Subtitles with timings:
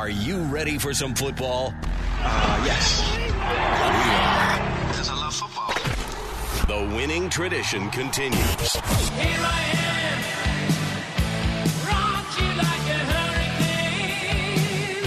[0.00, 1.74] Are you ready for some football?
[2.20, 3.02] Uh, yes.
[4.88, 5.74] Because I love football.
[6.66, 8.72] The winning tradition continues.
[8.72, 10.22] Here I am,
[11.86, 13.00] rock you like a
[13.42, 15.04] hurricane.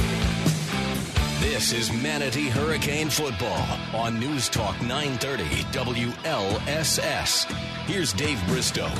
[1.41, 7.51] This is Manatee Hurricane Football on News Talk 930 WLSS.
[7.87, 8.91] Here's Dave Bristow.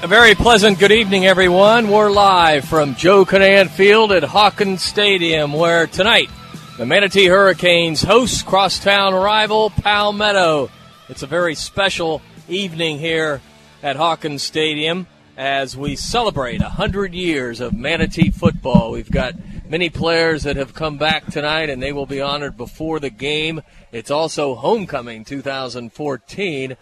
[0.00, 1.90] A very pleasant good evening, everyone.
[1.90, 6.30] We're live from Joe Kinnan Field at Hawkins Stadium, where tonight
[6.76, 10.70] the Manatee Hurricanes host crosstown rival Palmetto.
[11.08, 13.40] It's a very special evening here
[13.82, 18.92] at Hawkins Stadium as we celebrate 100 years of Manatee football.
[18.92, 19.34] We've got
[19.68, 23.62] many players that have come back tonight, and they will be honored before the game.
[23.90, 26.76] It's also homecoming 2014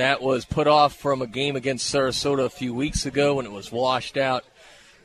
[0.00, 3.52] that was put off from a game against Sarasota a few weeks ago when it
[3.52, 4.44] was washed out.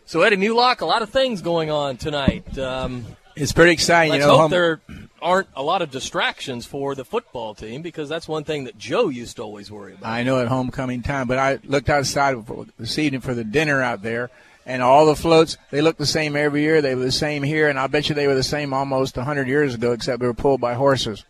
[0.06, 2.58] So Eddie Mulock, a lot of things going on tonight.
[2.58, 3.06] Um,
[3.36, 4.12] It's pretty exciting.
[4.12, 4.82] let's you know, hope home- there
[5.22, 9.08] aren't a lot of distractions for the football team because that's one thing that Joe
[9.10, 10.10] used to always worry about.
[10.10, 12.36] I know at homecoming time, but I looked outside
[12.78, 14.30] this evening for the dinner out there,
[14.66, 16.82] and all the floats they look the same every year.
[16.82, 19.48] They were the same here, and I bet you they were the same almost hundred
[19.48, 21.24] years ago, except they were pulled by horses.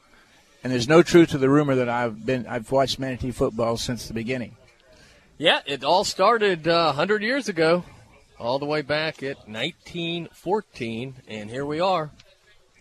[0.64, 4.08] And there's no truth to the rumor that I've been I've watched Manatee football since
[4.08, 4.56] the beginning.
[5.38, 7.84] Yeah, it all started uh, 100 years ago,
[8.40, 12.12] all the way back at 1914, and here we are,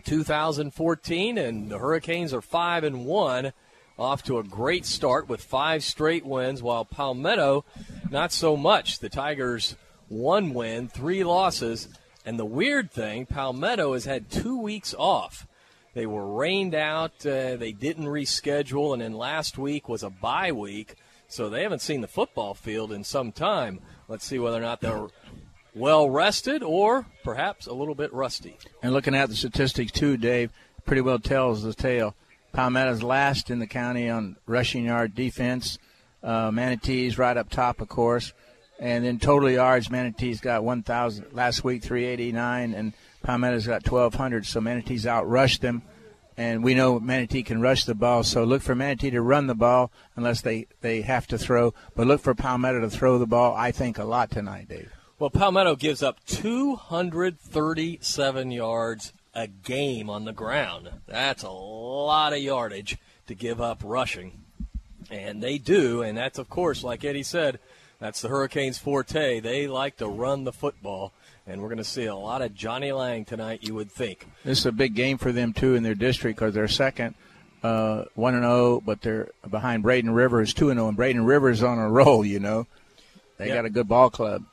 [0.05, 3.53] 2014, and the Hurricanes are five and one,
[3.97, 7.65] off to a great start with five straight wins, while Palmetto
[8.09, 8.99] not so much.
[8.99, 9.75] The Tigers
[10.07, 11.89] one win, three losses,
[12.25, 15.47] and the weird thing, Palmetto has had two weeks off.
[15.93, 17.25] They were rained out.
[17.25, 20.95] Uh, they didn't reschedule, and then last week was a bye week,
[21.27, 23.79] so they haven't seen the football field in some time.
[24.07, 25.07] Let's see whether or not they're
[25.75, 28.57] well rested or perhaps a little bit rusty.
[28.81, 30.51] And looking at the statistics too, Dave,
[30.85, 32.15] pretty well tells the tale.
[32.53, 35.79] Palmetto's last in the county on rushing yard defense.
[36.21, 38.33] Uh, Manatee's right up top, of course.
[38.79, 42.93] And then total yards, Manatee's got 1,000 last week, 389, and
[43.23, 44.45] Palmetto's got 1,200.
[44.45, 45.81] So Manatee's outrushed them.
[46.35, 49.53] And we know Manatee can rush the ball, so look for Manatee to run the
[49.53, 51.75] ball unless they, they have to throw.
[51.95, 54.91] But look for Palmetto to throw the ball, I think, a lot tonight, Dave.
[55.19, 60.89] Well, Palmetto gives up 237 yards a game on the ground.
[61.05, 62.97] That's a lot of yardage
[63.27, 64.39] to give up rushing.
[65.11, 67.59] And they do, and that's, of course, like Eddie said,
[67.99, 69.39] that's the Hurricanes' forte.
[69.39, 71.13] They like to run the football,
[71.47, 74.27] and we're going to see a lot of Johnny Lang tonight, you would think.
[74.43, 77.15] This is a big game for them too in their district because they're second,
[77.63, 81.63] uh, one and zero, but they're behind Braden Rivers two and zero, and Braden Rivers
[81.63, 82.25] on a roll.
[82.25, 82.67] You know,
[83.37, 83.55] they Yep.
[83.55, 84.43] got a good ball club.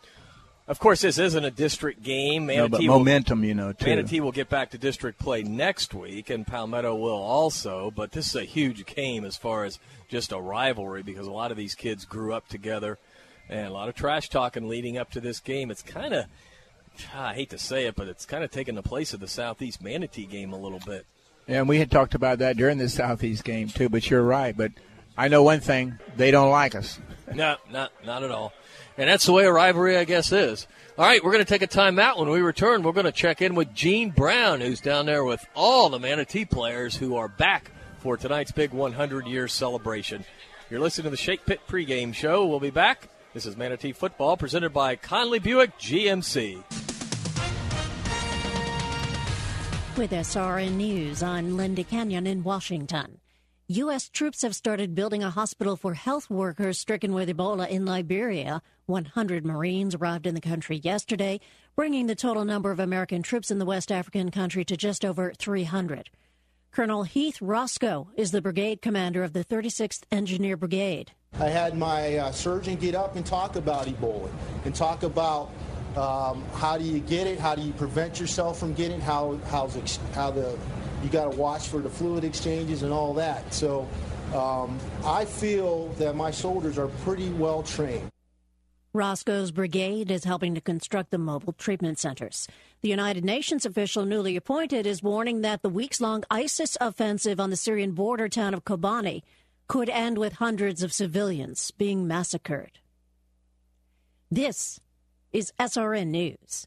[0.68, 2.46] Of course, this isn't a district game.
[2.46, 3.86] No, but Manatee will- momentum, you know, too.
[3.86, 7.90] Manatee will get back to district play next week, and Palmetto will also.
[7.90, 11.50] But this is a huge game as far as just a rivalry because a lot
[11.50, 12.98] of these kids grew up together,
[13.48, 15.72] and a lot of trash talking leading up to this game.
[15.72, 16.26] It's kind of,
[17.14, 19.28] Ah, I hate to say it, but it's kind of taking the place of the
[19.28, 21.06] Southeast Manatee game a little bit.
[21.46, 23.88] Yeah, and we had talked about that during the Southeast game too.
[23.88, 24.56] But you're right.
[24.56, 24.72] But
[25.16, 26.98] I know one thing: they don't like us.
[27.32, 28.52] No, not not at all.
[28.98, 30.66] And that's the way a rivalry, I guess, is.
[30.98, 32.18] All right, we're going to take a timeout.
[32.18, 35.46] When we return, we're going to check in with Gene Brown, who's down there with
[35.54, 40.24] all the Manatee players who are back for tonight's big 100 year celebration.
[40.70, 42.44] You're listening to the Shake Pit pregame show.
[42.46, 43.08] We'll be back.
[43.32, 46.65] This is Manatee Football presented by Conley Buick GMC.
[49.97, 53.21] With SRN News, I'm Linda Kenyon in Washington.
[53.68, 54.09] U.S.
[54.09, 58.62] troops have started building a hospital for health workers stricken with Ebola in Liberia.
[58.86, 61.38] 100 Marines arrived in the country yesterday,
[61.77, 65.32] bringing the total number of American troops in the West African country to just over
[65.38, 66.10] 300.
[66.72, 71.12] Colonel Heath Roscoe is the brigade commander of the 36th Engineer Brigade.
[71.38, 74.30] I had my uh, surgeon get up and talk about Ebola
[74.65, 75.50] and talk about
[75.97, 79.38] um, how do you get it, how do you prevent yourself from getting it, how
[79.47, 80.59] how's ex- how the
[81.03, 83.54] you got to watch for the fluid exchanges and all that.
[83.54, 83.88] So
[84.34, 88.10] um, I feel that my soldiers are pretty well trained.
[88.92, 92.48] Roscoe's brigade is helping to construct the mobile treatment centers.
[92.82, 97.50] The United Nations official newly appointed is warning that the weeks long ISIS offensive on
[97.50, 99.22] the Syrian border town of Kobani
[99.70, 102.80] could end with hundreds of civilians being massacred.
[104.28, 104.80] This
[105.32, 106.66] is SRN News.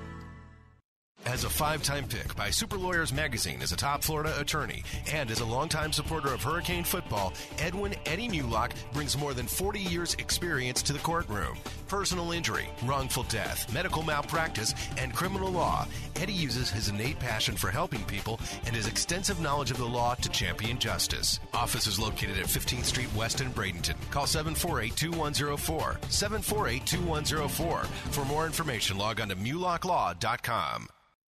[1.25, 5.29] As a five time pick by Super Lawyers Magazine as a top Florida attorney and
[5.29, 10.15] as a longtime supporter of Hurricane football, Edwin Eddie Mulock brings more than 40 years'
[10.15, 11.57] experience to the courtroom.
[11.87, 15.87] Personal injury, wrongful death, medical malpractice, and criminal law.
[16.15, 20.15] Eddie uses his innate passion for helping people and his extensive knowledge of the law
[20.15, 21.39] to champion justice.
[21.53, 23.95] Office is located at 15th Street West in Bradenton.
[24.09, 25.99] Call 748 2104.
[26.09, 27.83] 748 2104.
[28.11, 30.87] For more information, log on to mulocklaw.com.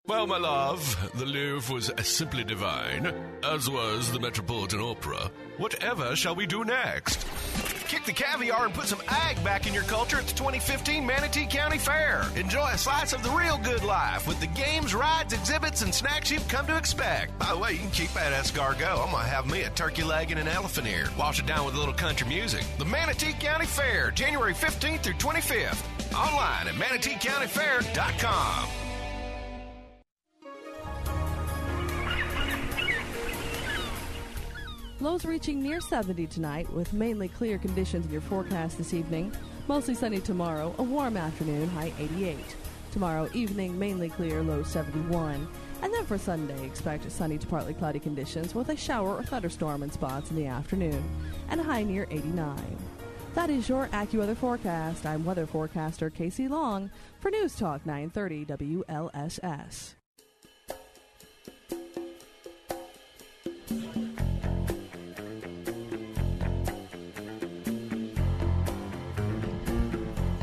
[0.08, 3.14] Well, my love, the Louvre was simply divine,
[3.44, 5.30] as was the Metropolitan Opera.
[5.58, 7.20] Whatever shall we do next?
[7.88, 11.46] Kick the caviar and put some ag back in your culture at the 2015 Manatee
[11.46, 12.26] County Fair.
[12.36, 16.32] Enjoy a slice of the real good life with the games, rides, exhibits, and snacks
[16.32, 17.38] you've come to expect.
[17.38, 19.06] By the way, you can keep that escargot.
[19.06, 21.10] I'm going to have me a turkey leg and an elephant ear.
[21.18, 22.66] Wash it down with a little country music.
[22.80, 25.84] The Manatee County Fair, January 15th through 25th.
[26.16, 28.68] Online at manateecountyfair.com.
[35.02, 39.36] Lows reaching near 70 tonight with mainly clear conditions in your forecast this evening.
[39.68, 42.38] Mostly sunny tomorrow, a warm afternoon, high 88.
[42.92, 45.48] Tomorrow evening, mainly clear, low 71.
[45.82, 49.82] And then for Sunday, expect sunny to partly cloudy conditions with a shower or thunderstorm
[49.82, 51.04] in spots in the afternoon,
[51.50, 52.78] and a high near 89.
[53.34, 55.08] That is your AccuWeather forecast.
[55.08, 59.96] I'm weather forecaster Casey Long for News Talk 930 WLSS.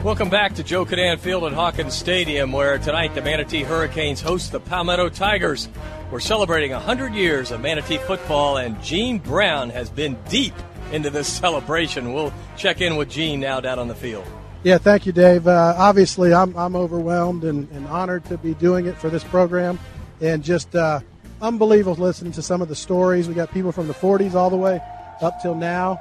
[0.05, 4.53] Welcome back to Joe Kinnan Field at Hawkins Stadium, where tonight the Manatee Hurricanes host
[4.53, 5.69] the Palmetto Tigers.
[6.13, 10.55] We're celebrating 100 years of Manatee football, and Gene Brown has been deep
[10.93, 12.13] into this celebration.
[12.13, 14.25] We'll check in with Gene now down on the field.
[14.63, 15.49] Yeah, thank you, Dave.
[15.49, 19.81] Uh, obviously, I'm, I'm overwhelmed and, and, honored to be doing it for this program,
[20.21, 21.01] and just uh,
[21.43, 23.27] unbelievable listening to some of the stories.
[23.27, 24.81] We got people from the 40s all the way
[25.21, 25.99] up till now.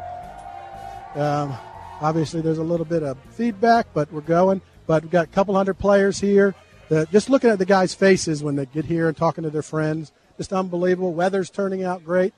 [1.15, 1.57] Um,
[1.99, 4.61] Obviously, there's a little bit of feedback, but we're going.
[4.85, 6.53] But we've got a couple hundred players here.
[6.89, 9.63] The, just looking at the guys' faces when they get here and talking to their
[9.63, 11.13] friends, just unbelievable.
[11.13, 12.33] Weather's turning out great.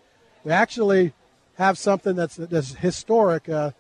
[0.46, 1.14] We actually
[1.58, 3.50] have something that's, that's historic.
[3.50, 3.72] Uh,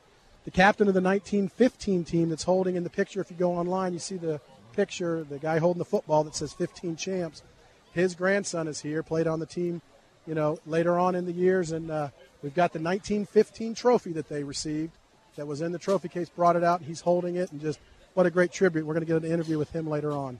[0.43, 3.93] the captain of the 1915 team that's holding in the picture, if you go online,
[3.93, 4.41] you see the
[4.75, 7.41] picture, the guy holding the football that says 15 champs.
[7.93, 9.81] His grandson is here, played on the team,
[10.27, 12.09] you know, later on in the years, and uh,
[12.43, 14.91] we've got the 1915 trophy that they received
[15.35, 17.79] that was in the trophy case, brought it out, and he's holding it, and just
[18.13, 18.85] what a great tribute.
[18.85, 20.39] We're going to get an interview with him later on.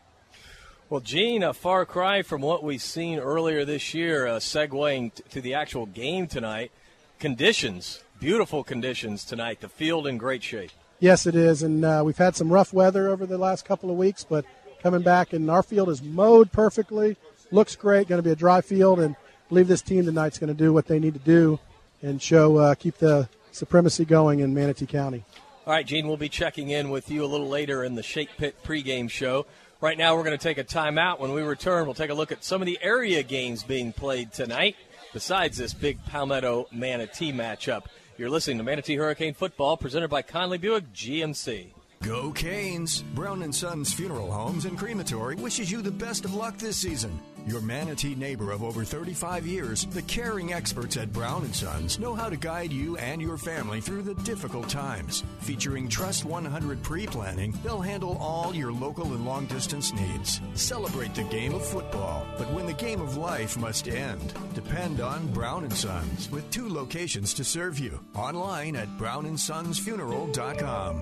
[0.90, 5.24] Well, Gene, a far cry from what we've seen earlier this year, uh, segueing t-
[5.30, 6.72] to the actual game tonight.
[7.20, 9.62] Conditions, beautiful conditions tonight.
[9.62, 10.72] The field in great shape.
[11.00, 13.98] Yes, it is, and uh, we've had some rough weather over the last couple of
[13.98, 14.46] weeks, but
[14.82, 17.18] coming back, and our field is mowed perfectly.
[17.52, 18.08] Looks great.
[18.08, 20.74] Going to be a dry field, and I believe this team tonight's going to do
[20.74, 21.60] what they need to do
[22.02, 25.24] and show uh, keep the supremacy going in Manatee County.
[25.68, 28.30] All right, Gene, we'll be checking in with you a little later in the Shake
[28.38, 29.46] Pit pregame show.
[29.82, 31.20] Right now, we're going to take a timeout.
[31.20, 34.34] When we return, we'll take a look at some of the area games being played
[34.34, 34.76] tonight,
[35.14, 37.86] besides this big Palmetto Manatee matchup.
[38.18, 41.68] You're listening to Manatee Hurricane Football, presented by Conley Buick GMC.
[42.02, 43.02] Go Canes!
[43.14, 47.20] Brown and Sons Funeral Homes and Crematory wishes you the best of luck this season.
[47.50, 52.14] Your Manatee neighbor of over 35 years, the caring experts at Brown & Sons know
[52.14, 55.24] how to guide you and your family through the difficult times.
[55.40, 60.42] Featuring Trust 100 pre-planning, they'll handle all your local and long-distance needs.
[60.54, 65.26] Celebrate the game of football, but when the game of life must end, depend on
[65.34, 68.00] Brown & Sons with two locations to serve you.
[68.14, 71.02] Online at brownsonsfuneral.com.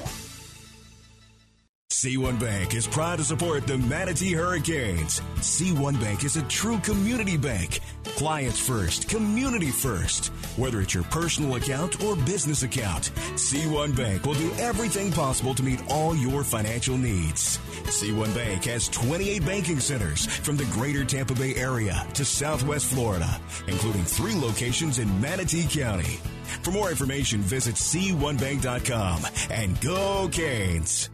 [1.91, 5.19] C1 Bank is proud to support the Manatee Hurricanes.
[5.39, 7.81] C1 Bank is a true community bank.
[8.15, 10.27] Clients first, community first.
[10.55, 15.63] Whether it's your personal account or business account, C1 Bank will do everything possible to
[15.63, 17.57] meet all your financial needs.
[17.83, 23.37] C1 Bank has 28 banking centers from the greater Tampa Bay area to Southwest Florida,
[23.67, 26.21] including three locations in Manatee County.
[26.63, 31.09] For more information, visit C1Bank.com and go Canes.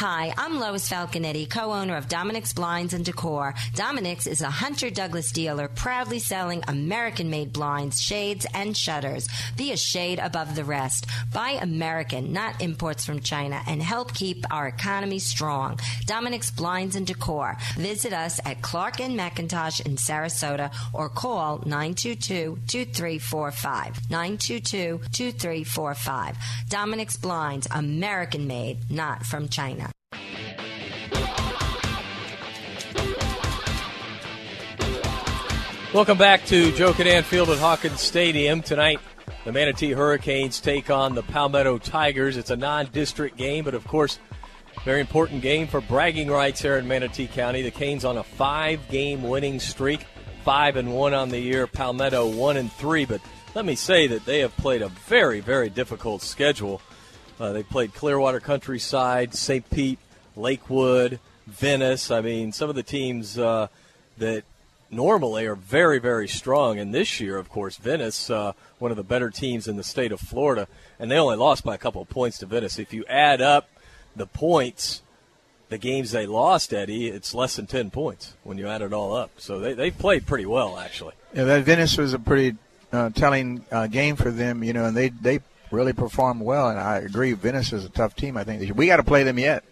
[0.00, 3.56] Hi, I'm Lois Falconetti, co-owner of Dominic's Blinds and Decor.
[3.74, 9.26] Dominic's is a Hunter Douglas dealer proudly selling American-made blinds, shades, and shutters.
[9.56, 11.06] Be a shade above the rest.
[11.34, 15.80] Buy American, not imports from China, and help keep our economy strong.
[16.06, 17.56] Dominic's Blinds and Decor.
[17.74, 24.06] Visit us at Clark and McIntosh in Sarasota or call 922-2345.
[24.06, 26.36] 922-2345.
[26.68, 29.87] Dominic's Blinds, American-made, not from China.
[35.98, 38.62] Welcome back to Joe Kinnan Field at Hawkins Stadium.
[38.62, 39.00] Tonight,
[39.44, 42.36] the Manatee Hurricanes take on the Palmetto Tigers.
[42.36, 44.20] It's a non-district game, but of course,
[44.84, 47.62] very important game for bragging rights here in Manatee County.
[47.62, 50.06] The Canes on a five-game winning streak,
[50.44, 51.66] five and one on the year.
[51.66, 53.20] Palmetto one and three, but
[53.56, 56.80] let me say that they have played a very, very difficult schedule.
[57.40, 59.68] Uh, they played Clearwater Countryside, St.
[59.68, 59.98] Pete,
[60.36, 62.12] Lakewood, Venice.
[62.12, 63.66] I mean, some of the teams uh,
[64.18, 64.44] that
[64.90, 66.78] normally are very, very strong.
[66.78, 70.12] And this year, of course, Venice, uh, one of the better teams in the state
[70.12, 70.68] of Florida,
[70.98, 72.78] and they only lost by a couple of points to Venice.
[72.78, 73.68] If you add up
[74.16, 75.02] the points,
[75.68, 79.14] the games they lost, Eddie, it's less than 10 points when you add it all
[79.14, 79.30] up.
[79.38, 81.14] So they, they played pretty well, actually.
[81.34, 82.56] Yeah, that Venice was a pretty
[82.92, 85.40] uh, telling uh, game for them, you know, and they, they
[85.70, 86.70] really performed well.
[86.70, 88.74] And I agree, Venice is a tough team, I think.
[88.74, 89.64] We got to play them yet.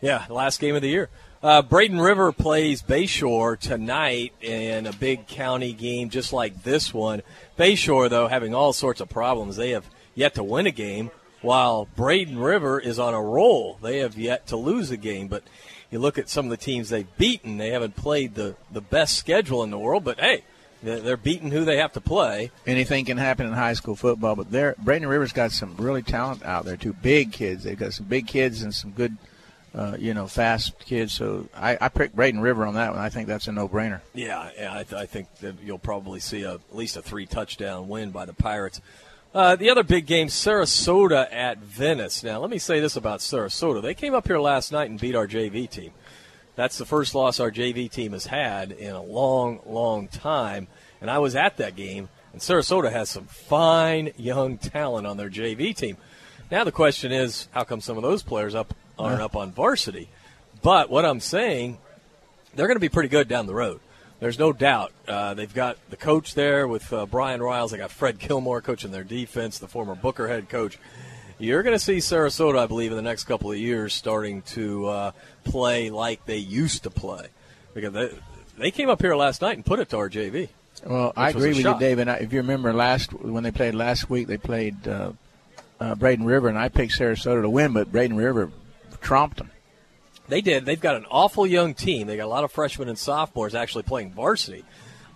[0.00, 1.08] Yeah, last game of the year.
[1.42, 7.22] Uh, Braden River plays Bayshore tonight in a big county game just like this one.
[7.58, 9.56] Bayshore, though, having all sorts of problems.
[9.56, 13.78] They have yet to win a game, while Braden River is on a roll.
[13.82, 15.28] They have yet to lose a game.
[15.28, 15.42] But
[15.90, 19.16] you look at some of the teams they've beaten, they haven't played the, the best
[19.16, 20.44] schedule in the world, but hey,
[20.82, 22.50] they're beating who they have to play.
[22.66, 26.44] Anything can happen in high school football, but there, Braden River's got some really talent
[26.44, 26.92] out there too.
[26.92, 29.16] Big kids, they've got some big kids and some good–
[29.74, 31.12] uh, you know, fast kids.
[31.12, 33.00] So I, I picked Braden River on that one.
[33.00, 34.00] I think that's a no-brainer.
[34.14, 37.88] Yeah, yeah I, th- I think that you'll probably see a, at least a three-touchdown
[37.88, 38.80] win by the Pirates.
[39.32, 42.24] Uh, the other big game, Sarasota at Venice.
[42.24, 43.80] Now, let me say this about Sarasota.
[43.80, 45.92] They came up here last night and beat our JV team.
[46.56, 50.66] That's the first loss our JV team has had in a long, long time.
[51.00, 55.30] And I was at that game, and Sarasota has some fine young talent on their
[55.30, 55.96] JV team.
[56.50, 60.08] Now the question is, how come some of those players up aren't up on varsity.
[60.62, 61.78] But what I'm saying,
[62.54, 63.80] they're going to be pretty good down the road.
[64.20, 64.92] There's no doubt.
[65.08, 67.70] Uh, they've got the coach there with uh, Brian Riles.
[67.70, 70.78] They got Fred Gilmore coaching their defense, the former Booker head coach.
[71.38, 74.86] You're going to see Sarasota, I believe, in the next couple of years starting to
[74.86, 75.12] uh,
[75.44, 77.28] play like they used to play.
[77.72, 78.10] Because they,
[78.58, 80.50] they came up here last night and put it to our JV.
[80.84, 81.98] Well, I agree with you, Dave.
[81.98, 85.12] And if you remember last when they played last week, they played uh,
[85.78, 88.50] uh, Braden River, and I picked Sarasota to win, but Braden River
[89.00, 89.50] them.
[90.28, 90.64] They did.
[90.64, 92.06] They've got an awful young team.
[92.06, 94.64] They got a lot of freshmen and sophomores actually playing varsity,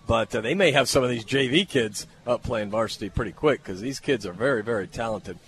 [0.05, 3.63] but uh, they may have some of these JV kids up playing varsity pretty quick
[3.63, 5.39] because these kids are very, very talented.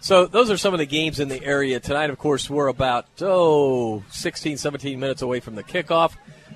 [0.00, 2.10] So those are some of the games in the area tonight.
[2.10, 6.12] Of course, we're about oh 16, 17 minutes away from the kickoff.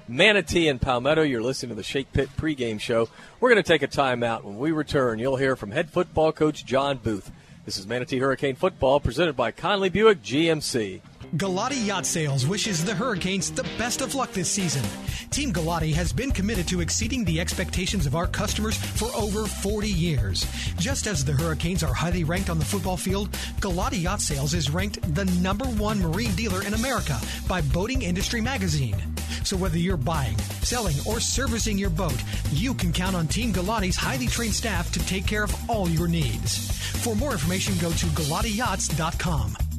[0.06, 1.22] Manatee and Palmetto.
[1.22, 3.08] You're listening to the Shake Pit pregame show.
[3.40, 4.44] We're going to take a timeout.
[4.44, 7.32] When we return, you'll hear from head football coach John Booth.
[7.64, 11.00] This is Manatee Hurricane Football presented by Conley Buick GMC.
[11.36, 14.82] Galati Yacht Sales wishes the Hurricanes the best of luck this season.
[15.30, 19.88] Team Galati has been committed to exceeding the expectations of our customers for over 40
[19.88, 20.46] years.
[20.76, 24.70] Just as the Hurricanes are highly ranked on the football field, Galati Yacht Sales is
[24.70, 28.96] ranked the number one marine dealer in America by Boating Industry Magazine.
[29.42, 33.96] So whether you're buying, selling, or servicing your boat, you can count on Team Galati's
[33.96, 36.70] highly trained staff to take care of all your needs.
[37.02, 39.71] For more information, go to GalatiYachts.com.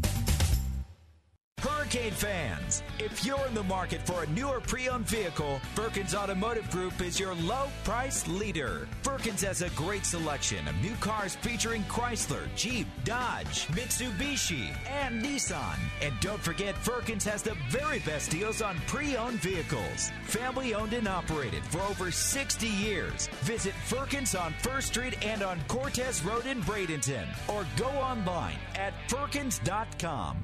[1.63, 6.99] Hurricane fans, if you're in the market for a newer pre-owned vehicle, Firkins Automotive Group
[6.99, 8.85] is your low price leader.
[9.01, 15.79] Firkins has a great selection of new cars featuring Chrysler, Jeep, Dodge, Mitsubishi, and Nissan.
[16.01, 20.11] And don't forget, Firkins has the very best deals on pre-owned vehicles.
[20.25, 23.29] Family owned and operated for over 60 years.
[23.43, 28.93] Visit Firkins on First Street and on Cortez Road in Bradenton, or go online at
[29.09, 30.43] firkins.com.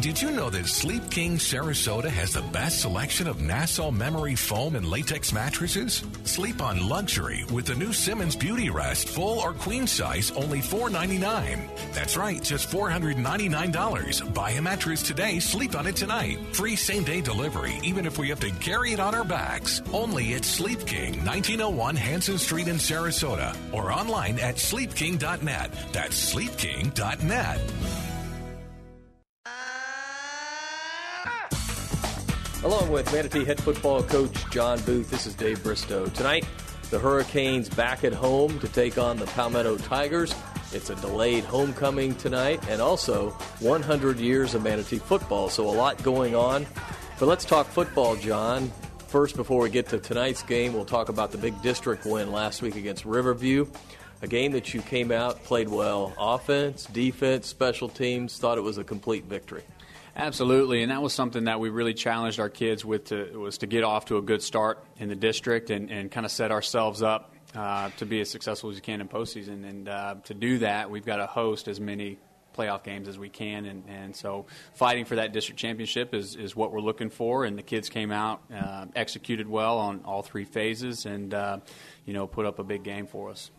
[0.00, 4.74] Did you know that Sleep King Sarasota has the best selection of Nassau memory foam
[4.74, 6.02] and latex mattresses?
[6.24, 11.70] Sleep on luxury with the new Simmons Beauty Rest full or queen size only 499.
[11.92, 14.34] That's right, just $499.
[14.34, 16.38] Buy a mattress today, sleep on it tonight.
[16.52, 19.80] Free same day delivery, even if we have to carry it on our backs.
[19.92, 25.70] Only at Sleep King, 1901 Hanson Street in Sarasota, or online at sleepking.net.
[25.92, 27.60] That's sleepking.net.
[32.64, 36.06] Along with Manatee head football coach John Booth, this is Dave Bristow.
[36.06, 36.46] Tonight,
[36.88, 40.34] the Hurricanes back at home to take on the Palmetto Tigers.
[40.72, 46.02] It's a delayed homecoming tonight, and also 100 years of Manatee football, so a lot
[46.02, 46.66] going on.
[47.20, 48.72] But let's talk football, John.
[49.08, 52.62] First, before we get to tonight's game, we'll talk about the big district win last
[52.62, 53.66] week against Riverview.
[54.22, 56.14] A game that you came out, played well.
[56.18, 59.64] Offense, defense, special teams, thought it was a complete victory.
[60.16, 63.66] Absolutely, and that was something that we really challenged our kids with to was to
[63.66, 67.02] get off to a good start in the district and, and kind of set ourselves
[67.02, 69.68] up uh, to be as successful as you can in postseason.
[69.68, 72.18] And uh, to do that, we've got to host as many
[72.56, 76.54] playoff games as we can, and, and so fighting for that district championship is, is
[76.54, 77.44] what we're looking for.
[77.44, 81.58] And the kids came out, uh, executed well on all three phases, and uh,
[82.06, 83.50] you know put up a big game for us.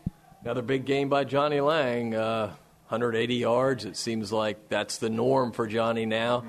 [0.41, 2.15] Another big game by Johnny Lang.
[2.15, 2.53] Uh,
[2.87, 3.83] 180 yards.
[3.85, 6.45] It seems like that's the norm for Johnny now.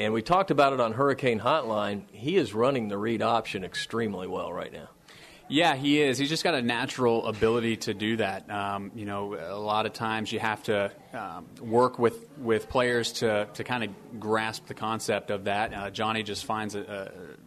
[0.00, 2.02] And we talked about it on Hurricane Hotline.
[2.10, 4.88] He is running the read option extremely well right now.
[5.46, 6.16] Yeah, he is.
[6.16, 8.50] He's just got a natural ability to do that.
[8.50, 13.12] Um, you know, a lot of times you have to um, work with, with players
[13.14, 15.74] to, to kind of grasp the concept of that.
[15.74, 16.88] Uh, Johnny just finds it,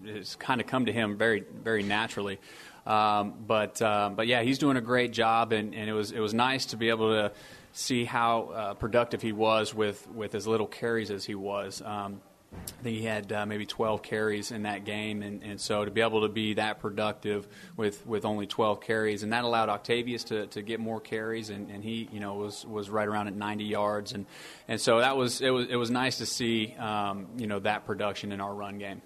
[0.03, 2.39] it's kind of come to him very, very naturally.
[2.85, 6.19] Um, but, uh, but yeah, he's doing a great job, and, and it was it
[6.19, 7.31] was nice to be able to
[7.73, 11.81] see how uh, productive he was with, with as little carries as he was.
[11.81, 12.21] Um,
[12.55, 15.89] I think he had uh, maybe 12 carries in that game, and, and so to
[15.89, 20.25] be able to be that productive with, with only 12 carries, and that allowed Octavius
[20.25, 23.35] to, to get more carries, and, and he you know was, was right around at
[23.35, 24.27] 90 yards, and,
[24.67, 27.85] and so that was it was it was nice to see um, you know that
[27.85, 29.01] production in our run game.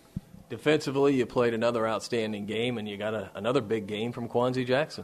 [0.50, 4.66] Defensively, you played another outstanding game, and you got a, another big game from Quanzi
[4.66, 5.04] Jackson.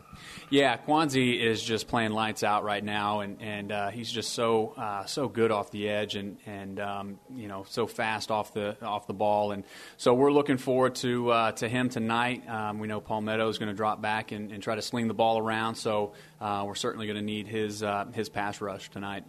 [0.49, 4.73] Yeah, Quanzi is just playing lights out right now, and and uh, he's just so
[4.77, 8.77] uh, so good off the edge, and and um, you know so fast off the
[8.81, 9.65] off the ball, and
[9.97, 12.47] so we're looking forward to uh, to him tonight.
[12.47, 15.13] Um, we know Palmetto is going to drop back and, and, try to sling the
[15.13, 19.25] ball around, so uh, we're certainly going to need his uh, his pass rush tonight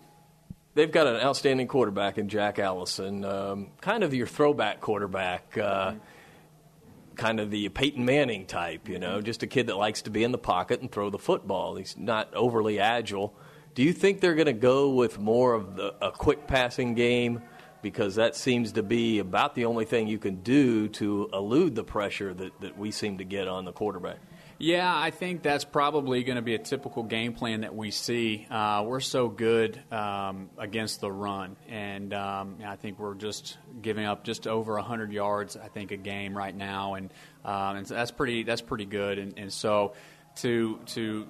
[0.75, 5.93] they've got an outstanding quarterback in Jack Allison, um, kind of your throwback quarterback, uh,
[5.93, 5.99] mm-hmm.
[7.17, 10.25] kind of the Peyton Manning type, you know, just a kid that likes to be
[10.25, 11.77] in the pocket and throw the football.
[11.77, 13.35] He's not overly agile.
[13.75, 17.43] Do you think they're going to go with more of the, a quick passing game?
[17.83, 21.85] Because that seems to be about the only thing you can do to elude the
[21.85, 24.21] pressure that, that we seem to get on the quarterback.
[24.59, 28.47] Yeah, I think that's probably going to be a typical game plan that we see.
[28.49, 34.05] Uh, we're so good um, against the run, and um, I think we're just giving
[34.05, 37.12] up just over 100 yards, I think, a game right now, and,
[37.45, 39.19] um, and so that's pretty that's pretty good.
[39.19, 39.95] And, and so
[40.37, 41.27] to to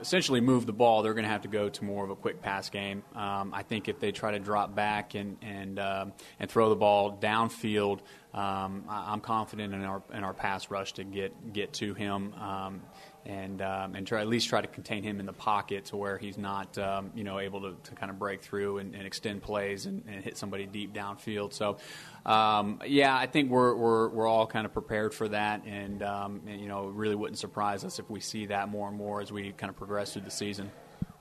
[0.00, 2.42] essentially move the ball, they're going to have to go to more of a quick
[2.42, 3.02] pass game.
[3.14, 6.76] Um, I think if they try to drop back and and um, and throw the
[6.76, 8.00] ball downfield,
[8.34, 12.34] um, I, am confident in our in our pass rush to get get to him.
[12.34, 12.82] Um,
[13.26, 16.16] and um, and try at least try to contain him in the pocket to where
[16.16, 19.42] he's not um, you know able to, to kind of break through and, and extend
[19.42, 21.52] plays and, and, hit somebody deep downfield.
[21.52, 21.78] So
[22.26, 26.40] um, yeah, I think we're, we're we're all kind of prepared for that, and, um,
[26.48, 29.20] and you know it really wouldn't surprise us if we see that more and more
[29.20, 30.72] as we kind of progress through the season.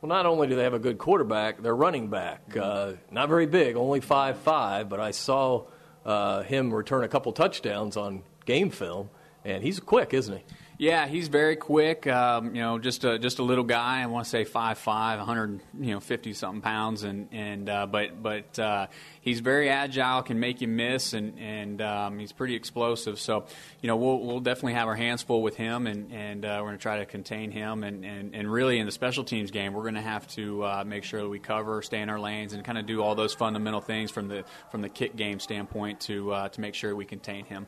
[0.02, 3.46] Well, not only do they have a good quarterback, their running back, uh, not very
[3.46, 5.66] big, only five five, but I saw
[6.06, 9.12] uh, him return a couple touchdowns on game film,
[9.44, 10.44] and he's quick, isn't he?
[10.78, 12.06] Yeah, he's very quick.
[12.06, 14.02] Um, you know, just a just a little guy.
[14.02, 17.86] I want to say five five, 100, you know, fifty something pounds, and and uh,
[17.86, 18.88] but but uh,
[19.22, 23.20] he's very agile, can make you miss, and and um, he's pretty explosive.
[23.20, 23.46] So,
[23.82, 26.68] you know, we'll we'll definitely have our hands full with him, and and uh, we're
[26.68, 29.72] going to try to contain him, and, and and really in the special teams game,
[29.72, 32.52] we're going to have to uh, make sure that we cover, stay in our lanes,
[32.52, 36.02] and kind of do all those fundamental things from the from the kick game standpoint
[36.02, 37.66] to uh, to make sure we contain him.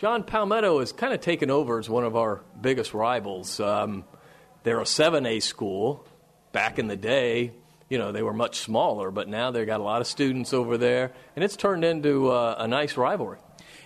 [0.00, 3.60] John Palmetto has kind of taken over as one of our biggest rivals.
[3.60, 4.04] Um,
[4.62, 6.06] they're a 7A school.
[6.52, 7.52] Back in the day,
[7.90, 10.78] you know, they were much smaller, but now they've got a lot of students over
[10.78, 13.40] there, and it's turned into uh, a nice rivalry.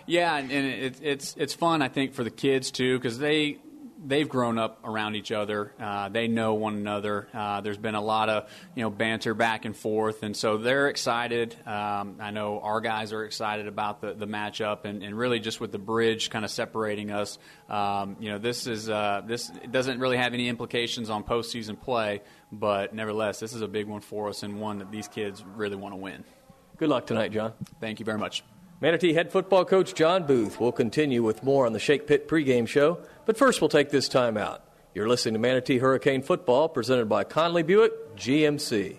[0.06, 3.58] Yeah, and, it, it's it's fun, I think, for the kids too, because they
[4.06, 5.72] they've grown up around each other.
[5.80, 7.28] Uh, they know one another.
[7.32, 10.88] Uh, there's been a lot of you know banter back and forth, and so they're
[10.88, 11.56] excited.
[11.66, 15.60] Um, I know our guys are excited about the, the matchup, and, and really just
[15.60, 17.38] with the bridge kind of separating us.
[17.68, 22.22] Um, you know, this is uh, this doesn't really have any implications on postseason play,
[22.52, 25.76] but nevertheless, this is a big one for us and one that these kids really
[25.76, 26.24] want to win.
[26.76, 27.52] Good luck tonight, John.
[27.80, 28.44] Thank you very much.
[28.80, 32.66] Manatee head football coach John Booth will continue with more on the Shake Pit pregame
[32.66, 32.98] show.
[33.26, 34.62] But first, we'll take this time out.
[34.94, 38.98] You're listening to Manatee Hurricane Football, presented by Conley Buick GMC.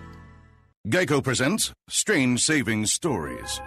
[0.87, 3.61] Geico presents Strange Savings Stories.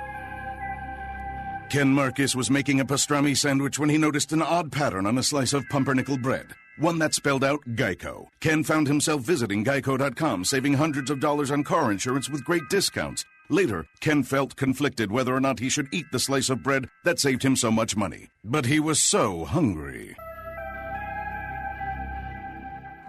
[1.71, 5.23] Ken Marcus was making a pastrami sandwich when he noticed an odd pattern on a
[5.23, 8.27] slice of pumpernickel bread, one that spelled out Geico.
[8.41, 13.25] Ken found himself visiting geico.com, saving hundreds of dollars on car insurance with great discounts.
[13.49, 17.21] Later, Ken felt conflicted whether or not he should eat the slice of bread that
[17.21, 18.29] saved him so much money.
[18.43, 20.17] But he was so hungry.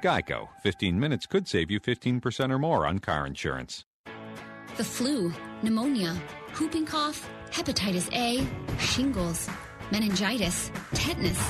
[0.04, 0.50] Geico.
[0.62, 3.84] 15 minutes could save you 15% or more on car insurance
[4.78, 6.16] the flu, pneumonia,
[6.60, 8.46] whooping cough, hepatitis A,
[8.80, 9.50] shingles,
[9.92, 11.42] meningitis, tetanus.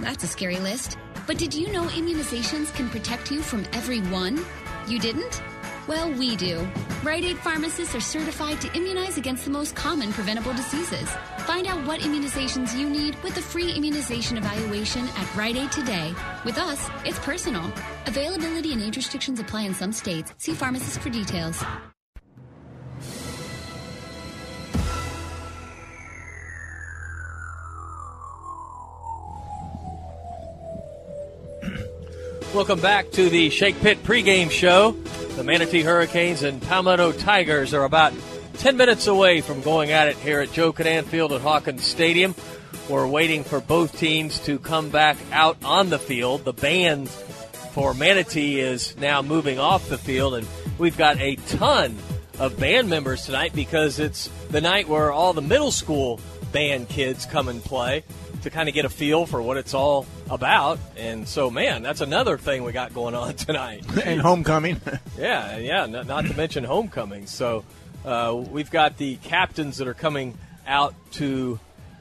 [0.00, 0.96] That's a scary list.
[1.26, 4.44] But did you know immunizations can protect you from every one?
[4.88, 5.42] You didn't?
[5.88, 6.68] Well, we do.
[7.02, 11.08] Rite Aid pharmacists are certified to immunize against the most common preventable diseases.
[11.38, 16.14] Find out what immunizations you need with the free immunization evaluation at Rite Aid today.
[16.44, 17.72] With us, it's personal.
[18.06, 20.32] Availability and age restrictions apply in some states.
[20.38, 21.64] See pharmacist for details.
[32.54, 34.90] Welcome back to the Shake Pit pregame show.
[35.36, 38.12] The Manatee Hurricanes and Palmetto Tigers are about
[38.58, 42.34] 10 minutes away from going at it here at Joe Kinnan Field at Hawkins Stadium.
[42.90, 46.44] We're waiting for both teams to come back out on the field.
[46.44, 51.96] The band for Manatee is now moving off the field, and we've got a ton
[52.38, 56.20] of band members tonight because it's the night where all the middle school
[56.52, 58.04] band kids come and play
[58.42, 60.78] to kind of get a feel for what it's all about.
[60.96, 63.84] And so, man, that's another thing we got going on tonight.
[64.04, 64.80] and homecoming.
[65.18, 67.26] yeah, yeah, not, not, to mention homecoming.
[67.26, 67.64] So
[68.04, 71.58] uh, we've got the captains that are coming out to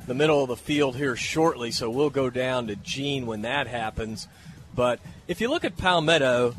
[0.08, 1.71] the middle of the field here shortly.
[1.71, 4.27] So we'll go down to Gene when that happens.
[4.75, 6.56] But if you look at Palmetto,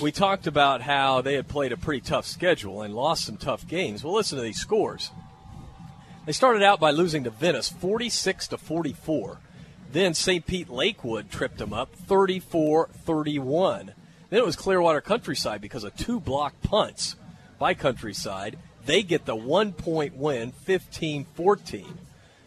[0.00, 3.66] we talked about how they had played a pretty tough schedule and lost some tough
[3.66, 4.04] games.
[4.04, 5.10] Well, listen to these scores.
[6.26, 9.38] They started out by losing to Venice 46 to 44.
[9.92, 10.44] Then St.
[10.46, 13.92] Pete Lakewood tripped them up 34 31.
[14.30, 17.16] Then it was Clearwater Countryside because of two block punts
[17.58, 18.58] by Countryside.
[18.86, 21.98] They get the one point win 15 14.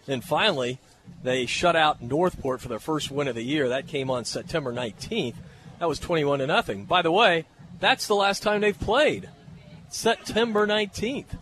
[0.08, 0.80] Then finally,
[1.24, 3.70] they shut out Northport for their first win of the year.
[3.70, 5.36] That came on September 19th.
[5.80, 6.86] That was 21 to nothing.
[6.86, 7.46] By the way,
[7.80, 9.30] that's the last time they've played.
[9.90, 11.38] September 19th.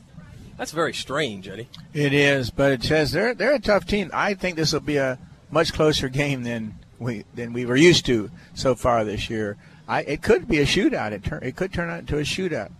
[0.57, 1.69] That's very strange, Eddie.
[1.93, 4.09] It is, but it says they're they're a tough team.
[4.13, 5.19] I think this will be a
[5.51, 9.57] much closer game than we than we were used to so far this year.
[9.87, 11.11] I, it could be a shootout.
[11.11, 12.71] It turn it could turn out into a shootout.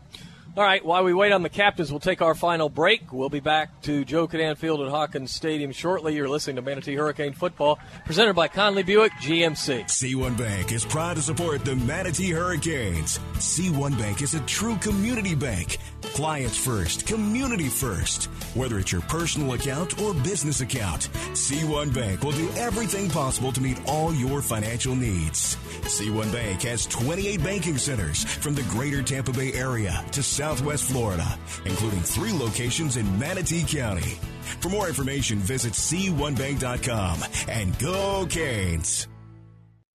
[0.58, 3.12] All right, while we wait on the captains, we'll take our final break.
[3.12, 6.16] We'll be back to Joe Kinnan Field at Hawkins Stadium shortly.
[6.16, 9.84] You're listening to Manatee Hurricane Football, presented by Conley Buick GMC.
[9.84, 13.20] C1 Bank is proud to support the Manatee Hurricanes.
[13.34, 15.78] C1 Bank is a true community bank.
[16.14, 18.26] Clients first, community first.
[18.56, 23.62] Whether it's your personal account or business account, C1 Bank will do everything possible to
[23.62, 25.56] meet all your financial needs.
[25.84, 31.38] C1 Bank has 28 banking centers from the greater Tampa Bay area to Southwest Florida,
[31.66, 34.18] including three locations in Manatee County.
[34.62, 39.08] For more information, visit c1bank.com and go Canes.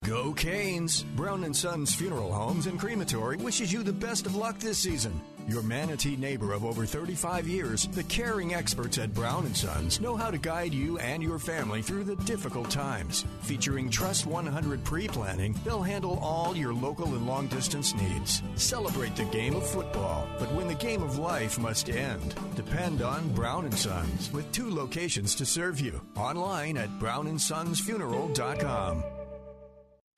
[0.04, 1.02] Go Canes!
[1.14, 5.20] Brown and Sons Funeral Homes and Crematory wishes you the best of luck this season.
[5.50, 10.14] Your Manatee neighbor of over 35 years, the caring experts at Brown and Sons know
[10.14, 13.24] how to guide you and your family through the difficult times.
[13.42, 18.44] Featuring Trust 100 pre-planning, they'll handle all your local and long distance needs.
[18.54, 23.34] Celebrate the game of football, but when the game of life must end, depend on
[23.34, 26.00] Brown and Sons with two locations to serve you.
[26.14, 29.19] Online at brownandsonsfuneral.com.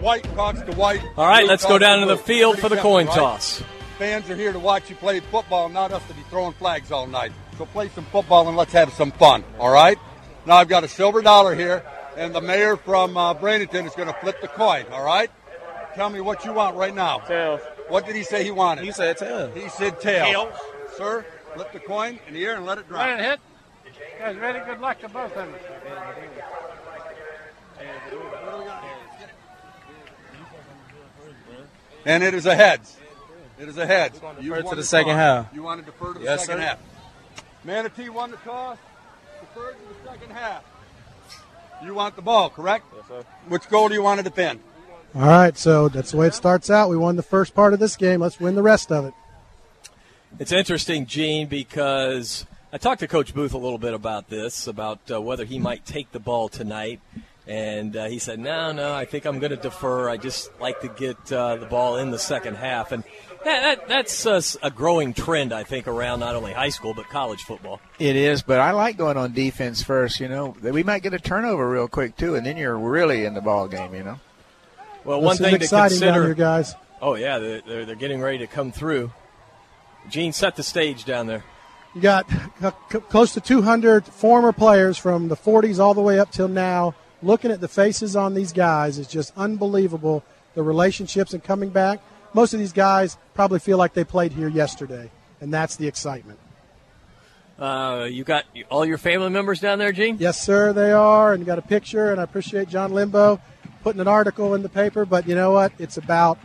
[0.00, 1.00] White talks to white.
[1.16, 2.16] All right, Blue let's go down to blue.
[2.16, 3.16] the field for the Pretty coin right?
[3.16, 3.62] toss.
[3.98, 7.06] Fans are here to watch you play football, not us to be throwing flags all
[7.06, 7.32] night.
[7.56, 9.44] So play some football and let's have some fun.
[9.58, 9.96] All right.
[10.44, 11.82] Now I've got a silver dollar here,
[12.18, 14.84] and the mayor from uh, Bradenton is going to flip the coin.
[14.92, 15.30] All right.
[15.94, 17.20] Tell me what you want right now.
[17.20, 17.60] Tails.
[17.88, 18.84] What did he say he wanted?
[18.84, 19.54] He said tails.
[19.56, 20.26] He said tails.
[20.28, 20.54] Tails.
[20.98, 23.06] Sir, flip the coin in the air and let it drop.
[23.06, 23.40] Let it hit.
[24.18, 24.58] Guys, ready?
[24.66, 25.54] Good luck to both of them.
[32.04, 32.96] And it is a heads.
[33.58, 34.20] It is a heads.
[34.40, 35.46] You defer to the the second toss.
[35.46, 35.54] half.
[35.54, 36.66] You want to defer to the Yes, second sir.
[36.66, 36.78] half.
[37.64, 38.78] Manatee won the toss.
[39.40, 40.64] Deferred to the second half.
[41.82, 42.84] You want the ball, correct?
[42.94, 43.24] Yes, sir.
[43.48, 44.60] Which goal do you want to defend?
[45.14, 46.88] All right, so that's the way it starts out.
[46.90, 48.20] We won the first part of this game.
[48.20, 49.14] Let's win the rest of it.
[50.38, 54.98] It's interesting, Gene, because I talked to Coach Booth a little bit about this, about
[55.10, 57.00] uh, whether he might take the ball tonight.
[57.46, 60.08] And uh, he said, no, no, I think I'm going to defer.
[60.08, 62.90] I just like to get uh, the ball in the second half.
[62.90, 63.04] And
[63.44, 67.08] that, that, that's uh, a growing trend, I think, around not only high school but
[67.10, 67.80] college football.
[67.98, 70.18] It is, but I like going on defense first.
[70.18, 73.34] You know, we might get a turnover real quick too, and then you're really in
[73.34, 73.94] the ball game.
[73.94, 74.20] You know.
[75.04, 76.74] Well, This one is thing to exciting down consider, here, guys.
[77.02, 79.12] Oh yeah, they're, they're, they're getting ready to come through.
[80.08, 81.44] Gene, set the stage down there.
[81.94, 82.36] You got c-
[82.92, 86.94] c- close to 200 former players from the 40s all the way up till now.
[87.22, 90.24] Looking at the faces on these guys is just unbelievable.
[90.54, 92.00] The relationships and coming back.
[92.32, 96.38] Most of these guys probably feel like they played here yesterday, and that's the excitement.
[97.58, 100.16] Uh, you got all your family members down there, Gene?
[100.18, 102.10] Yes, sir, they are, and you got a picture.
[102.10, 103.40] And I appreciate John Limbo
[103.84, 105.04] putting an article in the paper.
[105.04, 105.72] But you know what?
[105.78, 106.38] It's about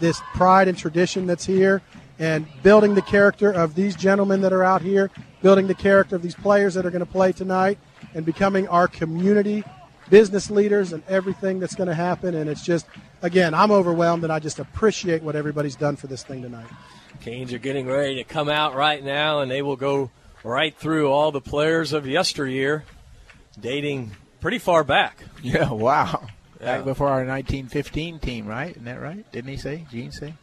[0.00, 1.82] this pride and tradition that's here,
[2.18, 5.10] and building the character of these gentlemen that are out here,
[5.42, 7.78] building the character of these players that are going to play tonight,
[8.14, 9.62] and becoming our community
[10.08, 12.34] business leaders and everything that's going to happen.
[12.34, 12.86] And it's just,
[13.22, 16.68] again, I'm overwhelmed, and I just appreciate what everybody's done for this thing tonight.
[17.20, 20.10] Canes are getting ready to come out right now, and they will go
[20.44, 22.84] right through all the players of yesteryear,
[23.58, 25.24] dating pretty far back.
[25.42, 25.70] Yeah.
[25.72, 26.28] Wow.
[26.60, 26.76] Yeah.
[26.76, 28.70] Back before our 1915 team, right?
[28.70, 29.30] Isn't that right?
[29.32, 29.86] Didn't he say?
[29.90, 30.34] Gene say?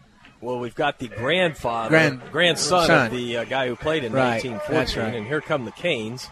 [0.43, 3.05] Well, we've got the grandfather, Grand- grandson son.
[3.07, 5.15] of the uh, guy who played in Right, 1914, right.
[5.15, 6.27] and here come the Canes.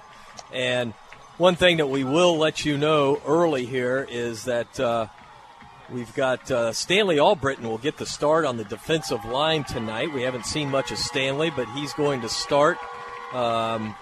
[0.54, 0.93] And
[1.38, 5.08] one thing that we will let you know early here is that uh,
[5.89, 10.13] we've got uh, Stanley Albritton will get the start on the defensive line tonight.
[10.13, 12.78] We haven't seen much of Stanley, but he's going to start
[13.34, 13.95] um,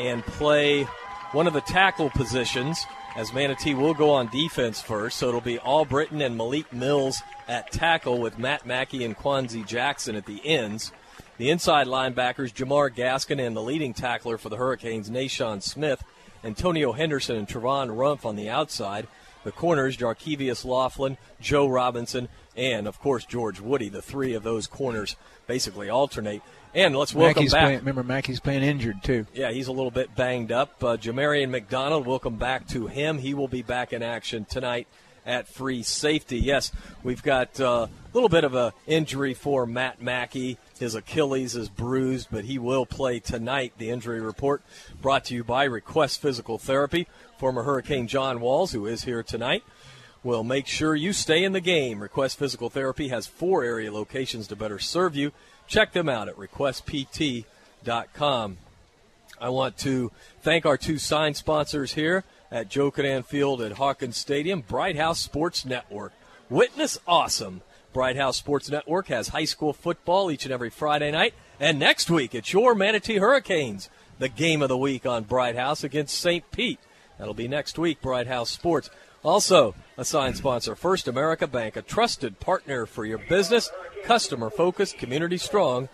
[0.00, 0.82] and play
[1.30, 2.84] one of the tackle positions
[3.16, 5.18] as Manatee will go on defense first.
[5.18, 10.14] So it'll be Albritton and Malik Mills at tackle with Matt Mackey and Kwanzi Jackson
[10.14, 10.92] at the ends.
[11.38, 16.02] The inside linebackers, Jamar Gaskin and the leading tackler for the Hurricanes, Nashawn Smith,
[16.42, 19.06] Antonio Henderson and Trevon Rumph on the outside.
[19.44, 23.88] The corners, Jarkevius Laughlin, Joe Robinson, and of course George Woody.
[23.88, 25.16] The three of those corners
[25.46, 26.42] basically alternate.
[26.74, 27.64] And let's welcome Mackey's back.
[27.64, 29.26] Playing, remember, Mackey's playing injured too.
[29.32, 30.84] Yeah, he's a little bit banged up.
[30.84, 33.18] Uh, Jamarian McDonald, welcome back to him.
[33.18, 34.86] He will be back in action tonight
[35.24, 36.38] at free safety.
[36.38, 40.58] Yes, we've got uh, a little bit of a injury for Matt Mackey.
[40.78, 43.72] His Achilles is bruised, but he will play tonight.
[43.78, 44.62] The injury report
[45.00, 47.08] brought to you by Request Physical Therapy.
[47.38, 49.62] Former Hurricane John Walls, who is here tonight,
[50.28, 52.02] will make sure you stay in the game.
[52.02, 55.32] Request Physical Therapy has four area locations to better serve you.
[55.66, 57.46] Check them out at requestpt.com.
[59.40, 60.12] I want to
[60.42, 65.18] thank our two sign sponsors here at Joe Kinnan Field at Hawkins Stadium, Bright House
[65.18, 66.12] Sports Network.
[66.50, 67.62] Witness awesome.
[67.94, 71.32] Bright House Sports Network has high school football each and every Friday night.
[71.58, 73.88] And next week, it's your Manatee Hurricanes,
[74.18, 76.44] the game of the week on Bright House against St.
[76.50, 76.80] Pete.
[77.18, 78.90] That'll be next week, Bright House Sports.
[79.24, 83.70] Also, a sign sponsor, First America Bank, a trusted partner for your business,
[84.04, 85.88] customer focused, community strong.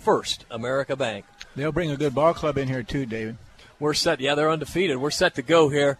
[0.00, 1.24] First America Bank.
[1.56, 3.38] They'll bring a good ball club in here too, David.
[3.80, 4.20] We're set.
[4.20, 4.98] Yeah, they're undefeated.
[4.98, 5.98] We're set to go here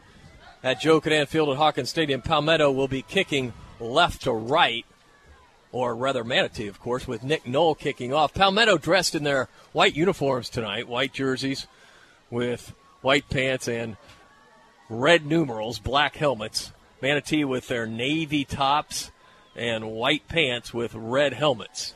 [0.63, 2.21] at Joe Kinnan Field at Hawkins Stadium.
[2.21, 4.85] Palmetto will be kicking left to right,
[5.73, 8.35] or rather Manatee, of course, with Nick Knoll kicking off.
[8.35, 11.67] Palmetto dressed in their white uniforms tonight, white jerseys
[12.31, 13.97] with white pants and
[14.89, 16.73] red numerals, black helmets.
[17.03, 19.11] Manatee with their navy tops
[19.55, 21.95] and white pants with red helmets.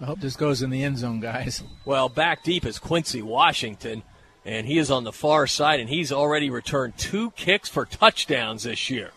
[0.00, 1.62] I hope this goes in the end zone, guys.
[1.86, 4.02] Well, back deep is Quincy Washington,
[4.44, 8.64] and he is on the far side, and he's already returned two kicks for touchdowns
[8.64, 9.12] this year.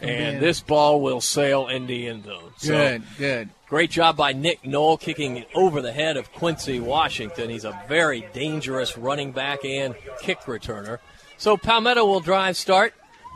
[0.00, 2.52] And this ball will sail in the end zone.
[2.56, 3.48] So, Good, good.
[3.68, 7.50] Great job by Nick Knoll kicking it over the head of Quincy Washington.
[7.50, 10.98] He's a very dangerous running back and kick returner.
[11.44, 12.94] So Palmetto will drive start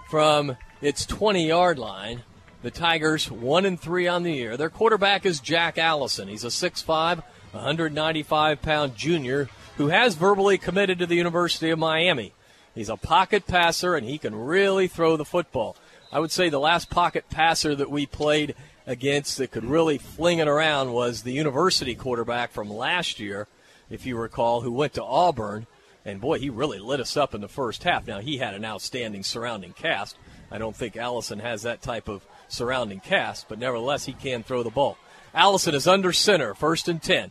[0.09, 2.23] from its 20 yard line.
[2.63, 4.57] The Tigers one and three on the year.
[4.57, 6.27] Their quarterback is Jack Allison.
[6.27, 12.33] He's a 6'5", 195 pound junior who has verbally committed to the University of Miami.
[12.75, 15.77] He's a pocket passer and he can really throw the football.
[16.11, 18.55] I would say the last pocket passer that we played
[18.87, 23.49] against that could really fling it around was the university quarterback from last year,
[23.91, 25.67] if you recall, who went to Auburn.
[26.09, 28.07] And boy, he really lit us up in the first half.
[28.07, 30.17] Now, he had an outstanding surrounding cast.
[30.51, 34.63] I don't think Allison has that type of surrounding cast, but nevertheless, he can throw
[34.63, 34.97] the ball.
[35.35, 37.31] Allison is under center, first and 10.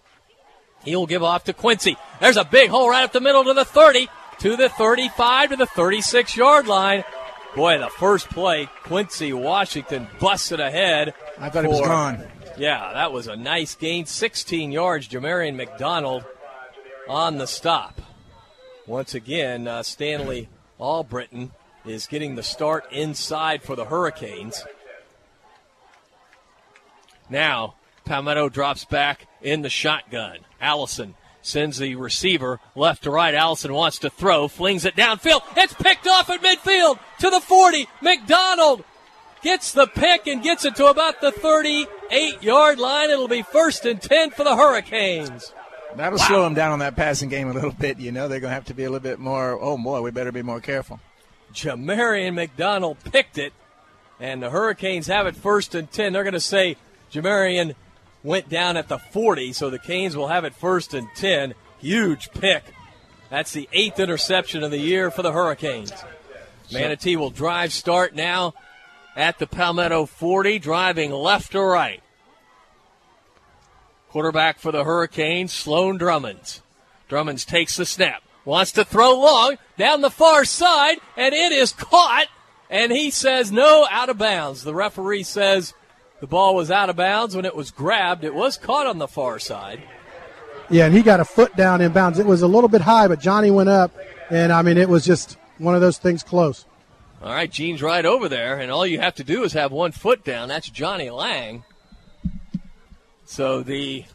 [0.83, 1.97] He'll give off to Quincy.
[2.21, 4.09] There's a big hole right up the middle to the 30,
[4.39, 7.03] to the 35, to the 36 yard line.
[7.55, 11.15] Boy, the first play, Quincy Washington busted ahead.
[11.39, 12.23] I thought he was gone.
[12.59, 14.05] Yeah, that was a nice gain.
[14.05, 15.07] 16 yards.
[15.07, 16.23] Jamarian McDonald
[17.09, 17.99] on the stop.
[18.87, 20.47] Once again, uh, Stanley
[20.79, 21.51] Albritton
[21.85, 24.63] is getting the start inside for the Hurricanes.
[27.29, 30.39] Now, Palmetto drops back in the shotgun.
[30.61, 33.33] Allison sends the receiver left to right.
[33.33, 35.41] Allison wants to throw, flings it downfield.
[35.57, 37.89] It's picked off at midfield to the 40.
[38.01, 38.85] McDonald
[39.41, 43.09] gets the pick and gets it to about the 38 yard line.
[43.09, 45.53] It'll be first and 10 for the Hurricanes.
[45.97, 47.99] That'll slow them down on that passing game a little bit.
[47.99, 49.59] You know, they're going to have to be a little bit more.
[49.59, 50.99] Oh boy, we better be more careful.
[51.53, 53.53] Jamarian McDonald picked it,
[54.19, 56.13] and the Hurricanes have it first and 10.
[56.13, 56.77] They're going to say
[57.11, 57.75] Jamarian
[58.23, 61.55] went down at the 40, so the Canes will have it first and 10.
[61.79, 62.63] Huge pick.
[63.29, 65.91] That's the eighth interception of the year for the Hurricanes.
[66.71, 68.53] Manatee will drive start now
[69.15, 72.01] at the Palmetto 40, driving left to right.
[74.17, 76.63] Quarterback for the Hurricanes, Sloan Drummonds.
[77.07, 81.71] Drummonds takes the snap, wants to throw long down the far side, and it is
[81.71, 82.25] caught.
[82.67, 84.63] And he says no, out of bounds.
[84.63, 85.75] The referee says
[86.19, 88.23] the ball was out of bounds when it was grabbed.
[88.23, 89.83] It was caught on the far side.
[90.71, 92.17] Yeah, and he got a foot down in bounds.
[92.17, 93.95] It was a little bit high, but Johnny went up,
[94.31, 96.65] and I mean, it was just one of those things close.
[97.21, 99.91] All right, Gene's right over there, and all you have to do is have one
[99.91, 100.49] foot down.
[100.49, 101.65] That's Johnny Lang.
[103.27, 104.05] So the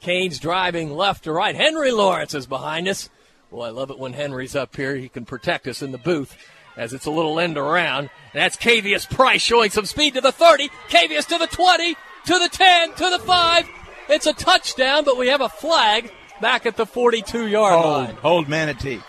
[0.00, 1.54] Canes driving left to right.
[1.54, 3.08] Henry Lawrence is behind us
[3.50, 4.96] Well, I love it when Henry's up here.
[4.96, 6.36] He can protect us in the booth
[6.76, 8.10] as it's a little end around.
[8.32, 10.68] And that's Cavius Price showing some speed to the 30.
[10.88, 13.68] Cavius to the 20, to the 10, to the 5.
[14.08, 18.14] It's a touchdown, but we have a flag back at the 42 yard Hold, line.
[18.16, 19.00] hold Manatee.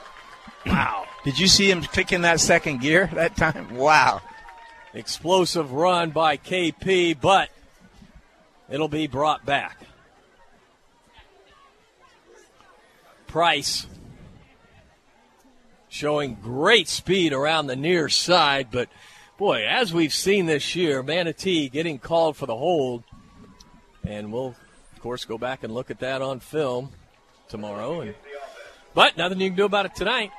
[0.67, 1.05] Wow.
[1.23, 3.75] Did you see him clicking that second gear that time?
[3.75, 4.21] Wow.
[4.93, 7.49] Explosive run by KP, but
[8.69, 9.77] it'll be brought back.
[13.27, 13.87] Price
[15.87, 18.89] showing great speed around the near side, but
[19.37, 23.03] boy, as we've seen this year, Manatee getting called for the hold,
[24.05, 24.55] and we'll
[24.93, 26.91] of course go back and look at that on film
[27.47, 28.01] tomorrow.
[28.01, 28.15] And,
[28.93, 30.31] but nothing you can do about it tonight,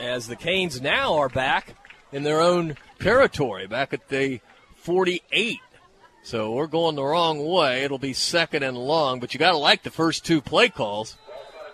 [0.00, 1.76] as the Canes now are back
[2.12, 4.40] in their own territory, back at the
[4.76, 5.60] 48.
[6.22, 7.84] So we're going the wrong way.
[7.84, 11.18] It'll be second and long, but you got to like the first two play calls.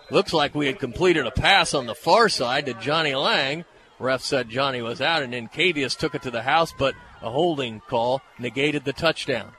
[0.09, 3.63] Looks like we had completed a pass on the far side to Johnny Lang.
[3.97, 7.29] Ref said Johnny was out, and then Cavius took it to the house, but a
[7.29, 9.53] holding call negated the touchdown.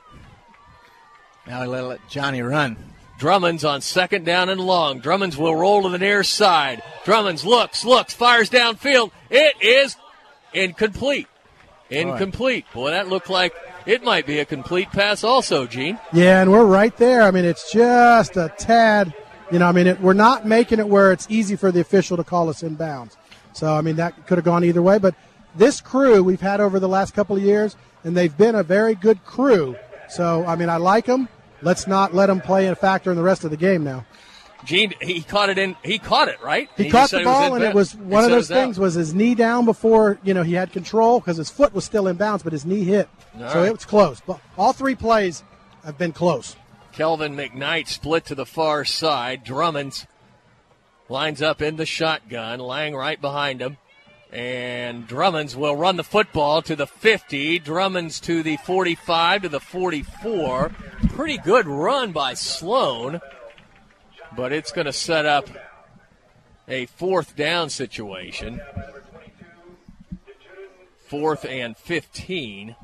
[1.46, 2.76] Now let, let Johnny run.
[3.18, 5.00] Drummond's on second down and long.
[5.00, 6.82] Drummonds will roll to the near side.
[7.06, 9.10] Drummond's looks, looks, fires downfield.
[9.30, 9.96] It is
[10.52, 11.28] incomplete.
[11.92, 12.66] Incomplete.
[12.72, 13.54] Boy, that looked like
[13.86, 15.98] it might be a complete pass also, Gene.
[16.12, 17.22] Yeah, and we're right there.
[17.22, 19.14] I mean, it's just a tad.
[19.50, 22.16] You know, I mean, it, we're not making it where it's easy for the official
[22.16, 23.16] to call us in bounds.
[23.52, 24.98] So, I mean, that could have gone either way.
[24.98, 25.14] But
[25.54, 28.94] this crew we've had over the last couple of years, and they've been a very
[28.94, 29.76] good crew.
[30.08, 31.28] So, I mean, I like them.
[31.60, 34.04] Let's not let them play a factor in the rest of the game now.
[34.64, 35.76] Gene, he caught it in.
[35.84, 36.68] He caught it right.
[36.76, 38.54] He, just caught the ball, and it was He one of those was out.
[38.54, 38.78] things.
[38.78, 42.06] Was his knee down before you know he had control because his foot was still
[42.06, 43.08] in bounds, but his knee hit,
[43.40, 43.68] All so right.
[43.68, 44.20] it was close.
[44.24, 45.42] But all three plays
[45.84, 46.54] have been close.
[46.92, 49.42] Kelvin McKnight split to the far side.
[49.44, 50.06] Drummonds
[51.08, 52.60] lines up in the shotgun.
[52.60, 53.78] Lang right behind him.
[54.30, 57.58] And Drummonds will run the football to the 50.
[57.58, 60.70] Drummonds to the 45 to the 44.
[61.10, 63.20] Pretty good run by Sloan.
[64.36, 65.48] But it's going to set up
[66.68, 68.60] a fourth down situation.
[71.06, 72.76] Fourth and 15.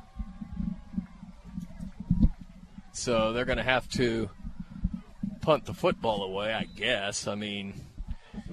[2.91, 4.29] So they're going to have to
[5.41, 7.27] punt the football away, I guess.
[7.27, 7.73] I mean,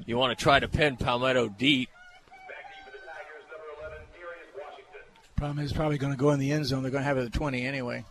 [0.06, 1.90] you want to try to pin Palmetto deep.
[5.34, 6.82] Problem is probably going to go in the end zone.
[6.82, 8.04] They're going to have it at 20 anyway.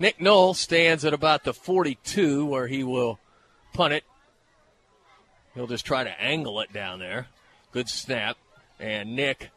[0.00, 3.20] Nick Knoll stands at about the 42 where he will
[3.78, 4.02] punt it.
[5.54, 7.28] He'll just try to angle it down there.
[7.70, 8.36] Good snap.
[8.80, 9.50] And Nick,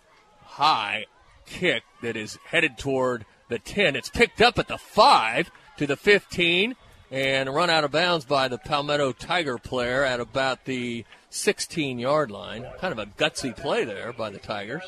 [0.43, 1.05] high
[1.47, 3.95] kick that is headed toward the 10.
[3.95, 6.75] It's picked up at the 5 to the 15
[7.09, 12.29] and run out of bounds by the Palmetto Tiger player at about the 16 yard
[12.29, 12.67] line.
[12.77, 14.83] Kind of a gutsy play there by the Tigers.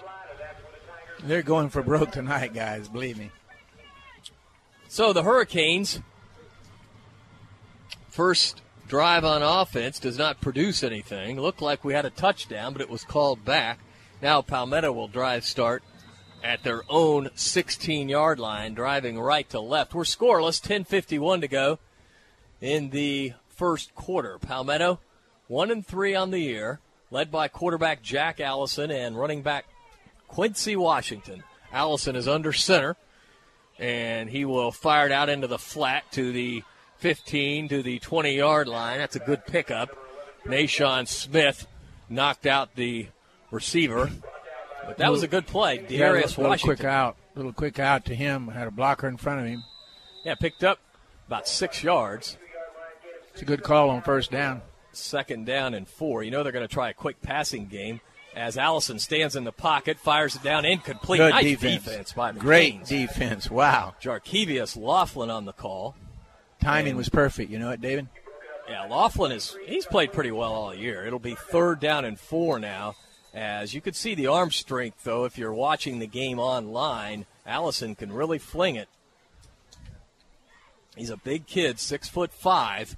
[1.24, 2.88] They're going for broke tonight, guys.
[2.88, 3.32] Believe me.
[4.90, 6.02] So the Hurricanes,
[8.10, 8.62] first
[8.94, 11.42] drive on offense does not produce anything.
[11.42, 13.80] Looked like we had a touchdown, but it was called back.
[14.22, 15.82] Now Palmetto will drive start
[16.44, 19.96] at their own 16 yard line, driving right to left.
[19.96, 21.80] We're scoreless, 10.51 to go
[22.62, 24.38] in the first quarter.
[24.38, 25.00] Palmetto,
[25.48, 26.80] 1 and 3 on the year,
[27.10, 29.66] led by quarterback Jack Allison and running back
[30.28, 31.42] Quincy Washington.
[31.72, 32.96] Allison is under center,
[33.80, 36.64] and he will fire it out into the flat to the
[37.04, 38.98] 15 to the 20 yard line.
[38.98, 39.90] That's a good pickup.
[40.46, 41.68] Nashawn Smith
[42.08, 43.08] knocked out the
[43.52, 44.10] receiver,
[44.88, 45.86] but that was a good play.
[45.90, 47.18] Yeah, Darius little, little quick out.
[47.36, 48.48] Little quick out to him.
[48.48, 49.66] Had a blocker in front of him.
[50.24, 50.80] Yeah, picked up
[51.28, 52.38] about six yards.
[53.34, 54.62] It's a good call on first down.
[54.94, 56.24] Second down and four.
[56.24, 58.00] You know they're going to try a quick passing game
[58.34, 61.20] as Allison stands in the pocket, fires it down incomplete.
[61.20, 62.14] Good nice defense.
[62.14, 63.52] by the Great defense.
[63.52, 63.96] Wow.
[64.02, 65.98] Jarkevius Laughlin on the call.
[66.64, 67.52] Timing was perfect.
[67.52, 68.08] You know what, David?
[68.70, 71.06] Yeah, Laughlin is he's played pretty well all year.
[71.06, 72.96] It'll be third down and four now.
[73.34, 77.96] As you could see the arm strength though, if you're watching the game online, Allison
[77.96, 78.88] can really fling it.
[80.96, 82.96] He's a big kid, six foot five.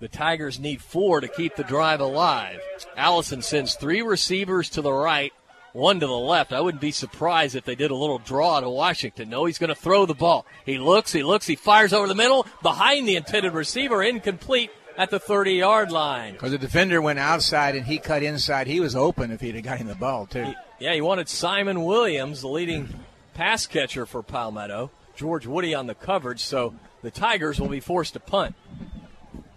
[0.00, 2.60] The Tigers need four to keep the drive alive.
[2.96, 5.32] Allison sends three receivers to the right,
[5.72, 6.52] one to the left.
[6.52, 9.30] I wouldn't be surprised if they did a little draw to Washington.
[9.30, 10.46] No, he's going to throw the ball.
[10.64, 15.10] He looks, he looks, he fires over the middle, behind the intended receiver, incomplete at
[15.10, 16.34] the 30 yard line.
[16.34, 18.66] Because the defender went outside and he cut inside.
[18.66, 20.54] He was open if he'd have gotten the ball, too.
[20.78, 22.88] Yeah, he wanted Simon Williams, the leading
[23.34, 24.90] pass catcher for Palmetto.
[25.16, 28.54] George Woody on the coverage, so the Tigers will be forced to punt.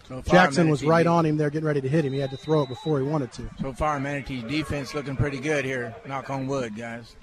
[0.08, 2.14] So far, Jackson was right on him there, getting ready to hit him.
[2.14, 3.50] He had to throw it before he wanted to.
[3.60, 5.96] So far, Manatee's defense looking pretty good here.
[6.06, 7.16] Knock on wood, guys.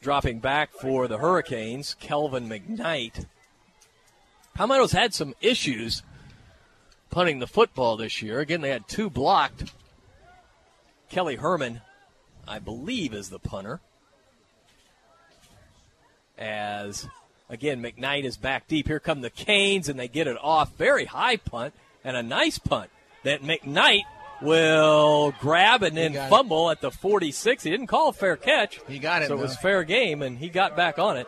[0.00, 3.26] Dropping back for the Hurricanes, Kelvin McKnight.
[4.54, 6.02] Palmetto's had some issues
[7.10, 8.38] punting the football this year.
[8.38, 9.72] Again, they had two blocked.
[11.08, 11.80] Kelly Herman,
[12.46, 13.80] I believe, is the punter.
[16.36, 17.08] As,
[17.48, 18.86] again, McKnight is back deep.
[18.88, 20.76] Here come the Canes, and they get it off.
[20.76, 21.74] Very high punt
[22.04, 22.90] and a nice punt
[23.24, 24.02] that McKnight
[24.40, 26.30] will grab and then got it.
[26.30, 27.64] fumble at the 46.
[27.64, 28.80] He didn't call a fair catch.
[28.86, 29.62] He got it, So it was though.
[29.62, 31.26] fair game, and he got back on it.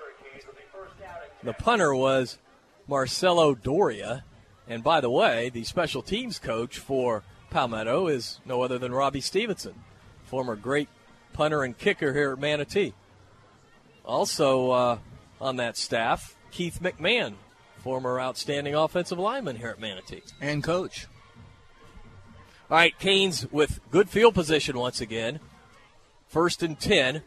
[1.42, 2.38] The punter was
[2.86, 4.24] Marcelo Doria.
[4.68, 9.20] And by the way, the special teams coach for Palmetto is no other than Robbie
[9.20, 9.74] Stevenson,
[10.24, 10.88] former great
[11.32, 12.92] punter and kicker here at Manatee.
[14.04, 14.98] Also uh,
[15.40, 17.34] on that staff, Keith McMahon,
[17.78, 20.22] former outstanding offensive lineman here at Manatee.
[20.40, 21.06] And coach.
[22.70, 25.40] All right, Canes with good field position once again.
[26.28, 27.22] First and 10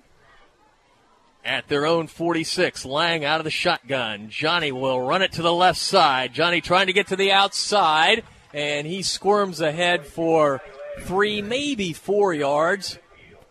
[1.44, 2.86] at their own 46.
[2.86, 4.30] Lang out of the shotgun.
[4.30, 6.34] Johnny will run it to the left side.
[6.34, 10.62] Johnny trying to get to the outside, and he squirms ahead for
[11.02, 12.98] three, maybe four yards.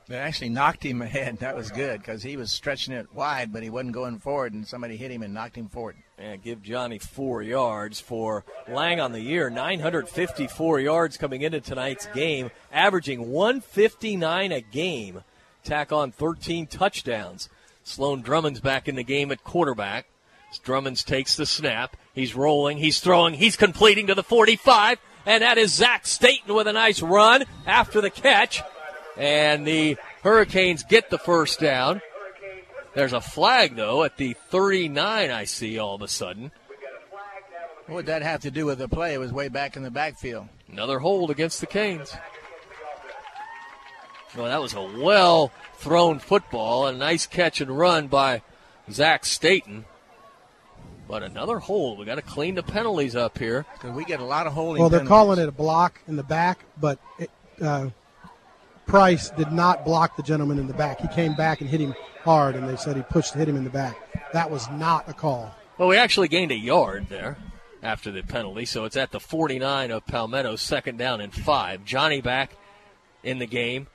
[0.08, 1.38] They actually knocked him ahead.
[1.38, 4.66] That was good because he was stretching it wide, but he wasn't going forward, and
[4.66, 5.96] somebody hit him and knocked him forward.
[6.18, 9.50] And give Johnny four yards for Lang on the year.
[9.50, 15.22] 954 yards coming into tonight's game, averaging 159 a game.
[15.64, 17.48] Tack on 13 touchdowns.
[17.84, 20.06] Sloan Drummond's back in the game at quarterback.
[20.62, 21.96] Drummonds takes the snap.
[22.14, 22.78] He's rolling.
[22.78, 23.34] He's throwing.
[23.34, 24.98] He's completing to the 45.
[25.24, 28.62] And that is Zach Staten with a nice run after the catch.
[29.16, 32.00] And the Hurricanes get the first down.
[32.94, 36.50] There's a flag, though, at the 39, I see all of a sudden.
[37.86, 39.14] What would that have to do with the play?
[39.14, 40.48] It was way back in the backfield.
[40.70, 42.14] Another hold against the Canes.
[44.36, 46.86] Well, that was a well thrown football.
[46.86, 48.42] A nice catch and run by
[48.90, 49.84] Zach Staten.
[51.08, 51.98] But another hold.
[51.98, 53.66] We got to clean the penalties up here.
[53.84, 54.80] We get a lot of holding.
[54.80, 55.08] Well, they're penalties.
[55.08, 57.90] calling it a block in the back, but it, uh,
[58.92, 61.00] Price did not block the gentleman in the back.
[61.00, 63.64] He came back and hit him hard, and they said he pushed hit him in
[63.64, 63.96] the back.
[64.34, 65.50] That was not a call.
[65.78, 67.38] Well, we actually gained a yard there
[67.82, 71.86] after the penalty, so it's at the 49 of Palmetto, second down and five.
[71.86, 72.54] Johnny back
[73.24, 73.86] in the game,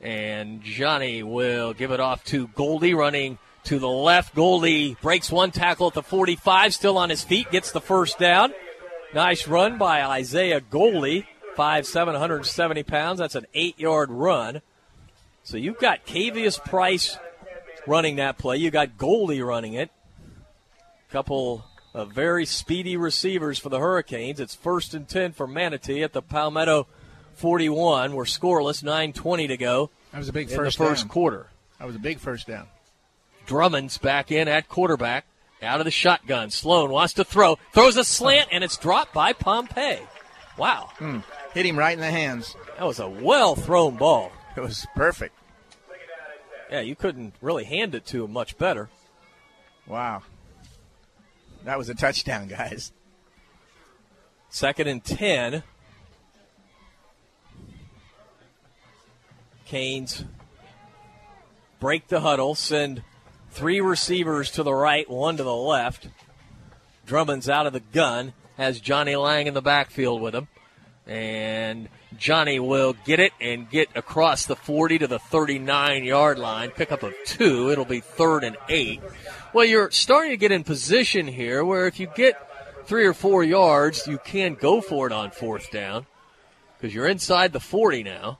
[0.00, 4.34] and Johnny will give it off to Goldie running to the left.
[4.34, 8.54] Goldie breaks one tackle at the 45, still on his feet, gets the first down.
[9.12, 11.26] Nice run by Isaiah Goldie,
[11.58, 13.18] 5'7", 170 pounds.
[13.18, 14.62] That's an eight-yard run.
[15.42, 17.18] So you've got Cavius Price
[17.86, 18.58] running that play.
[18.58, 19.90] You got Goldie running it.
[21.10, 24.40] Couple of very speedy receivers for the Hurricanes.
[24.40, 26.86] It's first and 10 for Manatee at the Palmetto
[27.34, 28.14] 41.
[28.14, 29.90] We're scoreless, 9.20 to go.
[30.12, 31.08] That was a big in first the first down.
[31.08, 31.46] quarter.
[31.78, 32.66] That was a big first down.
[33.46, 35.24] Drummond's back in at quarterback,
[35.62, 36.50] out of the shotgun.
[36.50, 39.98] Sloan wants to throw, throws a slant, and it's dropped by Pompey.
[40.58, 40.90] Wow.
[40.98, 41.20] Hmm.
[41.54, 42.56] Hit him right in the hands.
[42.76, 44.32] That was a well thrown ball.
[44.56, 45.34] It was perfect.
[46.70, 48.90] Yeah, you couldn't really hand it to him much better.
[49.86, 50.22] Wow.
[51.64, 52.92] That was a touchdown, guys.
[54.50, 55.62] Second and 10.
[59.64, 60.24] Canes
[61.78, 63.02] break the huddle, send
[63.50, 66.08] three receivers to the right, one to the left.
[67.06, 70.48] Drummonds out of the gun, has Johnny Lang in the backfield with him.
[71.08, 76.70] And Johnny will get it and get across the 40 to the 39 yard line.
[76.70, 77.70] Pickup of two.
[77.70, 79.00] It'll be third and eight.
[79.54, 82.36] Well, you're starting to get in position here where if you get
[82.84, 86.06] three or four yards, you can go for it on fourth down
[86.76, 88.38] because you're inside the 40 now.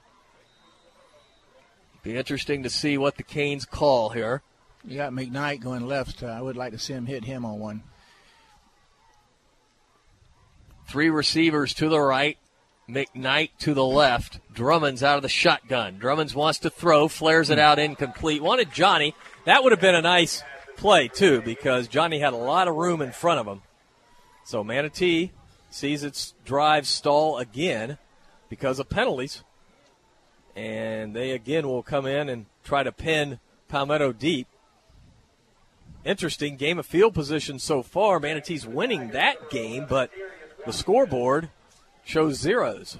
[2.03, 4.41] Be interesting to see what the Canes call here.
[4.85, 6.23] You got McKnight going left.
[6.23, 7.83] Uh, I would like to see him hit him on one.
[10.87, 12.37] Three receivers to the right,
[12.89, 14.39] McKnight to the left.
[14.53, 15.97] Drummonds out of the shotgun.
[15.99, 18.41] Drummonds wants to throw, flares it out incomplete.
[18.41, 19.15] Wanted Johnny.
[19.45, 20.43] That would have been a nice
[20.75, 23.61] play, too, because Johnny had a lot of room in front of him.
[24.43, 25.31] So Manatee
[25.69, 27.97] sees its drive stall again
[28.49, 29.43] because of penalties.
[30.55, 34.47] And they again will come in and try to pin Palmetto deep.
[36.03, 38.19] Interesting game of field position so far.
[38.19, 40.09] Manatee's winning that game, but
[40.65, 41.49] the scoreboard
[42.09, 42.97] shows zeros.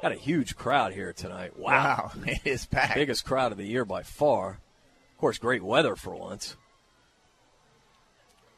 [0.00, 1.58] Got a huge crowd here tonight.
[1.58, 2.12] Wow.
[2.14, 2.94] Wow, it is packed.
[2.94, 4.50] Biggest crowd of the year by far.
[4.50, 6.56] Of course, great weather for once.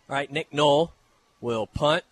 [0.09, 0.93] All right, Nick Knoll
[1.41, 2.05] will punt,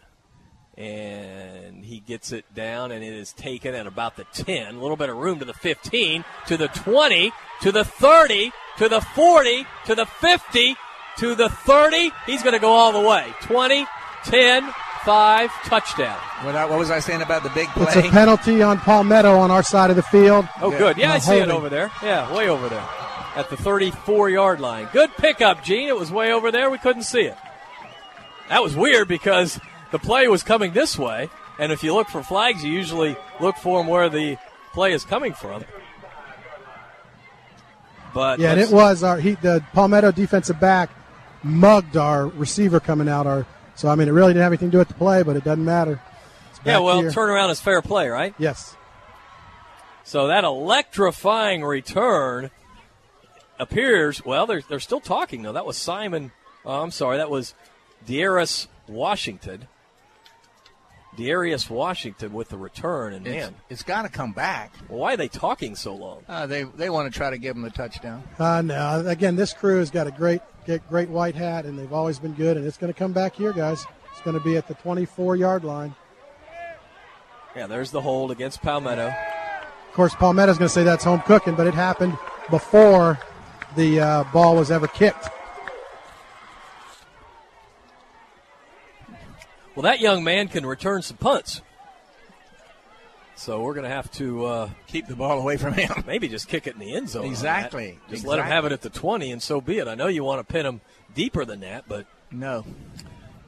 [0.78, 4.76] and he gets it down, and it is taken at about the 10.
[4.76, 7.30] A little bit of room to the 15, to the 20,
[7.60, 10.76] to the 30, to the 40, to the 50,
[11.18, 12.10] to the 30.
[12.24, 13.34] He's going to go all the way.
[13.42, 13.86] 20,
[14.24, 14.72] 10,
[15.08, 16.18] 5, touchdown.
[16.42, 17.84] What, I- what was I saying about the big play?
[17.84, 18.10] It's a play?
[18.10, 20.46] penalty on Palmetto on our side of the field.
[20.60, 20.98] Oh, good.
[20.98, 21.90] Yeah, I see it over there.
[22.02, 22.86] Yeah, way over there
[23.34, 24.86] at the 34 yard line.
[24.92, 25.88] Good pickup, Gene.
[25.88, 26.68] It was way over there.
[26.68, 27.38] We couldn't see it.
[28.50, 29.58] That was weird because
[29.92, 33.56] the play was coming this way, and if you look for flags, you usually look
[33.56, 34.36] for them where the
[34.74, 35.64] play is coming from.
[38.12, 40.90] But Yeah, and it was our he, the Palmetto defensive back
[41.42, 43.26] mugged our receiver coming out.
[43.26, 43.46] Our
[43.78, 45.44] so I mean it really didn't have anything to do with the play, but it
[45.44, 46.00] doesn't matter.
[46.64, 46.80] Yeah.
[46.80, 47.10] Well, here.
[47.10, 48.34] turnaround is fair play, right?
[48.36, 48.76] Yes.
[50.02, 52.50] So that electrifying return
[53.58, 54.24] appears.
[54.24, 55.52] Well, they're they're still talking though.
[55.52, 56.32] That was Simon.
[56.64, 57.18] Oh, I'm sorry.
[57.18, 57.54] That was
[58.04, 59.68] Darius Washington.
[61.18, 64.72] Darius Washington with the return, and It's- man, it's got to come back.
[64.88, 66.22] Well, why are they talking so long?
[66.28, 68.22] Uh, they they want to try to give him the touchdown.
[68.38, 71.92] Uh, no, again, this crew has got a great, get great white hat, and they've
[71.92, 72.56] always been good.
[72.56, 73.84] And it's going to come back here, guys.
[74.12, 75.94] It's going to be at the 24 yard line.
[77.56, 79.08] Yeah, there's the hold against Palmetto.
[79.08, 82.16] Of course, Palmetto's going to say that's home cooking, but it happened
[82.50, 83.18] before
[83.74, 85.28] the uh, ball was ever kicked.
[89.78, 91.62] Well, that young man can return some punts.
[93.36, 96.02] So we're going to have to uh, keep the ball away from him.
[96.04, 97.24] Maybe just kick it in the end zone.
[97.26, 97.96] Exactly.
[98.08, 98.12] that.
[98.12, 99.86] Just let him have it at the 20, and so be it.
[99.86, 100.80] I know you want to pin him
[101.14, 102.64] deeper than that, but no.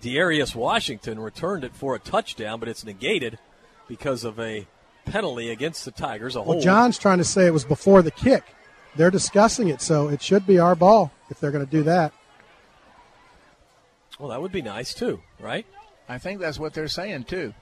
[0.03, 3.41] Darius Washington returned it for a touchdown, but it's negated
[3.89, 4.69] because of a
[5.07, 6.37] penalty against the Tigers.
[6.37, 6.61] A Well.
[6.61, 8.45] John's trying to say it was before the kick.
[8.95, 12.13] They're discussing it, so it should be our ball if they're going to do that.
[14.21, 15.67] Well, that would be nice too, right?
[16.11, 17.55] I think that's what they're saying too.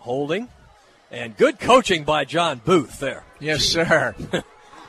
[0.00, 0.48] Holding,
[1.10, 3.24] and good coaching by John Booth there.
[3.40, 4.14] Yes, sir.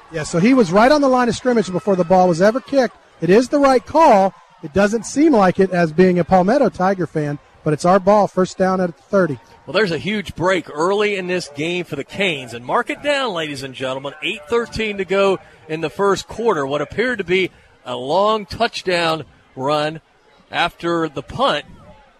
[0.10, 2.62] Yeah, so he was right on the line of scrimmage before the ball was ever
[2.62, 2.96] kicked.
[3.20, 4.34] It is the right call.
[4.64, 8.26] It doesn't seem like it as being a Palmetto Tiger fan, but it's our ball,
[8.26, 9.38] first down at 30.
[9.66, 13.04] Well, there's a huge break early in this game for the Canes, and mark it
[13.04, 14.14] down, ladies and gentlemen.
[14.24, 16.66] 8:13 to go in the first quarter.
[16.66, 17.52] What appeared to be
[17.86, 19.26] a long touchdown
[19.58, 20.00] run
[20.50, 21.66] after the punt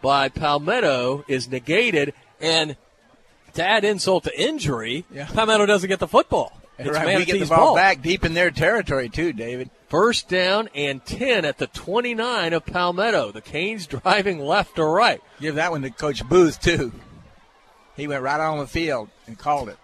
[0.02, 2.76] by Palmetto is negated, and
[3.54, 6.54] to add insult to injury, Palmetto doesn't get the football.
[6.80, 9.72] It's right, we get the Manatee's ball, back deep in their territory too, David.
[9.90, 13.32] First down and 10 at the 29 of Palmetto.
[13.32, 15.22] The Canes driving left to right.
[15.40, 16.92] Give that one to Coach Booth too.
[17.96, 19.78] He went right on the field and called it.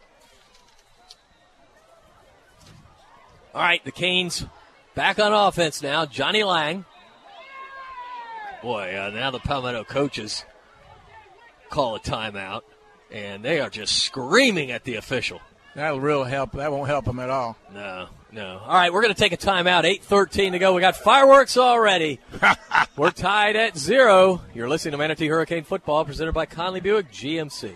[3.56, 4.46] All right, the Canes
[4.94, 6.06] back on offense now.
[6.06, 6.86] Johnny Lang.
[8.64, 10.46] Boy, uh, now the Palmetto coaches
[11.70, 12.62] call a timeout,
[13.12, 15.42] and they are just screaming at the official.
[15.76, 16.54] That'll really help.
[16.54, 17.58] That won't help them at all.
[17.74, 18.62] No, no.
[18.66, 19.84] All right, we're going to take a timeout.
[19.84, 20.74] 8.13 to go.
[20.74, 22.22] We got fireworks already.
[22.96, 24.42] we're tied at zero.
[24.54, 27.76] You're listening to Manatee Hurricane Football presented by Conley Buick GMC.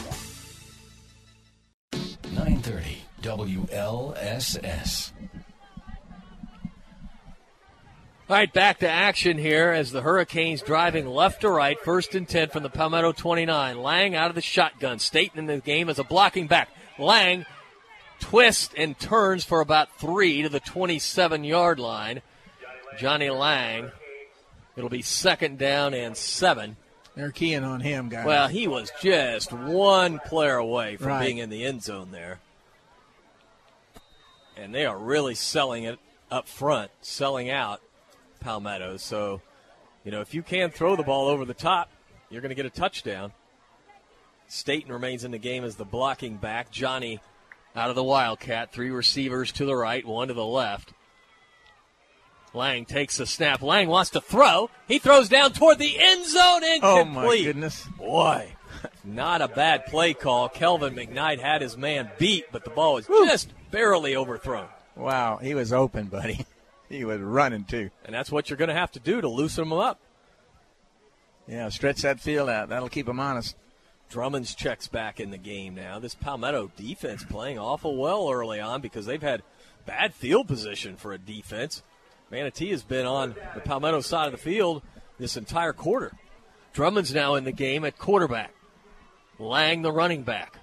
[2.31, 5.11] 930 WLSS.
[8.29, 12.25] All right, back to action here as the Hurricanes driving left to right, first and
[12.25, 13.81] 10 from the Palmetto 29.
[13.81, 14.99] Lang out of the shotgun.
[14.99, 16.69] Staten in the game as a blocking back.
[16.97, 17.45] Lang
[18.21, 22.21] twists and turns for about three to the 27 yard line.
[22.97, 23.91] Johnny Lang.
[24.77, 26.77] It'll be second down and seven.
[27.15, 28.25] They're keying on him, guys.
[28.25, 31.25] Well, he was just one player away from Right.
[31.25, 32.39] being in the end zone there.
[34.55, 35.99] And they are really selling it
[36.29, 37.81] up front, selling out
[38.39, 38.97] Palmetto.
[38.97, 39.41] So,
[40.03, 41.89] you know, if you can throw the ball over the top,
[42.29, 43.33] you're going to get a touchdown.
[44.47, 46.71] Staten remains in the game as the blocking back.
[46.71, 47.19] Johnny
[47.75, 48.71] out of the Wildcat.
[48.71, 50.93] Three receivers to the right, one to the left.
[52.53, 53.61] Lang takes a snap.
[53.61, 54.69] Lang wants to throw.
[54.87, 56.63] He throws down toward the end zone.
[56.63, 56.83] Incomplete.
[56.83, 57.85] Oh, my goodness.
[57.97, 58.53] Boy,
[59.03, 60.49] not a bad play call.
[60.49, 64.67] Kelvin McKnight had his man beat, but the ball was just barely overthrown.
[64.95, 66.45] Wow, he was open, buddy.
[66.89, 67.89] He was running too.
[68.03, 69.97] And that's what you're going to have to do to loosen him up.
[71.47, 72.67] Yeah, stretch that field out.
[72.67, 73.55] That'll keep him honest.
[74.09, 75.99] Drummonds checks back in the game now.
[75.99, 79.41] This Palmetto defense playing awful well early on because they've had
[79.85, 81.81] bad field position for a defense.
[82.31, 84.81] Manatee has been on the Palmetto side of the field
[85.19, 86.13] this entire quarter.
[86.73, 88.53] Drummond's now in the game at quarterback.
[89.37, 90.57] Lang, the running back.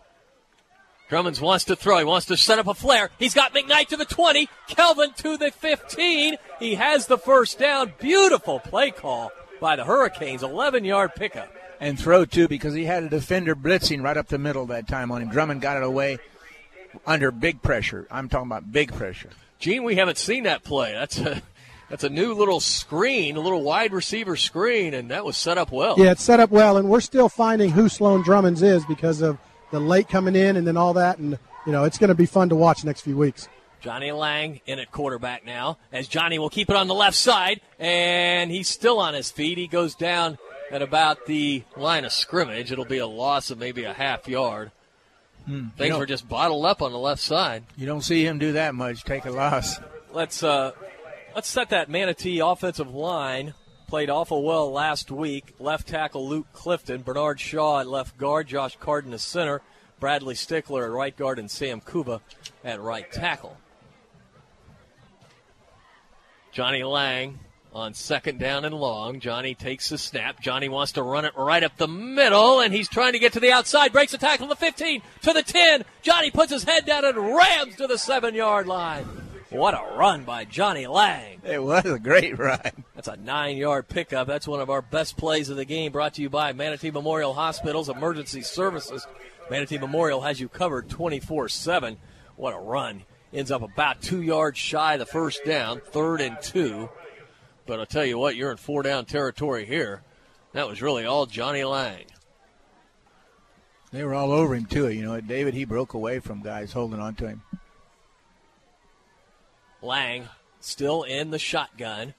[1.11, 1.99] Drummonds wants to throw.
[1.99, 3.11] He wants to set up a flare.
[3.19, 4.49] He's got McKnight to the 20.
[4.69, 6.37] Kelvin to the 15.
[6.59, 7.93] He has the first down.
[7.99, 10.43] Beautiful play call by the Hurricanes.
[10.43, 11.53] 11 yard pickup.
[11.81, 15.11] And throw, too, because he had a defender blitzing right up the middle that time
[15.11, 15.29] on him.
[15.29, 16.19] Drummond got it away
[17.07, 18.07] under big pressure.
[18.11, 19.31] I'm talking about big pressure.
[19.59, 20.93] Gene, we haven't seen that play.
[20.93, 21.43] That's a.
[21.91, 25.73] That's a new little screen, a little wide receiver screen, and that was set up
[25.73, 25.95] well.
[25.99, 29.39] Yeah, it's set up well, and we're still finding who Sloan Drummonds is because of
[29.71, 32.27] the late coming in and then all that, and you know it's going to be
[32.27, 33.49] fun to watch next few weeks.
[33.81, 37.61] Johnny Lang in at quarterback now, as Johnny will keep it on the left side,
[37.79, 39.57] and he's still on his feet.
[39.57, 40.37] He goes down
[40.71, 42.73] at about the line of scrimmage.
[42.73, 44.73] It'll be a loss of maybe a half yard.
[45.47, 45.69] Hmm.
[45.79, 47.65] Things were just bottled up on the left side.
[47.77, 49.05] You don't see him do that much.
[49.05, 49.79] Take a loss.
[50.13, 50.73] Let's uh,
[51.35, 53.55] let's set that Manatee offensive line.
[53.89, 55.55] Played awful well last week.
[55.59, 59.63] Left tackle Luke Clifton, Bernard Shaw at left guard, Josh Carden at center,
[59.99, 62.21] Bradley Stickler at right guard, and Sam Kuba
[62.65, 63.57] at right tackle.
[66.53, 67.39] Johnny Lang
[67.73, 69.21] on second down and long.
[69.21, 70.41] Johnny takes the snap.
[70.41, 73.41] Johnny wants to run it right up the middle, and he's trying to get to
[73.41, 73.93] the outside.
[73.93, 75.85] Breaks the tackle to the 15, to the 10.
[76.03, 79.28] Johnny puts his head down and rams to the seven yard line.
[79.51, 81.41] What a run by Johnny Lang.
[81.43, 82.61] It was a great run.
[82.95, 84.27] That's a nine yard pickup.
[84.27, 87.33] That's one of our best plays of the game brought to you by Manatee Memorial
[87.33, 89.07] Hospital's Emergency Services.
[89.51, 91.97] Manatee Memorial has you covered 24 7.
[92.37, 93.05] What a run.
[93.33, 96.91] Ends up about two yards shy of the first down, third and two.
[97.65, 100.03] But I'll tell you what, you're in four down territory here.
[100.53, 102.05] That was really all Johnny Lang.
[103.93, 104.91] They were all over him, too.
[104.91, 107.43] You know, David, he broke away from guys holding on to him.
[109.83, 110.29] Lang
[110.61, 112.15] still in the shotgun.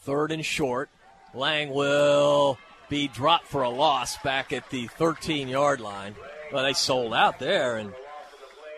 [0.00, 0.90] Third and short.
[1.34, 2.58] Lang will
[2.88, 6.14] be dropped for a loss back at the 13 yard line.
[6.52, 7.94] Well, they sold out there, and,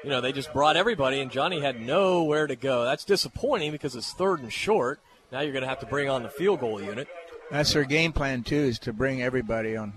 [0.05, 2.85] you know, they just brought everybody, and Johnny had nowhere to go.
[2.85, 5.01] That's disappointing because it's third and short.
[5.33, 7.09] Now you're going to have to bring on the field goal unit.
[7.51, 9.95] That's their game plan, too, is to bring everybody on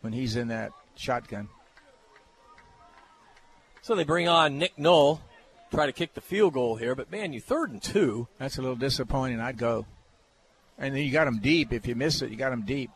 [0.00, 1.48] when he's in that shotgun.
[3.82, 5.20] So they bring on Nick Knoll,
[5.70, 8.28] try to kick the field goal here, but man, you third and two.
[8.38, 9.40] That's a little disappointing.
[9.40, 9.86] I'd go.
[10.78, 11.72] And then you got him deep.
[11.72, 12.90] If you miss it, you got him deep.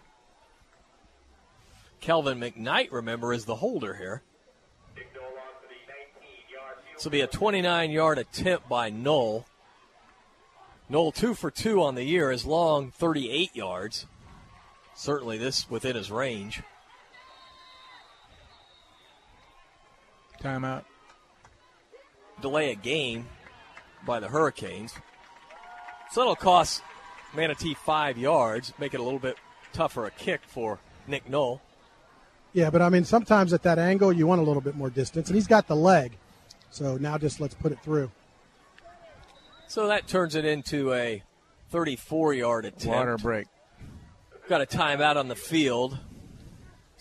[2.01, 4.23] Kelvin McKnight, remember, is the holder here.
[6.95, 9.47] This will be a 29 yard attempt by Knoll.
[10.89, 14.07] Knoll, two for two on the year, is long 38 yards.
[14.95, 16.63] Certainly this within his range.
[20.41, 20.85] Timeout.
[22.43, 23.27] Delay a game
[24.05, 24.93] by the Hurricanes.
[26.11, 26.83] So that'll cost
[27.35, 29.37] Manatee five yards, make it a little bit
[29.73, 31.63] tougher a kick for Nick Knoll.
[32.53, 35.29] Yeah, but I mean, sometimes at that angle, you want a little bit more distance,
[35.29, 36.19] and he's got the leg.
[36.71, 38.11] So now just let's put it through.
[39.69, 41.23] So that turns it into a
[41.71, 42.87] 34 yard attempt.
[42.87, 43.47] Water break.
[44.49, 45.99] Got a timeout on the field.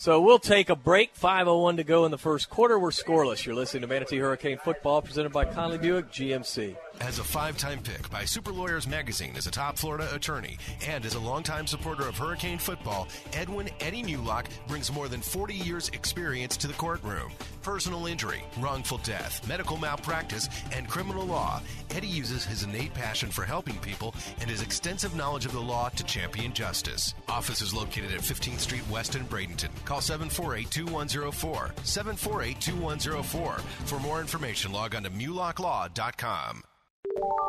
[0.02, 1.14] So we'll take a break.
[1.14, 2.80] 5.01 to go in the first quarter.
[2.80, 3.46] We're scoreless.
[3.46, 6.76] You're listening to Manatee Hurricane Football presented by Conley Buick GMC.
[7.02, 11.04] As a five time pick by Super Lawyers Magazine as a top Florida attorney and
[11.04, 15.90] as a longtime supporter of Hurricane football, Edwin Eddie Mullock brings more than 40 years'
[15.90, 17.32] experience to the courtroom.
[17.64, 21.60] Personal injury, wrongful death, medical malpractice, and criminal law.
[21.90, 25.90] Eddie uses his innate passion for helping people and his extensive knowledge of the law
[25.90, 27.16] to champion justice.
[27.28, 29.70] Office is located at 15th Street West in Bradenton.
[29.86, 31.72] Call 748 2104.
[31.84, 33.54] 748 2104.
[33.88, 36.62] For more information, log on to MullockLaw.com.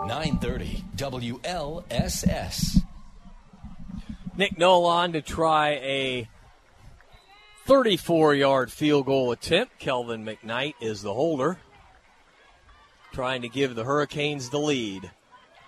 [0.07, 2.83] 930 WLSS.
[4.37, 6.29] Nick Nolan to try a
[7.67, 9.79] 34 yard field goal attempt.
[9.79, 11.59] Kelvin McKnight is the holder,
[13.13, 15.11] trying to give the Hurricanes the lead.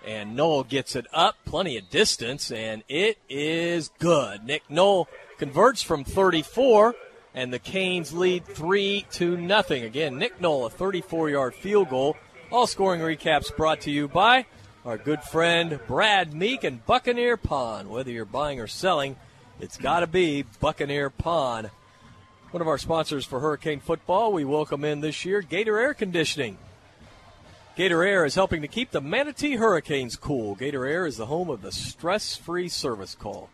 [0.05, 4.43] And Knoll gets it up, plenty of distance, and it is good.
[4.43, 5.07] Nick Knoll
[5.39, 6.93] converts from 34,
[7.33, 9.83] and the Canes lead 3 to nothing.
[9.83, 12.17] Again, Nick Knoll, a 34 yard field goal.
[12.55, 14.45] All scoring recaps brought to you by
[14.85, 17.89] our good friend Brad Meek and Buccaneer Pond.
[17.89, 19.17] Whether you're buying or selling,
[19.59, 21.69] it's got to be Buccaneer Pond.
[22.51, 26.57] One of our sponsors for Hurricane Football, we welcome in this year Gator Air Conditioning.
[27.75, 30.55] Gator Air is helping to keep the Manatee Hurricanes cool.
[30.55, 33.49] Gator Air is the home of the stress free service call.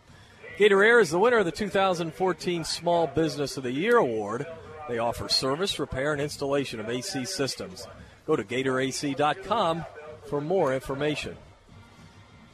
[0.59, 4.45] Gator Air is the winner of the 2014 Small Business of the Year award.
[4.87, 7.87] They offer service, repair, and installation of AC systems.
[8.25, 9.85] Go to GatorAC.com
[10.27, 11.37] for more information.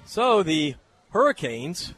[0.06, 0.76] So the
[1.12, 1.94] Hurricanes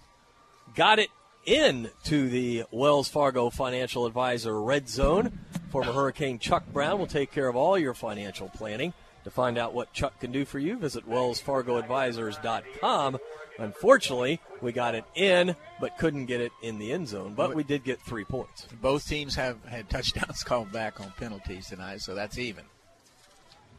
[0.76, 1.09] got it
[1.45, 5.39] in to the Wells Fargo Financial Advisor Red Zone.
[5.70, 8.93] Former Hurricane Chuck Brown will take care of all your financial planning.
[9.26, 13.20] To find out what Chuck can do for you, visit WellsFargoAdvisors.com.
[13.57, 17.34] Unfortunately, we got it in, but couldn't get it in the end zone.
[17.36, 18.65] But we did get three points.
[18.82, 22.63] Both teams have had touchdowns called back on penalties tonight, so that's even.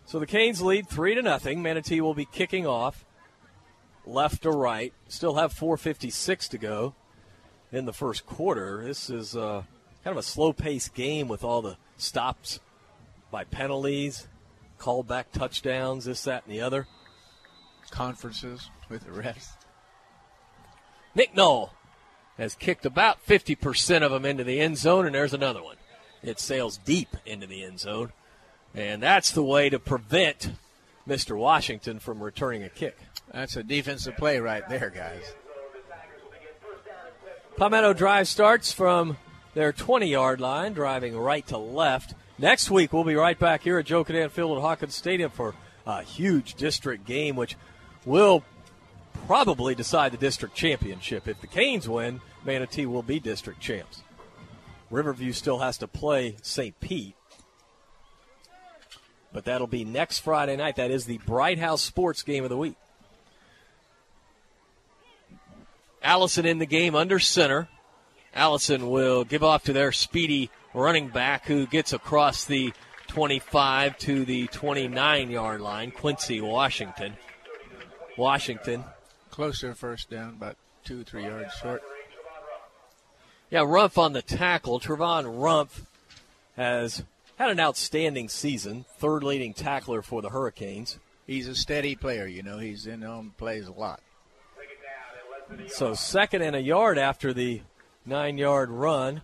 [0.07, 1.63] So the Canes lead three to nothing.
[1.63, 3.05] Manatee will be kicking off
[4.07, 4.93] left to right.
[5.09, 6.95] Still have 4:56 to go
[7.73, 8.83] in the first quarter.
[8.85, 9.63] This is uh,
[10.03, 12.61] kind of a slow-paced game with all the stops
[13.31, 14.27] by penalties,
[14.79, 16.87] called back touchdowns, this, that, and the other.
[17.91, 19.51] Conferences with the refs.
[21.15, 21.73] Nick Knoll
[22.39, 25.77] has kicked about 50% of them into the end zone, and there's another one.
[26.23, 28.13] It sails deep into the end zone.
[28.75, 30.51] And that's the way to prevent
[31.09, 31.37] Mr.
[31.37, 32.97] Washington from returning a kick.
[33.33, 35.25] That's a defensive play right there, guys.
[37.57, 39.17] Palmetto Drive starts from
[39.55, 42.15] their 20 yard line, driving right to left.
[42.39, 45.55] Next week, we'll be right back here at Joe Kinnan Field at Hawkins Stadium for
[45.87, 47.57] a huge district game, which
[48.05, 48.45] will
[49.27, 51.29] probably decide the district championship.
[51.29, 54.03] If the Canes win, Manatee will be district champs.
[54.91, 56.79] Riverview still has to play St.
[56.81, 57.15] Pete.
[59.33, 60.77] But that'll be next Friday night.
[60.77, 62.77] That is the Bright House Sports game of the week.
[66.03, 67.69] Allison in the game under center.
[68.35, 72.73] Allison will give off to their speedy running back who gets across the
[73.09, 77.17] 25 to the 29 yard line, Quincy Washington.
[78.17, 78.85] Washington.
[79.31, 81.83] Close to a first down, about two, three yards short.
[83.51, 84.79] Yeah, Rumpf on the tackle.
[84.79, 85.83] Trevon Rumpf
[86.57, 87.03] has
[87.41, 90.99] had an outstanding season, third leading tackler for the Hurricanes.
[91.27, 94.03] He's a steady player, you know, he's in on plays a lot.
[95.69, 97.63] So second and a yard after the
[98.05, 99.23] nine yard run.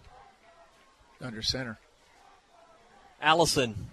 [1.21, 1.79] Under center.
[3.21, 3.89] Allison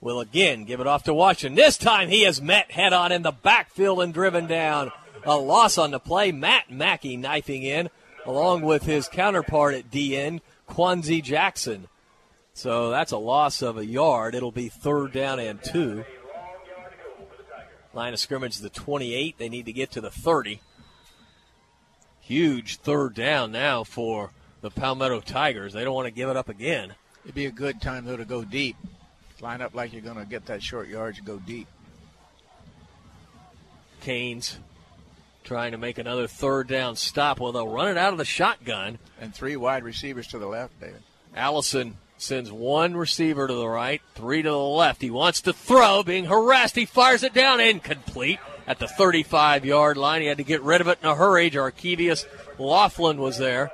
[0.00, 1.54] will again give it off to Washington.
[1.54, 4.92] This time he is met head on in the backfield and driven down.
[5.24, 6.32] A loss on the play.
[6.32, 7.90] Matt Mackey knifing in,
[8.24, 11.88] along with his counterpart at DN, Quanzi Jackson.
[12.54, 14.34] So that's a loss of a yard.
[14.34, 16.04] It'll be third down and two.
[17.94, 19.36] Line of scrimmage the 28.
[19.38, 20.60] They need to get to the 30.
[22.20, 24.30] Huge third down now for
[24.60, 25.72] the Palmetto Tigers.
[25.72, 26.94] They don't want to give it up again.
[27.24, 28.76] It'd be a good time, though, to go deep.
[29.40, 31.66] Line up like you're going to get that short yardage and go deep.
[34.00, 34.58] Canes
[35.42, 37.40] trying to make another third down stop.
[37.40, 38.98] Well, they'll run it out of the shotgun.
[39.20, 41.02] And three wide receivers to the left, David.
[41.34, 45.02] Allison sends one receiver to the right, three to the left.
[45.02, 46.76] He wants to throw, being harassed.
[46.76, 50.22] He fires it down, incomplete at the 35 yard line.
[50.22, 51.50] He had to get rid of it in a hurry.
[51.50, 52.24] Arkevius
[52.58, 53.72] Laughlin was there.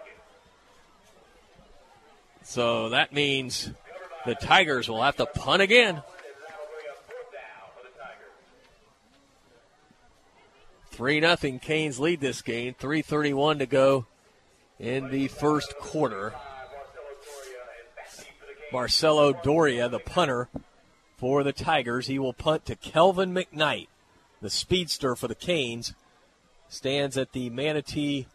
[2.43, 3.71] So that means
[4.25, 6.03] the Tigers will have to punt again.
[10.91, 11.61] Three nothing.
[11.61, 12.75] Canes lead this game.
[12.77, 14.07] Three thirty-one to go
[14.81, 16.35] in the first quarter.
[18.73, 20.49] Marcelo Doria, the punter
[21.17, 23.89] for the Tigers, he will punt to Kelvin McKnight,
[24.41, 25.95] the speedster for the Canes.
[26.69, 28.27] Stands at the Manatee,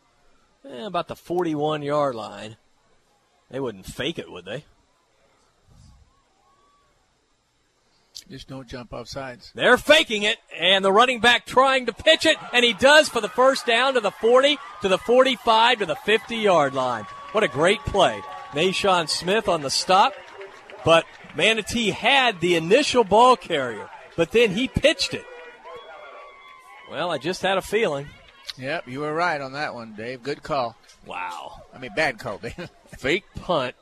[0.68, 2.58] eh, about the 41 yard line.
[3.52, 4.66] They wouldn't fake it, would they?
[8.30, 9.52] Just don't jump off sides.
[9.54, 13.22] They're faking it, and the running back trying to pitch it, and he does for
[13.22, 17.04] the first down to the 40, to the 45, to the 50 yard line.
[17.34, 18.22] What a great play.
[18.54, 20.14] Nashawn Smith on the stop,
[20.86, 25.26] but Manatee had the initial ball carrier, but then he pitched it.
[26.90, 28.08] Well, I just had a feeling.
[28.58, 30.22] Yep, you were right on that one, Dave.
[30.22, 30.76] Good call.
[31.08, 31.64] Wow.
[31.74, 32.70] I mean, bad call, Dave.
[32.98, 33.76] Fake punt.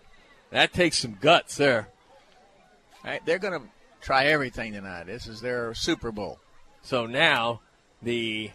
[0.51, 1.89] That takes some guts there.
[3.03, 3.67] Right, they're going to
[3.99, 5.07] try everything tonight.
[5.07, 6.39] This is their Super Bowl.
[6.83, 7.61] So now
[8.01, 8.51] the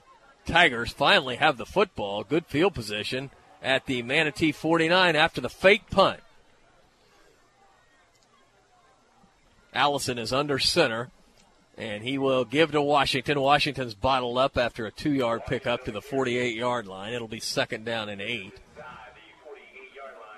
[0.46, 3.30] Tigers finally have the football, good field position
[3.66, 6.20] at the Manatee 49 after the fake punt.
[9.74, 11.10] Allison is under center,
[11.76, 13.40] and he will give to Washington.
[13.40, 17.12] Washington's bottled up after a two yard pickup to the 48 yard line.
[17.12, 18.54] It'll be second down and eight.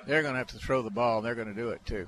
[0.07, 2.07] They're going to have to throw the ball, and they're going to do it too.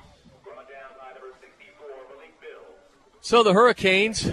[3.21, 4.33] So the Hurricanes,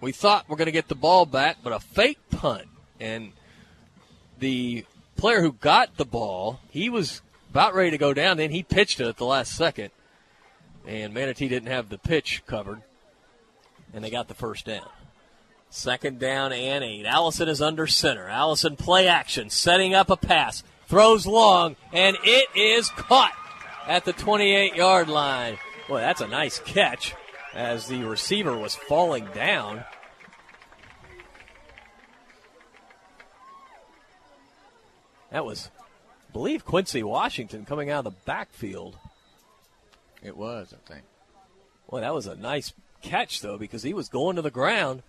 [0.00, 2.66] we thought we're going to get the ball back, but a fake punt.
[2.98, 3.30] And
[4.40, 4.84] the
[5.14, 8.36] player who got the ball, he was about ready to go down.
[8.36, 9.90] Then he pitched it at the last second,
[10.86, 12.82] and Manatee didn't have the pitch covered,
[13.92, 14.88] and they got the first down.
[15.70, 17.04] Second down and eight.
[17.04, 18.28] Allison is under center.
[18.28, 23.34] Allison play action, setting up a pass, throws long, and it is caught
[23.86, 25.58] at the 28 yard line.
[25.88, 27.14] Boy, that's a nice catch
[27.54, 29.84] as the receiver was falling down.
[35.34, 35.68] That was,
[36.28, 38.96] I believe, Quincy Washington coming out of the backfield.
[40.22, 41.02] It was, I think.
[41.90, 42.72] Boy, that was a nice
[43.02, 45.02] catch, though, because he was going to the ground.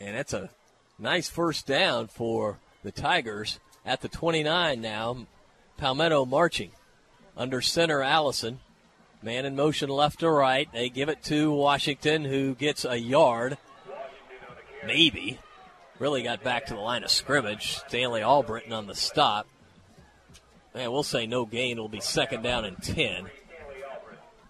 [0.00, 0.50] And that's a
[0.98, 5.28] nice first down for the Tigers at the 29 now.
[5.76, 6.72] Palmetto marching
[7.36, 8.58] under center Allison.
[9.22, 10.68] Man in motion left to right.
[10.72, 13.58] They give it to Washington, who gets a yard.
[14.84, 15.38] Maybe.
[16.02, 17.78] Really got back to the line of scrimmage.
[17.86, 19.46] Stanley Albritton on the stop.
[20.74, 21.76] Man, we'll say no gain.
[21.76, 23.30] It'll be second down and 10.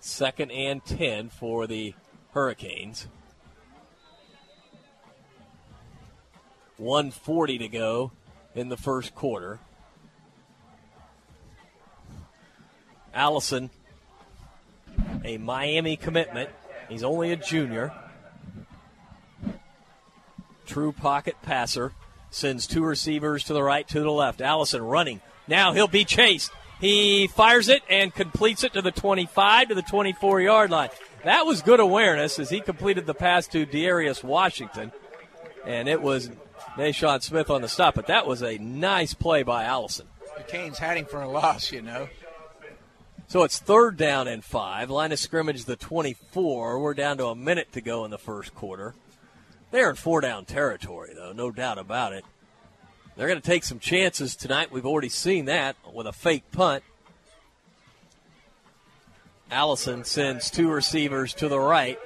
[0.00, 1.92] Second and 10 for the
[2.30, 3.06] Hurricanes.
[6.78, 8.12] 140 to go
[8.54, 9.58] in the first quarter.
[13.12, 13.68] Allison,
[15.22, 16.48] a Miami commitment.
[16.88, 17.92] He's only a junior.
[20.66, 21.92] True pocket passer.
[22.30, 24.40] Sends two receivers to the right, to the left.
[24.40, 25.20] Allison running.
[25.46, 26.50] Now he'll be chased.
[26.80, 30.88] He fires it and completes it to the 25 to the 24 yard line.
[31.24, 34.90] That was good awareness as he completed the pass to Darius Washington.
[35.64, 36.30] And it was
[36.76, 40.06] Nashawn Smith on the stop, but that was a nice play by Allison.
[40.36, 42.08] The Canes heading for a loss, you know.
[43.28, 44.90] So it's third down and five.
[44.90, 46.80] Line of scrimmage the 24.
[46.80, 48.94] We're down to a minute to go in the first quarter.
[49.72, 52.24] They're in four down territory, though, no doubt about it.
[53.16, 54.70] They're going to take some chances tonight.
[54.70, 56.84] We've already seen that with a fake punt.
[59.50, 61.98] Allison sends two receivers to the right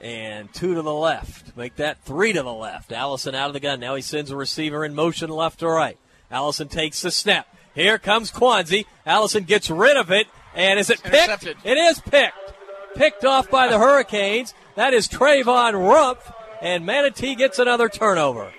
[0.00, 1.56] and two to the left.
[1.56, 2.92] Make that three to the left.
[2.92, 3.80] Allison out of the gun.
[3.80, 5.98] Now he sends a receiver in motion left to right.
[6.30, 7.46] Allison takes the snap.
[7.74, 8.84] Here comes Quanzi.
[9.06, 10.26] Allison gets rid of it.
[10.54, 11.46] And is it picked?
[11.64, 12.54] It is picked.
[12.94, 14.54] Picked off by the Hurricanes.
[14.76, 16.33] That is Trayvon Rumpf.
[16.60, 18.52] And Manatee gets another turnover.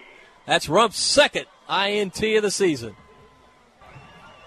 [0.46, 2.96] That's Rump's second INT of the season.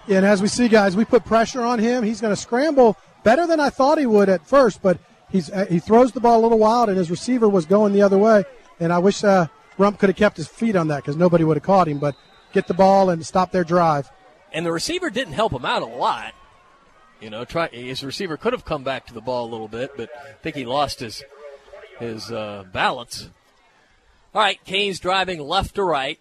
[0.07, 2.03] Yeah, and as we see, guys, we put pressure on him.
[2.03, 4.97] He's going to scramble better than I thought he would at first, but
[5.29, 8.01] he's uh, he throws the ball a little wild, and his receiver was going the
[8.01, 8.43] other way.
[8.79, 9.47] And I wish uh,
[9.77, 11.99] Rump could have kept his feet on that because nobody would have caught him.
[11.99, 12.15] But
[12.53, 14.09] get the ball and stop their drive.
[14.51, 16.33] And the receiver didn't help him out a lot.
[17.19, 19.91] You know, try his receiver could have come back to the ball a little bit,
[19.97, 21.23] but I think he lost his
[21.99, 23.29] his uh, balance.
[24.33, 26.19] All right, Canes driving left to right.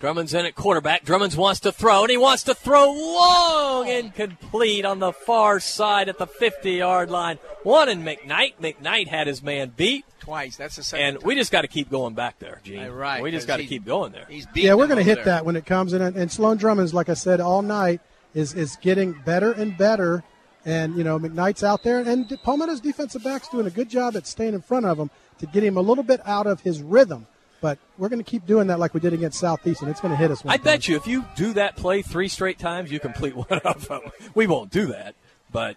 [0.00, 1.04] Drummond's in at quarterback.
[1.04, 5.58] Drummonds wants to throw, and he wants to throw long and complete on the far
[5.58, 7.38] side at the 50 yard line.
[7.64, 8.54] One in McKnight.
[8.62, 10.04] McKnight had his man beat.
[10.20, 10.56] Twice.
[10.56, 11.06] That's the second.
[11.16, 12.88] And we just got to keep going back there, Gene.
[12.90, 13.20] Right.
[13.20, 14.26] We just got to keep going there.
[14.28, 16.00] He's Yeah, we're going to hit that when it comes in.
[16.00, 18.00] And Sloan Drummonds, like I said, all night
[18.34, 20.22] is is getting better and better.
[20.64, 24.26] And you know McKnight's out there, and Palmetto's defensive backs doing a good job at
[24.26, 27.26] staying in front of him to get him a little bit out of his rhythm.
[27.60, 30.12] But we're going to keep doing that like we did against Southeast, and it's going
[30.12, 30.44] to hit us.
[30.44, 30.64] One I time.
[30.64, 34.02] bet you if you do that play three straight times, you complete one of them.
[34.34, 35.16] We won't do that,
[35.50, 35.76] but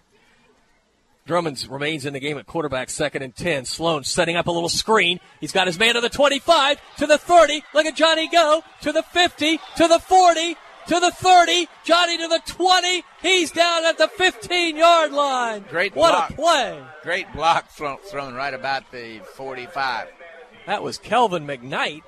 [1.26, 3.64] Drummonds remains in the game at quarterback, second and 10.
[3.64, 5.20] Sloan setting up a little screen.
[5.40, 7.62] He's got his man to the 25, to the 30.
[7.74, 8.62] Look at Johnny go.
[8.82, 10.56] To the 50, to the 40,
[10.88, 11.68] to the 30.
[11.84, 13.04] Johnny to the 20.
[13.22, 15.64] He's down at the 15 yard line.
[15.68, 16.30] Great What block.
[16.30, 16.82] a play.
[17.02, 20.08] Great block thrown, thrown right about the 45.
[20.66, 22.02] That was Kelvin McKnight.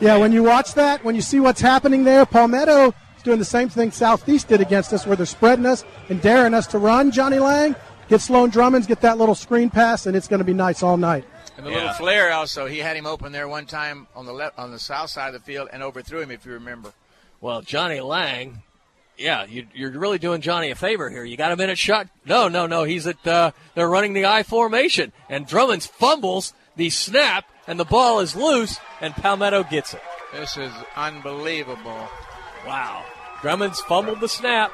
[0.00, 3.44] Yeah, when you watch that, when you see what's happening there, Palmetto is doing the
[3.44, 7.10] same thing Southeast did against us, where they're spreading us and daring us to run.
[7.10, 7.74] Johnny Lang,
[8.08, 10.96] get Sloan Drummonds, get that little screen pass, and it's going to be nice all
[10.96, 11.24] night.
[11.56, 14.58] And the little flare also, he had him open there one time on the left,
[14.58, 16.92] on the south side of the field and overthrew him, if you remember.
[17.40, 18.62] Well, Johnny Lang,
[19.16, 21.24] yeah, you, you're really doing Johnny a favor here.
[21.24, 22.08] You got him in at shot.
[22.24, 22.84] No, no, no.
[22.84, 23.24] He's at.
[23.26, 28.34] Uh, they're running the I formation, and Drummonds fumbles the snap, and the ball is
[28.34, 30.02] loose, and Palmetto gets it.
[30.32, 32.08] This is unbelievable.
[32.66, 33.04] Wow.
[33.42, 34.72] Drummonds fumbled the snap,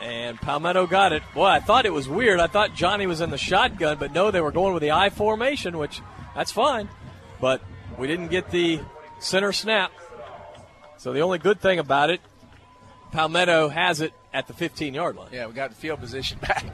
[0.00, 1.22] and Palmetto got it.
[1.34, 2.40] Boy, I thought it was weird.
[2.40, 5.10] I thought Johnny was in the shotgun, but no, they were going with the I
[5.10, 6.00] formation, which
[6.34, 6.88] that's fine.
[7.40, 7.62] But
[7.98, 8.80] we didn't get the
[9.18, 9.92] center snap.
[10.96, 12.20] So the only good thing about it,
[13.12, 15.28] Palmetto has it at the 15 yard line.
[15.32, 16.64] Yeah, we got the field position back.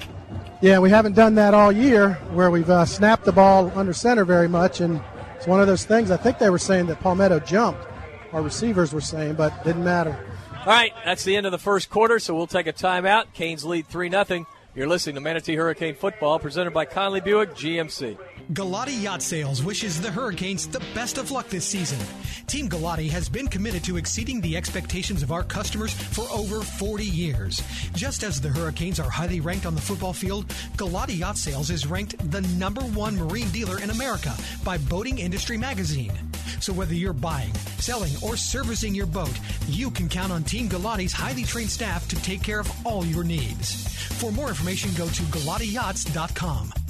[0.62, 4.24] Yeah, we haven't done that all year, where we've uh, snapped the ball under center
[4.24, 5.02] very much, and
[5.36, 6.10] it's one of those things.
[6.10, 7.86] I think they were saying that Palmetto jumped.
[8.32, 10.25] Our receivers were saying, but didn't matter.
[10.66, 13.32] All right, that's the end of the first quarter, so we'll take a timeout.
[13.34, 14.46] Canes lead 3 0.
[14.74, 18.18] You're listening to Manatee Hurricane Football, presented by Conley Buick GMC.
[18.52, 21.98] Galati Yacht Sales wishes the Hurricanes the best of luck this season.
[22.46, 27.04] Team Galati has been committed to exceeding the expectations of our customers for over 40
[27.04, 27.60] years.
[27.94, 31.86] Just as the Hurricanes are highly ranked on the football field, Galati Yacht Sales is
[31.88, 34.32] ranked the number one marine dealer in America
[34.64, 36.12] by Boating Industry Magazine.
[36.60, 41.12] So whether you're buying, selling, or servicing your boat, you can count on Team Galati's
[41.12, 43.86] highly trained staff to take care of all your needs.
[44.20, 46.85] For more information, go to GalatiYachts.com.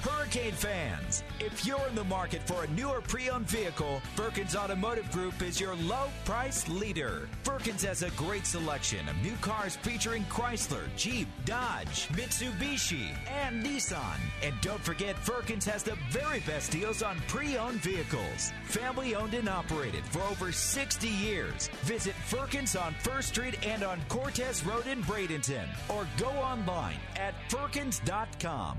[0.00, 5.42] Hurricane fans, if you're in the market for a newer pre-owned vehicle, Firkins Automotive Group
[5.42, 7.28] is your low price leader.
[7.42, 14.18] Firkins has a great selection of new cars featuring Chrysler, Jeep, Dodge, Mitsubishi, and Nissan.
[14.44, 18.52] And don't forget, Firkins has the very best deals on pre-owned vehicles.
[18.66, 21.70] Family owned and operated for over 60 years.
[21.82, 27.34] Visit Firkins on First Street and on Cortez Road in Bradenton, or go online at
[27.50, 28.78] Firkins.com.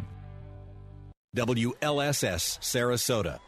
[1.35, 3.39] WLSS Sarasota.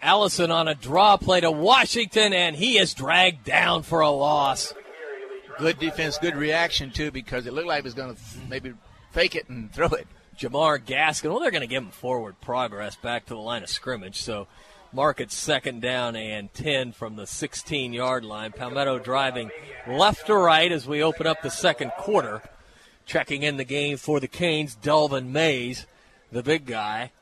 [0.00, 4.74] Allison on a draw play to Washington, and he is dragged down for a loss.
[5.58, 8.74] Good defense, good reaction, too, because it looked like he was going to maybe
[9.12, 10.08] fake it and throw it.
[10.36, 13.68] Jamar Gaskin, well, they're going to give him forward progress back to the line of
[13.68, 14.20] scrimmage.
[14.20, 14.48] So,
[14.92, 18.50] Market's second down and 10 from the 16 yard line.
[18.50, 19.50] Palmetto driving
[19.86, 22.42] left to right as we open up the second quarter.
[23.06, 25.86] Checking in the game for the Canes, Delvin Mays
[26.32, 27.12] the big guy,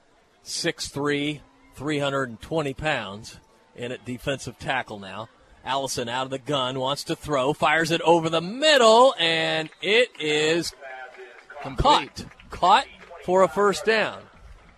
[0.44, 1.40] 6'3,
[1.74, 3.36] 320 pounds,
[3.76, 5.28] in at defensive tackle now.
[5.64, 10.08] Allison out of the gun, wants to throw, fires it over the middle, and it
[10.18, 10.72] is
[11.76, 12.24] caught.
[12.48, 12.86] Caught
[13.24, 14.22] for a first down.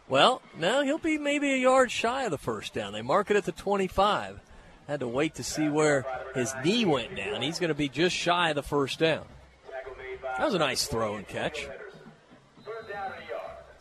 [0.09, 2.93] Well, now he'll be maybe a yard shy of the first down.
[2.93, 4.41] They mark it at the 25.
[4.89, 6.05] Had to wait to see where
[6.35, 7.41] his knee went down.
[7.41, 9.25] He's going to be just shy of the first down.
[10.23, 11.67] That was a nice throw and catch.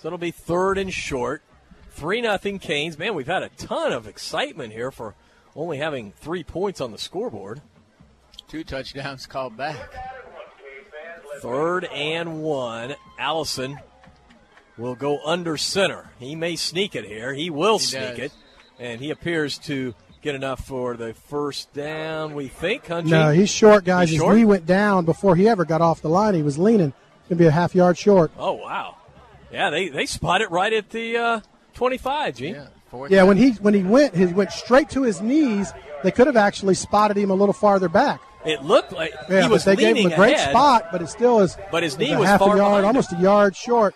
[0.02, 1.44] So it'll be third and short.
[1.92, 2.98] 3 nothing Canes.
[2.98, 5.14] Man, we've had a ton of excitement here for
[5.56, 7.62] only having three points on the scoreboard.
[8.48, 9.78] Two touchdowns called back.
[11.40, 12.96] Third and one.
[13.20, 13.78] Allison
[14.76, 16.10] will go under center.
[16.18, 17.34] He may sneak it here.
[17.36, 18.20] He will He sneak does.
[18.20, 18.32] it.
[18.80, 19.94] And he appears to
[20.24, 23.12] get enough for the first down, we think, huh, Gene?
[23.12, 24.10] No, he's short, guys.
[24.10, 26.34] He's His knee went down before he ever got off the line.
[26.34, 26.90] He was leaning.
[27.30, 28.32] Going to be a half yard short.
[28.38, 28.96] Oh, wow.
[29.52, 31.42] Yeah, they, they spot it right at the uh,
[31.74, 32.56] 25, Gene.
[32.56, 35.72] Yeah, Yeah, when he when he went, he went straight to his knees.
[36.04, 38.22] They could have actually spotted him a little farther back.
[38.46, 40.50] It looked like Yeah, he was but they gave him a great ahead.
[40.50, 41.58] spot, but it still is.
[41.72, 42.86] But his knee was half far a yard, behind him.
[42.88, 43.94] almost a yard short.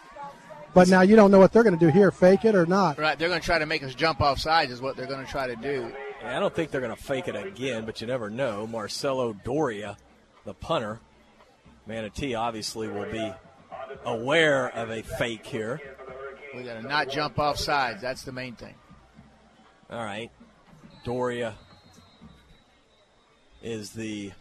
[0.73, 2.99] But now you don't know what they're going to do here: fake it or not.
[2.99, 5.25] Right, they're going to try to make us jump off sides, is what they're going
[5.25, 5.91] to try to do.
[6.21, 8.67] Yeah, I don't think they're going to fake it again, but you never know.
[8.67, 9.97] Marcelo Doria,
[10.43, 10.99] the punter,
[11.87, 13.31] Manatee obviously will be
[14.05, 15.81] aware of a fake here.
[16.55, 18.01] We got to not jump off sides.
[18.01, 18.75] That's the main thing.
[19.89, 20.31] All right.
[21.03, 21.55] Doria
[23.61, 24.31] is the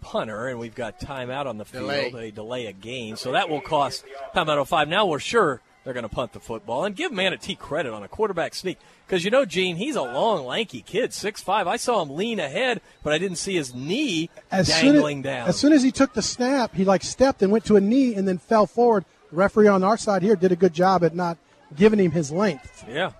[0.00, 2.28] punter, and we've got timeout on the field, Delay.
[2.28, 3.16] a delay of game.
[3.16, 4.88] So that will cost Palmetto five.
[4.88, 8.08] Now we're sure they're going to punt the football and give Manatee credit on a
[8.08, 8.78] quarterback sneak.
[9.06, 11.66] Because you know, Gene, he's a long, lanky kid, six five.
[11.66, 15.48] I saw him lean ahead, but I didn't see his knee As dangling as, down.
[15.48, 18.14] as soon as he took the snap, he like stepped and went to a knee
[18.14, 19.04] and then fell forward.
[19.30, 21.36] The referee on our side here did a good job at not
[21.76, 22.84] giving him his length.
[22.88, 23.12] Yeah.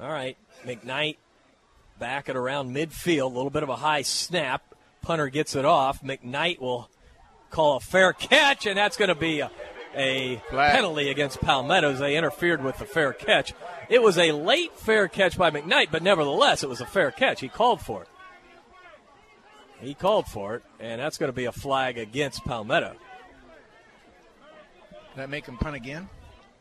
[0.00, 0.36] All right.
[0.64, 1.16] McKnight
[1.98, 3.32] back at around midfield.
[3.32, 4.62] A little bit of a high snap.
[5.02, 6.02] Punter gets it off.
[6.02, 6.88] McKnight will
[7.50, 9.50] call a fair catch, and that's going to be a,
[9.94, 11.98] a penalty against Palmettos.
[11.98, 13.54] They interfered with the fair catch.
[13.88, 17.40] It was a late fair catch by McKnight, but nevertheless, it was a fair catch.
[17.40, 18.08] He called for it.
[19.80, 22.94] He called for it, and that's going to be a flag against Palmetto.
[24.90, 26.08] Did that make him punt again?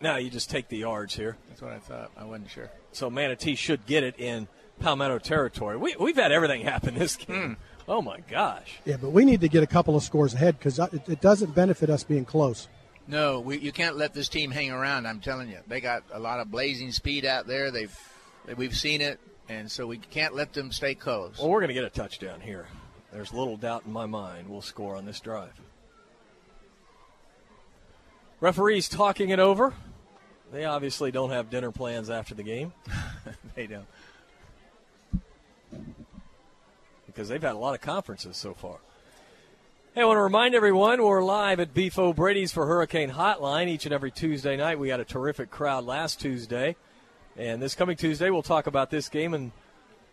[0.01, 1.37] No, you just take the yards here.
[1.47, 2.11] That's what I thought.
[2.17, 2.69] I wasn't sure.
[2.91, 4.47] So Manatee should get it in
[4.79, 5.77] Palmetto territory.
[5.77, 7.57] We, we've had everything happen this game.
[7.57, 7.89] Hmm.
[7.89, 8.79] Oh my gosh!
[8.85, 11.53] Yeah, but we need to get a couple of scores ahead because it, it doesn't
[11.53, 12.69] benefit us being close.
[13.07, 15.05] No, we, you can't let this team hang around.
[15.05, 17.69] I'm telling you, they got a lot of blazing speed out there.
[17.69, 17.95] They've
[18.55, 19.19] we've seen it,
[19.49, 21.37] and so we can't let them stay close.
[21.37, 22.67] Well, we're going to get a touchdown here.
[23.11, 25.53] There's little doubt in my mind we'll score on this drive.
[28.39, 29.73] Referees talking it over.
[30.51, 32.73] They obviously don't have dinner plans after the game
[33.55, 33.87] they don't.
[37.13, 38.79] because they've had a lot of conferences so far.
[39.95, 43.85] Hey, I want to remind everyone we're live at Beef O'Brady's for Hurricane Hotline each
[43.85, 44.79] and every Tuesday night.
[44.79, 46.75] We had a terrific crowd last Tuesday.
[47.37, 49.51] And this coming Tuesday, we'll talk about this game and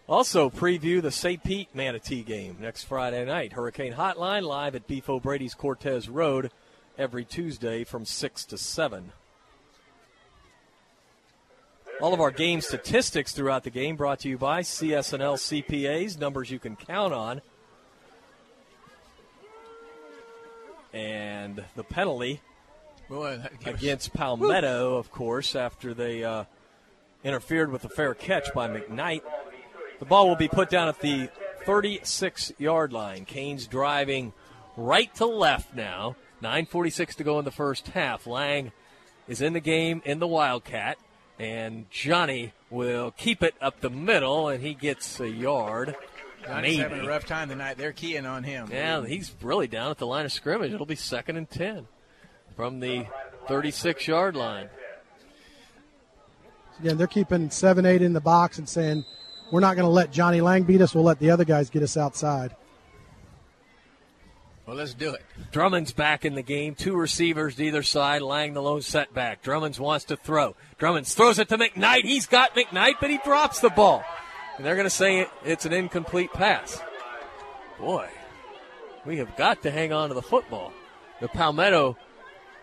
[0.07, 1.43] also preview the St.
[1.43, 3.55] Pete Manatee game next Friday night.
[3.55, 6.51] Hurricane Hotline live at Beef O'Brady's Cortez Road
[6.99, 9.13] every Tuesday from 6 to 7.
[12.03, 16.51] All of our game statistics throughout the game brought to you by CSNL CPAs, numbers
[16.51, 17.41] you can count on.
[20.93, 22.41] And the penalty
[23.67, 26.45] against Palmetto, of course, after they uh,
[27.25, 29.23] interfered with a fair catch by McKnight.
[29.99, 31.29] The ball will be put down at the
[31.65, 33.25] 36 yard line.
[33.25, 34.33] Canes driving
[34.77, 36.17] right to left now.
[36.43, 38.27] 9.46 to go in the first half.
[38.27, 38.73] Lang
[39.29, 40.97] is in the game in the Wildcat,
[41.39, 45.95] and Johnny will keep it up the middle, and he gets a yard.
[46.45, 46.83] Johnny's maybe.
[46.83, 47.77] having a rough time tonight.
[47.77, 48.69] They're keying on him.
[48.71, 50.73] Yeah, he's really down at the line of scrimmage.
[50.73, 51.87] It'll be second and 10
[52.57, 53.07] from the
[53.49, 54.69] 36 yard line.
[56.81, 59.05] Again, they're keeping seven, eight in the box and saying,
[59.53, 60.95] "We're not going to let Johnny Lang beat us.
[60.95, 62.57] We'll let the other guys get us outside."
[64.67, 65.23] Well, let's do it.
[65.51, 66.77] Drummond's back in the game.
[66.77, 68.23] Two receivers to either side.
[68.23, 69.43] Lang the lone setback.
[69.43, 70.55] Drummonds wants to throw.
[70.79, 72.05] Drummonds throws it to McKnight.
[72.05, 74.05] He's got McKnight, but he drops the ball.
[74.61, 76.79] And they're going to say it's an incomplete pass.
[77.79, 78.11] Boy,
[79.07, 80.71] we have got to hang on to the football.
[81.23, 81.97] The Palmetto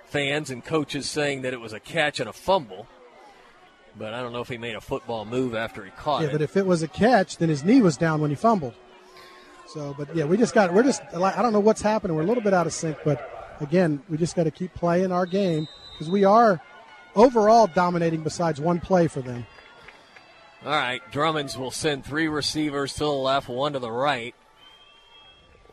[0.06, 2.86] fans and coaches saying that it was a catch and a fumble.
[3.98, 6.32] But I don't know if he made a football move after he caught Yeah, it.
[6.34, 8.76] but if it was a catch, then his knee was down when he fumbled.
[9.70, 12.16] So, but yeah, we just got, we're just, I don't know what's happening.
[12.16, 15.12] We're a little bit out of sync, but again, we just got to keep playing
[15.12, 16.62] our game because we are
[17.16, 19.48] overall dominating besides one play for them.
[20.66, 24.34] All right, Drummonds will send three receivers to the left, one to the right.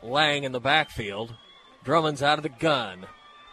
[0.03, 1.35] Lang in the backfield.
[1.85, 3.07] Drummonds out of the gun.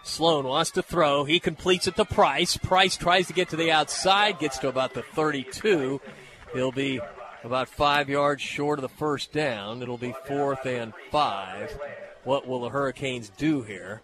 [0.04, 1.24] Sloan wants to throw.
[1.24, 2.58] He completes it to Price.
[2.58, 6.02] Price tries to get to the outside, gets to about the 32.
[6.54, 7.00] He'll be
[7.44, 9.82] about five yards short of the first down.
[9.82, 11.78] It'll be fourth and five.
[12.24, 14.02] What will the Hurricanes do here?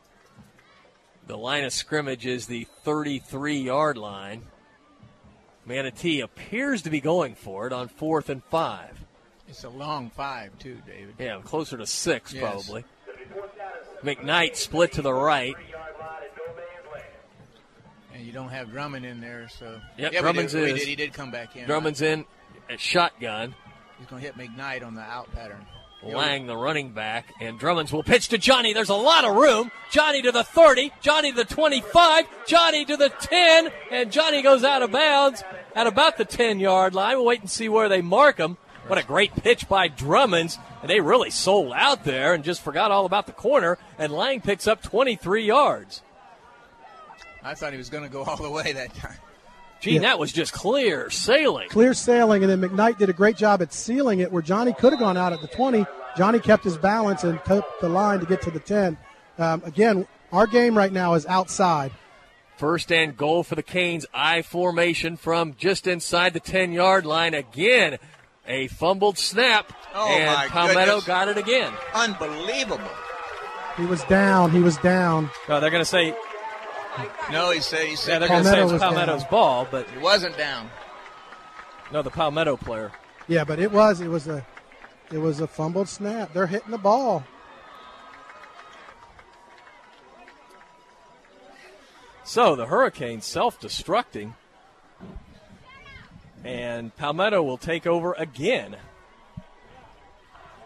[1.28, 4.44] The line of scrimmage is the 33 yard line.
[5.68, 9.06] Manatee appears to be going for it on fourth and five.
[9.50, 11.16] It's a long five, too, David.
[11.20, 12.42] Yeah, closer to six, Yes.
[12.42, 12.86] probably.
[14.04, 15.56] McKnight split to the right.
[18.14, 19.80] And you don't have Drummond in there, so.
[19.98, 20.84] Yep, yeah, Drummond's is.
[20.84, 21.66] He did come back in.
[21.66, 22.26] Drummond's in
[22.70, 23.54] at shotgun.
[23.98, 25.66] He's going to hit McKnight on the out pattern.
[26.04, 28.72] Lang, the running back, and Drummonds will pitch to Johnny.
[28.72, 29.72] There's a lot of room.
[29.92, 34.64] Johnny to the 30, Johnny to the 25, Johnny to the 10, and Johnny goes
[34.64, 35.44] out of bounds
[35.76, 37.18] at about the 10 yard line.
[37.18, 38.58] We'll wait and see where they mark him.
[38.86, 40.60] What a great pitch by Drummonds.
[40.82, 44.42] And they really sold out there and just forgot all about the corner, and Lang
[44.42, 46.04] picks up 23 yards.
[47.44, 49.18] I thought he was going to go all the way that time.
[49.80, 50.00] Gee, Yeah.
[50.02, 51.70] that was just clear sailing.
[51.70, 54.92] Clear sailing, and then McKnight did a great job at sealing it where Johnny could
[54.94, 55.86] have gone out at the 20.
[56.18, 58.98] Johnny kept his balance and took the line to get to the 10.
[59.38, 61.92] Um, again, our game right now is outside.
[62.58, 64.08] First and goal for the Canes.
[64.16, 67.36] I formation from just inside the 10 yard line.
[67.36, 68.00] Again,
[68.48, 69.72] a fumbled snap.
[69.94, 71.04] Oh, and my Palmetto goodness.
[71.06, 71.72] got it again.
[71.94, 72.90] Unbelievable.
[73.78, 74.50] He was down.
[74.50, 75.30] He was down.
[75.48, 76.16] No, they're going to say,
[77.32, 79.32] No, he said he yeah, said they're going to say Palmetto it's was Palmetto's down.
[79.32, 80.70] ball, but he wasn't down.
[81.92, 82.92] no, the Palmetto player.
[83.28, 84.46] Yeah, but it was it was a
[85.12, 86.34] it was a fumbled snap.
[86.34, 87.24] They're hitting the ball.
[92.24, 94.34] So the Hurricanes self destructing.
[96.44, 98.78] And Palmetto will take over again.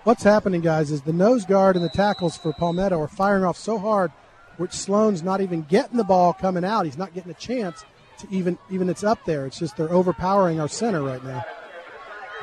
[0.04, 3.58] What's happening, guys, is the nose guard and the tackles for Palmetto are firing off
[3.58, 4.12] so hard,
[4.62, 6.86] which Sloan's not even getting the ball coming out.
[6.86, 7.84] He's not getting a chance
[8.20, 9.48] to even even it's up there.
[9.48, 11.44] It's just they're overpowering our center right now.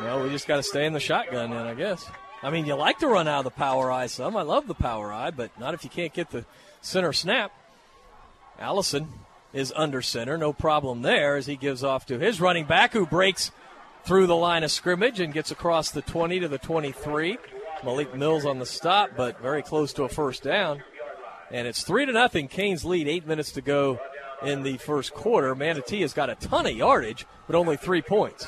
[0.00, 2.04] Well, we just got to stay in the shotgun then, I guess.
[2.42, 4.36] I mean, you like to run out of the power I some.
[4.36, 6.44] I love the power I, but not if you can't get the
[6.82, 7.52] center snap.
[8.58, 9.08] Allison
[9.52, 13.06] is under center, no problem there as he gives off to his running back who
[13.06, 13.50] breaks
[14.04, 17.38] through the line of scrimmage and gets across the 20 to the 23.
[17.84, 20.82] Malik Mills on the stop, but very close to a first down.
[21.50, 22.48] And it's three to nothing.
[22.48, 23.08] Canes lead.
[23.08, 24.00] Eight minutes to go
[24.42, 25.54] in the first quarter.
[25.54, 28.46] Manatee has got a ton of yardage, but only three points.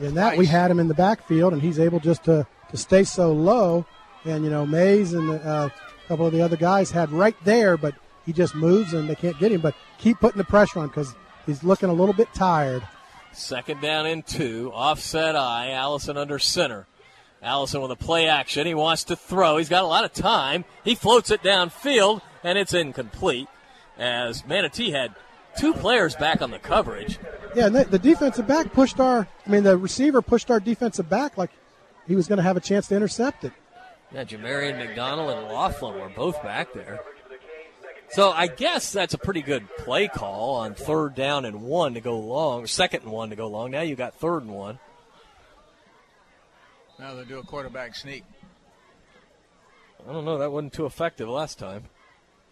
[0.00, 3.04] In that we had him in the backfield, and he's able just to, to stay
[3.04, 3.86] so low.
[4.24, 7.76] And you know, Mays and uh, a couple of the other guys had right there,
[7.76, 7.94] but
[8.24, 9.60] he just moves and they can't get him.
[9.60, 11.14] But keep putting the pressure on because
[11.46, 12.86] he's looking a little bit tired.
[13.32, 14.70] Second down and two.
[14.72, 15.70] Offset I.
[15.70, 16.86] Allison under center.
[17.42, 18.66] Allison with a play action.
[18.66, 19.56] He wants to throw.
[19.56, 20.64] He's got a lot of time.
[20.84, 23.48] He floats it downfield, and it's incomplete.
[23.98, 25.14] As Manatee had
[25.58, 27.18] two players back on the coverage.
[27.54, 29.28] Yeah, and the, the defensive back pushed our.
[29.46, 31.50] I mean, the receiver pushed our defensive back like
[32.06, 33.52] he was going to have a chance to intercept it.
[34.12, 37.00] Yeah, Jamarian McDonald and Laughlin were both back there.
[38.10, 42.00] So I guess that's a pretty good play call on third down and one to
[42.00, 43.70] go long, second and one to go long.
[43.70, 44.78] Now you got third and one.
[47.02, 48.22] Now they'll do a quarterback sneak.
[50.08, 50.38] I don't know.
[50.38, 51.86] That wasn't too effective last time.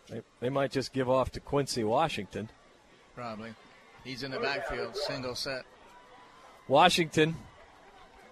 [0.08, 2.48] They, they might just give off to Quincy Washington.
[3.14, 3.54] Probably.
[4.02, 5.62] He's in the backfield, single set.
[6.66, 7.36] Washington,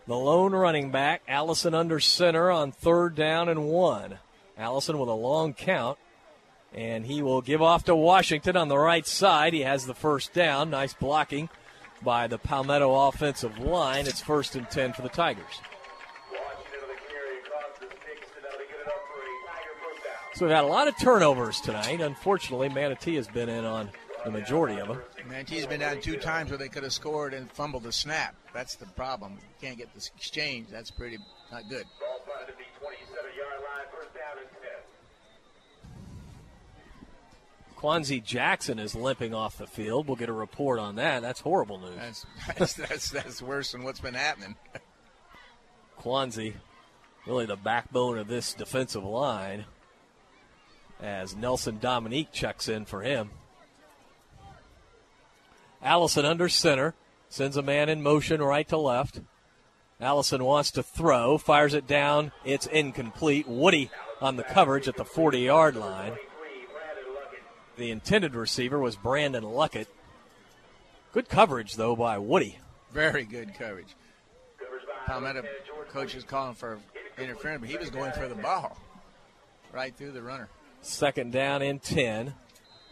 [0.09, 4.19] the lone running back, Allison under center on third down and one.
[4.57, 5.99] Allison with a long count.
[6.75, 9.53] And he will give off to Washington on the right side.
[9.55, 10.71] He has the first down.
[10.71, 11.49] Nice blocking
[12.03, 14.09] by the Palmetto offensive line.
[14.09, 15.61] It's first and 10 for the Tigers.
[20.39, 22.01] So we've had a lot of turnovers tonight.
[22.01, 23.91] Unfortunately, Manatee has been in on
[24.25, 25.03] the majority of them.
[25.29, 28.37] Manatee's been down two times where they could have scored and fumbled the snap.
[28.55, 29.33] That's the problem.
[29.33, 30.69] You can't get this exchange.
[30.71, 31.19] That's pretty
[31.51, 31.87] not good.
[37.77, 40.07] Quanzi Jackson is limping off the field.
[40.07, 41.21] We'll get a report on that.
[41.21, 41.97] That's horrible news.
[41.97, 42.27] That's
[42.59, 44.55] that's, that's, that's worse than what's been happening.
[46.01, 46.53] Quanzi,
[47.27, 49.65] really the backbone of this defensive line,
[51.01, 53.31] as Nelson Dominique checks in for him.
[55.83, 56.95] Allison under center,
[57.29, 59.21] sends a man in motion right to left.
[60.01, 62.33] Allison wants to throw, fires it down.
[62.45, 63.49] It's incomplete.
[63.49, 66.15] Woody on the coverage at the 40 yard line.
[67.77, 69.87] The intended receiver was Brandon Luckett.
[71.13, 72.59] Good coverage, though, by Woody.
[72.93, 73.95] Very good coverage.
[75.07, 75.43] Palmetto
[75.89, 76.79] coach is calling for
[77.19, 78.77] interference, but he was going for the ball
[79.73, 80.49] right through the runner.
[80.81, 82.35] Second down and 10.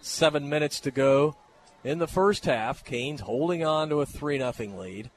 [0.01, 1.37] Seven minutes to go
[1.83, 2.85] in the first half.
[2.85, 5.11] Canes holding on to a 3 0 lead.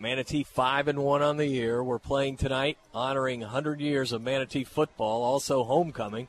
[0.00, 1.82] Manatee 5 and 1 on the year.
[1.82, 6.28] We're playing tonight, honoring 100 years of Manatee football, also homecoming.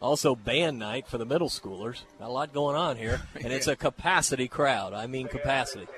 [0.00, 2.02] Also, band night for the middle schoolers.
[2.18, 4.94] Got a lot going on here, and it's a capacity crowd.
[4.94, 5.88] I mean, capacity.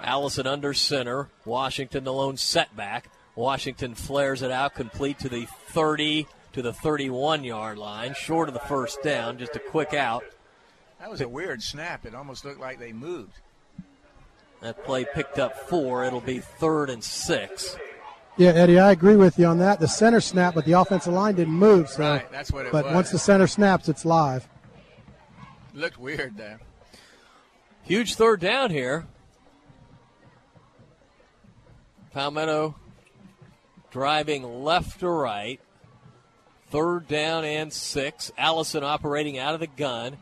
[0.00, 1.28] Allison under center.
[1.44, 3.10] Washington the lone setback.
[3.36, 8.54] Washington flares it out complete to the 30 to the 31 yard line, short of
[8.54, 9.38] the first down.
[9.38, 10.24] Just a quick out.
[11.00, 12.06] That was a weird snap.
[12.06, 13.38] It almost looked like they moved.
[14.62, 16.04] That play picked up four.
[16.04, 17.76] It'll be third and six.
[18.36, 19.78] Yeah, Eddie, I agree with you on that.
[19.78, 21.88] The center snap, but the offensive line didn't move.
[21.88, 22.94] So, right, that's what it but was.
[22.94, 24.48] once the center snaps, it's live.
[25.74, 26.60] looked weird there.
[27.82, 29.06] Huge third down here.
[32.12, 32.74] Palmetto
[33.98, 35.60] driving left to right.
[36.70, 38.32] Third down and six.
[38.36, 40.16] Allison operating out of the gun.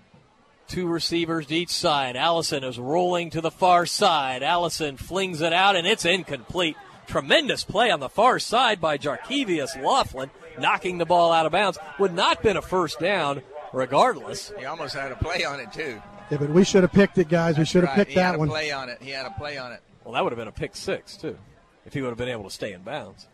[0.68, 2.14] Two receivers to each side.
[2.14, 4.42] Allison is rolling to the far side.
[4.42, 6.76] Allison flings it out, and it's incomplete.
[7.06, 11.78] Tremendous play on the far side by Jarkevius Laughlin, knocking the ball out of bounds.
[11.98, 13.40] Would not have been a first down
[13.72, 14.52] regardless.
[14.58, 16.00] He almost had a play on it too.
[16.30, 17.56] Yeah, but we should have picked it, guys.
[17.56, 18.48] we should have Right, picked he that had a one.
[18.48, 19.00] play on it.
[19.00, 19.80] He had a play on it.
[20.04, 21.38] Well, that would have been a pick six, too,
[21.86, 23.28] if he would have been able to stay in bounds.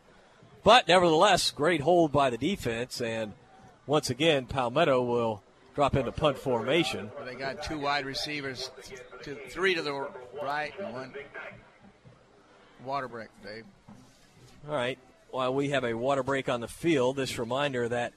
[0.69, 3.33] But nevertheless, great hold by the defense, and
[3.87, 5.43] once again, Palmetto will
[5.75, 7.11] drop into punt formation.
[7.25, 8.71] They got two wide receivers,
[9.23, 10.09] to, three to the
[10.43, 11.15] right and one
[12.85, 13.65] water break, Dave.
[14.69, 14.99] All right.
[15.31, 18.13] While we have a water break on the field, this reminder that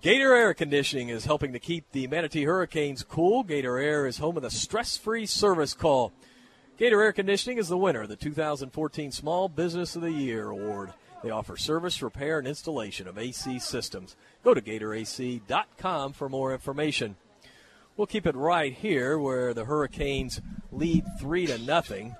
[0.00, 3.42] Gator Air Conditioning is helping to keep the Manatee Hurricanes cool.
[3.42, 6.14] Gator Air is home of the stress free service call.
[6.78, 10.94] Gator Air Conditioning is the winner of the 2014 Small Business of the Year award.
[11.22, 14.16] They offer service, repair, and installation of AC systems.
[14.42, 17.16] Go to GatorAC.com for more information.
[17.96, 20.40] We'll keep it right here where the Hurricanes
[20.72, 22.16] lead 3 to nothing,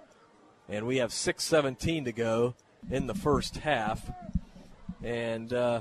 [0.68, 2.54] and we have 6:17 to go
[2.90, 4.10] in the first half.
[5.02, 5.80] And uh,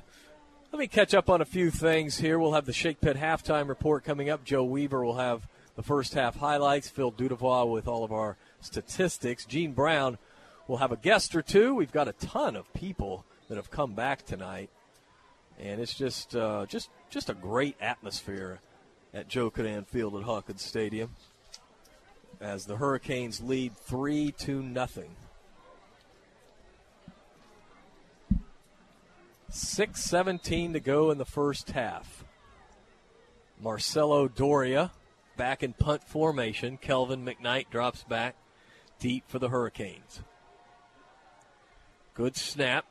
[0.71, 2.39] let me catch up on a few things here.
[2.39, 4.45] We'll have the Shake Pit halftime report coming up.
[4.45, 6.89] Joe Weaver will have the first half highlights.
[6.89, 9.45] Phil Dudavois with all of our statistics.
[9.45, 10.17] Gene Brown
[10.69, 11.73] will have a guest or two.
[11.73, 14.69] We've got a ton of people that have come back tonight,
[15.59, 18.61] and it's just uh, just just a great atmosphere
[19.11, 21.15] at Joe Kinnan Field at Hawkins Stadium
[22.39, 25.15] as the Hurricanes lead three to nothing.
[29.49, 32.23] Six seventeen to go in the first half.
[33.59, 34.91] Marcelo Doria
[35.35, 36.77] back in punt formation.
[36.77, 38.35] Kelvin McKnight drops back
[38.99, 40.21] deep for the Hurricanes.
[42.19, 42.83] Good snap.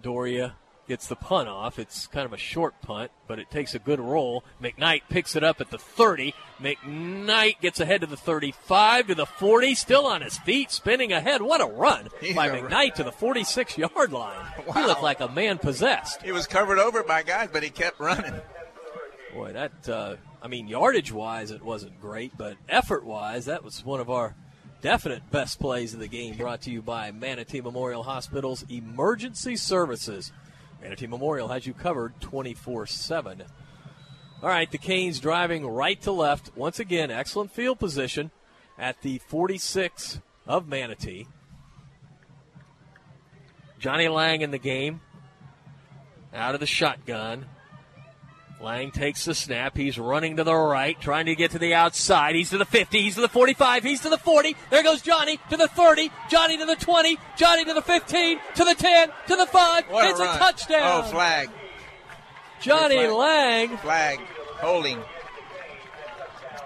[0.00, 0.54] Doria
[0.88, 1.78] gets the punt off.
[1.78, 4.42] It's kind of a short punt, but it takes a good roll.
[4.62, 6.34] McKnight picks it up at the 30.
[6.62, 11.42] McKnight gets ahead to the 35 to the 40, still on his feet, spinning ahead.
[11.42, 14.46] What a run He's by a- McKnight to the 46 yard line.
[14.72, 16.22] He looked like a man possessed.
[16.22, 18.40] He was covered over by guys, but he kept running.
[19.34, 23.84] Boy, that, uh, I mean, yardage wise, it wasn't great, but effort wise, that was
[23.84, 24.34] one of our
[24.80, 30.32] definite best plays of the game brought to you by Manatee Memorial Hospital's Emergency Services.
[30.82, 33.42] Manatee Memorial has you covered 24 7.
[34.42, 36.56] All right, the Canes driving right to left.
[36.56, 38.30] Once again, excellent field position
[38.78, 41.26] at the 46 of Manatee.
[43.78, 45.00] Johnny Lang in the game.
[46.32, 47.46] Out of the shotgun.
[48.60, 49.74] Lang takes the snap.
[49.74, 52.34] He's running to the right, trying to get to the outside.
[52.34, 53.00] He's to the 50.
[53.00, 53.82] He's to the 45.
[53.82, 54.54] He's to the 40.
[54.68, 56.10] There goes Johnny to the 30.
[56.28, 57.18] Johnny to the 20.
[57.36, 58.38] Johnny to the 15.
[58.56, 59.08] To the 10.
[59.28, 59.84] To the 5.
[59.86, 61.04] What it's a, a, touchdown.
[61.04, 61.48] Oh, flag.
[62.60, 63.10] Johnny Flag.
[63.10, 63.78] Lang.
[63.78, 64.20] Flag.
[64.60, 64.98] Holding.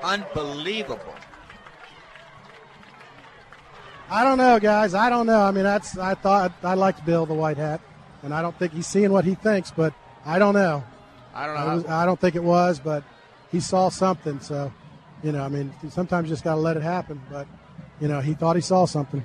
[0.02, 1.14] Unbelievable.
[4.10, 4.94] I don't know, guys.
[4.94, 5.40] I don't know.
[5.40, 7.80] I mean, that's I thought I liked Bill the white hat,
[8.22, 9.94] and I don't think he's seeing what he thinks, but
[10.26, 10.84] I don't know.
[11.34, 11.74] I don't I, know.
[11.74, 13.02] was, I don't think it was, but
[13.50, 14.40] he saw something.
[14.40, 14.72] So,
[15.22, 17.20] you know, I mean, sometimes you just got to let it happen.
[17.30, 17.46] But,
[18.00, 19.24] you know, he thought he saw something.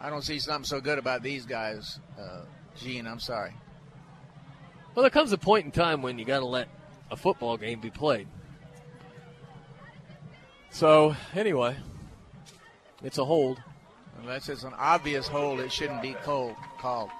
[0.00, 2.42] I don't see something so good about these guys, uh,
[2.76, 3.06] Gene.
[3.06, 3.54] I'm sorry.
[4.94, 6.68] Well, there comes a point in time when you got to let
[7.10, 8.28] a football game be played.
[10.70, 11.76] So, anyway,
[13.02, 13.62] it's a hold.
[14.20, 17.10] Unless it's an obvious hold, it shouldn't be cold, called.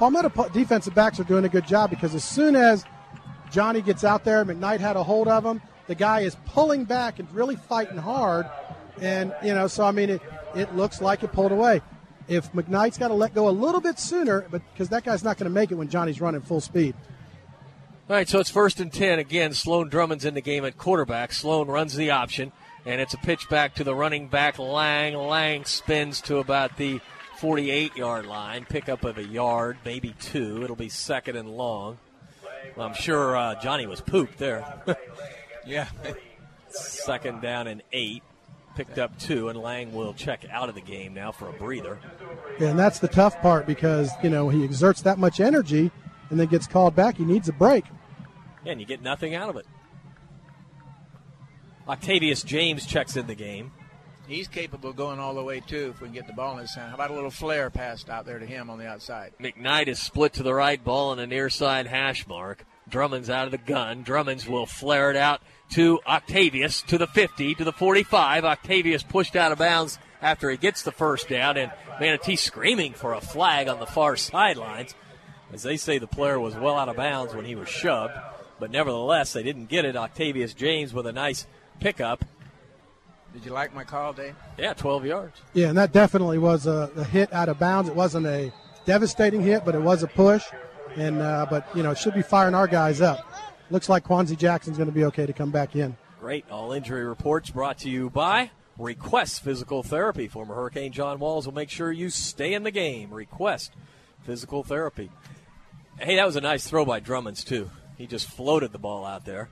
[0.00, 2.86] Palmetto defensive backs are doing a good job because as soon as
[3.50, 5.60] Johnny gets out there, McKnight had a hold of him.
[5.88, 8.46] The guy is pulling back and really fighting hard,
[9.02, 10.22] and you know, so I mean, it
[10.54, 11.82] it looks like it pulled away.
[12.28, 15.36] If McKnight's got to let go a little bit sooner, but because that guy's not
[15.36, 16.94] going to make it when Johnny's running full speed.
[18.08, 19.18] All right, so it's first and 10.
[19.18, 21.32] Again, Sloan Drummond's in the game at quarterback.
[21.32, 22.52] Sloan runs the option,
[22.86, 25.14] and it's a pitch back to the running back, Lang.
[25.14, 27.00] Lang spins to about the
[27.40, 30.62] 48 yard line, pickup of a yard, maybe two.
[30.62, 31.96] It'll be second and long.
[32.76, 34.62] Well, I'm sure uh, Johnny was pooped there.
[35.66, 35.88] yeah.
[36.68, 38.22] second down and eight.
[38.76, 41.98] Picked up two, and Lang will check out of the game now for a breather.
[42.58, 45.90] Yeah, and that's the tough part because you know he exerts that much energy
[46.28, 47.16] and then gets called back.
[47.16, 47.84] He needs a break.
[48.64, 49.66] Yeah, and you get nothing out of it.
[51.88, 53.72] Octavius James checks in the game.
[54.30, 56.60] He's capable of going all the way too if we can get the ball in
[56.60, 56.90] his hand.
[56.90, 59.32] How about a little flare passed out there to him on the outside?
[59.40, 62.64] McKnight is split to the right, ball in the near side hash mark.
[62.88, 64.04] Drummonds out of the gun.
[64.04, 68.44] Drummonds will flare it out to Octavius to the 50, to the 45.
[68.44, 73.14] Octavius pushed out of bounds after he gets the first down, and Manatee screaming for
[73.14, 74.94] a flag on the far sidelines.
[75.52, 78.14] As they say, the player was well out of bounds when he was shoved,
[78.60, 79.96] but nevertheless, they didn't get it.
[79.96, 81.48] Octavius James with a nice
[81.80, 82.24] pickup.
[83.32, 84.34] Did you like my call, Dave?
[84.58, 85.40] Yeah, 12 yards.
[85.54, 87.88] Yeah, and that definitely was a, a hit out of bounds.
[87.88, 88.52] It wasn't a
[88.84, 90.44] devastating hit, but it was a push.
[90.96, 93.24] And uh, but you know, it should be firing our guys up.
[93.70, 95.96] Looks like Quanzi Jackson's going to be okay to come back in.
[96.18, 96.44] Great.
[96.50, 100.26] All injury reports brought to you by Request Physical Therapy.
[100.26, 103.12] Former Hurricane John Walls will make sure you stay in the game.
[103.12, 103.72] Request
[104.24, 105.10] Physical Therapy.
[105.98, 107.70] Hey, that was a nice throw by Drummonds, too.
[107.96, 109.50] He just floated the ball out there.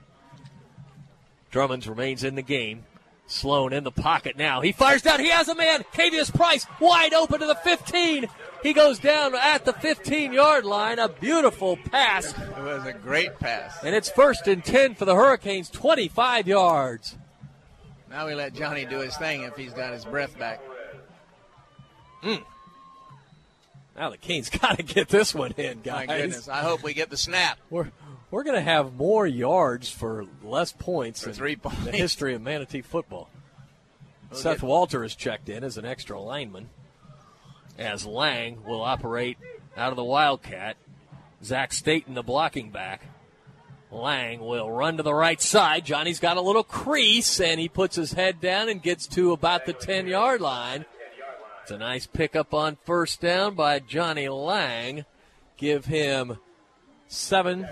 [1.51, 2.83] Drummonds remains in the game.
[3.29, 4.61] Sloan in the pocket now.
[4.61, 5.19] He fires down.
[5.19, 5.83] He has a man.
[5.93, 8.27] Cavius Price wide open to the 15.
[8.63, 10.99] He goes down at the 15 yard line.
[10.99, 12.33] A beautiful pass.
[12.33, 13.77] It was a great pass.
[13.83, 17.17] And it's first and 10 for the Hurricanes, 25 yards.
[18.09, 20.59] Now we let Johnny do his thing if he's got his breath back.
[22.23, 22.43] Mm.
[23.95, 26.07] Now the Canes got to get this one in, guys.
[26.07, 26.47] My goodness.
[26.47, 27.59] I hope we get the snap.
[27.69, 27.91] We're
[28.31, 31.85] we're going to have more yards for less points For in points.
[31.85, 33.29] the history of Manatee football.
[34.29, 36.69] We'll Seth Walter is checked in as an extra lineman.
[37.77, 39.37] As Lang will operate
[39.75, 40.77] out of the Wildcat.
[41.43, 43.01] Zach Staten, the blocking back.
[43.91, 45.85] Lang will run to the right side.
[45.85, 49.65] Johnny's got a little crease, and he puts his head down and gets to about
[49.65, 50.85] the 10 yard line.
[51.63, 55.05] It's a nice pickup on first down by Johnny Lang.
[55.57, 56.37] Give him
[57.07, 57.67] seven.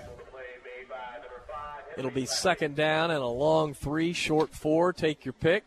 [1.98, 4.92] It'll be second down and a long three, short four.
[4.92, 5.64] Take your pick.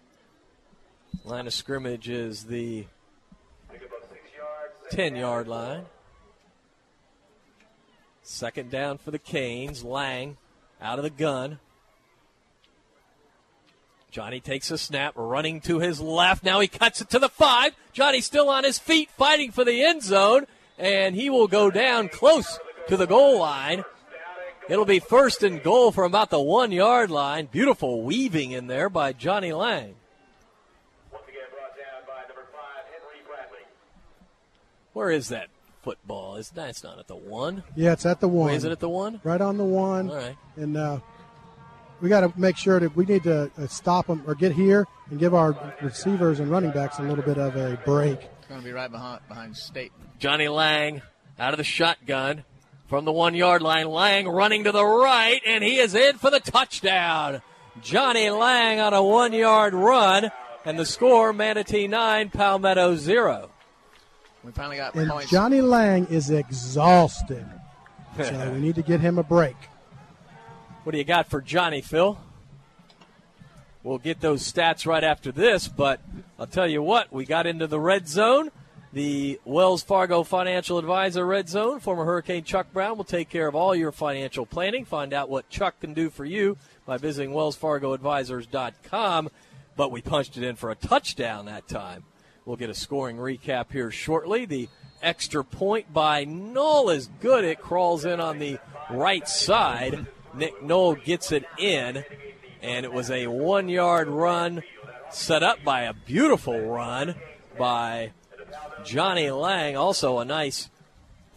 [1.25, 2.85] Line of scrimmage is the
[4.91, 5.87] 10 yard line.
[8.23, 9.83] Second down for the Canes.
[9.83, 10.37] Lang
[10.81, 11.59] out of the gun.
[14.09, 16.45] Johnny takes a snap, running to his left.
[16.45, 17.73] Now he cuts it to the five.
[17.91, 20.45] Johnny still on his feet, fighting for the end zone.
[20.79, 23.83] and he will go down close to the goal line.
[24.69, 27.47] It'll be first and goal from about the one yard line.
[27.47, 29.95] Beautiful weaving in there by Johnny Lang.
[34.93, 35.47] Where is that
[35.81, 36.35] football?
[36.35, 37.63] Is that's not at the one?
[37.75, 38.47] Yeah, it's at the one.
[38.47, 39.21] Wait, is it at the one?
[39.23, 40.09] Right on the one.
[40.09, 40.35] All right.
[40.57, 40.99] And uh,
[42.01, 44.87] we got to make sure that we need to uh, stop them or get here
[45.09, 48.19] and give our receivers and running backs a little bit of a break.
[48.39, 49.91] It's going to be right behind behind State.
[50.19, 51.01] Johnny Lang
[51.39, 52.43] out of the shotgun
[52.91, 53.87] from the one yard line.
[53.87, 57.41] Lang running to the right, and he is in for the touchdown.
[57.81, 60.29] Johnny Lang on a one yard run,
[60.65, 63.49] and the score Manatee 9, Palmetto 0.
[64.43, 65.31] We finally got And points.
[65.31, 67.45] Johnny Lang is exhausted.
[68.17, 69.55] so we need to get him a break.
[70.83, 72.19] What do you got for Johnny, Phil?
[73.83, 76.01] We'll get those stats right after this, but
[76.37, 78.51] I'll tell you what, we got into the red zone.
[78.93, 83.55] The Wells Fargo Financial Advisor Red Zone, former Hurricane Chuck Brown, will take care of
[83.55, 84.83] all your financial planning.
[84.83, 89.29] Find out what Chuck can do for you by visiting wellsfargoadvisors.com.
[89.77, 92.03] But we punched it in for a touchdown that time.
[92.43, 94.43] We'll get a scoring recap here shortly.
[94.43, 94.67] The
[95.01, 97.45] extra point by Knoll is good.
[97.45, 98.59] It crawls in on the
[98.89, 100.05] right side.
[100.35, 102.03] Nick Knoll gets it in,
[102.61, 104.63] and it was a one yard run
[105.11, 107.15] set up by a beautiful run
[107.57, 108.11] by
[108.83, 109.75] Johnny Lang.
[109.77, 110.69] Also a nice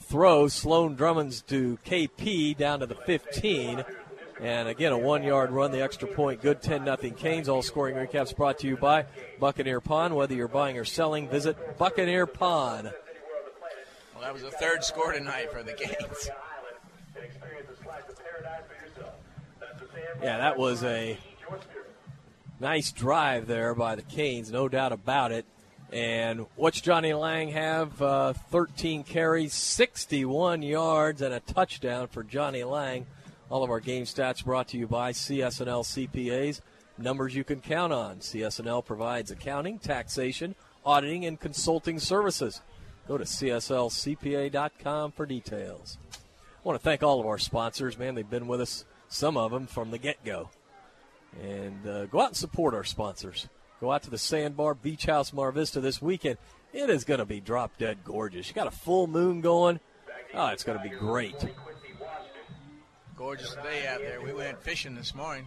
[0.01, 0.49] throw.
[0.49, 3.85] Sloan Drummonds to KP down to the 15.
[4.41, 7.49] And again, a one yard run, the extra point, good 10 0 Canes.
[7.49, 9.07] All scoring recaps brought to you by
[9.39, 10.15] Buccaneer Pawn.
[10.15, 12.85] Whether you're buying or selling, visit Buccaneer Pawn.
[12.85, 16.31] Well, that was the third score tonight for the Canes.
[20.23, 21.19] Yeah, that was a
[22.61, 25.45] nice drive there by the Canes, no doubt about it.
[25.95, 28.03] And what's Johnny Lang have?
[28.03, 33.07] Uh, 13 carries, 61 yards, and a touchdown for Johnny Lang.
[33.49, 36.61] All of our game stats brought to you by CSNL CPAs.
[36.99, 38.17] Numbers you can count on.
[38.17, 42.61] CSNL provides accounting, taxation, auditing, and consulting services.
[43.07, 45.97] Go to CSLCPA.com for details.
[46.13, 46.17] I
[46.65, 48.17] want to thank all of our sponsors, man.
[48.17, 50.51] They've been with us, some of them, from the get go.
[51.41, 53.47] And uh, go out and support our sponsors.
[53.81, 56.39] Go out to the Sandbar Beach House Mar Vista this weekend.
[56.73, 58.49] It is going to be drop dead gorgeous.
[58.49, 59.81] You got a full moon going.
[60.35, 61.37] Oh, it's going to be great.
[63.17, 64.21] Gorgeous day out there.
[64.21, 65.47] We went fishing this morning.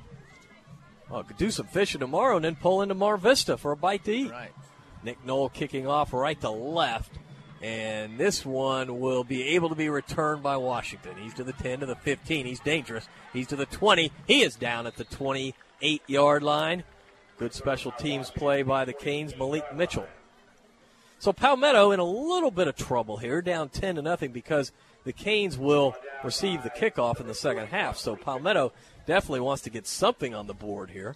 [1.10, 4.06] Well, could do some fishing tomorrow and then pull into Mar Vista for a bite
[4.06, 4.32] to eat.
[4.32, 4.52] Right.
[5.04, 7.12] Nick Knoll kicking off right to left.
[7.62, 11.16] And this one will be able to be returned by Washington.
[11.22, 12.46] He's to the 10, to the 15.
[12.46, 13.08] He's dangerous.
[13.34, 14.12] He's to the 20.
[14.28, 16.84] He is down at the 28 yard line.
[17.38, 20.08] Good special teams play by the Canes, Malik Mitchell.
[21.20, 24.72] So Palmetto in a little bit of trouble here, down 10 to nothing because
[25.04, 27.98] the Canes will receive the kickoff in the second half.
[27.98, 28.72] So Palmetto
[29.06, 31.16] definitely wants to get something on the board here.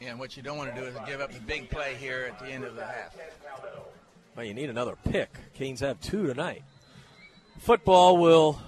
[0.00, 2.28] Yeah, and what you don't want to do is give up the big play here
[2.30, 3.16] at the end of the half.
[4.36, 5.30] Well, you need another pick.
[5.54, 6.62] Canes have two tonight.
[7.58, 8.60] Football will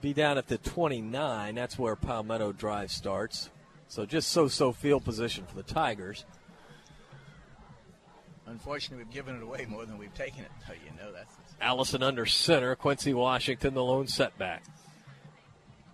[0.00, 1.54] be down at the 29.
[1.54, 3.50] That's where Palmetto Drive starts.
[3.88, 6.24] So just so-so field position for the Tigers.
[8.46, 10.50] Unfortunately, we've given it away more than we've taken it.
[10.66, 12.76] So you know that's Allison under center.
[12.76, 14.64] Quincy Washington, the lone setback.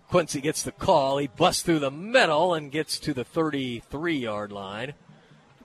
[0.09, 1.17] Quincy gets the call.
[1.17, 4.93] He busts through the middle and gets to the 33 yard line.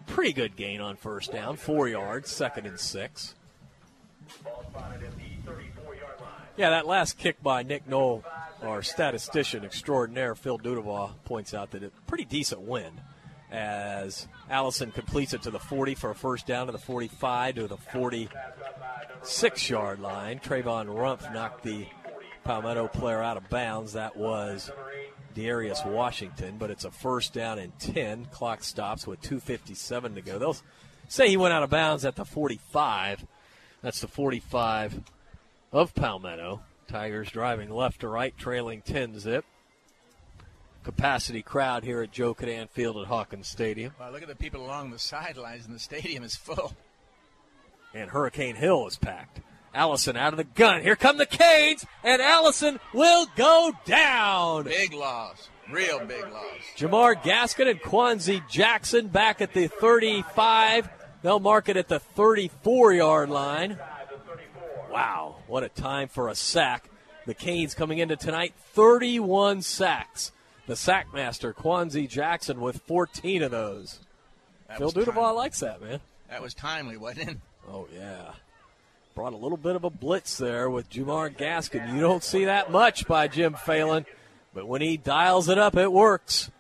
[0.07, 1.57] Pretty good gain on first down.
[1.57, 3.35] Four yards, second and six.
[6.61, 8.23] Yeah, that last kick by Nick Knoll,
[8.61, 13.01] our statistician extraordinaire, Phil Dudebois, points out that it's a pretty decent win
[13.51, 17.67] as Allison completes it to the 40 for a first down to the 45 to
[17.67, 20.39] the 46 yard line.
[20.39, 21.87] Trayvon Rumpf knocked the
[22.45, 23.95] Palmetto player out of bounds.
[23.95, 24.71] That was
[25.35, 28.27] Darius Washington, but it's a first down and 10.
[28.27, 30.39] Clock stops with 2.57 to go.
[30.39, 30.57] They'll
[31.09, 33.25] say he went out of bounds at the 45.
[33.81, 35.01] That's the 45
[35.73, 36.63] of Palmetto.
[36.89, 39.45] Tigers driving left to right, trailing 10 zip.
[40.83, 43.93] Capacity crowd here at Joe Kinnan Field at Hawkins Stadium.
[44.01, 46.73] Wow, look at the people along the sidelines, and the stadium is full.
[47.95, 49.41] And Hurricane Hill is packed.
[49.75, 50.83] Allison out of the gun.
[50.83, 54.65] Here come the Canes, and Allison will go down.
[54.65, 55.49] Big loss.
[55.71, 56.45] Real big loss.
[56.77, 60.89] Jamar Gaskin and Quanzi Jackson back at the 35.
[61.23, 63.79] They'll mark it at the 34 yard line.
[64.91, 66.89] Wow, what a time for a sack.
[67.27, 70.33] The Canes coming into tonight, 31 sacks.
[70.67, 74.01] The sack master, Quanzi Jackson, with 14 of those.
[74.69, 75.37] That Phil was Dudebois timely.
[75.37, 76.01] likes that, man.
[76.29, 77.37] That was timely, wasn't it?
[77.69, 78.33] Oh, yeah.
[79.15, 81.93] Brought a little bit of a blitz there with Jamar Gaskin.
[81.95, 84.07] You don't see that much by Jim Phelan,
[84.55, 86.51] but when he dials it up, it works.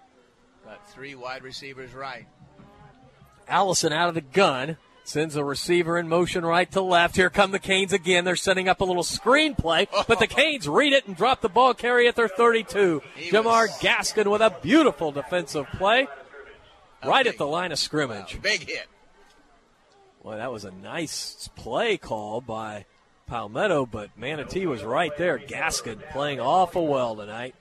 [0.64, 2.26] Got three wide receivers right.
[3.48, 4.76] Allison out of the gun.
[5.10, 7.16] Sends a receiver in motion right to left.
[7.16, 8.24] Here come the Canes again.
[8.24, 11.48] They're setting up a little screen play, but the Canes read it and drop the
[11.48, 13.02] ball carry at their 32.
[13.28, 16.06] Jamar Gaskin with a beautiful defensive play
[17.04, 18.40] right at the line of scrimmage.
[18.40, 18.86] Big hit.
[20.22, 22.84] Boy, that was a nice play call by
[23.26, 25.40] Palmetto, but Manatee was right there.
[25.40, 27.56] Gaskin playing awful well tonight.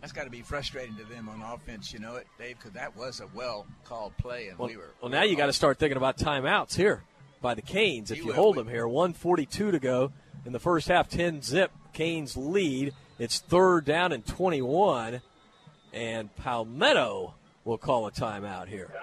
[0.00, 2.96] That's got to be frustrating to them on offense, you know it, Dave, because that
[2.96, 4.90] was a well called play, and Well, we were.
[5.02, 7.02] well, now you got to start thinking about timeouts here
[7.42, 8.10] by the Canes.
[8.10, 8.34] If You you will.
[8.36, 10.12] hold them here, 142 to go
[10.46, 11.72] in the first half, 10 zip.
[11.92, 12.94] Canes lead.
[13.18, 15.20] It's third down and 21,
[15.92, 17.34] and Palmetto
[17.64, 18.94] will call a timeout here.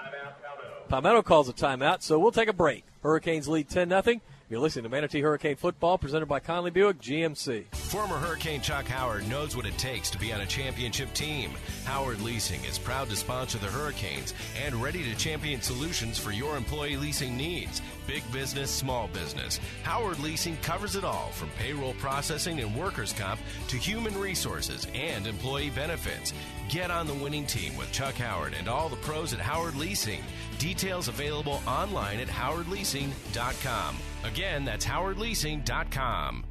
[0.88, 2.86] Palmetto calls a timeout, so we'll take a break.
[3.04, 4.22] Hurricanes lead 10 0.
[4.48, 7.66] You're listening to Manatee Hurricane Football presented by Conley Buick GMC.
[7.74, 11.50] Former Hurricane Chuck Howard knows what it takes to be on a championship team.
[11.86, 16.58] Howard Leasing is proud to sponsor the Hurricanes and ready to champion solutions for your
[16.58, 17.82] employee leasing needs.
[18.06, 19.60] Big business, small business.
[19.82, 25.26] Howard Leasing covers it all from payroll processing and workers' comp to human resources and
[25.26, 26.34] employee benefits.
[26.70, 30.22] Get on the winning team with Chuck Howard and all the pros at Howard Leasing.
[30.58, 33.98] Details available online at howardleasing.com.
[34.24, 36.46] Again, that's howardleasing.com.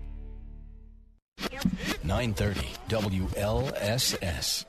[2.05, 4.64] 930 WLSS.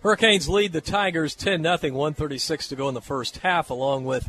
[0.00, 4.28] Hurricanes lead the Tigers 10 0, 136 to go in the first half, along with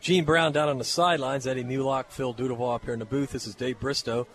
[0.00, 3.32] Gene Brown down on the sidelines, Eddie Mullock, Phil Dudeval up here in the booth.
[3.32, 4.26] This is Dave Bristow.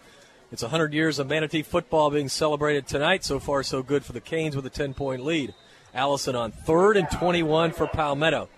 [0.52, 3.24] It's 100 years of Manatee football being celebrated tonight.
[3.24, 5.56] So far, so good for the Canes with a 10 point lead.
[5.96, 8.50] Allison on third and 21 for Palmetto.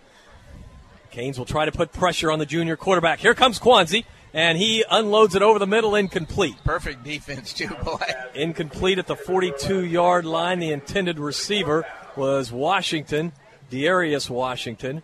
[1.11, 3.19] Canes will try to put pressure on the junior quarterback.
[3.19, 6.55] Here comes Quanzi, and he unloads it over the middle, incomplete.
[6.63, 8.01] Perfect defense, too, boy.
[8.33, 10.59] Incomplete at the 42 yard line.
[10.59, 11.85] The intended receiver
[12.15, 13.31] was Washington,
[13.69, 15.03] Darius Washington,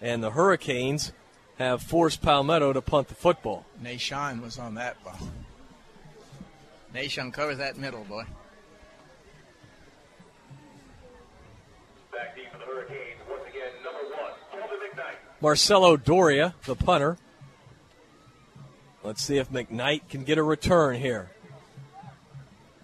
[0.00, 1.12] and the Hurricanes
[1.58, 3.64] have forced Palmetto to punt the football.
[3.82, 5.18] Nashon was on that ball.
[6.94, 8.24] Nashon covers that middle, boy.
[15.44, 17.18] Marcelo Doria, the punter.
[19.02, 21.32] Let's see if McKnight can get a return here.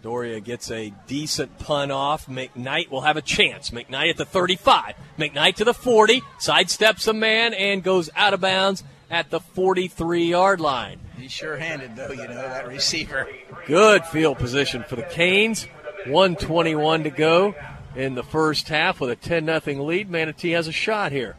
[0.03, 2.27] Doria gets a decent pun off.
[2.27, 3.71] McKnight will have a chance.
[3.71, 4.95] McKnight at the 35.
[5.19, 10.27] McKnight to the 40, sidesteps a man, and goes out of bounds at the 43
[10.27, 11.01] yard line.
[11.17, 13.27] He's sure handed, though, you know, that receiver.
[13.65, 15.65] Good field position for the Canes.
[16.05, 17.55] 121 to go
[17.97, 20.11] in the first half with a 10 0 lead.
[20.11, 21.37] Manatee has a shot here.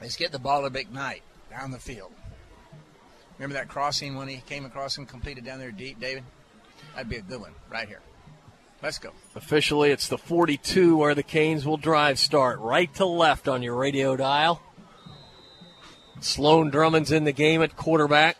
[0.00, 2.12] Let's get the ball to McKnight down the field.
[3.38, 6.24] Remember that crossing when he came across and completed down there deep, David?
[6.94, 8.00] That'd be a good one right here.
[8.82, 9.10] Let's go.
[9.34, 12.60] Officially, it's the 42 where the Canes will drive start.
[12.60, 14.60] Right to left on your radio dial.
[16.20, 18.36] Sloan Drummond's in the game at quarterback.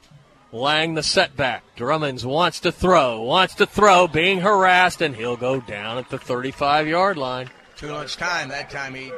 [0.51, 1.77] Lang the setback.
[1.77, 6.19] Drummonds wants to throw, wants to throw, being harassed, and he'll go down at the
[6.19, 7.51] 35 yard line.
[7.77, 8.95] Too much time that time.
[8.95, 9.13] He,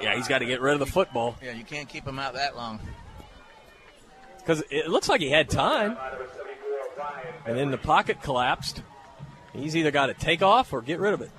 [0.00, 2.34] Yeah, he's got to get rid of the football yeah, you can't keep him out
[2.34, 2.80] that long.
[4.38, 5.96] because it looks like he had time.
[7.46, 8.82] And then the pocket collapsed.
[9.52, 11.30] He's either got to take off or get rid of it.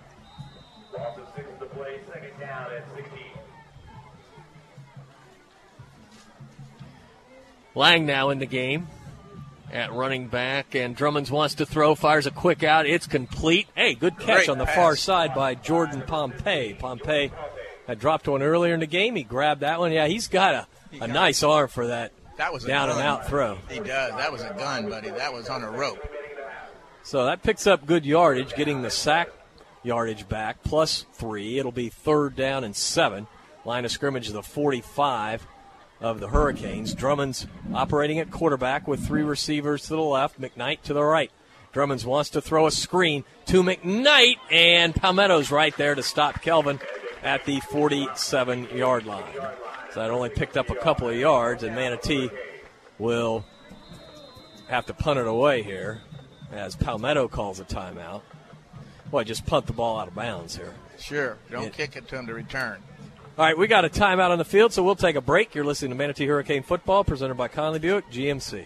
[7.73, 8.87] Lang now in the game
[9.71, 12.85] at running back, and Drummonds wants to throw, fires a quick out.
[12.85, 13.67] It's complete.
[13.75, 14.75] Hey, good catch Great on the pass.
[14.75, 16.75] far side by Jordan Pompey.
[16.79, 17.31] Pompey
[17.87, 19.15] had dropped one earlier in the game.
[19.15, 19.91] He grabbed that one.
[19.91, 20.67] Yeah, he's got a,
[21.03, 22.97] a nice arm for that That was a down gun.
[22.99, 23.57] and out throw.
[23.69, 24.11] He does.
[24.15, 25.09] That was a gun, buddy.
[25.09, 25.99] That was on a rope.
[27.03, 29.29] So that picks up good yardage, getting the sack
[29.83, 31.59] yardage back, plus three.
[31.59, 33.27] It'll be third down and seven.
[33.63, 35.45] Line of scrimmage the 45
[36.01, 36.93] of the Hurricanes.
[36.95, 41.31] Drummond's operating at quarterback with three receivers to the left, McKnight to the right.
[41.73, 46.79] Drummonds wants to throw a screen to McKnight, and Palmetto's right there to stop Kelvin
[47.25, 49.23] at the 47 yard line.
[49.91, 52.29] So that only picked up a couple of yards, and Manatee
[52.99, 53.43] will
[54.67, 56.01] have to punt it away here
[56.51, 58.21] as Palmetto calls a timeout.
[59.11, 60.73] Boy, just punt the ball out of bounds here.
[60.99, 61.37] Sure.
[61.51, 61.69] Don't Yeah.
[61.69, 62.81] kick it to him to return.
[63.37, 65.53] All right, we got a timeout on the field, so we'll take a break.
[65.53, 68.65] You're listening to Manatee Hurricane Football, presented by Conley Buick GMC.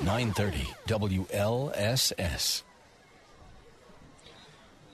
[0.00, 2.62] 930 WLSS.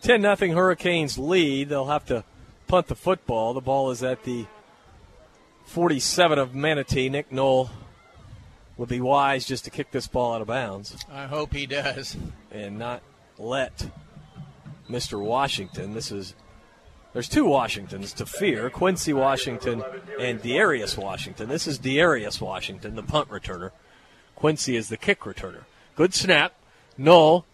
[0.02, 1.68] 10 nothing Hurricanes lead.
[1.68, 2.24] They'll have to
[2.66, 3.54] punt the football.
[3.54, 4.46] The ball is at the
[5.66, 7.08] 47 of Manatee.
[7.08, 7.70] Nick Knoll
[8.76, 10.96] would be wise just to kick this ball out of bounds.
[11.10, 12.16] I hope he does.
[12.50, 13.02] And not
[13.38, 13.90] let
[14.90, 15.22] Mr.
[15.22, 16.34] Washington, this is,
[17.12, 19.84] there's two Washingtons to fear Quincy Washington
[20.18, 21.48] and Dearius Washington.
[21.48, 23.70] This is Dearius Washington, the punt returner.
[24.42, 25.62] Quincy is the kick returner.
[25.94, 26.52] Good snap.
[26.98, 27.46] Knoll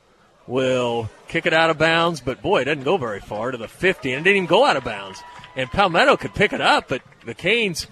[0.47, 3.69] will kick it out of bounds, but boy, it doesn't go very far to the
[3.69, 5.23] 50, and it didn't even go out of bounds.
[5.55, 7.89] And Palmetto could pick it up, but the Canes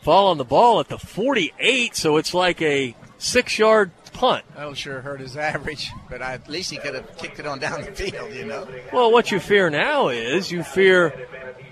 [0.00, 4.46] fall on the ball at the 48, so it's like a six yard punt.
[4.54, 7.58] That'll sure hurt his average, but I, at least he could have kicked it on
[7.58, 8.66] down the field, you know?
[8.94, 11.12] Well, what you fear now is you fear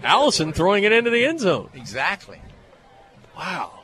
[0.02, 1.70] Allison throwing it into the end zone.
[1.72, 2.42] Exactly.
[3.34, 3.83] Wow.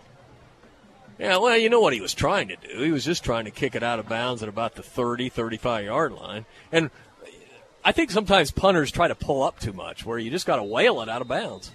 [1.20, 2.82] Yeah, well, you know what he was trying to do.
[2.82, 5.84] He was just trying to kick it out of bounds at about the 30, 35
[5.84, 6.46] yard line.
[6.72, 6.90] And
[7.84, 10.62] I think sometimes punters try to pull up too much, where you just got to
[10.62, 11.72] whale it out of bounds.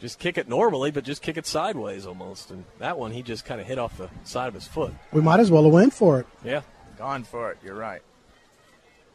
[0.00, 2.50] Just kick it normally, but just kick it sideways almost.
[2.50, 4.92] And that one, he just kind of hit off the side of his foot.
[5.12, 6.26] We might as well have went for it.
[6.44, 6.62] Yeah.
[6.98, 7.58] Gone for it.
[7.64, 8.02] You're right.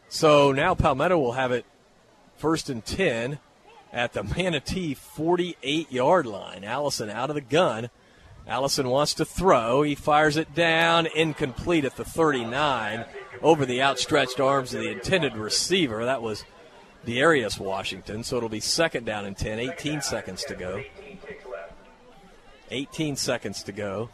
[0.08, 1.66] So now Palmetto will have it
[2.36, 3.38] first and 10
[3.92, 6.64] at the Manatee 48 yard line.
[6.64, 7.90] Allison out of the gun.
[8.46, 9.82] Allison wants to throw.
[9.82, 13.04] He fires it down, incomplete at the 39,
[13.42, 16.04] over the outstretched arms of the intended receiver.
[16.04, 16.44] That was
[17.06, 18.24] Dearius Washington.
[18.24, 20.82] So it'll be second down and 10, 18 seconds to go.
[22.70, 24.10] 18 seconds to go.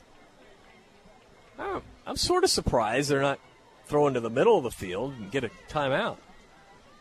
[1.58, 3.40] I'm, I'm sort of surprised they're not
[3.86, 6.16] throwing to the middle of the field and get a timeout.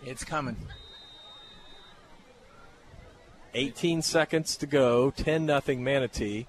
[0.05, 0.57] It's coming.
[3.53, 5.11] 18 seconds to go.
[5.11, 6.47] 10 nothing Manatee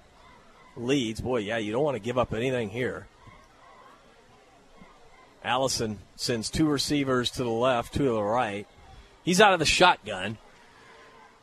[0.77, 1.21] leads.
[1.21, 3.07] Boy, yeah, you don't want to give up anything here.
[5.43, 8.67] Allison sends two receivers to the left, two to the right.
[9.23, 10.37] He's out of the shotgun.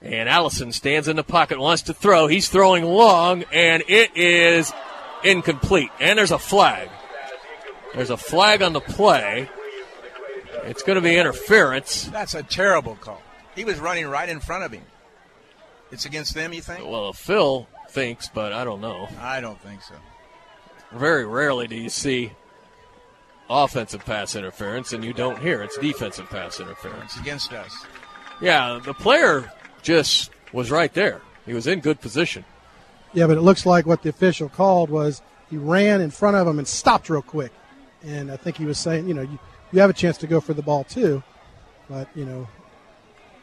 [0.03, 2.27] And Allison stands in the pocket, wants to throw.
[2.27, 4.73] He's throwing long, and it is
[5.23, 5.91] incomplete.
[5.99, 6.91] And there's a flag.
[7.95, 9.49] There's a flag on the play.
[10.65, 12.05] It's going to be interference.
[12.05, 13.23] That's a terrible call.
[13.55, 14.83] He was running right in front of him.
[15.91, 16.85] It's against them, you think?
[16.85, 19.09] Well, Phil thinks, but I don't know.
[19.21, 19.95] I don't think so.
[20.93, 22.33] Very rarely do you see
[23.49, 27.13] offensive pass interference, and you don't hear it's defensive pass interference.
[27.13, 27.87] It's against us.
[28.41, 29.51] Yeah, the player
[29.83, 31.21] just was right there.
[31.47, 32.45] He was in good position.
[33.13, 36.47] Yeah, but it looks like what the official called was he ran in front of
[36.47, 37.53] him and stopped real quick.
[38.03, 39.39] And I think he was saying, you know, you,
[39.73, 41.23] you have a chance to go for the ball too,
[41.89, 42.49] but, you know,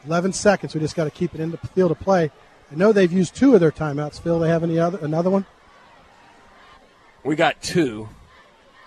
[0.06, 0.74] 11 seconds.
[0.74, 2.32] We just got to keep it in the field of play.
[2.72, 4.22] I know they've used two of their timeouts.
[4.22, 5.46] Phil, they have any other another one?
[7.24, 8.10] We got two,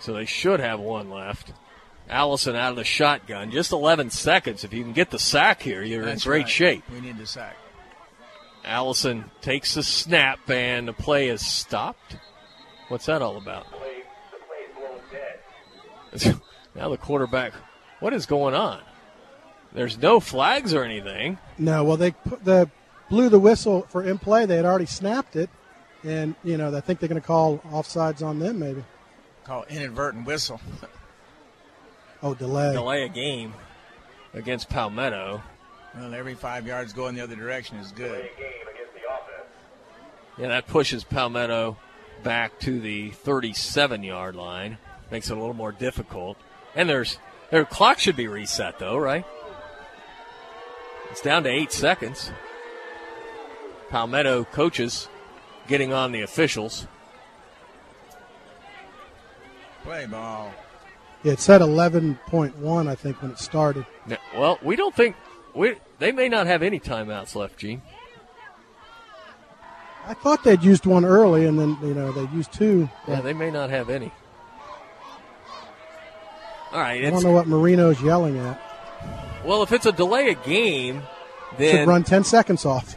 [0.00, 1.52] so they should have one left.
[2.08, 3.50] Allison out of the shotgun.
[3.50, 4.64] Just 11 seconds.
[4.64, 6.48] If you can get the sack here, you're That's in great right.
[6.48, 6.84] shape.
[6.90, 7.56] We need the sack.
[8.64, 12.16] Allison takes the snap, and the play is stopped.
[12.88, 13.66] What's that all about?
[16.74, 17.52] now the quarterback.
[18.00, 18.80] What is going on?
[19.72, 21.38] There's no flags or anything.
[21.58, 22.70] No, well, they put the
[23.08, 24.46] blew the whistle for in play.
[24.46, 25.50] They had already snapped it,
[26.02, 28.58] and you know I think they're going to call offsides on them.
[28.58, 28.84] Maybe.
[29.44, 30.60] Call inadvertent whistle.
[32.22, 32.72] Oh, delay.
[32.72, 33.52] Delay a game
[34.32, 35.42] against Palmetto.
[35.94, 38.28] Well, every five yards going the other direction is good.
[40.38, 41.76] Yeah, that pushes Palmetto
[42.24, 44.78] back to the 37 yard line.
[45.10, 46.36] Makes it a little more difficult.
[46.74, 47.18] And there's
[47.50, 49.24] their clock should be reset though, right?
[51.10, 52.32] It's down to eight seconds.
[53.94, 55.08] Palmetto coaches
[55.68, 56.88] getting on the officials.
[59.84, 60.52] Play ball.
[61.22, 63.86] Yeah, it said 11.1, I think, when it started.
[64.04, 65.14] Now, well, we don't think
[65.54, 67.82] we they may not have any timeouts left, Gene.
[70.08, 72.90] I thought they'd used one early, and then you know they used two.
[73.06, 74.10] Yeah, they may not have any.
[76.72, 78.60] All right, I it's, don't know what Marino's yelling at.
[79.44, 81.04] well, if it's a delay a game,
[81.58, 82.96] then Should run 10 seconds off.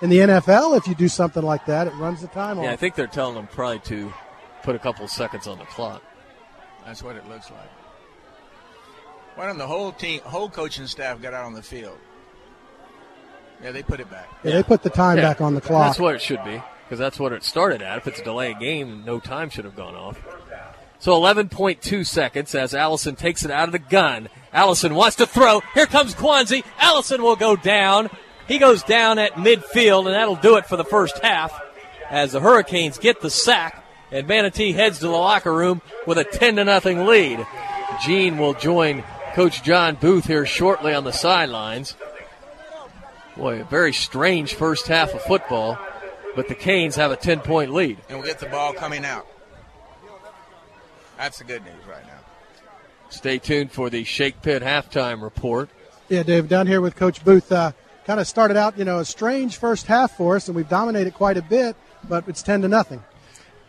[0.00, 2.64] The- In the NFL, if you do something like that, it runs the time off.
[2.64, 4.12] Yeah, I think they're telling them probably to
[4.62, 6.02] put a couple seconds on the clock.
[6.86, 7.70] That's what it looks like.
[9.36, 11.98] Why don't the whole team, whole coaching staff got out on the field?
[13.62, 14.28] Yeah, they put it back.
[14.42, 15.88] Yeah, they put the time Yeah, back on the clock.
[15.88, 17.98] That's what it should be because that's what it started at.
[17.98, 20.18] If it's a delay game, no time should have gone off.
[20.98, 24.28] So 11.2 seconds as Allison takes it out of the gun.
[24.52, 25.60] Allison wants to throw.
[25.72, 26.62] Here comes Quanzi.
[26.78, 28.10] Allison will go down.
[28.50, 31.56] He goes down at midfield, and that'll do it for the first half
[32.10, 36.24] as the Hurricanes get the sack, and Manatee heads to the locker room with a
[36.24, 37.46] 10 to nothing lead.
[38.04, 39.04] Gene will join
[39.34, 41.94] Coach John Booth here shortly on the sidelines.
[43.36, 45.78] Boy, a very strange first half of football,
[46.34, 47.98] but the Canes have a 10 point lead.
[48.08, 49.28] And we'll get the ball coming out.
[51.16, 52.18] That's the good news right now.
[53.10, 55.68] Stay tuned for the Shake Pit halftime report.
[56.08, 57.52] Yeah, Dave, down here with Coach Booth.
[57.52, 57.70] Uh,
[58.10, 61.14] kind of started out, you know, a strange first half for us, and we've dominated
[61.14, 61.76] quite a bit,
[62.08, 63.00] but it's 10 to nothing.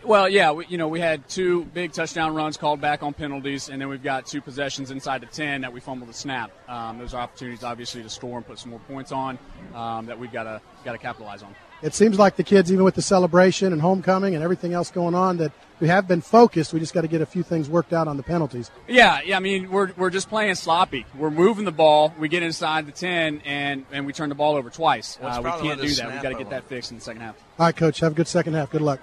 [0.04, 3.70] Well, yeah, we, you know, we had two big touchdown runs called back on penalties,
[3.70, 6.50] and then we've got two possessions inside the 10 that we fumbled the snap.
[6.68, 9.38] Um, those opportunities, obviously, to score and put some more points on
[9.76, 11.54] um, that we've got to got to capitalize on.
[11.82, 15.16] It seems like the kids, even with the celebration and homecoming and everything else going
[15.16, 16.74] on, that we have been focused.
[16.74, 18.70] We just got to get a few things worked out on the penalties.
[18.88, 19.38] Yeah, yeah.
[19.38, 21.08] I mean, we're, we're just playing sloppy.
[21.16, 22.14] We're moving the ball.
[22.20, 25.18] We get inside the 10, and, and we turn the ball over twice.
[25.20, 26.12] What's Uh, we can't do that.
[26.12, 27.36] We've got to get that fixed in the second half.
[27.58, 28.70] All right, Coach, have a good second half.
[28.70, 29.02] Good luck.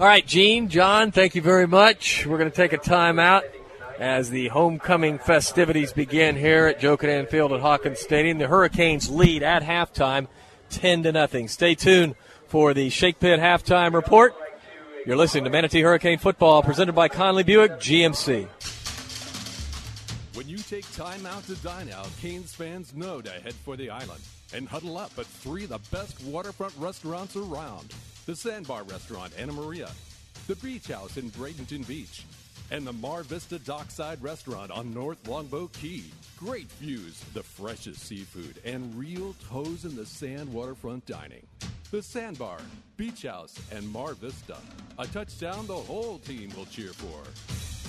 [0.00, 2.26] All right, Gene, John, thank you very much.
[2.26, 3.42] We're going to take a timeout
[3.98, 8.38] as the homecoming festivities begin here at Joe Kinnan Field at Hawkins Stadium.
[8.38, 10.26] The Hurricanes lead at halftime,
[10.72, 11.48] 10 to nothing.
[11.48, 12.16] Stay tuned
[12.48, 14.34] for the Shake Pit halftime report.
[15.06, 18.48] You're listening to Manatee Hurricane Football presented by Conley Buick GMC.
[20.34, 23.90] When you take time out to dine out, Canes fans know to head for the
[23.90, 24.22] island
[24.54, 27.92] and huddle up at three of the best waterfront restaurants around
[28.26, 29.90] the Sandbar Restaurant, Anna Maria,
[30.46, 32.24] the Beach House in Bradenton Beach,
[32.72, 36.04] and the Mar Vista Dockside Restaurant on North Longboat Key.
[36.38, 41.46] Great views, the freshest seafood, and real toes in the sand waterfront dining.
[41.90, 42.60] The Sandbar,
[42.96, 44.56] Beach House, and Mar Vista.
[44.98, 47.81] A touchdown the whole team will cheer for.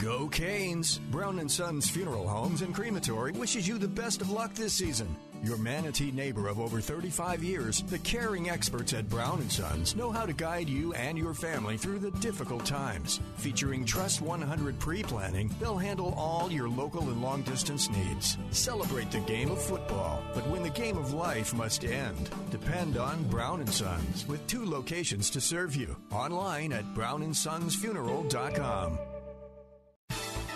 [0.00, 0.98] Go Canes!
[1.12, 5.14] Brown and Sons Funeral Homes and Crematory wishes you the best of luck this season.
[5.42, 10.10] Your Manatee neighbor of over 35 years, the caring experts at Brown and Sons know
[10.10, 13.20] how to guide you and your family through the difficult times.
[13.36, 18.36] Featuring Trust 100 pre-planning, they'll handle all your local and long-distance needs.
[18.50, 23.22] Celebrate the game of football, but when the game of life must end, depend on
[23.24, 25.94] Brown and Sons with two locations to serve you.
[26.10, 28.98] Online at brownandsonsfuneral.com.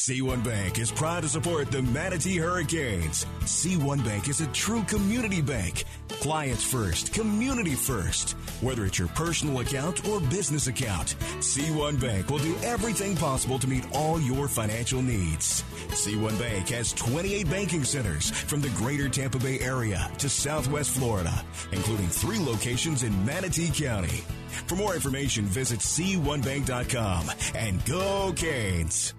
[0.00, 3.26] C1 Bank is proud to support the Manatee Hurricanes.
[3.42, 5.84] C1 Bank is a true community bank.
[6.08, 8.32] Clients first, community first.
[8.60, 13.68] Whether it's your personal account or business account, C1 Bank will do everything possible to
[13.68, 15.62] meet all your financial needs.
[15.90, 21.44] C1 Bank has 28 banking centers from the greater Tampa Bay area to southwest Florida,
[21.72, 24.24] including three locations in Manatee County.
[24.66, 29.14] For more information, visit C1Bank.com and go Canes.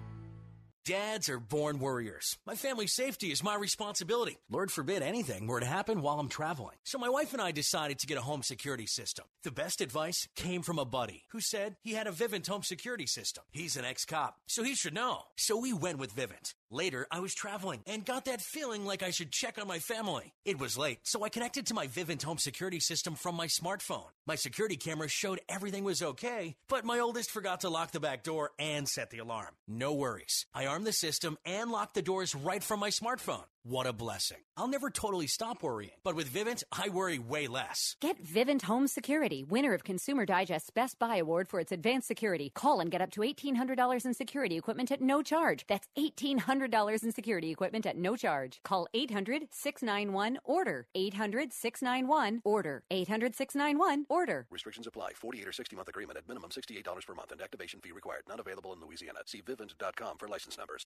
[0.84, 2.36] Dads are born warriors.
[2.44, 4.38] My family's safety is my responsibility.
[4.50, 6.74] Lord forbid anything were to happen while I'm traveling.
[6.82, 9.26] So my wife and I decided to get a home security system.
[9.44, 13.06] The best advice came from a buddy who said he had a Vivint home security
[13.06, 13.44] system.
[13.52, 15.20] He's an ex-cop, so he should know.
[15.36, 16.52] So we went with Vivint.
[16.72, 20.32] Later, I was traveling and got that feeling like I should check on my family.
[20.46, 24.08] It was late, so I connected to my Vivint home security system from my smartphone.
[24.26, 28.22] My security camera showed everything was okay, but my oldest forgot to lock the back
[28.22, 29.50] door and set the alarm.
[29.68, 30.46] No worries.
[30.54, 33.44] I armed the system and locked the doors right from my smartphone.
[33.64, 34.38] What a blessing.
[34.56, 37.94] I'll never totally stop worrying, but with Vivint, I worry way less.
[38.00, 42.50] Get Vivint Home Security, winner of Consumer Digest's Best Buy Award for its advanced security.
[42.52, 45.64] Call and get up to $1,800 in security equipment at no charge.
[45.68, 48.58] That's $1,800 in security equipment at no charge.
[48.64, 50.88] Call 800 691 ORDER.
[50.96, 52.82] 800 691 ORDER.
[52.90, 54.46] 800 691 ORDER.
[54.50, 55.12] Restrictions apply.
[55.14, 58.24] 48 or 60 month agreement at minimum $68 per month and activation fee required.
[58.28, 59.20] Not available in Louisiana.
[59.26, 60.84] See vivint.com for license numbers.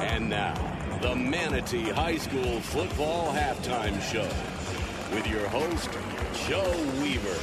[0.00, 0.54] And now,
[1.02, 4.26] the Manatee High School Football Halftime Show
[5.14, 5.90] with your host,
[6.48, 7.36] Joe Weaver.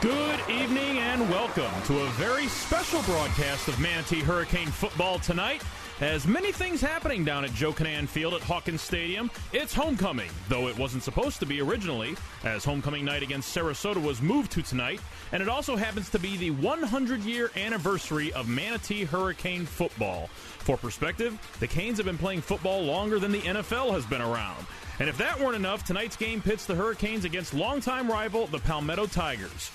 [0.00, 5.64] Good evening and welcome to a very special broadcast of Manatee Hurricane football tonight.
[6.00, 10.68] As many things happening down at Joe Kinnan Field at Hawkins Stadium, it's homecoming, though
[10.68, 12.14] it wasn't supposed to be originally,
[12.44, 15.00] as homecoming night against Sarasota was moved to tonight,
[15.32, 20.28] and it also happens to be the 100 year anniversary of Manatee Hurricane football.
[20.60, 24.64] For perspective, the Canes have been playing football longer than the NFL has been around.
[25.00, 29.06] And if that weren't enough, tonight's game pits the Hurricanes against longtime rival, the Palmetto
[29.06, 29.72] Tigers.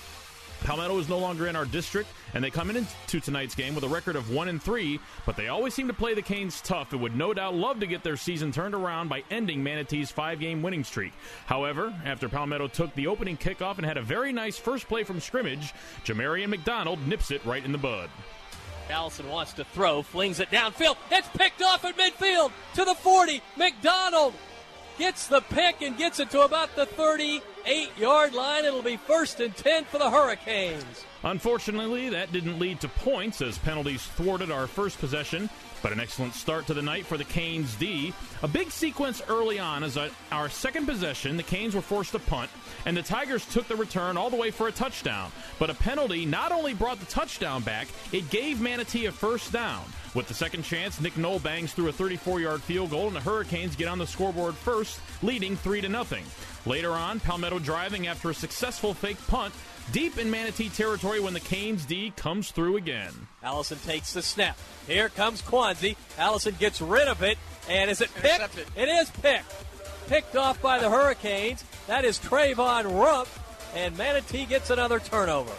[0.64, 3.88] Palmetto is no longer in our district, and they come into tonight's game with a
[3.88, 4.98] record of one and three.
[5.26, 7.86] But they always seem to play the Canes tough, and would no doubt love to
[7.86, 11.12] get their season turned around by ending Manatee's five-game winning streak.
[11.44, 15.20] However, after Palmetto took the opening kickoff and had a very nice first play from
[15.20, 15.74] scrimmage,
[16.04, 18.08] Jamarian McDonald nips it right in the bud.
[18.88, 20.96] Allison wants to throw, flings it downfield.
[21.10, 23.42] It's picked off at midfield to the 40.
[23.56, 24.34] McDonald
[24.98, 26.86] gets the pick and gets it to about the
[27.64, 28.64] 38 yard line.
[28.64, 31.04] It'll be first and 10 for the Hurricanes.
[31.22, 35.48] Unfortunately, that didn't lead to points as penalties thwarted our first possession,
[35.82, 38.12] but an excellent start to the night for the Canes D.
[38.42, 39.98] A big sequence early on as
[40.30, 42.50] our second possession, the Canes were forced to punt,
[42.84, 45.32] and the Tigers took the return all the way for a touchdown.
[45.58, 49.82] But a penalty not only brought the touchdown back, it gave Manatee a first down.
[50.14, 53.76] With the second chance, Nick Knoll bangs through a 34-yard field goal, and the Hurricanes
[53.76, 56.24] get on the scoreboard first, leading 3 to nothing.
[56.66, 59.52] Later on, Palmetto driving after a successful fake punt,
[59.92, 63.12] deep in Manatee territory when the Canes D comes through again.
[63.42, 64.56] Allison takes the snap.
[64.86, 65.96] Here comes Quanzi.
[66.16, 67.36] Allison gets rid of it,
[67.68, 68.26] and is it picked?
[68.26, 68.66] Intercepted.
[68.76, 69.52] It is picked.
[70.08, 71.64] Picked off by the Hurricanes.
[71.86, 73.28] That is Trayvon Rump,
[73.74, 75.52] and Manatee gets another turnover.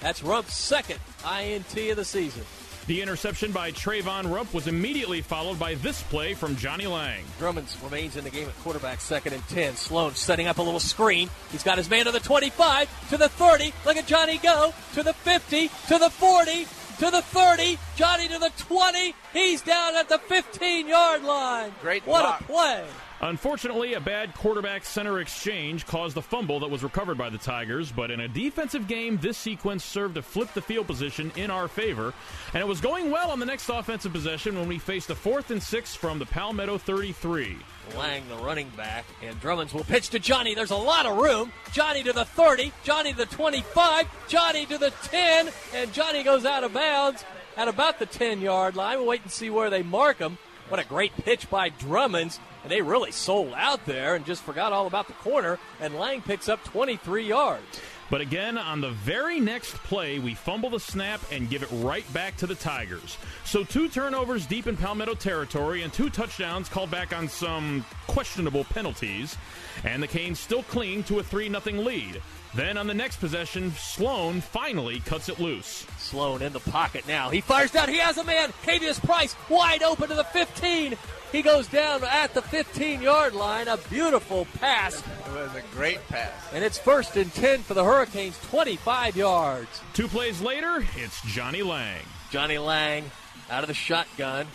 [0.00, 2.44] That's Rump's second INT of the season.
[2.88, 7.22] The interception by Trayvon Rump was immediately followed by this play from Johnny Lang.
[7.38, 9.76] Drummonds remains in the game at quarterback, second and 10.
[9.76, 11.28] Sloan setting up a little screen.
[11.52, 13.74] He's got his man to the 25, to the 30.
[13.84, 14.72] Look at Johnny go.
[14.94, 16.64] To the 50, to the 40,
[17.00, 17.78] to the 30.
[17.96, 19.14] Johnny to the 20.
[19.34, 21.72] He's down at the 15 yard line.
[21.82, 22.40] Great What block.
[22.40, 22.84] a play.
[23.20, 27.90] Unfortunately, a bad quarterback center exchange caused the fumble that was recovered by the Tigers,
[27.90, 31.66] but in a defensive game, this sequence served to flip the field position in our
[31.66, 32.14] favor,
[32.54, 35.50] and it was going well on the next offensive possession when we faced a fourth
[35.50, 37.56] and six from the Palmetto 33.
[37.96, 40.54] Lang, the running back, and Drummonds will pitch to Johnny.
[40.54, 41.52] There's a lot of room.
[41.72, 46.44] Johnny to the 30, Johnny to the 25, Johnny to the 10, and Johnny goes
[46.44, 47.24] out of bounds
[47.56, 48.98] at about the 10 yard line.
[48.98, 50.38] We'll wait and see where they mark him.
[50.68, 52.38] What a great pitch by Drummonds.
[52.68, 55.58] And they really sold out there and just forgot all about the corner.
[55.80, 57.80] And Lang picks up 23 yards.
[58.10, 62.04] But again, on the very next play, we fumble the snap and give it right
[62.12, 63.16] back to the Tigers.
[63.46, 68.64] So two turnovers deep in Palmetto territory and two touchdowns called back on some questionable
[68.64, 69.38] penalties.
[69.82, 72.20] And the Canes still cling to a 3 0 lead.
[72.54, 75.86] Then on the next possession, Sloan finally cuts it loose.
[75.96, 77.30] Sloan in the pocket now.
[77.30, 77.88] He fires down.
[77.88, 78.50] He has a man.
[78.62, 80.96] Cavius Price wide open to the 15.
[81.32, 83.68] He goes down at the 15 yard line.
[83.68, 85.00] A beautiful pass.
[85.00, 86.32] It was a great pass.
[86.52, 89.80] And it's first and 10 for the Hurricanes, 25 yards.
[89.92, 92.02] Two plays later, it's Johnny Lang.
[92.30, 93.10] Johnny Lang
[93.50, 94.46] out of the shotgun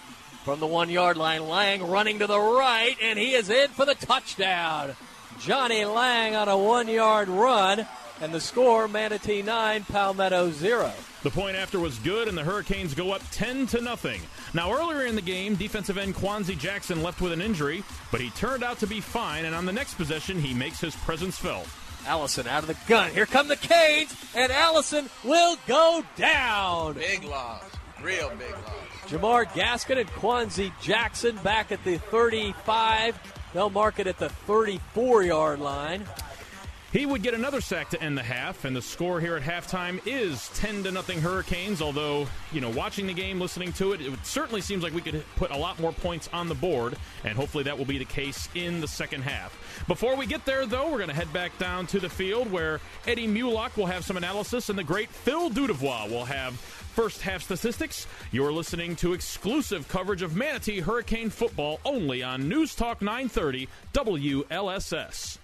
[0.44, 1.48] from the one yard line.
[1.48, 4.96] Lang running to the right, and he is in for the touchdown.
[5.40, 7.86] Johnny Lang on a one yard run,
[8.20, 10.92] and the score Manatee 9, Palmetto 0.
[11.24, 14.22] The point after was good, and the Hurricanes go up 10 to nothing.
[14.54, 17.82] Now, earlier in the game, defensive end Quanzi Jackson left with an injury,
[18.12, 20.96] but he turned out to be fine, and on the next possession, he makes his
[20.98, 21.68] presence felt.
[22.06, 23.10] Allison out of the gun.
[23.12, 26.96] Here come the Canes, and Allison will go down.
[26.96, 27.64] Big loss.
[28.02, 28.84] Real big loss.
[29.08, 33.18] Jamar Gaskin and Quanzi Jackson back at the 35.
[33.54, 36.06] They'll mark it at the 34 yard line.
[36.94, 40.00] He would get another sack to end the half, and the score here at halftime
[40.06, 41.82] is 10 to nothing Hurricanes.
[41.82, 45.26] Although, you know, watching the game, listening to it, it certainly seems like we could
[45.36, 48.48] put a lot more points on the board, and hopefully that will be the case
[48.54, 49.58] in the second half.
[49.88, 52.80] Before we get there, though, we're going to head back down to the field where
[53.08, 57.42] Eddie Mullock will have some analysis, and the great Phil Dudevois will have first half
[57.42, 58.06] statistics.
[58.32, 65.40] You're listening to exclusive coverage of Manatee Hurricane football only on News Talk 930 WLSS.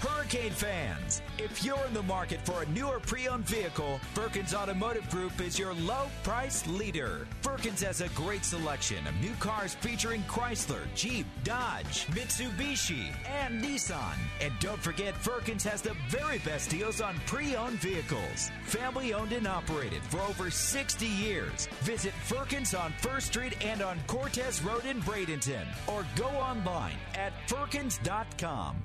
[0.00, 5.40] Hurricane fans, if you're in the market for a newer pre-owned vehicle, Firkins Automotive Group
[5.40, 7.26] is your low price leader.
[7.42, 14.14] Firkins has a great selection of new cars featuring Chrysler, Jeep, Dodge, Mitsubishi, and Nissan.
[14.40, 18.52] And don't forget, Firkins has the very best deals on pre-owned vehicles.
[18.66, 21.68] Family owned and operated for over 60 years.
[21.80, 27.32] Visit Firkins on First Street and on Cortez Road in Bradenton, or go online at
[27.48, 28.76] firkins.com.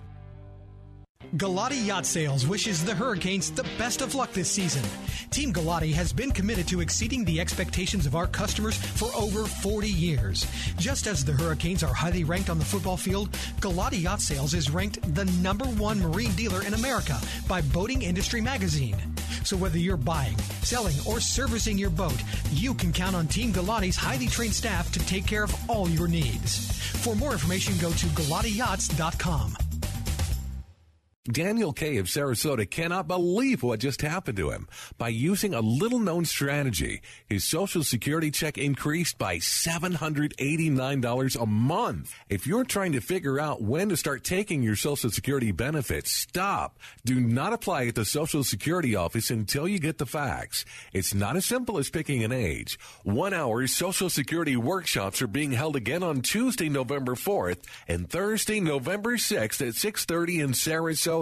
[1.38, 4.84] Galati Yacht Sales wishes the Hurricanes the best of luck this season.
[5.32, 9.90] Team Galati has been committed to exceeding the expectations of our customers for over 40
[9.90, 10.46] years.
[10.78, 13.32] Just as the Hurricanes are highly ranked on the football field,
[13.62, 18.40] Galati Yacht Sales is ranked the number one marine dealer in America by Boating Industry
[18.40, 18.96] Magazine.
[19.44, 22.22] So whether you're buying, selling, or servicing your boat,
[22.52, 26.08] you can count on Team Galati's highly trained staff to take care of all your
[26.08, 26.72] needs.
[27.04, 29.58] For more information, go to GalatiYachts.com.
[31.32, 34.68] Daniel Kay of Sarasota cannot believe what just happened to him.
[34.98, 42.14] By using a little known strategy, his Social Security check increased by $789 a month.
[42.28, 46.78] If you're trying to figure out when to start taking your Social Security benefits, stop.
[47.06, 50.66] Do not apply at the Social Security office until you get the facts.
[50.92, 52.78] It's not as simple as picking an age.
[53.04, 58.60] One hour Social Security workshops are being held again on Tuesday, November 4th and Thursday,
[58.60, 61.13] November 6th at 630 in Sarasota.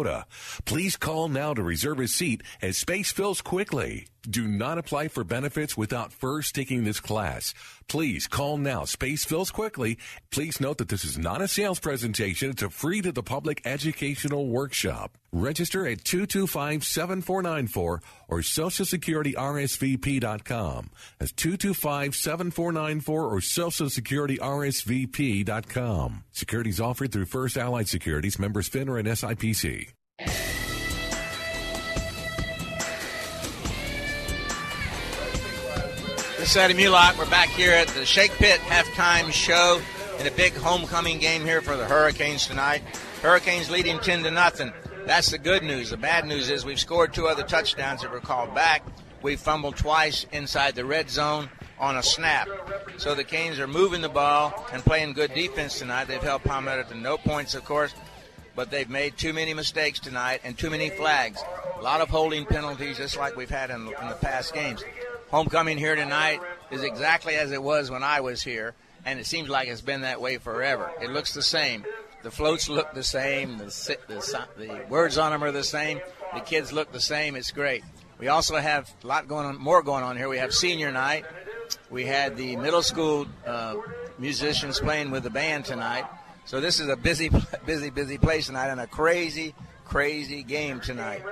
[0.65, 4.07] Please call now to reserve a seat as space fills quickly.
[4.29, 7.55] Do not apply for benefits without first taking this class.
[7.87, 8.85] Please call now.
[8.85, 9.97] Space fills quickly.
[10.29, 12.51] Please note that this is not a sales presentation.
[12.51, 15.17] It's a free to the public educational workshop.
[15.31, 20.89] Register at 225-7494 or socialsecurityrsvp.com.
[21.17, 26.23] That's 225-7494 or socialsecurityrsvp.com.
[26.31, 29.93] Securities offered through First Allied Securities, members FINRA and SIPC.
[36.41, 37.19] This is Eddie Mullock.
[37.19, 39.79] We're back here at the Shake Pit halftime show
[40.19, 42.81] in a big homecoming game here for the Hurricanes tonight.
[43.21, 44.73] Hurricanes leading 10 to nothing.
[45.05, 45.91] That's the good news.
[45.91, 48.81] The bad news is we've scored two other touchdowns that were called back.
[49.21, 51.47] We fumbled twice inside the red zone
[51.77, 52.49] on a snap.
[52.97, 56.05] So the Canes are moving the ball and playing good defense tonight.
[56.05, 57.93] They've held Palmetto to no points, of course,
[58.55, 61.39] but they've made too many mistakes tonight and too many flags.
[61.77, 64.83] A lot of holding penalties, just like we've had in, in the past games.
[65.31, 66.41] Homecoming here tonight
[66.71, 68.73] is exactly as it was when I was here,
[69.05, 70.91] and it seems like it's been that way forever.
[71.01, 71.85] It looks the same.
[72.21, 73.57] The floats look the same.
[73.57, 76.01] The, the, the words on them are the same.
[76.33, 77.37] The kids look the same.
[77.37, 77.81] It's great.
[78.19, 80.27] We also have a lot going on, more going on here.
[80.27, 81.23] We have senior night.
[81.89, 83.77] We had the middle school uh,
[84.19, 86.03] musicians playing with the band tonight.
[86.43, 87.31] So this is a busy,
[87.65, 89.55] busy, busy place tonight, and a crazy,
[89.85, 91.23] crazy game tonight.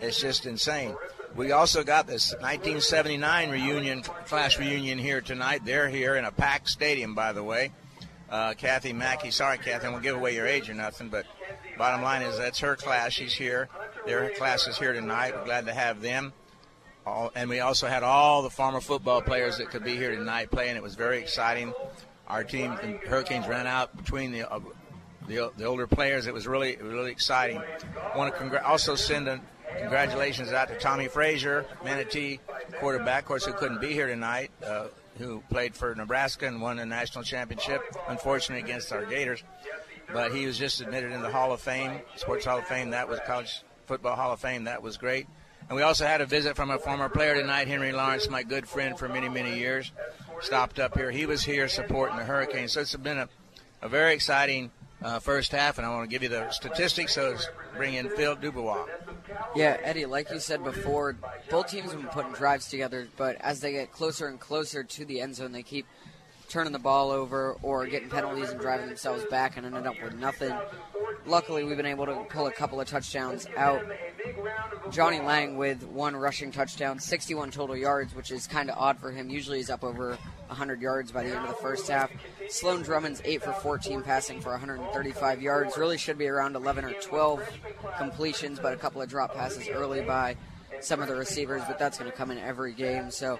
[0.00, 0.94] It's just insane.
[1.36, 5.64] We also got this 1979 reunion, class reunion here tonight.
[5.64, 7.70] They're here in a packed stadium, by the way.
[8.28, 11.26] Uh, Kathy Mackey, sorry, Kathy, I won't give away your age or nothing, but
[11.78, 13.12] bottom line is that's her class.
[13.12, 13.68] She's here.
[14.06, 15.34] Their class is here tonight.
[15.34, 16.32] We're glad to have them.
[17.06, 20.50] All, and we also had all the former football players that could be here tonight
[20.50, 20.76] playing.
[20.76, 21.72] It was very exciting.
[22.28, 24.60] Our team, the Hurricanes, ran out between the uh,
[25.26, 26.26] the, the older players.
[26.26, 27.62] It was really really exciting.
[28.12, 29.40] I want to congr- also send a
[29.78, 32.40] congratulations out to Tommie Frazier, Manatee
[32.78, 34.86] quarterback, of course, who couldn't be here tonight, uh,
[35.18, 39.42] who played for Nebraska and won a national championship, unfortunately against our Gators.
[40.12, 42.90] But he was just admitted in the Hall of Fame, Sports Hall of Fame.
[42.90, 44.64] That was College Football Hall of Fame.
[44.64, 45.26] That was great.
[45.68, 48.68] And we also had a visit from a former player tonight, Henry Lawrence, my good
[48.68, 49.92] friend for many, many years.
[50.40, 51.10] Stopped up here.
[51.12, 52.72] He was here supporting the Hurricanes.
[52.72, 53.28] So it's been a,
[53.82, 54.72] a very exciting
[55.02, 57.14] uh, first half, and I want to give you the statistics.
[57.14, 57.36] So
[57.76, 58.86] bring in Phil Dubois.
[59.54, 61.16] Yeah, Eddie, like you said before,
[61.50, 65.04] both teams have been putting drives together, but as they get closer and closer to
[65.04, 65.86] the end zone, they keep
[66.50, 70.14] turning the ball over or getting penalties and driving themselves back and ended up with
[70.14, 70.52] nothing.
[71.26, 73.82] Luckily, we've been able to pull a couple of touchdowns out.
[74.90, 79.10] Johnny Lang with one rushing touchdown, 61 total yards, which is kind of odd for
[79.10, 79.30] him.
[79.30, 80.18] Usually he's up over
[80.48, 82.10] 100 yards by the end of the first half.
[82.48, 85.78] Sloan Drummond's 8 for 14 passing for 135 yards.
[85.78, 87.42] Really should be around 11 or 12
[87.98, 90.36] completions, but a couple of drop passes early by
[90.80, 93.10] some of the receivers, but that's going to come in every game.
[93.10, 93.38] So,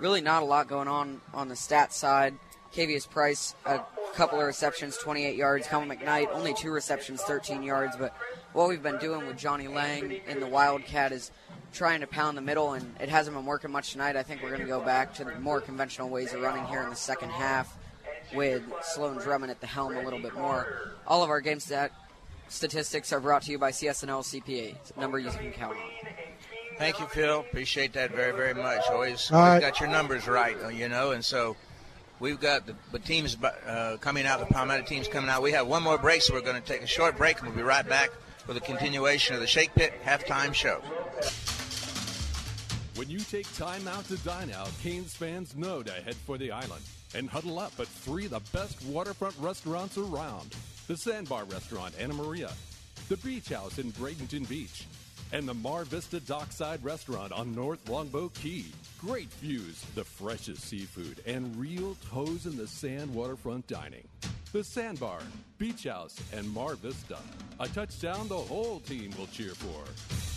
[0.00, 2.34] really not a lot going on on the stat side.
[2.74, 3.80] Cavius Price, a
[4.14, 5.66] couple of receptions, 28 yards.
[5.66, 7.96] Colin McKnight, only two receptions, 13 yards.
[7.96, 8.14] But
[8.52, 11.30] what we've been doing with Johnny Lang in the Wildcat is
[11.72, 14.16] trying to pound the middle, and it hasn't been working much tonight.
[14.16, 16.82] I think we're going to go back to the more conventional ways of running here
[16.82, 17.76] in the second half
[18.34, 20.92] with Sloan Drummond at the helm a little bit more.
[21.06, 21.92] All of our game stat
[22.48, 25.82] statistics are brought to you by CSNL CPA, number you can count on.
[26.78, 27.40] Thank you, Phil.
[27.40, 28.82] Appreciate that very, very much.
[28.90, 29.60] Always, always right.
[29.60, 31.56] got your numbers right, you know, and so
[32.20, 35.42] we've got the, the teams uh, coming out, the Palmetto teams coming out.
[35.42, 37.56] We have one more break, so we're going to take a short break, and we'll
[37.56, 38.10] be right back
[38.46, 40.80] with a continuation of the Shake Pit halftime show.
[42.96, 46.52] When you take time out to dine out, Canes fans know to head for the
[46.52, 46.82] island
[47.14, 50.54] and huddle up at three of the best waterfront restaurants around
[50.86, 52.50] the Sandbar Restaurant, Anna Maria,
[53.08, 54.86] the Beach House in Bradenton Beach,
[55.32, 58.66] and the Mar Vista Dockside Restaurant on North Longboat Key.
[58.98, 64.06] Great views, the freshest seafood, and real toes in the sand waterfront dining.
[64.52, 65.20] The Sandbar,
[65.58, 67.18] Beach House, and Mar Vista.
[67.60, 70.29] A touchdown the whole team will cheer for.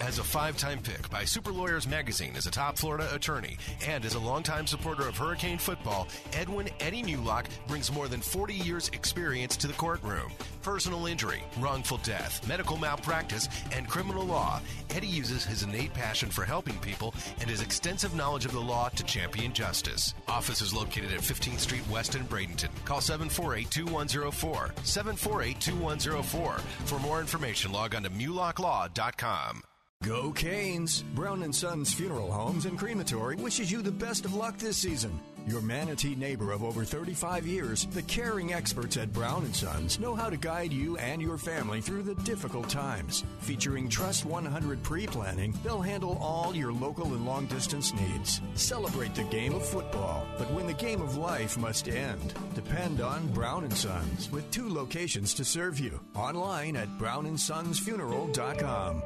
[0.00, 3.56] As a five time pick by Super Lawyers Magazine as a top Florida attorney
[3.86, 8.54] and as a longtime supporter of Hurricane football, Edwin Eddie Mullock brings more than 40
[8.54, 10.32] years' experience to the courtroom.
[10.62, 14.60] Personal injury, wrongful death, medical malpractice, and criminal law,
[14.90, 18.88] Eddie uses his innate passion for helping people and his extensive knowledge of the law
[18.90, 20.14] to champion justice.
[20.28, 22.70] Office is located at 15th Street West in Bradenton.
[22.84, 24.74] Call 748 2104.
[24.82, 26.58] 748 2104.
[26.86, 29.62] For more information, log on to MullockLaw.com.
[30.04, 31.02] Go Canes!
[31.14, 35.18] Brown and Sons Funeral Homes and Crematory wishes you the best of luck this season.
[35.46, 40.28] Your manatee neighbor of over 35 years, the caring experts at Brown Sons know how
[40.28, 43.24] to guide you and your family through the difficult times.
[43.40, 48.42] Featuring Trust 100 pre-planning, they'll handle all your local and long distance needs.
[48.56, 53.26] Celebrate the game of football, but when the game of life must end, depend on
[53.28, 55.98] Brown Sons with two locations to serve you.
[56.14, 59.02] Online at brownandsonsfuneral.com.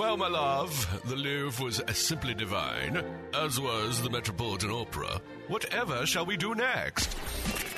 [0.00, 3.04] Well, my love, the Louvre was simply divine,
[3.34, 5.20] as was the Metropolitan Opera.
[5.46, 7.14] Whatever shall we do next?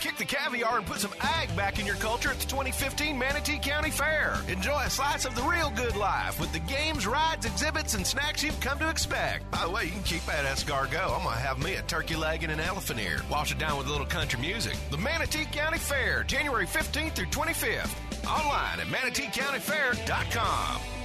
[0.01, 3.59] Kick the caviar and put some ag back in your culture at the 2015 Manatee
[3.59, 4.37] County Fair.
[4.47, 8.45] Enjoy a slice of the real good life with the games, rides, exhibits, and snacks
[8.45, 9.51] you've come to expect.
[9.51, 11.03] By the way, you can keep that escargot.
[11.03, 13.21] I'm going to have me a turkey leg and an elephant ear.
[13.33, 14.77] Wash it down with a little country music.
[14.93, 17.93] The Manatee County Fair, January 15th through 25th.
[18.29, 21.02] Online at manateecountyfair.com.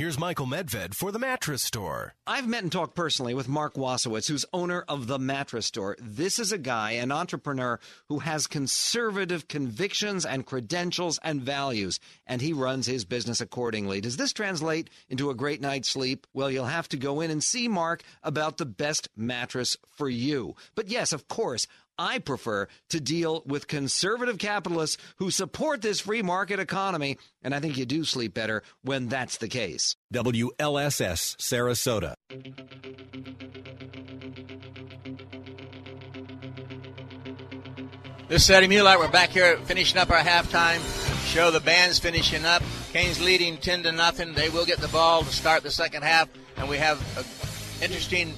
[0.00, 2.14] Here's Michael Medved for the mattress store.
[2.26, 5.94] I've met and talked personally with Mark Wasowitz, who's owner of the mattress store.
[6.00, 7.78] This is a guy, an entrepreneur,
[8.08, 14.00] who has conservative convictions and credentials and values, and he runs his business accordingly.
[14.00, 16.26] Does this translate into a great night's sleep?
[16.32, 20.54] Well, you'll have to go in and see Mark about the best mattress for you.
[20.74, 21.66] But yes, of course,
[22.00, 27.60] I prefer to deal with conservative capitalists who support this free market economy, and I
[27.60, 29.96] think you do sleep better when that's the case.
[30.14, 32.14] WLSS Sarasota.
[38.28, 38.98] This is Eddie Mullock.
[38.98, 40.80] We're back here finishing up our halftime
[41.26, 41.50] show.
[41.50, 42.62] The band's finishing up.
[42.94, 44.32] Canes leading 10 to nothing.
[44.32, 47.24] They will get the ball to start the second half, and we have an
[47.84, 48.32] interesting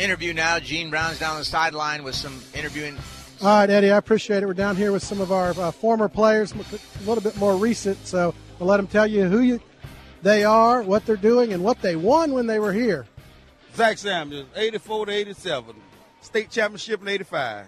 [0.00, 0.58] interview now.
[0.58, 2.96] Gene Brown's down the sideline with some interviewing.
[3.42, 4.46] All right, Eddie, I appreciate it.
[4.46, 8.06] We're down here with some of our uh, former players, a little bit more recent,
[8.06, 9.60] so we'll let them tell you who you,
[10.22, 13.06] they are, what they're doing, and what they won when they were here.
[13.74, 15.76] Zach Samuels, 84 to 87.
[16.20, 17.66] State championship in 85.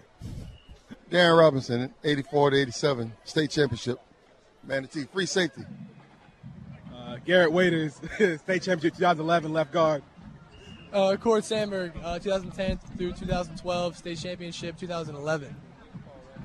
[1.10, 3.98] Darren Robinson, 84 to 87, state championship.
[4.64, 5.62] Manatee, free safety.
[6.94, 10.02] Uh, Garrett Waiters, state championship 2011, left guard.
[10.93, 15.56] Uh, Cord Sandberg, uh, 2010 through 2012, state championship 2011.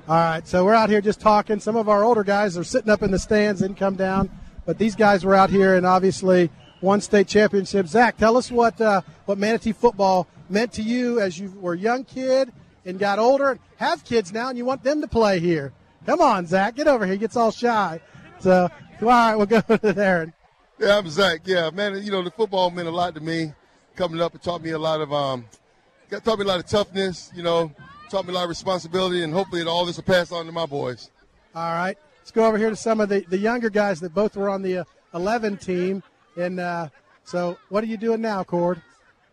[0.08, 1.60] All right, so we're out here just talking.
[1.60, 4.30] Some of our older guys are sitting up in the stands, didn't come down,
[4.64, 6.50] but these guys were out here and obviously
[6.80, 7.86] won state championship.
[7.88, 11.78] Zach, tell us what uh, what Manatee football meant to you as you were a
[11.78, 12.50] young kid
[12.86, 15.74] and got older and have kids now, and you want them to play here.
[16.06, 17.12] Come on, Zach, get over here.
[17.12, 18.00] He gets all shy.
[18.38, 18.70] So,
[19.02, 20.32] all right, we'll go to Aaron.
[20.78, 21.40] Yeah, I'm Zach.
[21.44, 23.52] Yeah, man, you know the football meant a lot to me.
[23.98, 25.44] Coming up, it taught me a lot of um,
[26.08, 27.32] taught me a lot of toughness.
[27.34, 27.72] You know,
[28.08, 30.66] taught me a lot of responsibility, and hopefully all this will pass on to my
[30.66, 31.10] boys.
[31.52, 34.36] All right, let's go over here to some of the, the younger guys that both
[34.36, 34.84] were on the uh,
[35.14, 36.04] 11 team.
[36.36, 36.90] And uh,
[37.24, 38.80] so, what are you doing now, Cord?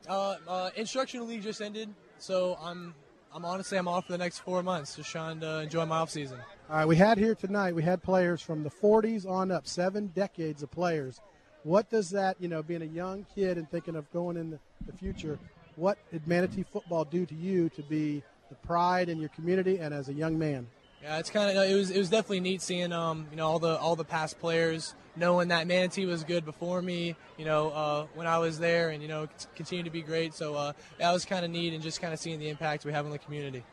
[0.09, 2.95] Uh, uh, instructional league just ended, so I'm
[3.35, 6.09] I'm honestly I'm off for the next four months, just trying to enjoy my off
[6.09, 6.39] season.
[6.71, 7.75] All right, we had here tonight.
[7.75, 11.21] We had players from the 40s on up, seven decades of players.
[11.65, 14.59] What does that, you know, being a young kid and thinking of going in the,
[14.85, 15.39] the future,
[15.75, 19.91] what did Manatee football do to you to be the pride in your community and
[19.91, 20.67] as a young man?
[21.01, 23.57] Yeah, it's kind of it was it was definitely neat seeing um you know all
[23.57, 28.05] the all the past players knowing that Manatee was good before me you know uh,
[28.13, 31.25] when I was there and you know continue to be great so uh, that was
[31.25, 33.63] kind of neat and just kind of seeing the impact we have on the community.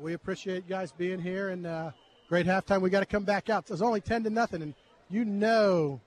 [0.00, 1.90] We appreciate you guys being here and uh,
[2.28, 2.82] great halftime.
[2.82, 3.68] We got to come back out.
[3.68, 4.74] It's only ten to nothing, and
[5.10, 6.00] you know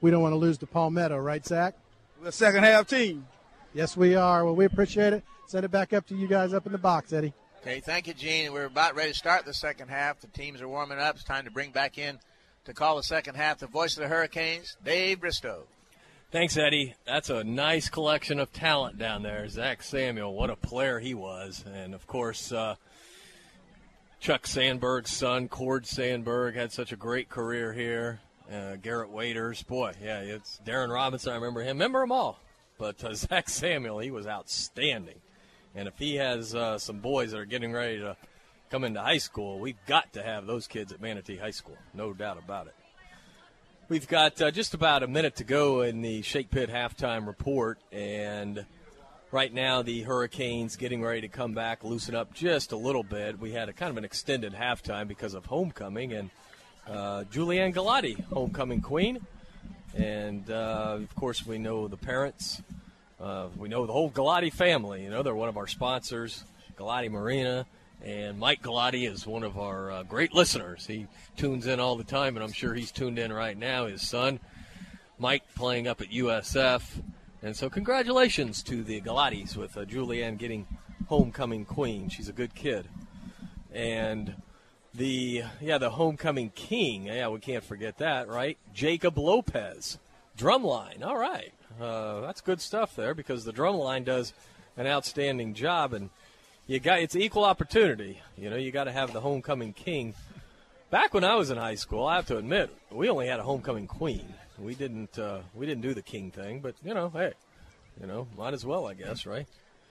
[0.00, 1.74] we don't want to lose to Palmetto, right, Zach?
[2.18, 3.26] We're the second half team.
[3.74, 4.44] Yes, we are.
[4.44, 5.24] Well, we appreciate it.
[5.46, 7.32] Send it back up to you guys up in the box, Eddie.
[7.60, 8.52] Okay, thank you, Gene.
[8.52, 10.20] We're about ready to start the second half.
[10.20, 11.16] The teams are warming up.
[11.16, 12.18] It's time to bring back in
[12.64, 15.64] to call the second half the voice of the Hurricanes, Dave Bristow.
[16.30, 16.94] Thanks, Eddie.
[17.06, 19.48] That's a nice collection of talent down there.
[19.48, 21.64] Zach Samuel, what a player he was.
[21.70, 22.76] And, of course, uh,
[24.20, 28.20] Chuck Sandberg's son, Cord Sandberg, had such a great career here.
[28.50, 31.32] Uh, Garrett Waiters, boy, yeah, it's Darren Robinson.
[31.32, 31.76] I remember him.
[31.76, 32.40] Remember them all.
[32.78, 35.20] But uh, Zach Samuel, he was outstanding.
[35.74, 38.16] And if he has uh, some boys that are getting ready to
[38.68, 41.76] come into high school, we've got to have those kids at Manatee High School.
[41.94, 42.74] No doubt about it.
[43.88, 47.78] We've got uh, just about a minute to go in the Shake Pit halftime report,
[47.92, 48.64] and
[49.30, 53.38] right now the Hurricanes getting ready to come back, loosen up just a little bit.
[53.38, 56.30] We had a kind of an extended halftime because of homecoming, and
[56.88, 59.20] uh, Julianne Galati, homecoming queen,
[59.94, 62.62] and uh, of course we know the parents.
[63.20, 65.02] Uh, we know the whole Galati family.
[65.02, 66.44] You know they're one of our sponsors,
[66.76, 67.66] Galati Marina.
[68.02, 70.86] And Mike Galati is one of our uh, great listeners.
[70.86, 73.86] He tunes in all the time, and I'm sure he's tuned in right now.
[73.86, 74.40] His son,
[75.18, 76.82] Mike, playing up at USF.
[77.42, 80.66] And so, congratulations to the Galatis with uh, Julianne getting
[81.08, 82.08] homecoming queen.
[82.08, 82.88] She's a good kid.
[83.70, 84.34] And
[84.94, 87.06] the yeah, the homecoming king.
[87.06, 88.58] Yeah, we can't forget that, right?
[88.74, 89.98] Jacob Lopez,
[90.36, 91.04] drumline.
[91.04, 94.32] All right, uh, that's good stuff there because the drumline does
[94.76, 96.10] an outstanding job and
[96.66, 98.20] you got it's equal opportunity.
[98.36, 100.14] You know, you got to have the homecoming king.
[100.90, 103.44] Back when I was in high school, I have to admit, we only had a
[103.44, 104.34] homecoming queen.
[104.58, 107.32] We didn't uh, we didn't do the king thing, but you know, hey,
[108.00, 109.46] you know, might as well, I guess, right?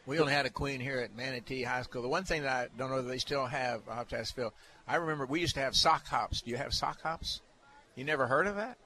[0.05, 2.01] We only had a queen here at Manatee High School.
[2.01, 4.33] The one thing that I don't know that they still have, I'll have to ask
[4.33, 4.53] Phil.
[4.89, 6.41] I remember we used to have sock hops.
[6.41, 7.41] Do you have sock hops?
[7.95, 8.77] You never heard of that?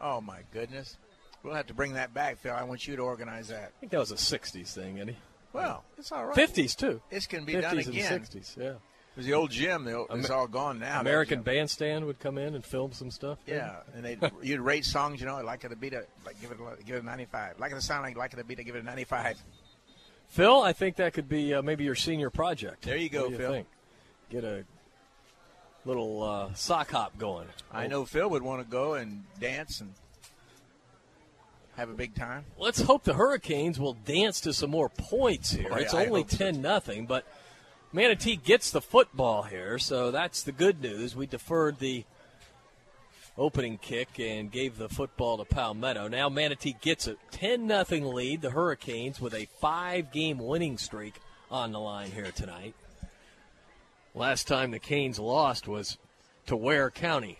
[0.00, 0.96] Oh my goodness.
[1.42, 2.54] We'll have to bring that back, Phil.
[2.54, 3.72] I want you to organize that.
[3.76, 5.16] I think that was a '60s thing, Eddie.
[5.52, 6.36] Well, it's all right.
[6.36, 7.00] 50s too.
[7.10, 8.12] This can be 50s done again.
[8.12, 8.64] And 60s, yeah.
[8.70, 8.76] It
[9.16, 9.84] was the old gym.
[9.84, 11.00] The old, it's all gone now.
[11.00, 13.38] American Bandstand would come in and film some stuff.
[13.46, 15.20] Yeah, and they you'd rate songs.
[15.20, 17.26] You know, like it to beat a like give it a, give it a ninety
[17.26, 17.58] five.
[17.58, 19.42] Like it to sound like like it to beat a give it a ninety five.
[20.28, 22.84] Phil, I think that could be uh, maybe your senior project.
[22.84, 23.52] There you go, what do you Phil.
[23.52, 23.66] Think?
[24.30, 24.64] Get a
[25.88, 27.48] little uh, sock hop going.
[27.72, 29.94] I know Phil would want to go and dance and
[31.76, 32.44] have a big time.
[32.58, 35.68] Let's hope the Hurricanes will dance to some more points here.
[35.70, 36.36] Yeah, it's I only hope so.
[36.36, 37.24] ten nothing, but
[37.92, 41.16] Manatee gets the football here, so that's the good news.
[41.16, 42.04] We deferred the
[43.38, 46.08] opening kick and gave the football to Palmetto.
[46.08, 48.42] Now Manatee gets a ten nothing lead.
[48.42, 51.14] The Hurricanes with a five game winning streak
[51.50, 52.74] on the line here tonight.
[54.18, 55.96] Last time the Canes lost was
[56.46, 57.38] to Ware County.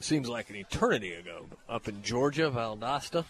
[0.00, 1.46] Seems like an eternity ago.
[1.68, 3.24] Up in Georgia, Valdosta.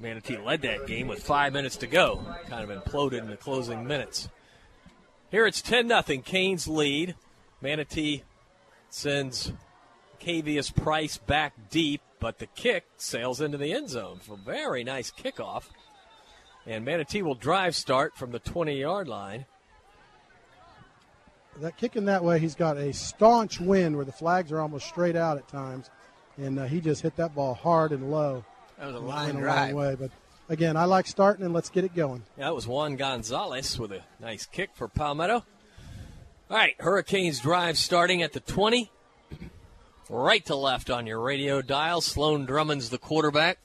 [0.00, 2.26] Manatee led that game with five minutes to go.
[2.48, 4.28] Kind of imploded in the closing minutes.
[5.30, 6.22] Here it's 10 0.
[6.24, 7.14] Canes lead.
[7.62, 8.24] Manatee
[8.90, 9.52] sends
[10.20, 14.18] Cavius Price back deep, but the kick sails into the end zone.
[14.18, 15.66] For a very nice kickoff.
[16.66, 19.46] And Manatee will drive start from the 20 yard line.
[21.60, 25.16] That kicking that way, he's got a staunch wind where the flags are almost straight
[25.16, 25.90] out at times,
[26.36, 28.44] and uh, he just hit that ball hard and low.
[28.78, 29.74] That was a Went line a drive.
[29.74, 30.10] long way, but
[30.48, 32.22] again, I like starting and let's get it going.
[32.36, 35.44] Yeah, that was Juan Gonzalez with a nice kick for Palmetto.
[36.50, 38.90] All right, Hurricanes drive starting at the 20.
[40.10, 42.02] Right to left on your radio dial.
[42.02, 43.58] Sloan Drummond's the quarterback.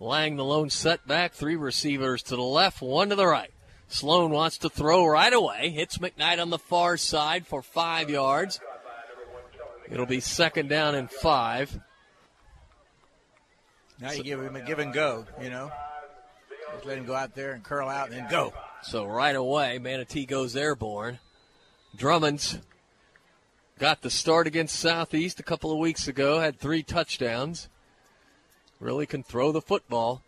[0.00, 1.32] Lang the lone setback.
[1.32, 3.52] Three receivers to the left, one to the right.
[3.88, 5.70] Sloan wants to throw right away.
[5.70, 8.60] Hits McKnight on the far side for five yards.
[9.90, 11.78] It'll be second down and five.
[14.00, 15.70] Now you give him a give and go, you know.
[16.72, 18.52] Just let him go out there and curl out and then go.
[18.82, 21.18] So right away, Manatee goes airborne.
[21.96, 22.58] Drummond's
[23.78, 27.68] got the start against Southeast a couple of weeks ago, had three touchdowns.
[28.80, 30.22] Really can throw the football.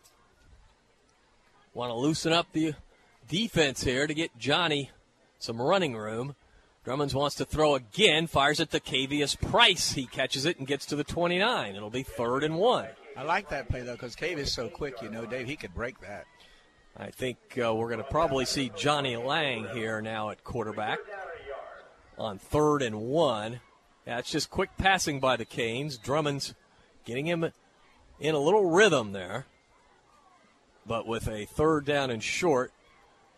[1.75, 2.75] Want to loosen up the
[3.29, 4.91] defense here to get Johnny
[5.39, 6.35] some running room.
[6.85, 9.93] Drummonds wants to throw again, fires it to Cavius Price.
[9.93, 11.77] He catches it and gets to the 29.
[11.77, 12.89] It'll be third and one.
[13.17, 15.03] I like that play though because Cave is so quick.
[15.03, 16.25] You know, Dave, he could break that.
[16.97, 20.99] I think uh, we're going to probably see Johnny Lang here now at quarterback
[22.17, 23.61] on third and one.
[24.07, 25.99] Yeah, just quick passing by the Canes.
[25.99, 26.55] Drummond's
[27.05, 27.53] getting him
[28.19, 29.47] in a little rhythm there.
[30.87, 32.73] But with a third down and short,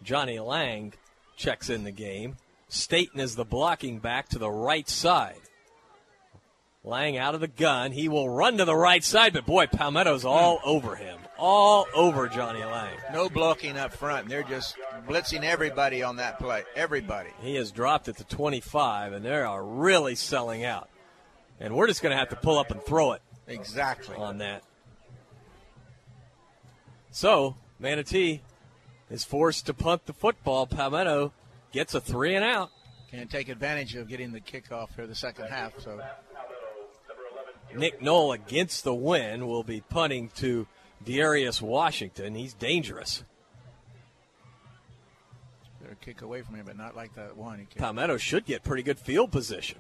[0.03, 0.93] Johnny Lang
[1.37, 2.37] checks in the game.
[2.69, 5.41] Staten is the blocking back to the right side.
[6.83, 7.93] Lang out of the gun.
[7.93, 10.69] He will run to the right side, but boy, Palmetto's all hmm.
[10.69, 11.19] over him.
[11.37, 12.97] All over Johnny Lang.
[13.13, 14.29] No blocking up front.
[14.29, 14.77] They're just
[15.09, 16.65] blitzing everybody on that play.
[16.77, 17.31] Everybody.
[17.41, 20.91] He has dropped at the 25, and they are really selling out.
[21.59, 24.17] And we're just going to have to pull up and throw it Exactly.
[24.17, 24.63] on that.
[27.11, 28.43] So, Manatee
[29.11, 30.67] is forced to punt the football.
[30.67, 31.33] Palmetto
[31.73, 32.71] gets a three and out.
[33.11, 35.79] Can't take advantage of getting the kickoff here the second half.
[35.81, 36.01] So
[37.75, 40.67] Nick Knoll against the win will be punting to
[41.05, 42.35] Darius Washington.
[42.35, 43.25] He's dangerous.
[45.81, 47.67] better kick away from him, but not like that one.
[47.77, 49.79] Palmetto should get pretty good field position.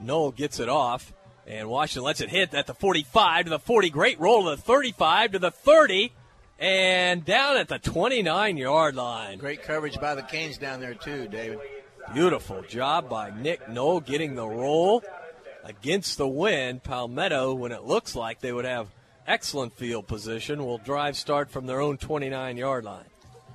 [0.00, 1.12] Knoll gets it off,
[1.46, 3.90] and Washington lets it hit at the 45 to the 40.
[3.90, 6.12] Great roll to the 35 to the 30,
[6.60, 9.38] and down at the 29 yard line.
[9.38, 11.58] Great coverage by the Canes down there too, David.
[12.12, 15.02] Beautiful job by Nick Knoll getting the roll
[15.64, 16.82] against the wind.
[16.82, 18.88] Palmetto, when it looks like they would have
[19.26, 23.04] excellent field position, will drive start from their own 29 yard line.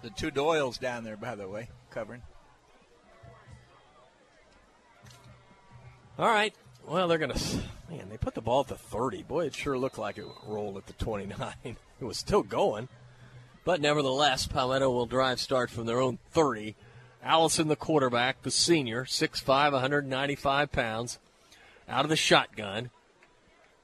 [0.01, 2.21] The two Doyles down there, by the way, covering.
[6.17, 6.53] All right.
[6.87, 7.57] Well, they're going to.
[7.89, 9.23] Man, they put the ball at the 30.
[9.23, 11.53] Boy, it sure looked like it rolled at the 29.
[11.63, 12.89] it was still going.
[13.63, 16.75] But nevertheless, Palmetto will drive start from their own 30.
[17.23, 21.17] Allison, the quarterback, the senior, 6'5, 195 pounds,
[21.89, 22.91] out of the shotgun.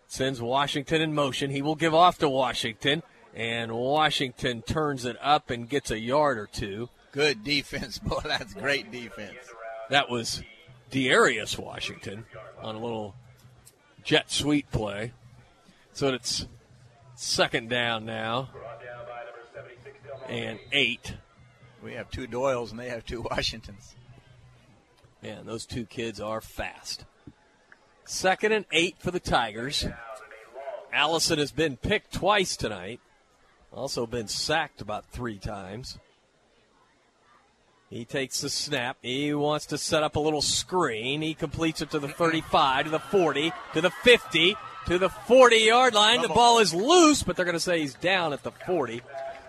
[0.08, 1.50] Sends Washington in motion.
[1.50, 3.02] He will give off to Washington,
[3.34, 6.90] and Washington turns it up and gets a yard or two.
[7.12, 8.20] Good defense, boy.
[8.24, 9.38] That's great defense.
[9.90, 10.44] That was
[10.92, 12.26] Dearius Washington
[12.62, 13.16] on a little
[14.04, 15.14] jet sweep play.
[15.94, 16.46] So it's
[17.16, 18.50] second down now.
[20.28, 21.16] And eight.
[21.84, 23.96] We have two Doyles and they have two Washingtons.
[25.24, 27.06] Man, those two kids are fast.
[28.06, 29.88] Second and eight for the Tigers.
[30.94, 33.00] Allison has been picked twice tonight.
[33.72, 35.98] Also been sacked about three times.
[37.92, 38.96] He takes the snap.
[39.02, 41.22] He wants to set up a little screen.
[41.22, 44.56] He completes it to the 35, to the 40, to the 50,
[44.88, 46.22] to the 40 yard line.
[46.22, 49.02] The ball is loose, but they're going to say he's down at the 40.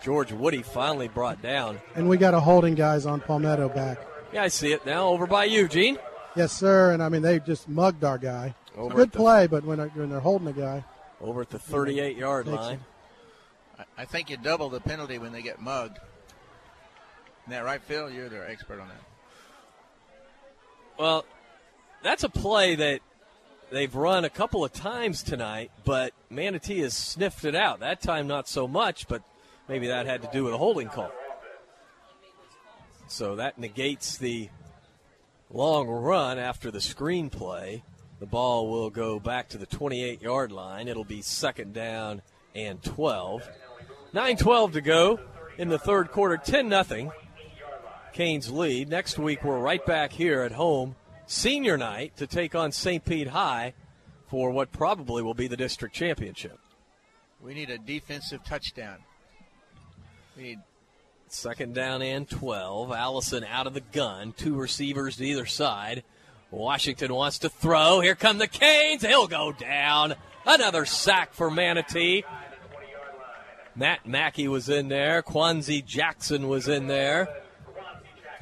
[0.03, 1.81] George Woody finally brought down.
[1.95, 4.05] And we got a holding guys on Palmetto back.
[4.33, 5.07] Yeah, I see it now.
[5.07, 5.97] Over by you, Gene.
[6.35, 6.91] Yes, sir.
[6.91, 8.57] And I mean, they just mugged our guy.
[8.77, 10.83] Over Good the- play, but when, when they're holding a guy,
[11.21, 12.81] Over at the 38 yard line.
[13.79, 15.99] I- I think you double the penalty when they get mugged.
[17.49, 18.11] That right, Phil?
[18.11, 19.03] You're their expert on that.
[20.99, 21.25] Well,
[22.03, 23.01] that's a play that
[23.71, 27.81] they've run a couple of times tonight, but Manatee has sniffed it out.
[27.81, 29.23] That time, not so much, but
[29.69, 31.11] maybe that had to do with a holding call.
[33.09, 34.49] So that negates the
[35.51, 37.83] long run after the screen play.
[38.21, 40.89] The ball will go back to the 28 yard line.
[40.89, 42.23] It'll be second down
[42.55, 43.49] and 12.
[44.13, 45.21] 9 12 to go
[45.59, 46.37] in the third quarter.
[46.37, 47.11] 10 nothing.
[48.13, 48.89] Canes lead.
[48.89, 53.05] Next week, we're right back here at home, senior night, to take on St.
[53.05, 53.75] Pete High
[54.29, 56.59] for what probably will be the district championship.
[57.41, 58.99] We need a defensive touchdown.
[60.37, 60.59] We need
[61.33, 62.93] Second down and 12.
[62.93, 64.35] Allison out of the gun.
[64.37, 66.05] Two receivers to either side.
[66.51, 68.01] Washington wants to throw.
[68.01, 69.03] Here come the Canes.
[69.03, 70.15] He'll go down.
[70.45, 72.25] Another sack for Manatee.
[73.75, 75.23] Matt Mackey was in there.
[75.23, 77.29] Quanzi Jackson was in there.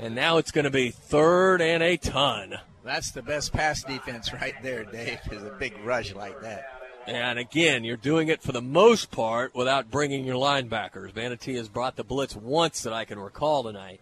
[0.00, 2.58] And now it's going to be third and a ton.
[2.82, 6.64] That's the best pass defense right there, Dave, is a big rush like that.
[7.06, 11.14] And again, you're doing it for the most part without bringing your linebackers.
[11.14, 14.00] Manatee has brought the blitz once that I can recall tonight.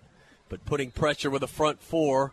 [0.48, 2.32] But putting pressure with the front four,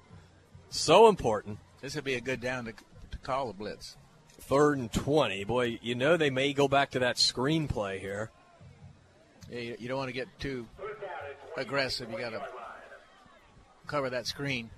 [0.69, 1.57] so important.
[1.81, 3.97] This would be a good down to, to call the blitz.
[4.39, 5.43] Third and 20.
[5.43, 8.29] Boy, you know they may go back to that screen play here.
[9.49, 10.67] Yeah, you, you don't want to get too
[11.57, 12.11] aggressive.
[12.11, 12.43] You got to
[13.85, 14.69] cover that screen.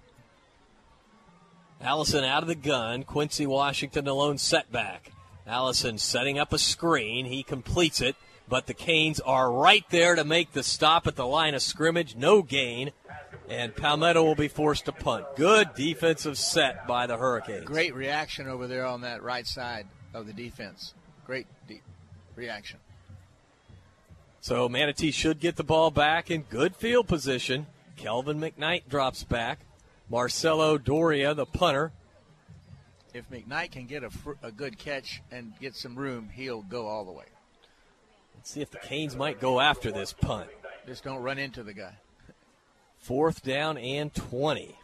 [1.82, 3.04] Allison out of the gun.
[3.04, 5.12] Quincy Washington alone setback.
[5.46, 7.26] Allison setting up a screen.
[7.26, 8.16] He completes it,
[8.50, 12.16] but the Canes are right there to make the stop at the line of scrimmage.
[12.16, 12.92] No gain.
[13.50, 15.26] And Palmetto will be forced to punt.
[15.38, 17.64] Good defensive set by the Hurricanes.
[17.64, 20.94] Great reaction over there on that right side of the defense.
[21.26, 21.84] Great deep
[22.36, 22.80] reaction.
[24.42, 27.68] So Manatee should get the ball back in good field position.
[27.98, 29.60] Kelvin McKnight drops back.
[30.10, 31.92] Marcelo Doria, the punter.
[33.14, 36.88] If McKnight can get a, fr- a good catch and get some room, he'll go
[36.88, 37.26] all the way.
[38.36, 40.50] Let's see if the Canes might go after this punt.
[40.86, 41.96] Just don't run into the guy.
[43.00, 44.76] Fourth down and 20.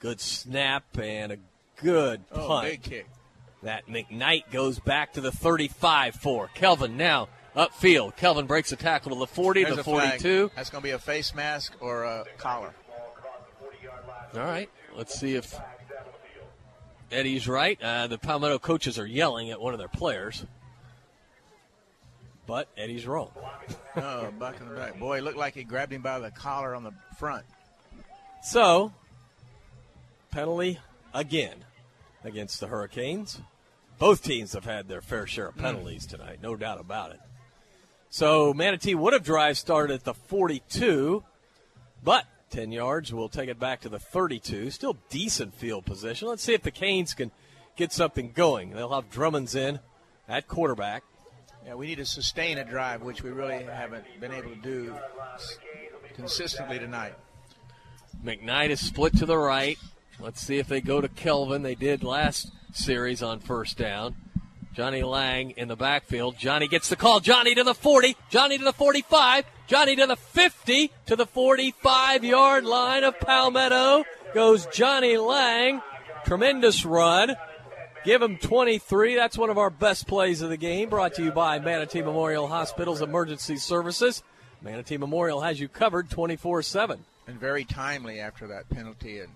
[0.00, 1.38] Good snap and a
[1.76, 2.66] good Oh, punt.
[2.68, 3.06] big kick.
[3.62, 8.16] That McKnight goes back to the 35 for Kelvin now upfield.
[8.16, 10.20] Kelvin breaks a tackle to the 40 There's flag.
[10.20, 10.50] 42.
[10.56, 12.74] That's going to be a face mask or a collar.
[14.34, 15.54] All right, let's see if
[17.12, 17.80] Eddie's right.
[17.80, 20.44] Uh, the Palmetto coaches are yelling at one of their players,
[22.46, 23.30] but Eddie's wrong.
[23.96, 24.98] Oh, buck in the back.
[24.98, 27.44] Boy, it looked like he grabbed him by the collar on the front.
[28.42, 28.92] So,
[30.32, 30.80] penalty
[31.14, 31.64] again
[32.24, 33.40] against the Hurricanes.
[34.00, 37.20] Both teams have had their fair share of penalties tonight, no doubt about it.
[38.14, 41.24] So, Manatee would have drive started at the 42,
[42.04, 43.12] but 10 yards.
[43.12, 44.70] We'll take it back to the 32.
[44.70, 46.28] Still decent field position.
[46.28, 47.32] Let's see if the Canes can
[47.74, 48.70] get something going.
[48.70, 49.80] They'll have Drummonds in
[50.28, 51.02] at quarterback.
[51.66, 54.94] Yeah, we need to sustain a drive, which we really haven't been able to do
[56.14, 57.14] consistently tonight.
[58.24, 59.76] McKnight is split to the right.
[60.20, 61.62] Let's see if they go to Kelvin.
[61.62, 64.14] They did last series on first down.
[64.74, 66.36] Johnny Lang in the backfield.
[66.36, 67.20] Johnny gets the call.
[67.20, 68.16] Johnny to the 40.
[68.28, 69.44] Johnny to the 45.
[69.68, 70.90] Johnny to the 50.
[71.06, 75.80] To the 45 yard line of Palmetto goes Johnny Lang.
[76.24, 77.36] Tremendous run.
[78.04, 79.14] Give him 23.
[79.14, 80.90] That's one of our best plays of the game.
[80.90, 84.24] Brought to you by Manatee Memorial Hospital's Emergency Services.
[84.60, 87.04] Manatee Memorial has you covered 24 7.
[87.28, 89.30] And very timely after that penalty and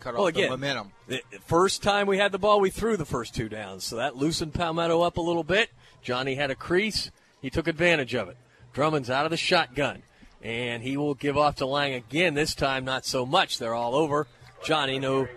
[0.00, 0.92] cut Well, off again, the momentum.
[1.06, 4.16] the first time we had the ball, we threw the first two downs, so that
[4.16, 5.70] loosened Palmetto up a little bit.
[6.02, 7.10] Johnny had a crease;
[7.40, 8.36] he took advantage of it.
[8.72, 10.02] Drummond's out of the shotgun,
[10.42, 12.34] and he will give off to Lang again.
[12.34, 13.58] This time, not so much.
[13.58, 14.26] They're all over.
[14.64, 15.28] Johnny, no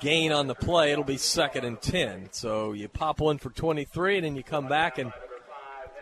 [0.00, 0.90] gain on the play.
[0.92, 2.28] It'll be second and ten.
[2.32, 5.12] So you pop one for 23, and then you come back and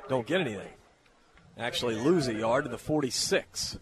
[0.08, 0.72] don't get anything.
[1.58, 3.78] Actually, lose a yard to the 46.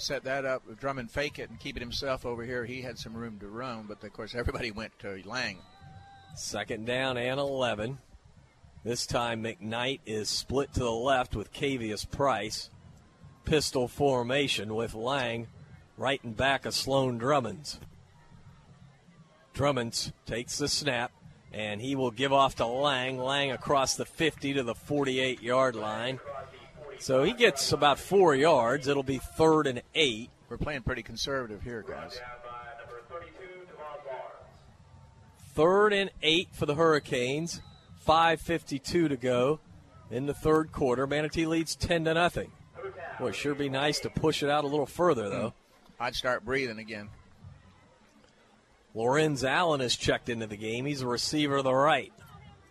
[0.00, 0.66] Set that up.
[0.66, 2.64] With Drummond fake it and keep it himself over here.
[2.64, 5.58] He had some room to run, but of course everybody went to Lang.
[6.34, 7.98] Second down and 11.
[8.82, 12.70] This time McKnight is split to the left with Cavius Price.
[13.44, 15.48] Pistol formation with Lang
[15.98, 17.78] right in back of Sloan Drummonds.
[19.52, 21.12] Drummonds takes the snap
[21.52, 23.18] and he will give off to Lang.
[23.18, 26.20] Lang across the 50 to the 48 yard line.
[27.00, 28.86] So he gets about four yards.
[28.86, 30.30] It'll be third and eight.
[30.50, 32.20] We're playing pretty conservative here, guys.
[35.54, 37.62] Third and eight for the Hurricanes.
[38.06, 39.60] 5.52 to go
[40.10, 41.06] in the third quarter.
[41.06, 42.52] Manatee leads 10 to nothing.
[43.18, 45.54] Boy, sure be nice to push it out a little further, though.
[46.00, 47.08] I'd start breathing again.
[48.94, 50.84] Lorenz Allen is checked into the game.
[50.84, 52.12] He's a receiver to the right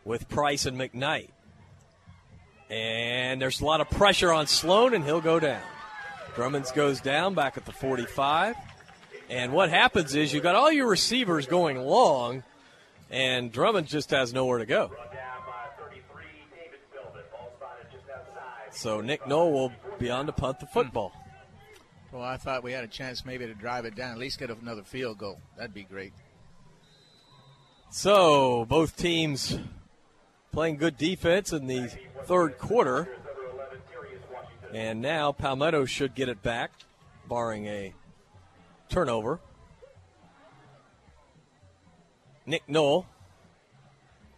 [0.04, 1.30] with Price and McKnight.
[2.70, 5.62] And there's a lot of pressure on Sloan, and he'll go down.
[6.36, 8.56] Drummonds goes down back at the 45.
[9.30, 12.44] And what happens is you've got all your receivers going long,
[13.10, 14.92] and Drummond just has nowhere to go.
[18.72, 20.74] So Nick Knoll will be on to punt the hmm.
[20.74, 21.12] football.
[22.12, 24.50] Well, I thought we had a chance maybe to drive it down, at least get
[24.50, 25.40] another field goal.
[25.58, 26.14] That'd be great.
[27.92, 29.60] So both teams
[30.52, 31.90] playing good defense in the
[32.24, 33.08] third quarter.
[34.74, 36.72] And now Palmetto should get it back,
[37.28, 37.94] barring a
[38.88, 39.40] turnover.
[42.46, 43.06] Nick Knoll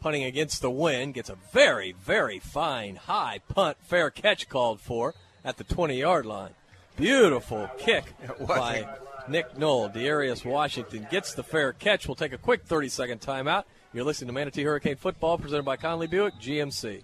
[0.02, 5.14] punting against the wind gets a very, very fine high punt, fair catch called for
[5.46, 6.52] at the 20 yard line.
[6.98, 8.14] Beautiful kick
[8.48, 8.88] by
[9.28, 9.90] Nick Knoll.
[9.90, 12.08] Darius Washington gets the fair catch.
[12.08, 13.64] We'll take a quick 30 second timeout.
[13.94, 17.04] You're listening to Manatee Hurricane Football presented by Conley Buick GMC.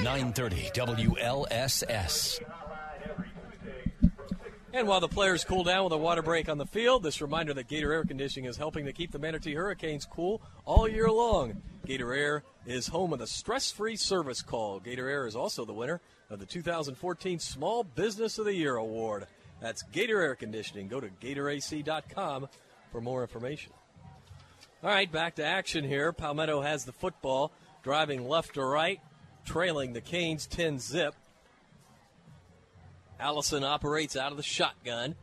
[0.00, 2.40] 930 WLSS.
[4.72, 7.54] And while the players cool down with a water break on the field, this reminder
[7.54, 11.62] that Gator Air Conditioning is helping to keep the Manatee Hurricanes cool all year long.
[11.86, 14.78] Gator Air is home of the stress free service call.
[14.78, 19.26] Gator Air is also the winner of the 2014 Small Business of the Year Award.
[19.60, 20.88] That's Gator Air Conditioning.
[20.88, 22.48] Go to GatorAC.com
[22.92, 23.72] for more information.
[24.82, 26.12] All right, back to action here.
[26.12, 27.52] Palmetto has the football,
[27.82, 29.00] driving left to right,
[29.44, 31.14] trailing the Canes 10 zip.
[33.20, 35.14] Allison operates out of the shotgun.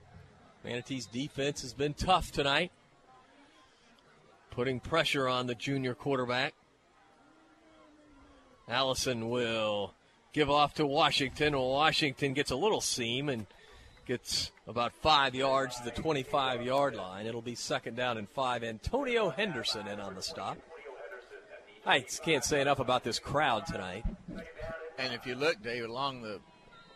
[0.64, 2.72] Manatee's defense has been tough tonight,
[4.52, 6.53] putting pressure on the junior quarterback.
[8.68, 9.94] Allison will
[10.34, 11.57] give off to Washington.
[11.57, 13.45] Washington gets a little seam and
[14.06, 17.26] gets about five yards to the 25 yard line.
[17.26, 18.64] It'll be second down and five.
[18.64, 20.57] Antonio Henderson in on the stop.
[21.85, 24.03] I can't say enough about this crowd tonight.
[24.97, 26.39] And if you look, Dave, along the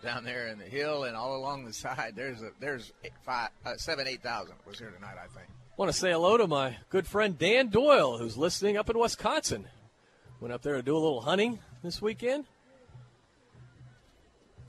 [0.02, 3.50] down there in the hill and all along the side, there's a there's eight, five,
[3.66, 5.16] uh, seven, eight thousand was here tonight.
[5.22, 5.48] I think.
[5.78, 9.68] Want to say hello to my good friend Dan Doyle, who's listening up in Wisconsin.
[10.42, 12.46] Went up there to do a little hunting this weekend.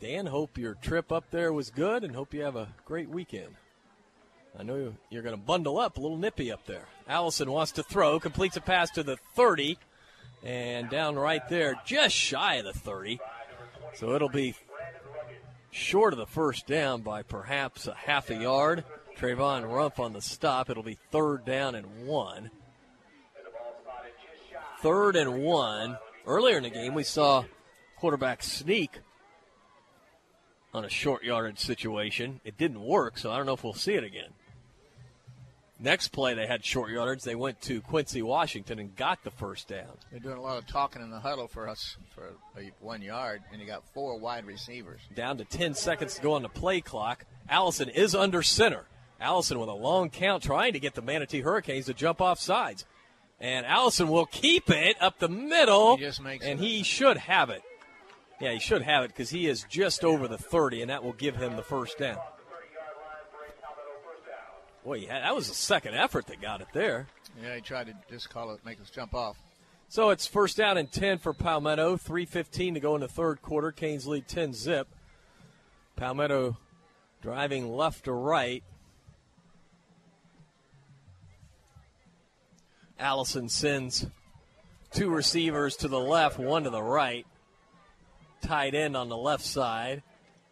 [0.00, 3.54] Dan, hope your trip up there was good and hope you have a great weekend.
[4.58, 6.86] I know you're going to bundle up a little nippy up there.
[7.08, 9.78] Allison wants to throw, completes a pass to the 30,
[10.42, 13.20] and down right there, just shy of the 30.
[13.94, 14.54] So it'll be
[15.70, 18.84] short of the first down by perhaps a half a yard.
[19.16, 20.70] Trayvon Rumpf on the stop.
[20.70, 22.50] It'll be third down and one.
[24.80, 25.98] Third and one.
[26.26, 27.44] Earlier in the game, we saw
[27.98, 29.00] quarterback sneak
[30.72, 32.40] on a short yardage situation.
[32.44, 34.30] It didn't work, so I don't know if we'll see it again.
[35.82, 37.22] Next play, they had short yardage.
[37.22, 39.96] They went to Quincy, Washington, and got the first down.
[40.10, 43.42] They're doing a lot of talking in the huddle for us for a one yard,
[43.50, 45.00] and you got four wide receivers.
[45.14, 47.24] Down to 10 seconds to go on the play clock.
[47.48, 48.84] Allison is under center.
[49.20, 52.84] Allison with a long count trying to get the Manatee Hurricanes to jump off sides.
[53.40, 57.48] And Allison will keep it up the middle, He just makes and he should have
[57.48, 57.62] it.
[58.38, 61.12] Yeah, he should have it because he is just over the 30, and that will
[61.14, 62.18] give him the first down.
[64.84, 67.06] Boy, yeah, that was a second effort that got it there.
[67.42, 69.36] Yeah, he tried to just call it, make us jump off.
[69.88, 71.96] So it's first down and 10 for Palmetto.
[71.96, 73.72] 3.15 to go in the third quarter.
[73.72, 74.88] Canes lead 10 zip.
[75.96, 76.56] Palmetto
[77.20, 78.62] driving left to right.
[82.98, 84.06] Allison sends
[84.92, 87.26] two receivers to the left, one to the right.
[88.42, 90.02] Tight end on the left side.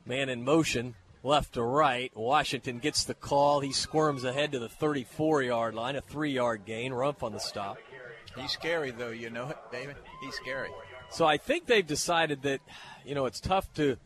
[0.05, 2.10] Man in motion, left to right.
[2.14, 3.60] Washington gets the call.
[3.60, 6.92] He squirms ahead to the 34 yard line, a three yard gain.
[6.92, 7.78] Rumpf on the stop.
[8.36, 9.97] He's scary, though, you know it, David?
[10.22, 10.70] He's scary.
[11.10, 12.60] So I think they've decided that,
[13.05, 13.97] you know, it's tough to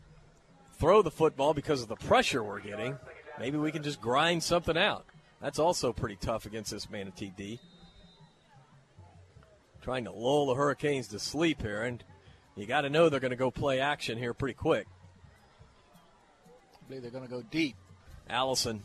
[0.73, 2.97] throw the football because of the pressure we're getting.
[3.39, 5.05] Maybe we can just grind something out.
[5.41, 7.59] That's also pretty tough against this Manatee D.
[9.81, 12.01] Trying to lull the Hurricanes to sleep here, and
[12.55, 14.87] you got to know they're going to go play action here pretty quick.
[16.83, 17.75] I believe they're going to go deep.
[18.29, 18.83] Allison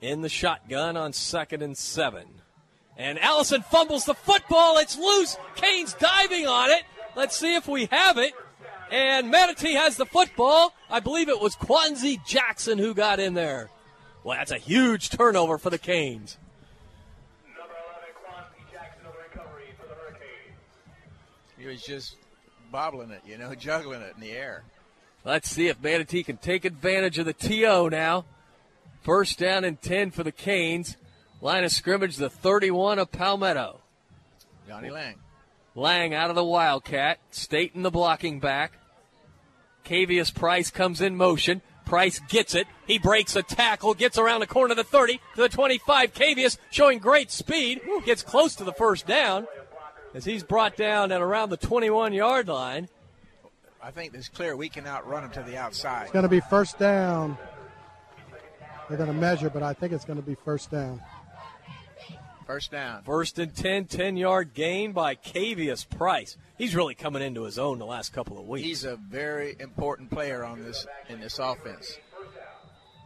[0.00, 2.26] in the shotgun on second and seven.
[2.98, 4.78] And Allison fumbles the football.
[4.78, 5.36] It's loose.
[5.54, 6.82] Canes diving on it.
[7.14, 8.32] Let's see if we have it.
[8.90, 10.72] And Manatee has the football.
[10.90, 13.70] I believe it was Quanzi Jackson who got in there.
[14.22, 16.36] Well, that's a huge turnover for the Canes.
[21.58, 22.16] He was just
[22.70, 24.62] bobbling it, you know, juggling it in the air.
[25.26, 28.26] Let's see if Manatee can take advantage of the TO now.
[29.02, 30.96] First down and 10 for the Canes.
[31.40, 33.80] Line of scrimmage, the 31 of Palmetto.
[34.68, 35.16] Johnny Lang.
[35.74, 37.18] Lang out of the Wildcat.
[37.32, 38.78] Staten the blocking back.
[39.84, 41.60] Cavius Price comes in motion.
[41.86, 42.68] Price gets it.
[42.86, 46.14] He breaks a tackle, gets around the corner to the 30 to the 25.
[46.14, 49.48] Cavius showing great speed, gets close to the first down
[50.14, 52.88] as he's brought down at around the 21 yard line.
[53.86, 56.02] I think it's clear we can outrun them to the outside.
[56.02, 57.38] It's going to be first down.
[58.88, 61.00] They're going to measure, but I think it's going to be first down.
[62.48, 63.04] First down.
[63.04, 66.36] First and 10, 10 yard gain by Cavius Price.
[66.58, 68.66] He's really coming into his own the last couple of weeks.
[68.66, 71.96] He's a very important player on this in this offense.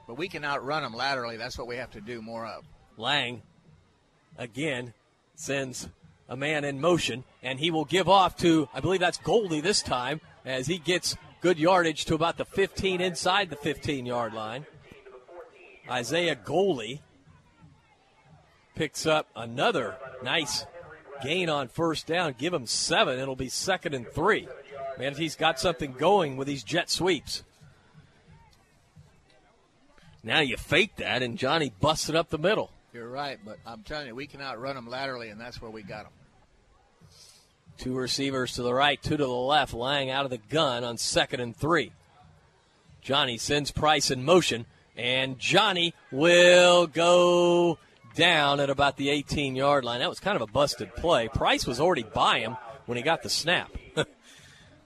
[0.07, 1.37] But we can outrun him laterally.
[1.37, 2.65] That's what we have to do more of.
[2.97, 3.43] Lang
[4.39, 4.95] again
[5.35, 5.91] sends
[6.27, 9.83] a man in motion, and he will give off to, I believe that's Goldie this
[9.83, 14.67] time, as he gets good yardage to about the 15 inside the 15 yard line.
[15.89, 17.03] Isaiah Goldie
[18.75, 20.65] picks up another nice
[21.23, 22.35] gain on first down.
[22.39, 23.19] Give him seven.
[23.19, 24.49] It'll be second and three.
[24.99, 27.43] Man, he's got something going with these jet sweeps.
[30.23, 32.71] Now you fake that, and Johnny busted up the middle.
[32.93, 35.83] You're right, but I'm telling you, we can outrun them laterally, and that's where we
[35.83, 36.13] got them.
[37.81, 39.73] Two receivers to the right, two to the left.
[39.73, 41.93] Lang out of the gun on second and three.
[43.01, 44.67] Johnny sends Price in motion,
[44.99, 47.79] and Johnny will go
[48.15, 50.01] down at about the 18 yard line.
[50.01, 51.29] That was kind of a busted play.
[51.29, 53.71] Price was already by him when he got the snap.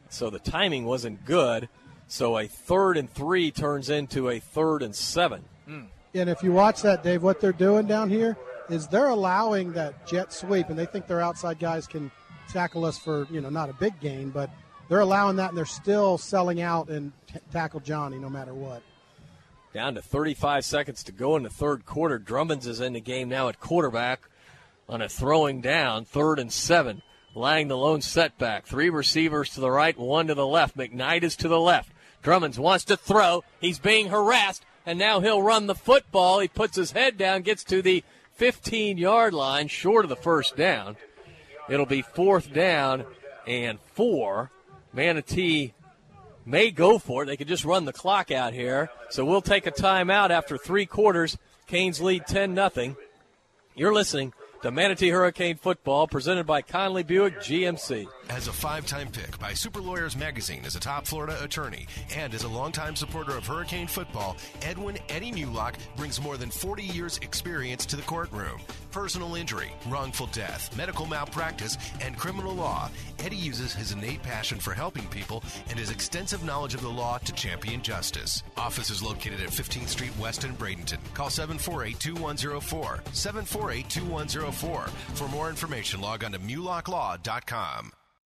[0.08, 1.68] so the timing wasn't good.
[2.06, 5.42] So a third and three turns into a third and seven.
[5.68, 5.86] Mm.
[6.14, 8.36] And if you watch that, Dave, what they're doing down here
[8.70, 12.12] is they're allowing that jet sweep, and they think their outside guys can
[12.54, 14.48] tackle us for, you know, not a big gain, but
[14.88, 18.82] they're allowing that, and they're still selling out and t- tackle Johnny no matter what.
[19.72, 22.18] Down to 35 seconds to go in the third quarter.
[22.18, 24.28] Drummonds is in the game now at quarterback
[24.88, 27.02] on a throwing down, third and seven.
[27.34, 28.66] Lang the lone setback.
[28.66, 30.76] Three receivers to the right, one to the left.
[30.76, 31.90] McKnight is to the left.
[32.22, 33.42] Drummonds wants to throw.
[33.60, 36.38] He's being harassed, and now he'll run the football.
[36.38, 40.56] He puts his head down, gets to the 15 yard line, short of the first
[40.56, 40.96] down.
[41.68, 43.04] It'll be fourth down
[43.46, 44.50] and four.
[44.92, 45.74] Manatee
[46.44, 47.26] may go for it.
[47.26, 48.90] They could just run the clock out here.
[49.10, 51.38] So we'll take a timeout after three quarters.
[51.66, 52.96] Canes lead 10 0.
[53.74, 58.06] You're listening to Manatee Hurricane Football, presented by Conley Buick GMC.
[58.30, 61.86] As a five time pick by Super Lawyers Magazine as a top Florida attorney
[62.16, 66.82] and as a longtime supporter of Hurricane football, Edwin Eddie Mullock brings more than 40
[66.82, 68.60] years' experience to the courtroom.
[68.90, 72.90] Personal injury, wrongful death, medical malpractice, and criminal law.
[73.18, 77.18] Eddie uses his innate passion for helping people and his extensive knowledge of the law
[77.18, 78.42] to champion justice.
[78.56, 80.98] Office is located at 15th Street West in Bradenton.
[81.12, 83.02] Call 748 2104.
[83.12, 84.80] 748 2104.
[85.14, 87.92] For more information, log on to mullocklaw.com.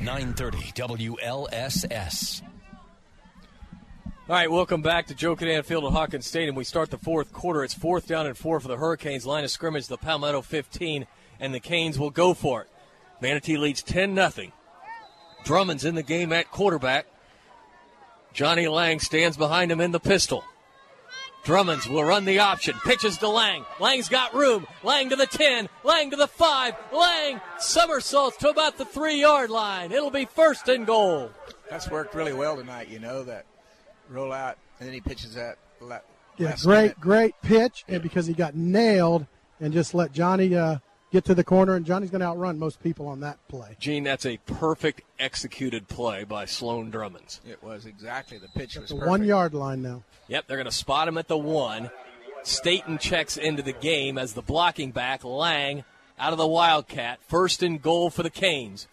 [0.00, 2.42] 930 WLSS.
[4.26, 6.54] All right, welcome back to Joe Kinnan Field at Hawkins Stadium.
[6.54, 7.62] We start the fourth quarter.
[7.62, 9.26] It's fourth down and four for the Hurricanes.
[9.26, 11.06] Line of scrimmage, the Palmetto 15,
[11.40, 12.68] and the Canes will go for it.
[13.20, 14.50] Manatee leads 10 0.
[15.44, 17.06] Drummond's in the game at quarterback.
[18.32, 20.42] Johnny Lang stands behind him in the pistol.
[21.44, 22.74] Drummonds will run the option.
[22.84, 23.66] Pitches to Lang.
[23.78, 24.66] Lang's got room.
[24.82, 25.68] Lang to the 10.
[25.84, 26.74] Lang to the 5.
[26.92, 29.92] Lang somersaults to about the three yard line.
[29.92, 31.30] It'll be first and goal.
[31.68, 33.44] That's worked really well tonight, you know, that
[34.08, 35.56] roll out, and then he pitches that.
[35.80, 35.98] La-
[36.36, 37.00] yeah, great, minute.
[37.00, 39.26] great pitch, and because he got nailed
[39.60, 40.78] and just let Johnny uh,
[41.14, 43.76] get to the corner, and Johnny's going to outrun most people on that play.
[43.78, 47.40] Gene, that's a perfect executed play by Sloan Drummonds.
[47.48, 49.10] It was exactly the pitch was the perfect.
[49.10, 50.02] one yard line now.
[50.26, 51.90] Yep, they're going to spot him at the one.
[52.42, 55.22] Staten checks into the game as the blocking back.
[55.22, 55.84] Lang
[56.18, 57.20] out of the Wildcat.
[57.28, 58.88] First and goal for the Canes.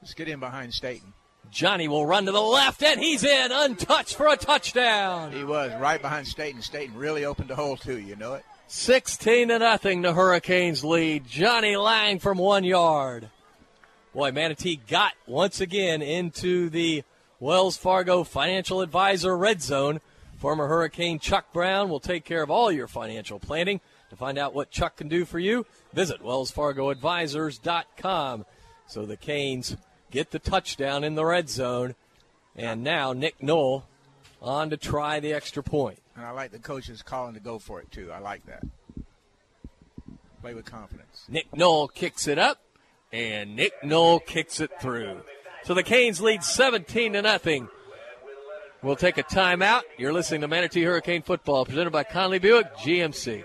[0.00, 1.12] Let's get in behind Staten.
[1.50, 5.32] Johnny will run to the left, and he's in, untouched for a touchdown.
[5.32, 6.62] He was right behind Staten.
[6.62, 8.00] Staten really opened the hole too.
[8.00, 8.44] You know it.
[8.66, 10.02] 16 to nothing.
[10.02, 11.26] The Hurricanes lead.
[11.26, 13.28] Johnny Lang from one yard.
[14.14, 17.04] Boy, Manatee got once again into the
[17.40, 20.00] Wells Fargo Financial Advisor Red Zone.
[20.38, 23.80] Former Hurricane Chuck Brown will take care of all your financial planning.
[24.10, 28.46] To find out what Chuck can do for you, visit wellsfargoadvisors.com.
[28.86, 29.76] So the Canes
[30.10, 31.94] get the touchdown in the red zone.
[32.54, 33.86] And now Nick Knoll
[34.40, 35.98] on to try the extra point.
[36.16, 38.10] And I like the coaches calling to go for it too.
[38.12, 38.62] I like that.
[40.40, 41.24] Play with confidence.
[41.28, 42.60] Nick Knoll kicks it up,
[43.12, 45.22] and Nick Knoll kicks it through.
[45.64, 47.68] So the Canes lead 17 to nothing.
[48.82, 49.82] We'll take a timeout.
[49.96, 53.44] You're listening to Manatee Hurricane Football, presented by Conley Buick GMC.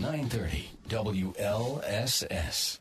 [0.00, 2.78] 930 WLSS.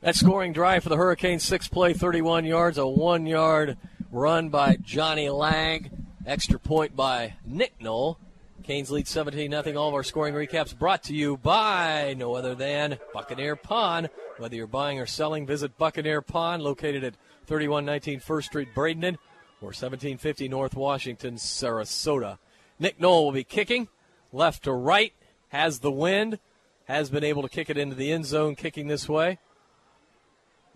[0.00, 3.76] That scoring drive for the Hurricanes, six play, 31 yards, a one yard
[4.10, 8.18] run by Johnny Lang, extra point by Nick Knoll.
[8.62, 9.76] Canes lead 17 0.
[9.76, 14.08] All of our scoring recaps brought to you by no other than Buccaneer Pawn.
[14.38, 19.16] Whether you're buying or selling, visit Buccaneer Pawn, located at 3119 First Street, Bradenton,
[19.60, 22.38] or 1750 North Washington, Sarasota.
[22.78, 23.88] Nick Knoll will be kicking
[24.36, 25.12] left to right,
[25.48, 26.38] has the wind,
[26.84, 29.38] has been able to kick it into the end zone, kicking this way.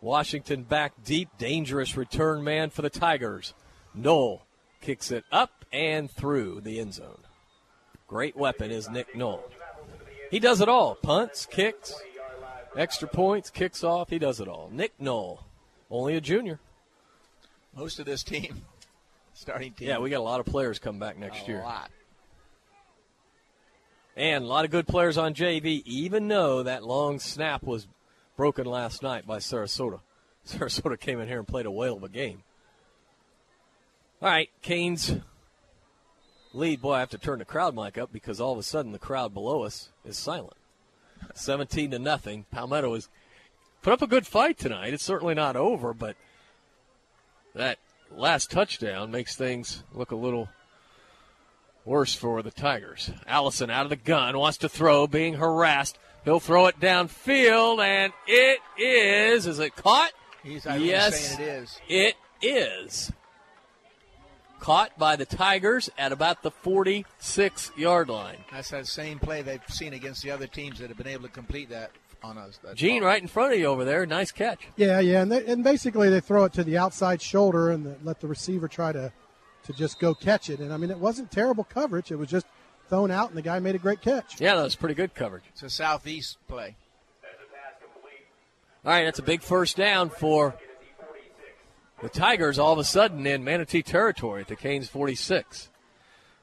[0.01, 3.53] Washington back deep, dangerous return man for the Tigers.
[3.95, 4.43] Knoll
[4.81, 7.21] kicks it up and through the end zone.
[8.09, 9.45] Great weapon is Nick Knoll.
[10.31, 11.95] He does it all punts, kicks,
[12.77, 14.09] extra points, kicks off.
[14.09, 14.71] He does it all.
[14.73, 15.45] Nick Knoll,
[15.91, 16.61] only a junior.
[17.77, 18.63] Most of this team,
[19.35, 19.89] starting team.
[19.89, 21.63] Yeah, we got a lot of players come back next a year.
[21.63, 21.91] lot.
[24.17, 27.87] And a lot of good players on JV, even though that long snap was
[28.37, 30.01] broken last night by Sarasota.
[30.47, 32.43] Sarasota came in here and played a whale of a game.
[34.23, 35.15] All right, Canes
[36.53, 36.83] lead.
[36.83, 38.99] Boy, I have to turn the crowd mic up because all of a sudden the
[38.99, 40.57] crowd below us is silent.
[41.35, 42.45] 17 to nothing.
[42.51, 43.09] Palmetto has
[43.83, 44.93] put up a good fight tonight.
[44.93, 46.17] It's certainly not over, but
[47.55, 47.79] that
[48.11, 50.49] last touchdown makes things look a little
[51.84, 53.10] worse for the Tigers.
[53.26, 55.99] Allison out of the gun, wants to throw, being harassed.
[56.25, 59.47] He'll throw it downfield, and it is.
[59.47, 60.12] Is it caught?
[60.42, 61.81] He's I yes, saying it is.
[61.89, 63.12] It is.
[64.60, 68.36] Caught by the Tigers at about the 46 yard line.
[68.52, 71.33] That's that same play they've seen against the other teams that have been able to
[71.33, 71.92] complete that
[72.23, 72.59] on us.
[72.62, 74.05] That Gene, right in front of you over there.
[74.05, 74.60] Nice catch.
[74.76, 77.97] Yeah, yeah, and, they, and basically they throw it to the outside shoulder and the,
[78.02, 79.12] let the receiver try to
[79.71, 80.61] to just go catch it.
[80.61, 82.47] And I mean, it wasn't terrible coverage; it was just
[82.89, 84.41] thrown out, and the guy made a great catch.
[84.41, 85.45] Yeah, that was pretty good coverage.
[85.51, 86.77] It's a southeast play.
[88.85, 90.57] All right, that's a big first down for
[92.03, 92.59] the Tigers.
[92.59, 95.69] All of a sudden in Manatee territory at the Canes 46.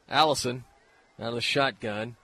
[0.08, 0.64] Allison
[1.20, 2.16] out of the shotgun.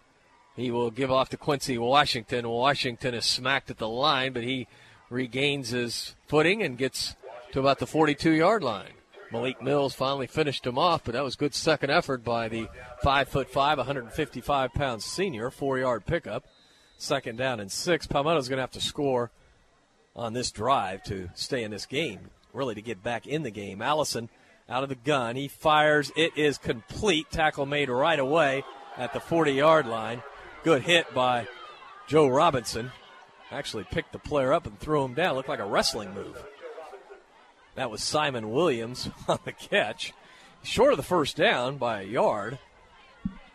[0.56, 2.48] He will give off to Quincy Washington.
[2.48, 4.68] Washington is smacked at the line, but he
[5.10, 7.16] regains his footing and gets
[7.52, 8.94] to about the 42 yard line.
[9.34, 12.70] Malik Mills finally finished him off, but that was good second effort by the
[13.02, 15.50] five foot five, 155 pound senior.
[15.50, 16.46] Four yard pickup.
[17.00, 18.06] Second down and six.
[18.06, 19.32] Palmetto's going to have to score
[20.16, 23.82] on this drive to stay in this game, really to get back in the game.
[23.82, 24.30] Allison
[24.70, 25.36] out of the gun.
[25.36, 26.12] He fires.
[26.16, 27.32] It is complete.
[27.32, 28.64] Tackle made right away
[28.98, 30.22] at the 40 yard line.
[30.64, 31.48] Good hit by
[32.08, 32.92] Joe Robinson.
[33.52, 35.36] Actually picked the player up and threw him down.
[35.36, 36.38] Looked like a wrestling move.
[37.76, 40.14] That was Simon Williams on the catch.
[40.64, 42.60] Short of the first down by a yard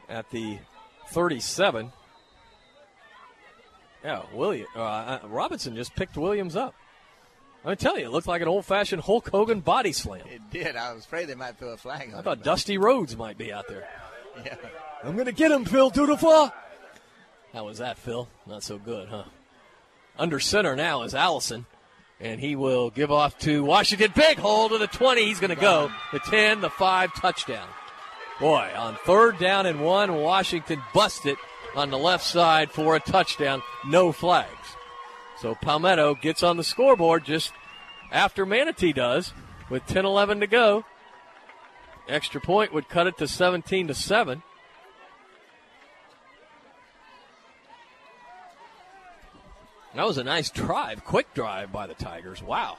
[0.08, 0.58] at the
[1.08, 1.92] 37.
[4.04, 6.74] Yeah, William uh, Robinson just picked Williams up.
[7.64, 10.22] I'm telling you, it looked like an old-fashioned Hulk Hogan body slam.
[10.30, 10.76] It did.
[10.76, 12.18] I was afraid they might throw a flag on.
[12.18, 13.88] I thought Dusty Rhodes might be out there.
[14.44, 14.54] Yeah.
[15.02, 16.52] I'm going to get him, Phil Dudafa.
[17.52, 18.28] How was that, Phil?
[18.46, 19.24] Not so good, huh?
[20.16, 21.66] Under center now is Allison,
[22.20, 24.12] and he will give off to Washington.
[24.14, 25.24] Big hole to the 20.
[25.24, 25.90] He's going to go.
[26.12, 27.68] The 10, the 5, touchdown.
[28.40, 31.36] Boy, on third down and one, Washington busted
[31.74, 33.62] on the left side for a touchdown.
[33.86, 34.76] No flags.
[35.40, 37.52] So Palmetto gets on the scoreboard just
[38.10, 39.32] after Manatee does
[39.70, 40.84] with 10 11 to go.
[42.08, 44.42] Extra point would cut it to 17 to 7.
[49.94, 52.42] That was a nice drive, quick drive by the Tigers.
[52.42, 52.76] Wow.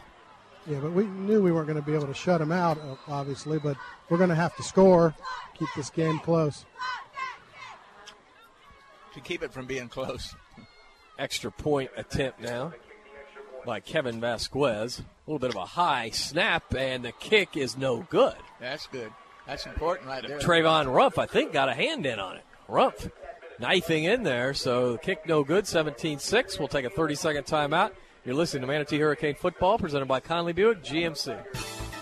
[0.68, 2.96] Yeah, but we knew we weren't going to be able to shut them out, uh,
[3.08, 3.58] obviously.
[3.60, 3.78] But
[4.10, 5.16] we're going to have to score,
[5.58, 6.66] keep this game close.
[9.16, 10.36] To keep it from being close.
[11.18, 12.74] Extra point attempt now.
[13.66, 15.00] by Kevin Vasquez.
[15.00, 18.36] A little bit of a high snap, and the kick is no good.
[18.60, 19.12] That's good.
[19.48, 20.40] That's important right there.
[20.40, 22.44] Trayvon Ruff, I think, got a hand in on it.
[22.70, 23.12] Rumpf
[23.60, 26.60] knifing in there, so the kick no good, 17 6.
[26.60, 27.92] We'll take a 30 second timeout.
[28.26, 31.89] You're listening to Manatee Hurricane Football, presented by Conley Buick GMC.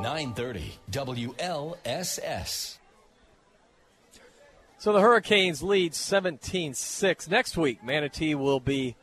[0.00, 2.78] 930 WLSS.
[4.78, 7.28] So the Hurricanes lead 17 6.
[7.30, 8.96] Next week, Manatee will be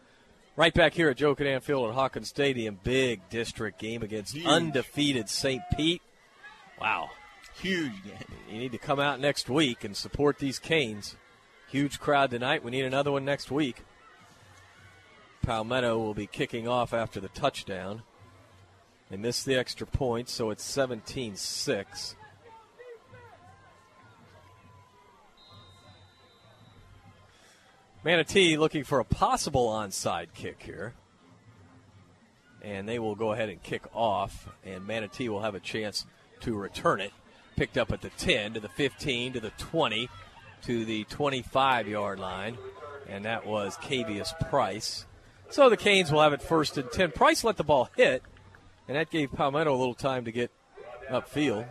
[0.55, 2.79] right back here at Joe Kinnan Field at Hawkins Stadium.
[2.83, 4.45] Big district game against Huge.
[4.45, 5.61] undefeated St.
[5.75, 6.01] Pete.
[6.79, 7.09] Wow.
[7.61, 8.37] Huge game.
[8.49, 11.15] You need to come out next week and support these Canes.
[11.69, 12.63] Huge crowd tonight.
[12.63, 13.83] We need another one next week.
[15.41, 18.03] Palmetto will be kicking off after the touchdown.
[19.11, 22.15] They missed the extra point, so it's 17 6.
[28.05, 30.93] Manatee looking for a possible onside kick here.
[32.61, 36.05] And they will go ahead and kick off, and Manatee will have a chance
[36.39, 37.11] to return it.
[37.57, 40.09] Picked up at the 10, to the 15, to the 20,
[40.63, 42.57] to the 25 yard line.
[43.09, 45.05] And that was Cavius Price.
[45.49, 47.11] So the Canes will have it first and 10.
[47.11, 48.23] Price let the ball hit,
[48.91, 50.51] and that gave Palmetto a little time to get
[51.09, 51.65] upfield.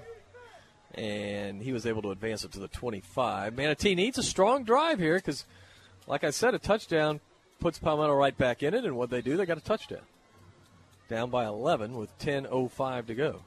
[0.95, 3.55] And he was able to advance it to the 25.
[3.55, 5.45] Manatee needs a strong drive here because,
[6.07, 7.21] like I said, a touchdown
[7.59, 8.87] puts Palmetto right back in it.
[8.87, 10.01] And what they do, they got a touchdown.
[11.11, 13.43] Down by 11 with 10.05 to go.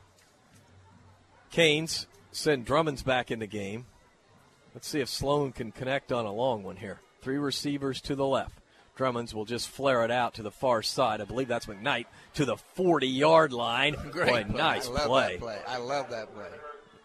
[1.49, 3.87] Canes send Drummonds back in the game.
[4.75, 6.99] Let's see if Sloan can connect on a long one here.
[7.23, 8.59] Three receivers to the left.
[8.95, 11.19] Drummonds will just flare it out to the far side.
[11.19, 12.05] I believe that's McKnight
[12.35, 13.95] to the 40 yard line.
[14.11, 14.57] Great Boy, play.
[14.57, 15.31] nice I love play.
[15.33, 15.59] That play.
[15.67, 16.49] I love that play.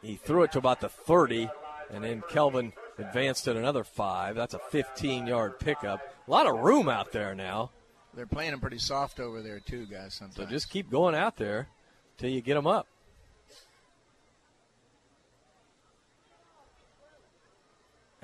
[0.03, 1.49] He threw it to about the 30,
[1.91, 4.37] and then Kelvin advanced it another five.
[4.37, 6.01] That's a 15 yard pickup.
[6.27, 7.71] A lot of room out there now.
[8.15, 10.15] They're playing them pretty soft over there too, guys.
[10.15, 10.37] Sometimes.
[10.37, 11.69] So just keep going out there
[12.17, 12.87] till you get them up.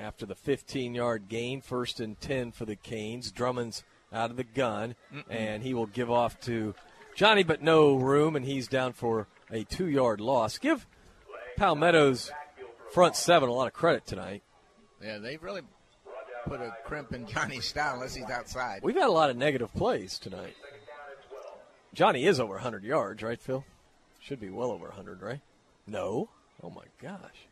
[0.04, 3.32] After the 15 yard gain, first and 10 for the Canes.
[3.32, 5.24] Drummond's out of the gun, Mm-mm.
[5.30, 6.74] and he will give off to
[7.14, 10.58] Johnny, but no room, and he's down for a two yard loss.
[10.58, 10.86] Give
[11.56, 12.30] Palmetto's
[12.92, 14.42] front seven a lot of credit tonight.
[15.02, 15.62] Yeah, they've really
[16.46, 18.80] put a crimp in Johnny's style unless he's outside.
[18.82, 20.54] We've had a lot of negative plays tonight.
[21.94, 23.64] Johnny is over 100 yards, right, Phil?
[24.20, 25.40] Should be well over 100, right?
[25.86, 26.28] No?
[26.62, 27.46] Oh, my gosh.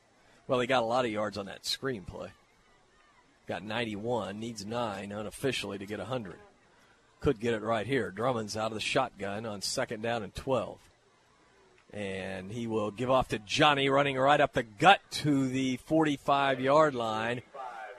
[0.49, 2.29] Well, he got a lot of yards on that screenplay.
[3.47, 6.37] Got 91, needs 9 unofficially to get 100.
[7.21, 8.11] Could get it right here.
[8.11, 10.79] Drummond's out of the shotgun on second down and 12.
[11.93, 16.61] And he will give off to Johnny running right up the gut to the 45
[16.61, 17.43] yard line.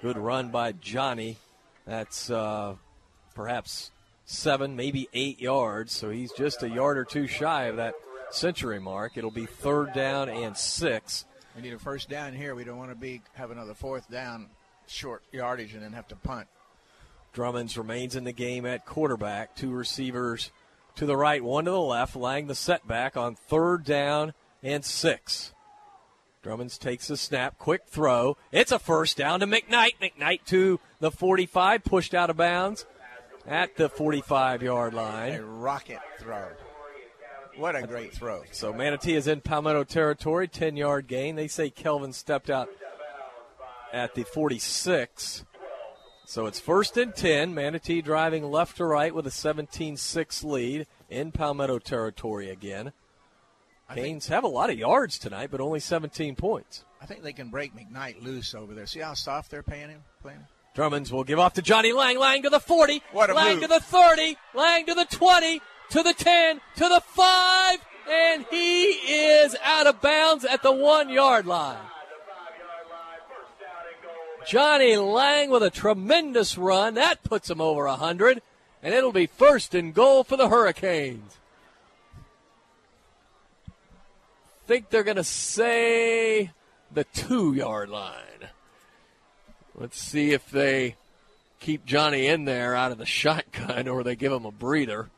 [0.01, 1.37] Good run by Johnny.
[1.85, 2.75] That's uh,
[3.35, 3.91] perhaps
[4.25, 5.93] seven, maybe eight yards.
[5.93, 7.93] So he's just a yard or two shy of that
[8.31, 9.17] century mark.
[9.17, 11.25] It'll be third down and six.
[11.55, 12.55] We need a first down here.
[12.55, 14.47] We don't want to be have another fourth down,
[14.93, 16.47] short yardage, and then have to punt.
[17.33, 19.55] Drummonds remains in the game at quarterback.
[19.55, 20.51] Two receivers
[20.95, 22.15] to the right, one to the left.
[22.15, 25.53] Lang the setback on third down and six.
[26.43, 28.37] Drummonds takes the snap, quick throw.
[28.51, 29.93] It's a first down to McKnight.
[30.01, 32.85] McKnight to the 45, pushed out of bounds
[33.47, 35.33] at the 45 yard line.
[35.33, 36.49] A rocket throw.
[37.55, 38.43] What a great throw.
[38.51, 41.35] So Manatee is in Palmetto territory, 10 yard gain.
[41.35, 42.69] They say Kelvin stepped out
[43.93, 45.45] at the 46.
[46.25, 47.53] So it's first and 10.
[47.53, 52.91] Manatee driving left to right with a 17 6 lead in Palmetto territory again.
[53.93, 56.83] Canes have a lot of yards tonight, but only 17 points.
[56.99, 58.87] I think they can break McKnight loose over there.
[58.87, 60.01] See how soft they're paying him?
[60.21, 60.47] Playing him?
[60.73, 62.17] Drummonds will give off to Johnny Lang.
[62.17, 63.03] Lang to the 40.
[63.11, 63.63] What a Lang move.
[63.63, 64.37] to the 30.
[64.55, 65.61] Lang to the 20.
[65.91, 66.61] To the 10.
[66.77, 67.79] To the 5.
[68.09, 71.77] And he is out of bounds at the one yard line.
[74.45, 76.95] Johnny Lang with a tremendous run.
[76.95, 78.41] That puts him over 100.
[78.81, 81.37] And it'll be first and goal for the Hurricanes.
[84.67, 86.51] Think they're going to say
[86.91, 88.49] the two yard line.
[89.75, 90.95] Let's see if they
[91.59, 95.09] keep Johnny in there out of the shotgun or they give him a breather.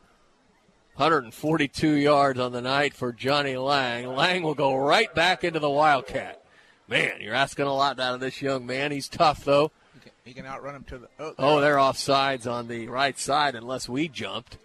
[0.94, 4.06] 142 yards on the night for Johnny Lang.
[4.06, 6.42] Lang will go right back into the Wildcat.
[6.88, 8.92] Man, you're asking a lot out of this young man.
[8.92, 9.72] He's tough, though.
[9.94, 11.08] He can, he can outrun him to the.
[11.18, 14.58] Oh, Oh, they're off sides on the right side unless we jumped.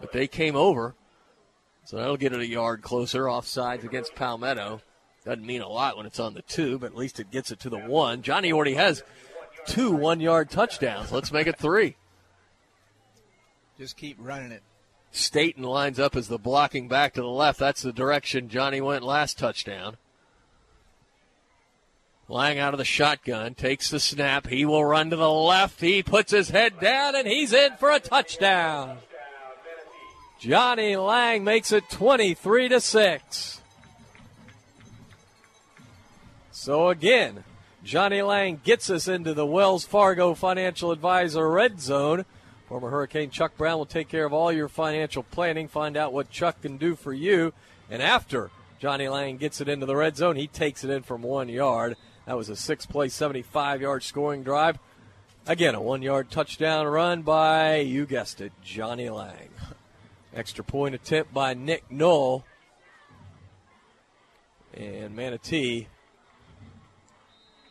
[0.00, 0.94] But they came over.
[1.84, 3.28] So that'll get it a yard closer.
[3.28, 4.80] Off sides against Palmetto.
[5.24, 7.60] Doesn't mean a lot when it's on the two, but at least it gets it
[7.60, 8.22] to the one.
[8.22, 9.02] Johnny already has
[9.66, 11.10] two one yard touchdowns.
[11.12, 11.96] Let's make it three.
[13.76, 14.62] Just keep running it.
[15.10, 17.58] Staten lines up as the blocking back to the left.
[17.58, 19.96] That's the direction Johnny went last touchdown.
[22.30, 24.46] Lang out of the shotgun, takes the snap.
[24.46, 25.80] He will run to the left.
[25.80, 28.98] He puts his head down and he's in for a touchdown.
[30.38, 33.60] Johnny Lang makes it 23 to 6.
[36.52, 37.42] So again,
[37.82, 42.24] Johnny Lang gets us into the Wells Fargo Financial Advisor red zone.
[42.68, 46.30] Former Hurricane Chuck Brown will take care of all your financial planning, find out what
[46.30, 47.52] Chuck can do for you.
[47.90, 51.22] And after Johnny Lang gets it into the red zone, he takes it in from
[51.22, 51.96] one yard.
[52.30, 54.78] That was a six play, 75 yard scoring drive.
[55.48, 59.48] Again, a one yard touchdown run by, you guessed it, Johnny Lang.
[60.32, 62.44] Extra point attempt by Nick Knoll.
[64.72, 65.88] And Manatee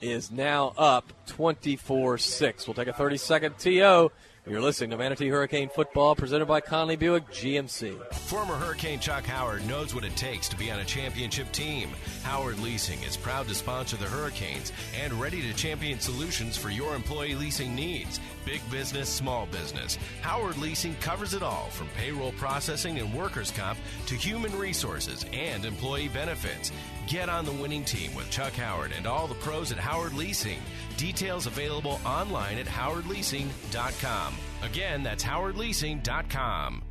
[0.01, 2.67] is now up 24 6.
[2.67, 4.11] We'll take a 30 second TO.
[4.49, 8.11] You're listening to Manatee Hurricane Football presented by Conley Buick GMC.
[8.15, 11.91] Former Hurricane Chuck Howard knows what it takes to be on a championship team.
[12.23, 16.95] Howard Leasing is proud to sponsor the Hurricanes and ready to champion solutions for your
[16.95, 18.19] employee leasing needs.
[18.49, 19.99] Big business, small business.
[20.21, 25.65] Howard Leasing covers it all from payroll processing and workers' comp to human resources and
[25.65, 26.71] employee benefits.
[27.05, 30.57] Get on the winning team with Chuck Howard and all the pros at Howard Leasing.
[30.97, 34.33] Details available online at howardleasing.com.
[34.63, 36.81] Again, that's howardleasing.com.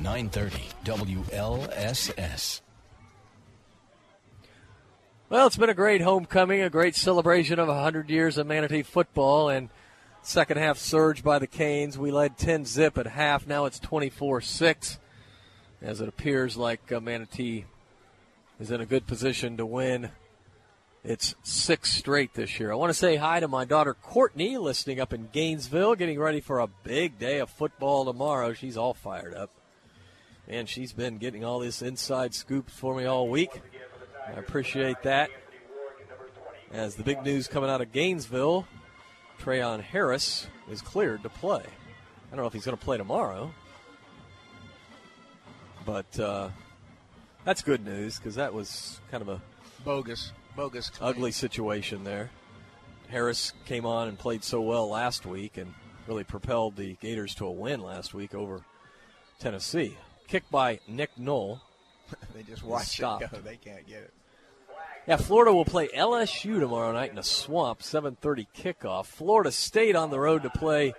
[0.00, 2.63] 930 WLSS.
[5.30, 9.48] Well, it's been a great homecoming, a great celebration of 100 years of Manatee football,
[9.48, 9.70] and
[10.20, 11.96] second half surge by the Canes.
[11.96, 13.46] We led 10 zip at half.
[13.46, 14.98] Now it's 24 6,
[15.80, 17.64] as it appears like uh, Manatee
[18.60, 20.10] is in a good position to win
[21.02, 22.70] its sixth straight this year.
[22.70, 26.42] I want to say hi to my daughter Courtney, listening up in Gainesville, getting ready
[26.42, 28.52] for a big day of football tomorrow.
[28.52, 29.48] She's all fired up.
[30.46, 33.62] And she's been getting all this inside scoops for me all week.
[34.26, 35.30] I appreciate that.
[36.72, 38.66] As the big news coming out of Gainesville,
[39.40, 41.62] Treon Harris is cleared to play.
[41.62, 43.52] I don't know if he's going to play tomorrow,
[45.86, 46.48] but uh,
[47.44, 49.40] that's good news because that was kind of a
[49.84, 50.32] Bogus.
[50.56, 50.90] Bogus.
[50.90, 51.10] claim.
[51.10, 52.30] ugly situation there.
[53.08, 55.74] Harris came on and played so well last week and
[56.08, 58.62] really propelled the Gators to a win last week over
[59.38, 59.96] Tennessee.
[60.26, 61.60] Kick by Nick Knoll.
[62.34, 63.22] they just watch Stopped.
[63.24, 63.38] it go.
[63.38, 64.14] They can't get it.
[65.06, 69.06] Yeah, Florida will play LSU tomorrow night in a swamp, 7:30 kickoff.
[69.06, 70.94] Florida State on the road to play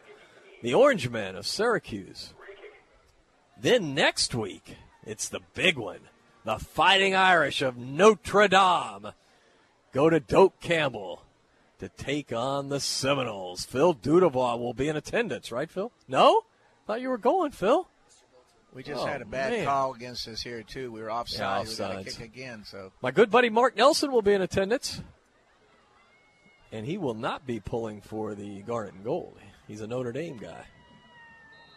[0.62, 2.34] the Orange Men of Syracuse.
[3.60, 6.02] Then next week, it's the big one.
[6.44, 9.14] The Fighting Irish of Notre Dame
[9.92, 11.24] go to Doak Campbell
[11.80, 13.66] to take on the Seminoles.
[13.66, 15.92] Phil Dudebois will be in attendance, right, Phil?
[16.08, 16.42] No?
[16.86, 17.88] Thought you were going, Phil.
[18.76, 19.66] We just Oh, had a bad man.
[19.66, 20.92] call against us here too.
[20.92, 21.66] We were offside.
[21.68, 22.66] we got kick again.
[22.66, 25.02] So My good buddy Mark Nelson will be in attendance.
[26.74, 29.38] And he will not be pulling for the Garnet and Gold.
[29.66, 30.66] He's a Notre Dame guy.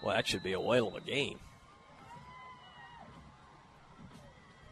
[0.03, 1.39] Well, that should be a whale of a game.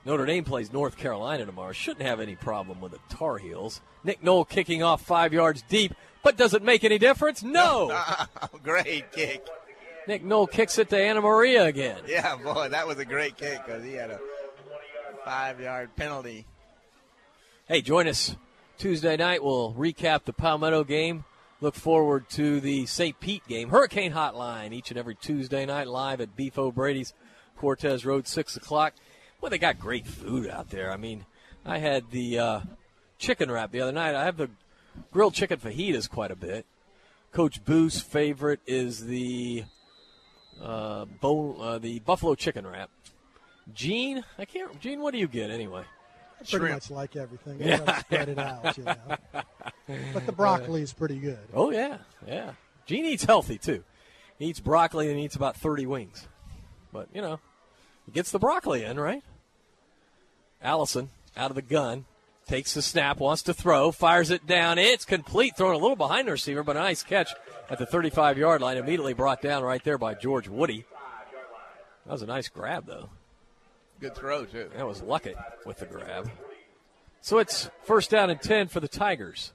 [0.04, 1.72] Notre Dame plays North Carolina tomorrow.
[1.72, 3.80] Shouldn't have any problem with the Tar Heels.
[4.02, 7.42] Nick Knoll kicking off five yards deep, but does it make any difference?
[7.44, 7.96] No.
[8.64, 9.46] great kick.
[10.06, 11.98] Nick Knoll kicks it to Anna Maria again.
[12.08, 14.20] Yeah, boy, that was a great kick because he had a
[15.24, 16.46] five-yard penalty.
[17.66, 18.36] Hey, join us
[18.78, 19.42] Tuesday night.
[19.42, 21.24] We'll recap the Palmetto game.
[21.60, 23.18] Look forward to the St.
[23.18, 23.70] Pete game.
[23.70, 27.12] Hurricane Hotline each and every Tuesday night live at Beef O'Brady's,
[27.56, 28.94] Cortez Road, 6 o'clock.
[29.40, 30.92] Well, they got great food out there.
[30.92, 31.24] I mean,
[31.64, 32.60] I had the uh,
[33.18, 34.14] chicken wrap the other night.
[34.14, 34.50] I have the
[35.10, 36.66] grilled chicken fajitas quite a bit.
[37.32, 39.64] Coach Booth's favorite is the
[40.62, 42.90] uh, bo- uh, the buffalo chicken wrap.
[43.74, 44.78] Gene, I can't.
[44.80, 45.82] Gene, what do you get anyway?
[46.40, 47.62] I pretty much like everything.
[47.62, 47.98] I Yeah.
[48.00, 48.94] spread it out, you know.
[50.12, 51.38] But the broccoli is pretty good.
[51.54, 52.52] Oh yeah, yeah.
[52.86, 53.84] Gene eats healthy too.
[54.38, 56.26] He eats broccoli and he eats about thirty wings.
[56.92, 57.38] But you know,
[58.04, 59.22] he gets the broccoli in right.
[60.62, 62.04] Allison out of the gun
[62.46, 64.78] takes the snap, wants to throw, fires it down.
[64.78, 67.32] It's complete, thrown a little behind the receiver, but a nice catch
[67.68, 68.76] at the 35 yard line.
[68.76, 70.84] Immediately brought down right there by George Woody.
[72.06, 73.10] That was a nice grab, though.
[74.00, 74.70] Good throw, too.
[74.76, 76.30] That was lucky with the grab.
[77.20, 79.52] So it's first down and 10 for the Tigers.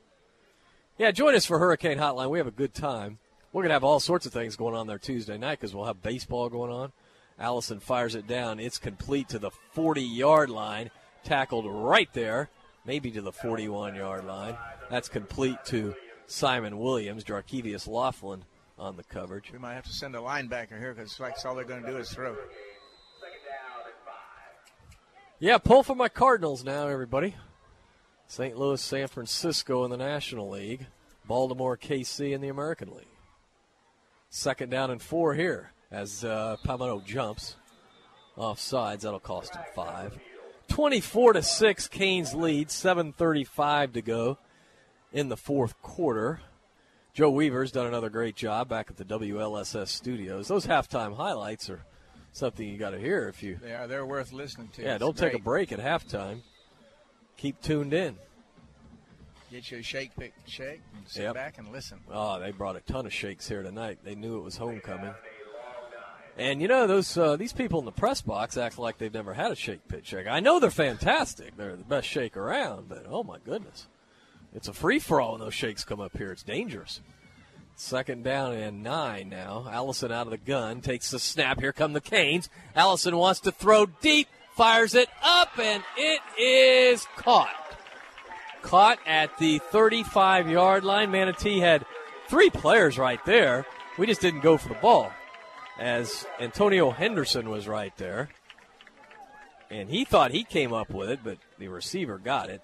[0.97, 2.29] Yeah, join us for Hurricane Hotline.
[2.29, 3.19] We have a good time.
[3.53, 5.85] We're going to have all sorts of things going on there Tuesday night because we'll
[5.85, 6.91] have baseball going on.
[7.39, 8.59] Allison fires it down.
[8.59, 10.91] It's complete to the 40 yard line,
[11.23, 12.49] tackled right there,
[12.85, 14.55] maybe to the 41 yard line.
[14.89, 15.95] That's complete to
[16.31, 18.45] Simon Williams, Jarkevius Laughlin
[18.79, 19.51] on the coverage.
[19.51, 21.97] We might have to send a linebacker here because like all they're going to do
[21.97, 22.35] is throw.
[25.39, 27.35] Yeah, pull for my Cardinals now, everybody.
[28.27, 28.57] St.
[28.57, 30.85] Louis, San Francisco in the National League,
[31.27, 33.07] Baltimore, KC in the American League.
[34.29, 37.57] Second down and four here as uh, Palmetto jumps
[38.37, 39.03] off sides.
[39.03, 40.17] That'll cost him five.
[40.69, 44.37] 24 to 6, Canes lead, 7.35 to go
[45.11, 46.41] in the fourth quarter.
[47.13, 50.47] Joe Weaver's done another great job back at the WLSS studios.
[50.47, 51.81] Those halftime highlights are
[52.31, 53.59] something you got to hear if you.
[53.65, 54.81] Yeah, they're worth listening to.
[54.83, 56.39] Yeah, It's don't take a break at halftime.
[57.37, 58.15] Keep tuned in.
[59.51, 61.33] Get you a shake, pick, shake, and sit Yep.
[61.33, 61.99] back and listen.
[62.09, 63.99] Oh, they brought a ton of shakes here tonight.
[64.03, 65.13] They knew it was homecoming.
[66.37, 69.33] And you know those uh, these people in the press box act like they've never
[69.33, 70.27] had a shake pit shake.
[70.27, 71.57] I know they're fantastic.
[71.57, 73.87] They're the best shake around, but oh my goodness.
[74.53, 76.31] It's a free for all when those shakes come up here.
[76.31, 76.99] It's dangerous.
[77.75, 79.65] Second down and nine now.
[79.69, 81.59] Allison out of the gun takes the snap.
[81.59, 82.49] Here come the Canes.
[82.75, 87.49] Allison wants to throw deep, fires it up, and it is caught.
[88.61, 91.11] Caught at the 35 yard line.
[91.11, 91.85] Manatee had
[92.27, 93.65] three players right there.
[93.97, 95.11] We just didn't go for the ball.
[95.79, 98.29] As Antonio Henderson was right there.
[99.71, 102.61] And he thought he came up with it, but the receiver got it.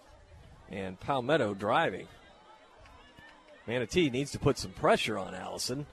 [0.72, 2.08] And Palmetto driving.
[3.68, 5.86] Manatee needs to put some pressure on Allison.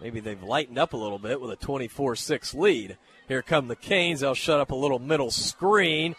[0.00, 2.96] Maybe they've lightened up a little bit with a 24 6 lead.
[3.26, 4.20] Here come the Canes.
[4.20, 6.14] They'll shut up a little middle screen.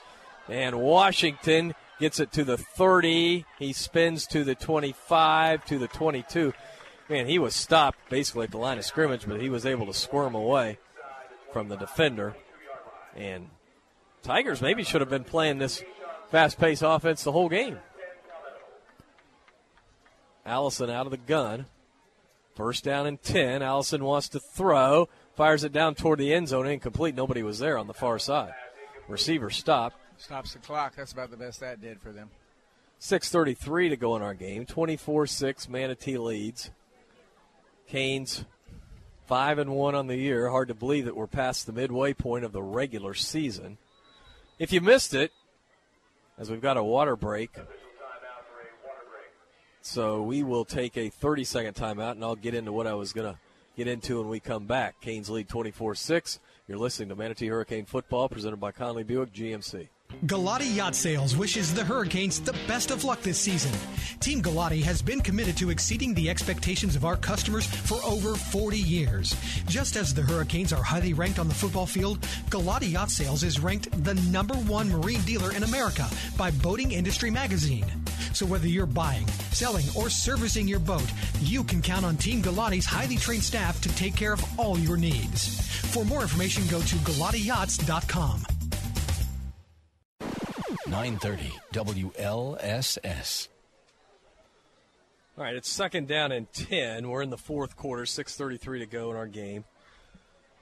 [0.50, 3.45] And Washington gets it to the 30.
[3.58, 6.53] He spins to the 25, to the 22.
[7.08, 9.94] Man, he was stopped basically at the line of scrimmage, but he was able to
[9.94, 10.78] squirm away
[11.52, 12.36] from the defender.
[13.16, 13.50] And
[14.22, 15.84] Tigers maybe should have been playing this
[16.30, 17.80] fast paced offense the whole game.
[20.45, 21.66] Allison out of the gun.
[22.56, 23.61] First down and 10.
[23.61, 25.08] Allison wants to throw.
[25.35, 26.68] Fires it down toward the end zone.
[26.68, 27.16] Incomplete.
[27.16, 28.53] Nobody was there on the far side.
[29.08, 29.98] Receiver stopped.
[30.18, 30.95] Stops the clock.
[30.95, 32.30] That's about the best that did for them.
[33.00, 34.66] 6.33 to go in our game.
[34.66, 35.69] 24 6.
[35.69, 36.72] Manatee leads.
[37.88, 38.43] Canes
[39.27, 40.50] 5 and 1 on the year.
[40.50, 43.77] Hard to believe that we're past the midway point of the regular season.
[44.59, 45.32] If you missed it,
[46.38, 47.51] as we've got a water break,
[49.90, 53.11] so we will take a 30 second timeout, and I'll get into what I was
[53.11, 53.40] going to
[53.76, 55.01] get into when we come back.
[55.01, 56.40] Canes lead 24 6.
[56.68, 59.88] You're listening to Manatee Hurricane Football, presented by Conley Buick GMC.
[60.26, 63.72] Galati Yacht Sales wishes the Hurricanes the best of luck this season.
[64.19, 68.77] Team Galati has been committed to exceeding the expectations of our customers for over 40
[68.77, 69.35] years.
[69.68, 72.19] Just as the Hurricanes are highly ranked on the football field,
[72.50, 77.32] Galati Yacht Sales is ranked the number one marine dealer in America by Boating Industry
[77.32, 77.85] Magazine.
[78.33, 81.06] So whether you're buying, selling, or servicing your boat,
[81.41, 84.98] you can count on Team Galati's highly trained staff to take care of all your
[84.98, 85.59] needs.
[85.91, 88.45] For more information, go to GalatiYachts.com.
[90.88, 93.48] 930 WLSS.
[95.38, 97.08] All right, it's second down and 10.
[97.08, 99.64] We're in the fourth quarter, 6.33 to go in our game.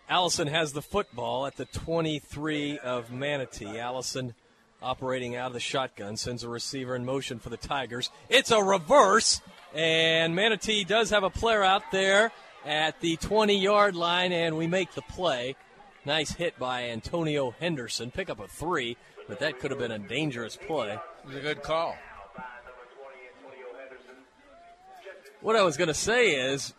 [0.10, 3.80] Allison has the football at the 23 of Manatee.
[3.80, 4.36] Allison
[4.82, 8.10] operating out of the shotgun sends a receiver in motion for the Tigers.
[8.30, 9.42] It's a reverse,
[9.74, 12.32] and Manatee does have a player out there
[12.66, 15.56] at the 20 yard line, and we make the play.
[16.06, 18.12] Nice hit by Antonio Henderson.
[18.12, 18.98] Pick up a three,
[19.28, 20.94] but that could have been a dangerous play.
[20.94, 21.98] It was a good call.
[25.42, 26.74] What I was going to say is,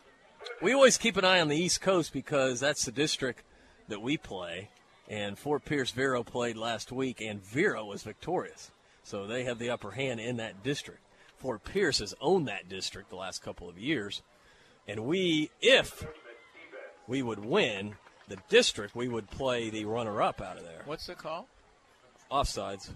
[0.60, 3.44] we always keep an eye on the East Coast because that's the district
[3.89, 4.70] that we play.
[5.09, 8.70] And Fort Pierce Vero played last week, and Vero was victorious.
[9.03, 11.01] So they have the upper hand in that district.
[11.39, 14.23] Fort Pierce has owned that district the last couple of years.
[14.87, 16.07] And we, if
[17.07, 17.95] we would win
[18.28, 20.83] the district, we would play the runner up out of there.
[20.85, 21.49] What's the call?
[22.31, 22.91] Offsides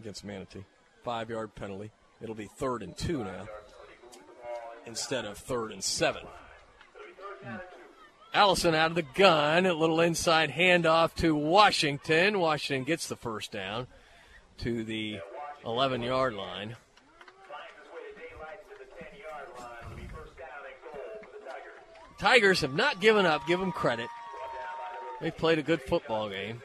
[0.00, 0.64] against Manatee.
[1.04, 1.90] Five yard penalty.
[2.22, 3.46] It'll be third and two now
[4.86, 6.22] instead of third and seven.
[8.36, 9.64] Allison out of the gun.
[9.64, 12.38] A little inside handoff to Washington.
[12.38, 13.86] Washington gets the first down
[14.58, 15.20] to the
[15.64, 16.76] 11 yard line.
[22.18, 23.46] Tigers have not given up.
[23.46, 24.08] Give them credit.
[25.22, 26.60] They played a good football game.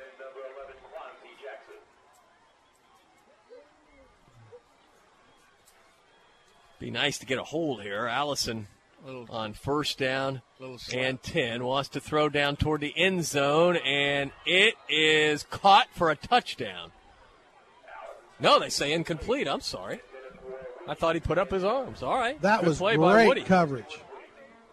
[6.79, 8.07] Be nice to get a hold here.
[8.07, 8.67] Allison
[9.29, 10.41] on first down
[10.93, 16.09] and 10 wants to throw down toward the end zone, and it is caught for
[16.09, 16.91] a touchdown.
[18.39, 19.47] No, they say incomplete.
[19.47, 20.01] I'm sorry.
[20.87, 22.01] I thought he put up his arms.
[22.03, 22.41] All right.
[22.41, 23.41] That Good was play by Woody.
[23.41, 23.99] great coverage.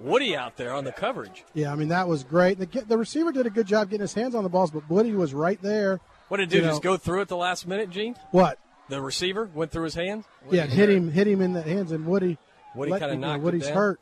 [0.01, 1.45] Woody out there on the coverage.
[1.55, 2.59] Yeah, I mean that was great.
[2.59, 5.13] The, the receiver did a good job getting his hands on the balls, but Woody
[5.13, 6.01] was right there.
[6.29, 6.57] What did it do?
[6.59, 8.15] You know- Just go through it the last minute, Gene?
[8.31, 8.59] What?
[8.89, 10.25] The receiver went through his hands?
[10.51, 12.39] Yeah, hit him, hit him in the hands, and Woody.
[12.75, 13.77] Woody let- kinda you know, knocked it Woody's down.
[13.77, 14.01] hurt.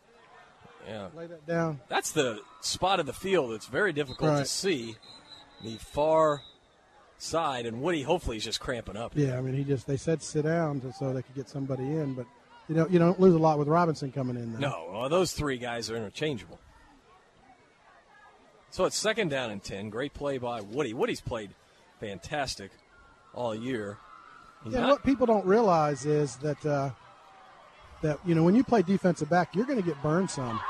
[0.86, 1.08] Yeah.
[1.16, 1.80] Lay that down.
[1.88, 4.96] That's the spot of the field that's very difficult to see.
[5.64, 6.42] The far
[7.18, 9.12] side, and Woody hopefully is just cramping up.
[9.16, 11.82] Yeah, I mean he just they said sit down to, so they could get somebody
[11.84, 12.26] in, but
[12.68, 14.52] you know you don't lose a lot with Robinson coming in.
[14.52, 14.58] Though.
[14.58, 16.58] No, well, those three guys are interchangeable.
[18.70, 19.88] So it's second down and 10.
[19.88, 20.92] Great play by Woody.
[20.92, 21.50] Woody's played
[22.00, 22.70] fantastic
[23.32, 23.96] all year.
[24.64, 26.90] He's Yeah, not- what people don't realize is that uh,
[28.02, 30.60] that you know when you play defensive back, you're going to get burned some.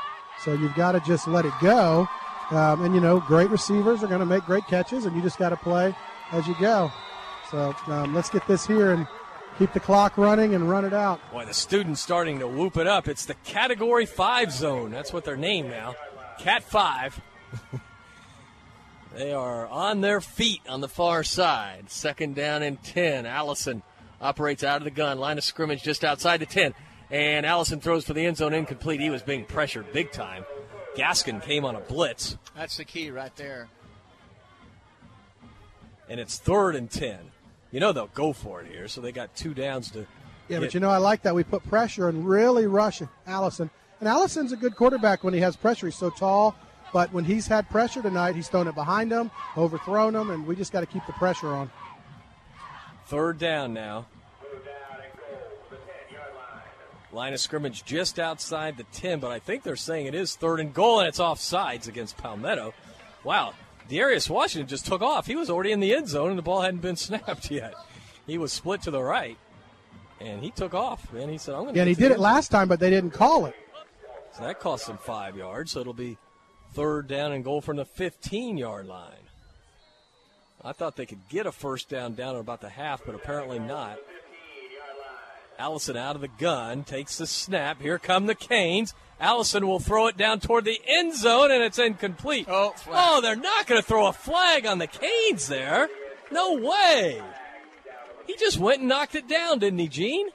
[0.45, 2.07] So you've got to just let it go.
[2.51, 5.39] Um, and you know, great receivers are going to make great catches, and you just
[5.39, 5.95] got to play
[6.33, 6.93] as you go.
[7.51, 9.07] So um, let's get this here and
[9.59, 11.21] keep the clock running and run it out.
[11.33, 13.09] Boy, the students starting to whoop it up.
[13.09, 14.91] It's the Category 5 zone.
[14.91, 15.95] That's what they're named now.
[16.39, 17.21] Cat 5.
[19.15, 21.91] they are on their feet on the far side.
[21.91, 23.27] Second down and 10.
[23.27, 23.83] Allison
[24.21, 25.19] operates out of the gun.
[25.19, 26.75] Line of scrimmage just outside the 10.
[27.11, 29.01] And Allison throws for the end zone incomplete.
[29.01, 30.45] He was being pressured big time.
[30.97, 33.69] Gaskin came on a blitz, That's the key right there.
[36.09, 37.19] and it's third and 10.
[37.71, 40.01] You know they'll go for it here, so they got two downs to.
[40.01, 40.07] Yeah,
[40.49, 43.69] get- but you know I like that we put pressure and really rush Allison.
[44.01, 45.87] And Allison's a good quarterback when he has pressure.
[45.87, 46.55] He's so tall,
[46.93, 50.55] but when he's had pressure tonight, he's thrown it behind him, overthrown him, and we
[50.57, 51.71] just got to keep the pressure on.
[53.07, 54.07] Third down now.
[57.13, 60.61] Line of scrimmage just outside the 10, but I think they're saying it is third
[60.61, 62.75] and goal, and it's off sides against Palmetto.
[63.25, 63.55] Wow,
[63.89, 65.27] Darius Washington just took off.
[65.27, 67.75] He was already in the end zone, and the ball hadn't been snapped yet.
[68.27, 69.39] He was split to the right,
[70.21, 71.13] and he took off.
[71.15, 73.13] and he said, "I'm going to." Yeah, he did it last time, but they didn't
[73.13, 73.55] call it.
[74.37, 75.73] So that cost him five yards.
[75.73, 76.19] So it'll be
[76.75, 79.13] third down and goal from the 15 yard line.
[80.63, 83.59] I thought they could get a first down down at about the half, but apparently
[83.59, 83.99] not.
[85.59, 87.81] Allison out of the gun, takes the snap.
[87.81, 88.95] Here come the Canes.
[89.19, 92.47] Allison will throw it down toward the end zone, and it's incomplete.
[92.51, 95.89] Oh, oh they're not going to throw a flag on the Canes there.
[96.31, 97.23] No way.
[98.27, 100.29] He just went and knocked it down, didn't he, Gene?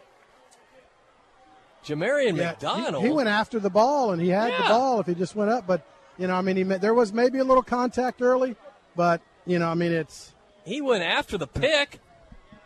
[1.85, 3.03] Jamarian Yeah, McDonald.
[3.03, 5.51] He, he went after the ball, and he had the ball if he just went
[5.51, 5.67] up.
[5.67, 5.85] But
[6.17, 8.56] you know, I mean, he there was maybe a little contact early,
[8.95, 10.33] but you know, I mean, it's
[10.64, 12.00] He went after the pick.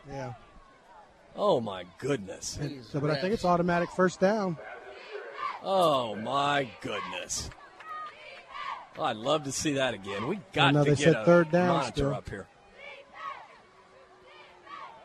[0.10, 0.34] yeah.
[1.36, 2.58] Oh my goodness.
[2.92, 4.58] So, but I think it's automatic first down.
[5.64, 7.50] Oh my goodness.
[8.98, 10.28] Oh, I'd love to see that again.
[10.28, 12.14] We got to get said a third down monitor still.
[12.14, 12.48] up here.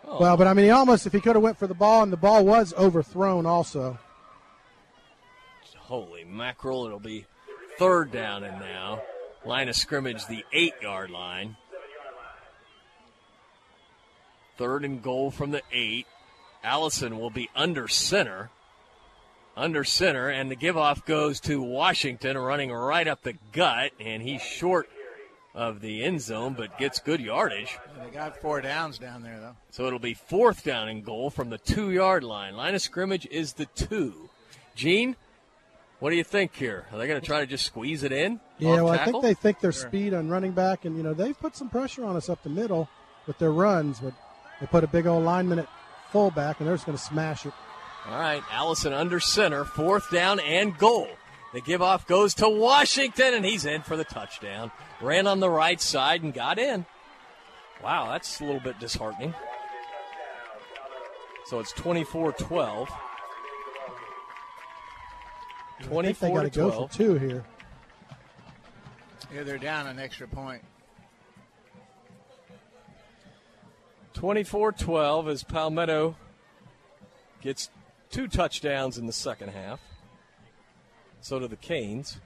[0.07, 2.03] Oh, Well, but I mean, he almost if he could have went for the ball,
[2.03, 3.99] and the ball was overthrown also.
[5.79, 6.87] holy mackerel!
[6.87, 7.27] It'll be
[7.79, 9.03] third down and now.
[9.45, 11.57] Line of scrimmage, the eight yard line.
[14.59, 16.07] Third and goal from the eight.
[16.63, 18.51] Allison will be under center.
[19.57, 24.23] Under center, and the give off goes to Washington, running right up the gut, and
[24.23, 24.89] he's short
[25.55, 27.79] of the end zone, but gets good yardage.
[28.03, 29.57] They got four downs down there, though.
[29.71, 32.57] So it'll be fourth down and goal from the two yard line.
[32.57, 34.31] Line of scrimmage is the two.
[34.75, 35.17] Gene,
[35.99, 36.87] what do you think here?
[36.93, 38.41] Are they going to try to just squeeze it in?
[38.59, 41.13] Yeah, off well, I think they think their speed on running back, and you know
[41.13, 42.89] they've put some pressure on us up the middle
[43.27, 44.15] with their runs, but
[44.61, 45.69] they put a big old lineman at
[46.11, 47.53] fullback, and they're just going to smash it.
[48.07, 51.09] All right, Allison under center, fourth down and goal.
[51.53, 54.71] The give off goes to Washington, and he's in for the touchdown.
[55.01, 56.87] Ran on the right side and got in.
[57.83, 59.35] Wow, that's a little bit disheartening.
[61.47, 62.89] So it's 24 12.
[65.81, 67.45] I think they got to to go for two here.
[69.35, 70.63] Yeah, they're down an extra point.
[74.21, 76.15] 24 12 as Palmetto
[77.41, 77.71] gets
[78.11, 79.81] two touchdowns in the second half.
[81.23, 82.21] So do the Canes.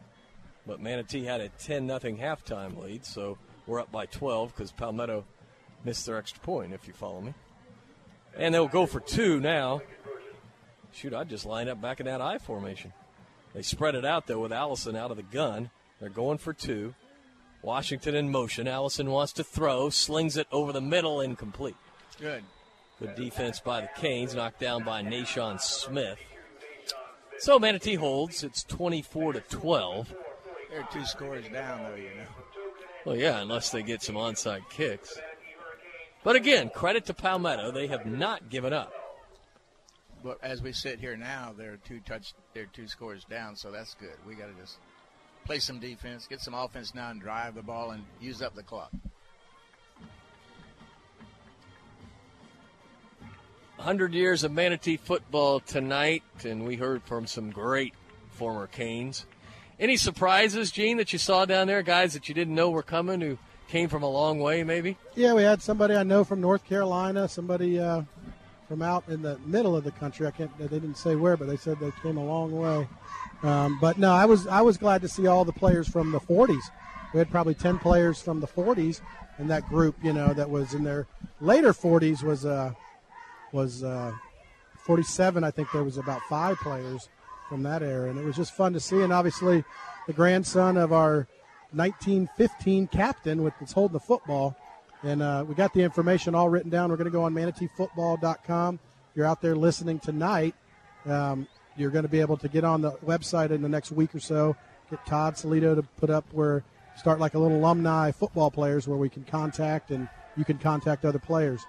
[0.67, 5.25] But Manatee had a 10 0 halftime lead, so we're up by 12 because Palmetto
[5.85, 7.33] missed their extra point, if you follow me.
[8.37, 9.81] And they'll go for two now.
[10.93, 12.93] Shoot, I'd just line up back in that I formation.
[13.55, 15.71] They spread it out, though, with Allison out of the gun.
[16.01, 16.97] They're going for two.
[17.63, 18.67] Washington in motion.
[18.67, 21.77] Allison wants to throw, slings it over the middle, incomplete.
[22.21, 22.43] Good.
[23.01, 26.19] Good defense by the Canes, knocked down by Nashon Smith.
[27.39, 28.45] So Manatee holds.
[28.45, 30.15] It's 24 to 12.
[30.71, 32.27] They're two scores down, though, you know.
[33.05, 35.19] Well, yeah, unless they get some onside kicks.
[36.23, 37.71] But again, credit to Palmetto.
[37.71, 38.93] They have not given up.
[40.23, 43.95] But as we sit here now, they're two touch, they're two scores down, so that's
[43.95, 44.17] good.
[44.27, 44.79] We got to just
[45.45, 48.63] play some defense, get some offense now, and drive the ball and use up the
[48.63, 48.91] clock.
[53.85, 57.93] 100 years of Manatee football tonight, and we heard from some great
[58.31, 59.27] former Canes.
[59.79, 61.83] Any surprises, Gene, that you saw down there?
[61.83, 63.37] Guys that you didn't know were coming who
[63.69, 64.97] came from a long way, maybe?
[65.15, 68.05] Yeah, we had somebody I know from North Carolina, somebody uh,
[68.69, 70.27] from out in the middle of the country.
[70.27, 70.57] I can't.
[70.57, 72.89] They didn't say where, but they said they came a long way.
[73.43, 76.21] Um, but no, I was I was glad to see all the players from the
[76.21, 76.63] 40s.
[77.13, 79.03] We had probably 10 players from the 40s,
[79.37, 81.07] and that group, you know, that was in their
[81.43, 82.73] later 40s was uh,
[83.55, 84.13] was uh,
[84.85, 85.45] 47.
[85.45, 87.09] I think there was about five players
[87.49, 89.01] from that era, and it was just fun to see.
[89.01, 89.65] And obviously,
[90.07, 91.29] the grandson of our
[91.73, 94.57] 1915 captain, with that's holding the football,
[95.03, 96.91] and uh, we got the information all written down.
[96.91, 98.75] We're going to go on manateefootball.com.
[98.75, 100.55] If you're out there listening tonight,
[101.07, 104.15] um, you're going to be able to get on the website in the next week
[104.15, 104.57] or so.
[104.91, 106.65] Get Todd Salito to put up where
[106.97, 111.05] start like a little alumni football players where we can contact and you can contact
[111.05, 111.67] other players.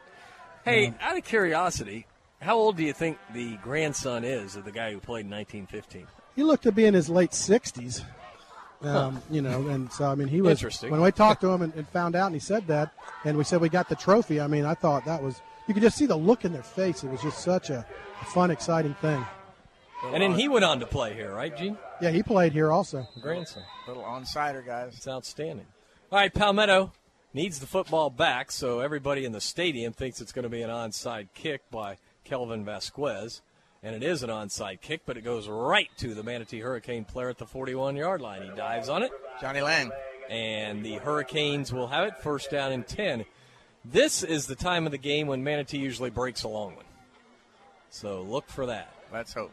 [0.65, 2.07] Hey, out of curiosity,
[2.41, 6.07] how old do you think the grandson is of the guy who played in 1915?
[6.35, 8.03] He looked to be in his late 60s.
[8.81, 10.91] Um, You know, and so I mean, he was Interesting.
[10.91, 12.91] when we talked to him and, and found out, and he said that,
[13.23, 14.41] and we said we got the trophy.
[14.41, 17.03] I mean, I thought that was you could just see the look in their face.
[17.03, 17.85] It was just such a,
[18.21, 19.23] a fun, exciting thing.
[20.03, 21.77] And then he went on to play here, right, Gene?
[22.01, 23.07] Yeah, he played here also.
[23.21, 23.63] Grandson.
[23.87, 24.93] Little onsider, guys.
[24.97, 25.65] It's outstanding.
[26.11, 26.91] All right, Palmetto
[27.35, 30.69] needs the football back, so everybody in the stadium thinks it's going to be an
[30.69, 33.41] onside kick by Kelvin Vasquez.
[33.83, 37.29] And it is an onside kick, but it goes right to the Manatee Hurricane player
[37.29, 38.41] at the 41 yard line.
[38.41, 39.11] He dives on it.
[39.39, 39.91] Johnny Lang.
[40.27, 43.25] And the Hurricanes will have it first down and 10.
[43.83, 46.85] This is the time of the game when Manatee usually breaks a long one.
[47.91, 48.91] So look for that.
[49.13, 49.51] Let's hope.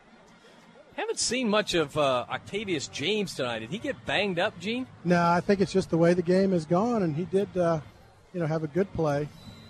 [0.96, 3.60] Haven't seen much of uh, Octavius James tonight.
[3.60, 4.86] Did he get banged up, Gene?
[5.04, 7.80] No, I think it's just the way the game has gone, and he did, uh,
[8.34, 9.28] you know, have a good play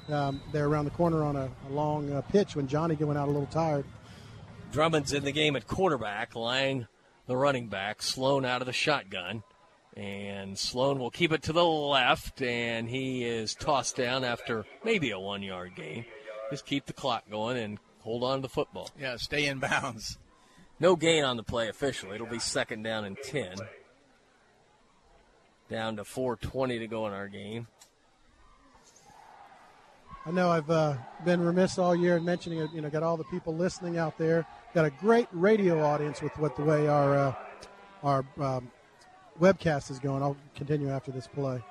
[0.08, 3.28] um, there around the corner on a, a long uh, pitch when Johnny went out
[3.28, 3.84] a little tired.
[4.72, 6.86] Drummond's in the game at quarterback, Lang
[7.26, 9.42] the running back, Sloan out of the shotgun.
[9.96, 15.10] And Sloan will keep it to the left, and he is tossed down after maybe
[15.10, 16.06] a one yard gain.
[16.50, 18.88] Just keep the clock going and hold on to the football.
[18.98, 20.18] Yeah, stay in bounds.
[20.82, 22.16] No gain on the play officially.
[22.16, 23.54] It'll be second down and 10.
[25.70, 27.68] Down to 4.20 to go in our game.
[30.26, 32.72] I know I've uh, been remiss all year in mentioning it.
[32.74, 34.44] You know, got all the people listening out there.
[34.74, 37.34] Got a great radio audience with what the way our uh,
[38.02, 38.68] our um,
[39.40, 40.20] webcast is going.
[40.20, 41.62] I'll continue after this play.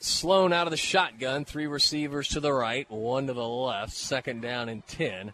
[0.00, 4.40] Sloan out of the shotgun, three receivers to the right, one to the left, second
[4.40, 5.32] down and 10.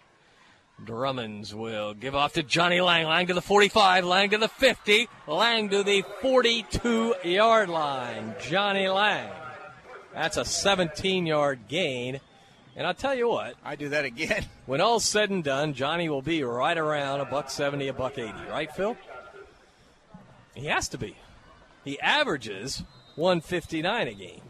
[0.85, 3.07] Drummonds will give off to Johnny Lang.
[3.07, 8.35] Lang to the 45, Lang to the 50, Lang to the 42 yard line.
[8.41, 9.31] Johnny Lang.
[10.13, 12.21] That's a 17 yard gain.
[12.77, 13.57] And I'll tell you what.
[13.65, 14.47] I do that again.
[14.67, 18.17] When all's said and done, Johnny will be right around a buck 70, a buck
[18.17, 18.97] 80, right, Phil?
[20.55, 21.17] He has to be.
[21.85, 22.85] He averages
[23.17, 24.43] 159 a game.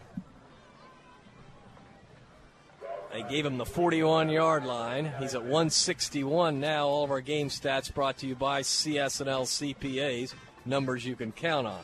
[3.13, 5.13] They gave him the 41 yard line.
[5.19, 6.87] He's at 161 now.
[6.87, 10.35] All of our game stats brought to you by CSNL CPAs.
[10.65, 11.83] Numbers you can count on.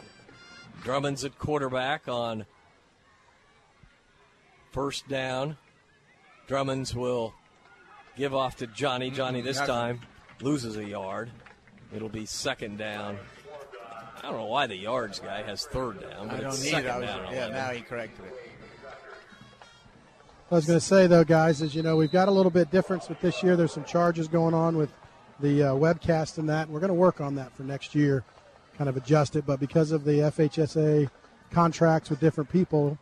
[0.84, 2.46] Drummond's at quarterback on
[4.70, 5.56] first down.
[6.46, 7.34] Drummonds will
[8.16, 9.10] give off to Johnny.
[9.10, 10.00] Johnny this time
[10.40, 11.30] loses a yard.
[11.94, 13.18] It'll be second down.
[14.18, 16.70] I don't know why the yards guy has third down, but I don't it's need
[16.70, 17.06] second it.
[17.06, 17.24] Down.
[17.32, 17.52] yeah, 11.
[17.52, 18.45] now he corrected it.
[20.48, 22.70] I was going to say though, guys, is you know we've got a little bit
[22.70, 23.56] difference with this year.
[23.56, 24.92] There's some charges going on with
[25.40, 26.68] the uh, webcast and that.
[26.68, 28.22] We're going to work on that for next year,
[28.78, 29.44] kind of adjust it.
[29.44, 31.10] But because of the FHSA
[31.50, 32.96] contracts with different people,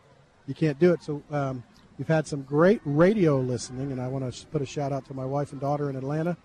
[0.47, 1.03] you can't do it.
[1.03, 1.63] So um,
[1.99, 5.13] we've had some great radio listening, and I want to put a shout out to
[5.13, 6.37] my wife and daughter in Atlanta,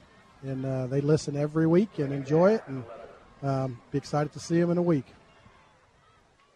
[0.42, 2.84] and uh, they listen every week and enjoy it, and
[3.42, 5.06] um, be excited to see them in a week.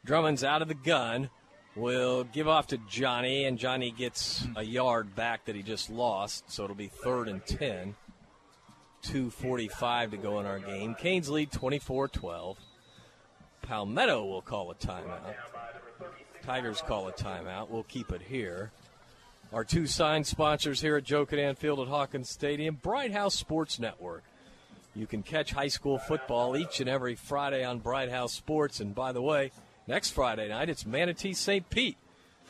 [0.04, 1.30] Drummond's out of the gun.
[1.76, 6.50] Will give off to Johnny, and Johnny gets a yard back that he just lost,
[6.50, 7.96] so it'll be third and 10.
[9.04, 10.94] 2.45 to go in our game.
[10.94, 12.58] Canes lead 24 12.
[13.62, 15.34] Palmetto will call a timeout.
[16.42, 17.70] Tigers call a timeout.
[17.70, 18.70] We'll keep it here.
[19.52, 23.78] Our two signed sponsors here at Joe Kinnan Field at Hawkins Stadium, Bright House Sports
[23.78, 24.24] Network.
[24.94, 28.80] You can catch high school football each and every Friday on Bright House Sports.
[28.80, 29.50] And by the way,
[29.86, 31.68] next Friday night it's Manatee St.
[31.70, 31.96] Pete.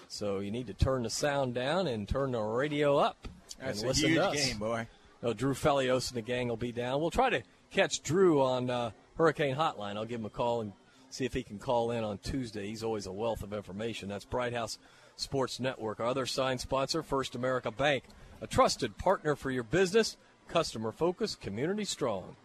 [0.08, 3.28] So you need to turn the sound down and turn the radio up.
[3.60, 4.46] That's and a listen huge to us.
[4.46, 4.86] game, boy.
[5.22, 7.00] No, Drew Felios and the gang will be down.
[7.00, 9.96] We'll try to catch Drew on uh, Hurricane Hotline.
[9.96, 10.72] I'll give him a call and
[11.10, 12.66] see if he can call in on Tuesday.
[12.66, 14.08] He's always a wealth of information.
[14.08, 14.78] That's Bright House
[15.16, 16.00] Sports Network.
[16.00, 18.04] Our other signed sponsor, First America Bank,
[18.40, 20.16] a trusted partner for your business,
[20.48, 22.36] customer focused, community strong.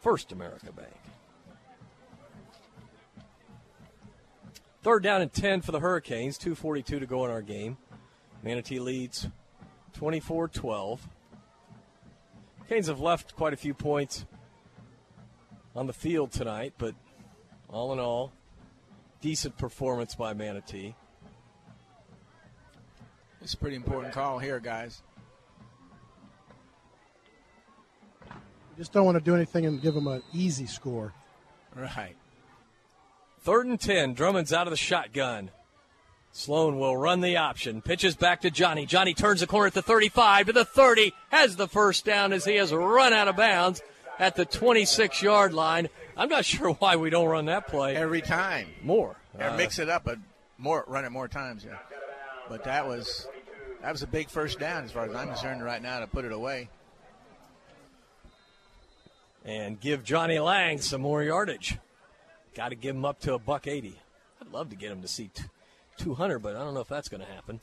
[0.00, 0.94] First America Bank.
[4.82, 7.76] Third down and 10 for the Hurricanes, 2.42 to go in our game.
[8.42, 9.28] Manatee leads
[9.94, 11.08] 24 12.
[12.68, 14.24] Canes have left quite a few points
[15.74, 16.94] on the field tonight, but
[17.68, 18.32] all in all,
[19.20, 20.94] decent performance by Manatee.
[23.42, 25.02] It's a pretty important call here, guys.
[28.30, 31.12] We just don't want to do anything and give them an easy score.
[31.74, 32.16] Right.
[33.42, 34.14] Third and 10.
[34.14, 35.50] Drummond's out of the shotgun.
[36.32, 37.82] Sloan will run the option.
[37.82, 38.86] Pitches back to Johnny.
[38.86, 41.12] Johnny turns the corner at the 35 to the 30.
[41.30, 43.82] Has the first down as he has run out of bounds
[44.18, 45.88] at the 26 yard line.
[46.16, 48.68] I'm not sure why we don't run that play every time.
[48.82, 49.16] More.
[49.38, 50.18] Or Uh, mix it up, but
[50.58, 51.64] more run it more times.
[51.64, 51.78] Yeah.
[52.48, 53.26] But that was
[53.82, 56.24] that was a big first down as far as I'm concerned right now to put
[56.24, 56.68] it away.
[59.44, 61.78] and give Johnny Lang some more yardage.
[62.54, 63.96] Got to give him up to a buck 80.
[64.40, 65.44] I'd love to get him to see t-
[65.98, 67.60] 200, but I don't know if that's going to happen.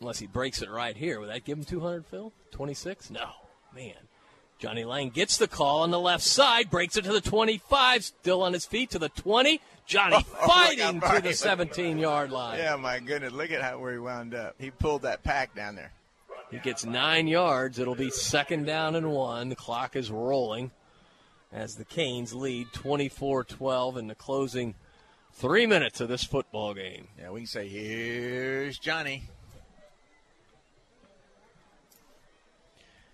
[0.00, 1.20] Unless he breaks it right here.
[1.20, 2.32] Would that give him 200, Phil?
[2.52, 3.10] 26?
[3.10, 3.28] No.
[3.74, 3.94] Man.
[4.58, 8.42] Johnny Lang gets the call on the left side, breaks it to the 25, still
[8.42, 9.60] on his feet to the 20.
[9.86, 12.58] Johnny Oh, fighting how to the 17 yard line.
[12.58, 14.54] Yeah, my goodness, look at how where he wound up.
[14.58, 15.92] He pulled that pack down there.
[16.50, 17.78] He gets nine yards.
[17.78, 19.48] It'll be second down and one.
[19.48, 20.70] The clock is rolling
[21.54, 24.74] as the Canes lead 24 12 in the closing
[25.32, 27.08] three minutes of this football game.
[27.18, 29.22] Yeah, we can say here's Johnny.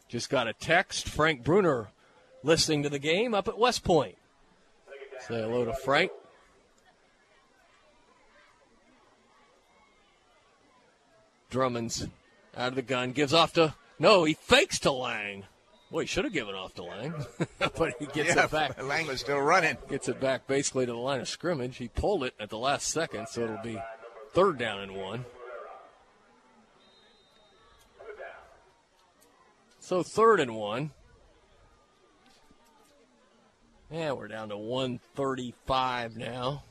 [0.08, 1.06] Just got a text.
[1.06, 1.90] Frank Bruner
[2.42, 4.16] listening to the game up at West Point.
[5.28, 6.10] Say hello to Frank.
[11.50, 12.06] Drummond's
[12.56, 15.44] out of the gun, gives off to no, he fakes to Lang.
[15.90, 17.14] Boy, he should have given off to Lang,
[17.58, 18.80] but he gets yeah, it back.
[18.82, 19.76] Lang was still running.
[19.88, 21.78] Gets it back basically to the line of scrimmage.
[21.78, 23.80] He pulled it at the last second, so it'll be
[24.32, 25.24] third down and one.
[29.80, 30.92] So third and one.
[33.90, 36.62] Yeah, we're down to 135 now.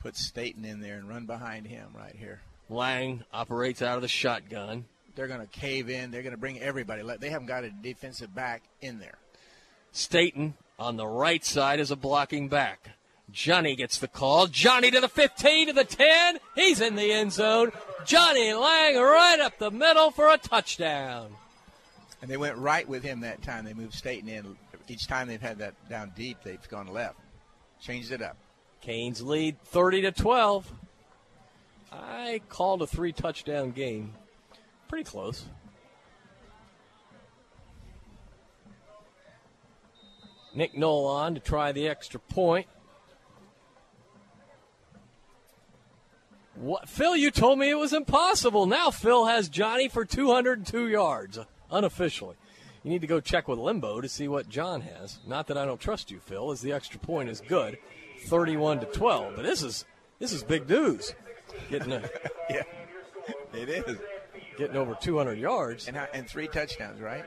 [0.00, 2.40] Put Staten in there and run behind him right here.
[2.68, 4.86] Lang operates out of the shotgun.
[5.18, 6.12] They're going to cave in.
[6.12, 7.02] They're going to bring everybody.
[7.18, 9.18] They haven't got a defensive back in there.
[9.90, 12.90] Staten on the right side is a blocking back.
[13.32, 14.46] Johnny gets the call.
[14.46, 16.38] Johnny to the 15, to the 10.
[16.54, 17.72] He's in the end zone.
[18.06, 21.32] Johnny Lang right up the middle for a touchdown.
[22.22, 23.64] And they went right with him that time.
[23.64, 24.56] They moved Staten in.
[24.86, 27.18] Each time they've had that down deep, they've gone left.
[27.80, 28.36] Changed it up.
[28.82, 30.72] Canes lead 30 to 12.
[31.90, 34.14] I called a three touchdown game.
[34.88, 35.44] Pretty close.
[40.54, 42.66] Nick Knoll to try the extra point.
[46.56, 48.66] What, Phil, you told me it was impossible.
[48.66, 51.38] Now Phil has Johnny for 202 yards,
[51.70, 52.34] unofficially.
[52.82, 55.18] You need to go check with Limbo to see what John has.
[55.26, 57.78] Not that I don't trust you, Phil, as the extra point is good,
[58.26, 59.36] 31 to 12.
[59.36, 59.84] But this is
[60.18, 61.14] this is big news.
[61.70, 62.00] Getting a,
[62.50, 62.64] yeah,
[63.52, 63.98] it is.
[64.58, 65.86] Getting over 200 yards.
[65.88, 67.24] And, how- and three touchdowns, right?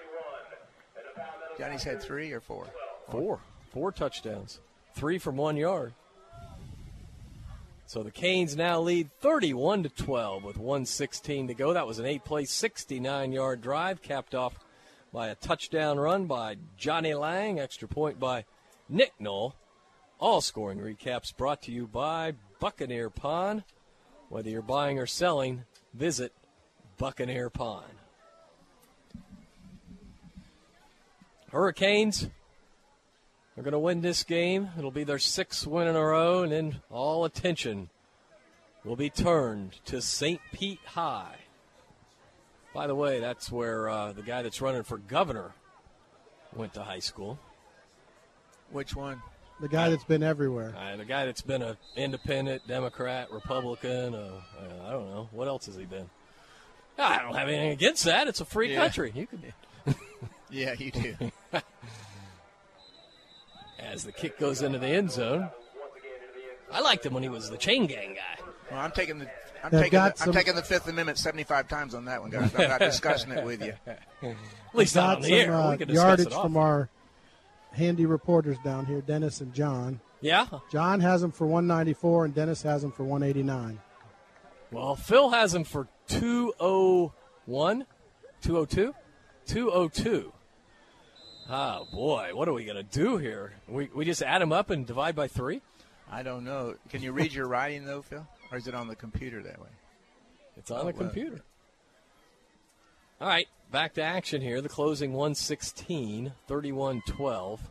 [1.58, 2.68] Johnny's had three or four.
[3.10, 3.40] Four.
[3.72, 4.60] Four touchdowns.
[4.96, 5.94] Three from one yard.
[7.86, 11.74] So the Canes now lead 31 to 12 with 116 to go.
[11.74, 14.56] That was an eight-play, 69-yard drive, capped off
[15.12, 17.60] by a touchdown run by Johnny Lang.
[17.60, 18.46] Extra point by
[18.88, 19.56] Nick Knoll.
[20.20, 23.64] All scoring recaps brought to you by Buccaneer Pawn.
[24.30, 26.32] Whether you're buying or selling, visit
[27.02, 27.84] Buccaneer Pawn.
[31.52, 32.30] Hurricanes
[33.58, 34.70] are going to win this game.
[34.78, 37.90] It'll be their sixth win in a row, and then all attention
[38.86, 40.40] will be turned to St.
[40.54, 41.38] Pete High.
[42.72, 45.54] By the way, that's where uh, the guy that's running for governor
[46.56, 47.40] went to high school.
[48.70, 49.24] Which one?
[49.60, 50.76] The guy that's been everywhere.
[50.78, 54.14] Uh, the guy that's been an independent, Democrat, Republican.
[54.14, 55.30] Uh, uh, I don't know.
[55.32, 56.08] What else has he been?
[56.98, 58.28] I don't have anything against that.
[58.28, 58.82] It's a free Yeah.
[58.82, 59.12] country.
[59.16, 59.54] You can.
[60.54, 61.16] Yeah, you do.
[63.80, 65.50] As the kick goes into the end zone.
[66.72, 68.44] I liked him when he was the chain gang guy.
[68.70, 69.28] Well, I'm taking the
[69.64, 72.32] I'm They've taking got the, I'm taking the Fifth Amendment 75 times on that one,
[72.32, 72.54] guys.
[72.56, 73.74] I'm not discussing it with you.
[73.88, 74.36] At
[74.74, 75.54] least Got not on the some, air.
[75.56, 76.90] uh, we can yardage it from our
[77.74, 80.00] handy reporters down here, Dennis and John.
[80.22, 80.48] Yeah.
[80.72, 83.80] John has him for 194, and Dennis has him for 189.
[84.72, 85.88] Well, Phil has him for
[86.20, 87.86] 201,
[88.42, 88.94] 202,
[89.46, 90.12] 202.
[90.14, 90.34] Oh, oh,
[91.50, 92.32] oh ah, boy.
[92.34, 93.54] What are we going to do here?
[93.68, 95.62] We, we just add them up and divide by three?
[96.12, 96.76] I don't know.
[96.90, 99.70] Can you read your writing though, Phil, or is it on the computer that way?
[100.58, 100.94] It's on Oh, the well.
[100.94, 101.42] computer.
[103.22, 104.62] All right, back to action here.
[104.62, 107.62] The closing 116, 31 12.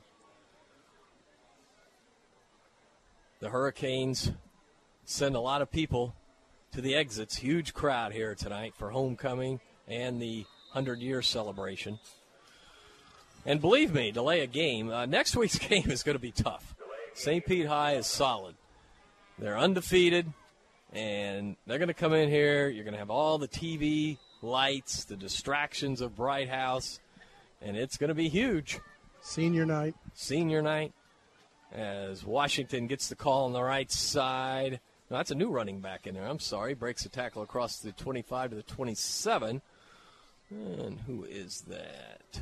[3.40, 4.32] The Hurricanes
[5.04, 6.14] send a lot of people
[6.72, 7.36] to the exits.
[7.36, 11.98] Huge crowd here tonight for homecoming and the 100 year celebration.
[13.44, 14.90] And believe me, delay a game.
[14.90, 16.74] Uh, next week's game is going to be tough.
[17.14, 17.44] St.
[17.44, 18.54] Pete High is solid.
[19.38, 20.32] They're undefeated,
[20.92, 22.68] and they're going to come in here.
[22.68, 27.00] You're going to have all the TV lights, the distractions of Bright House,
[27.62, 28.80] and it's going to be huge.
[29.22, 29.94] Senior night.
[30.14, 30.92] Senior night,
[31.72, 34.80] as Washington gets the call on the right side.
[35.10, 36.26] No, that's a new running back in there.
[36.26, 36.74] I'm sorry.
[36.74, 39.60] Breaks the tackle across the 25 to the 27.
[40.50, 42.40] And who is that?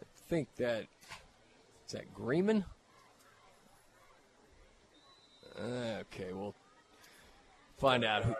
[0.00, 0.86] I think that
[1.86, 2.64] is that Greeman.
[5.58, 6.54] Okay, we'll
[7.78, 8.34] find out who,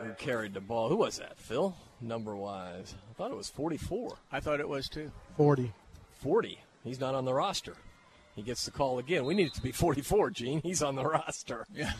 [0.00, 0.90] who carried the ball.
[0.90, 1.74] Who was that, Phil?
[2.00, 4.18] Number wise, I thought it was 44.
[4.30, 5.10] I thought it was too.
[5.38, 5.72] 40.
[6.20, 6.58] 40.
[6.82, 7.74] He's not on the roster.
[8.34, 9.24] He gets the call again.
[9.24, 10.60] We need it to be 44, Gene.
[10.62, 11.66] He's on the roster.
[11.72, 11.92] Yeah.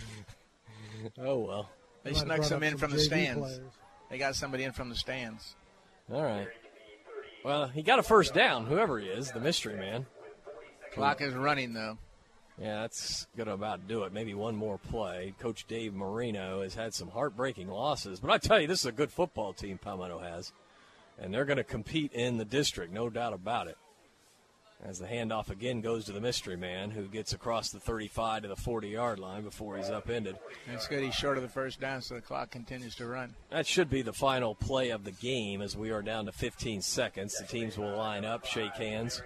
[1.19, 1.71] oh, well.
[2.03, 3.41] They Might snuck some up in some from the JV stands.
[3.41, 3.73] players.
[4.11, 5.55] They got somebody in from the stands.
[6.13, 6.49] All right.
[7.45, 10.07] Well, he got a first down, whoever he is, the mystery man.
[10.93, 11.99] Clock is running though.
[12.59, 14.13] Yeah, that's going to about do it.
[14.13, 15.35] Maybe one more play.
[15.41, 18.93] Coach Dave Marino has had some heartbreaking losses, but I tell you, this is a
[18.93, 20.53] good football team Palmetto has,
[21.19, 23.77] and they're going to compete in the district, no doubt about it.
[24.83, 28.49] As the handoff again goes to the mystery man, who gets across the 35 to
[28.49, 30.37] the 40 yard line before he's upended.
[30.69, 31.03] That's good.
[31.03, 33.35] He's short of the first down, so the clock continues to run.
[33.51, 36.83] That should be the final play of the game as we are down to 15
[36.83, 37.39] seconds.
[37.39, 39.23] The teams will line up, shake hands,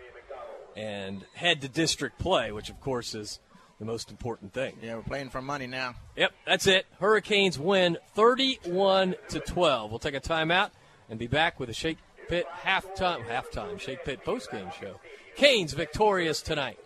[0.76, 3.40] and head to district play, which of course is
[3.78, 4.76] the most important thing.
[4.82, 5.94] Yeah, we're playing for money now.
[6.16, 6.86] Yep, that's it.
[7.00, 9.90] Hurricanes win 31 to 12.
[9.90, 10.70] We'll take a timeout
[11.08, 15.00] and be back with a Shake Pit halftime halftime Shake Pit postgame show.
[15.38, 16.80] Canes victorious tonight.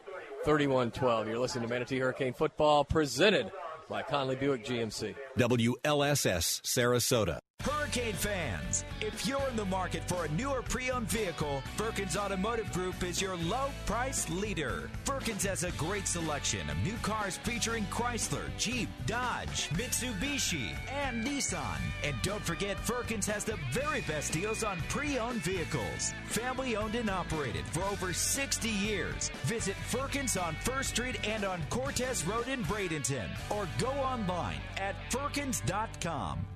[0.44, 1.26] 31-12.
[1.26, 3.50] You're listening to Manatee Hurricane Football presented
[3.88, 5.14] by Conley Buick GMC.
[5.38, 7.38] WLSS Sarasota.
[7.62, 13.04] Hurricane fans, if you're in the market for a newer pre-owned vehicle, Firkins Automotive Group
[13.04, 14.90] is your low price leader.
[15.04, 21.78] Firkins has a great selection of new cars featuring Chrysler, Jeep, Dodge, Mitsubishi, and Nissan.
[22.02, 26.14] And don't forget, Firkins has the very best deals on pre-owned vehicles.
[26.26, 29.30] Family owned and operated for over 60 years.
[29.44, 34.96] Visit Firkins on First Street and on Cortez Road in Bradenton, or go online at
[35.22, 36.46] firkins.com.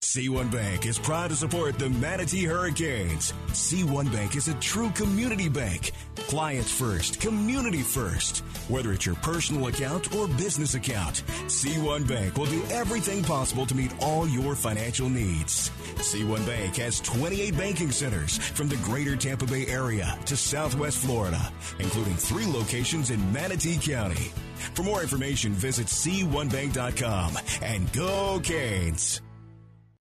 [0.00, 3.32] C1 Bank is proud to support the Manatee Hurricanes.
[3.48, 5.90] C1 Bank is a true community bank.
[6.28, 8.38] Clients first, community first.
[8.68, 13.74] Whether it's your personal account or business account, C1 Bank will do everything possible to
[13.74, 15.70] meet all your financial needs.
[15.96, 21.52] C1 Bank has 28 banking centers from the greater Tampa Bay area to southwest Florida,
[21.80, 24.30] including three locations in Manatee County.
[24.74, 29.22] For more information, visit c1bank.com and go Canes.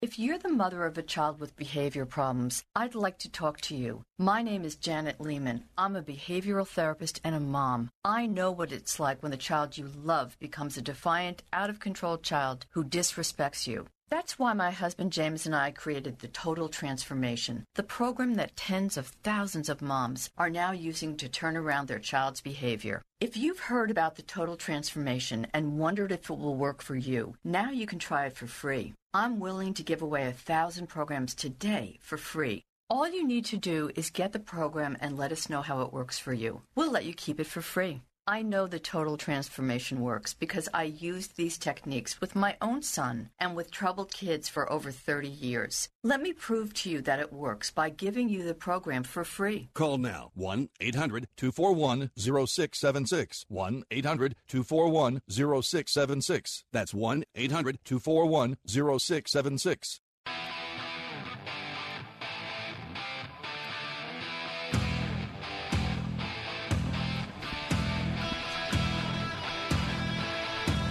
[0.00, 3.74] If you're the mother of a child with behavior problems, I'd like to talk to
[3.74, 4.04] you.
[4.16, 5.64] My name is Janet Lehman.
[5.76, 7.90] I'm a behavioral therapist and a mom.
[8.04, 11.80] I know what it's like when the child you love becomes a defiant, out of
[11.80, 13.86] control child who disrespects you.
[14.08, 18.96] That's why my husband James and I created the Total Transformation, the program that tens
[18.96, 23.02] of thousands of moms are now using to turn around their child's behavior.
[23.20, 27.34] If you've heard about the Total Transformation and wondered if it will work for you,
[27.44, 28.94] now you can try it for free.
[29.14, 32.62] I'm willing to give away a thousand programs today for free.
[32.90, 35.92] All you need to do is get the program and let us know how it
[35.92, 36.62] works for you.
[36.74, 38.02] We'll let you keep it for free.
[38.28, 43.30] I know the total transformation works because I used these techniques with my own son
[43.40, 45.88] and with troubled kids for over 30 years.
[46.04, 49.70] Let me prove to you that it works by giving you the program for free.
[49.72, 53.46] Call now 1 800 241 0676.
[53.48, 56.64] 1 800 241 0676.
[56.70, 60.00] That's 1 800 241 0676.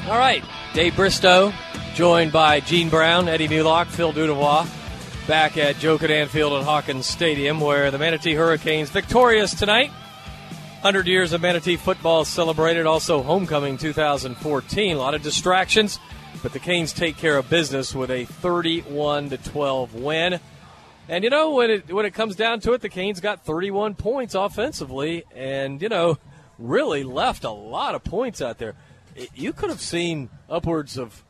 [0.08, 0.42] All right,
[0.74, 1.52] Dave Bristow,
[1.94, 4.66] joined by Gene Brown, Eddie Mullock, Phil Dudevois,
[5.28, 9.90] back at Joe Kinnan Field at Hawkins Stadium, where the Manatee Hurricanes victorious tonight.
[9.90, 14.96] 100 years of Manatee football celebrated, also homecoming 2014.
[14.96, 16.00] A lot of distractions,
[16.42, 20.40] but the Canes take care of business with a 31 to 12 win.
[21.10, 23.96] And you know when it when it comes down to it, the Canes got 31
[23.96, 26.18] points offensively, and you know
[26.58, 28.76] really left a lot of points out there
[29.36, 31.24] you could have seen upwards of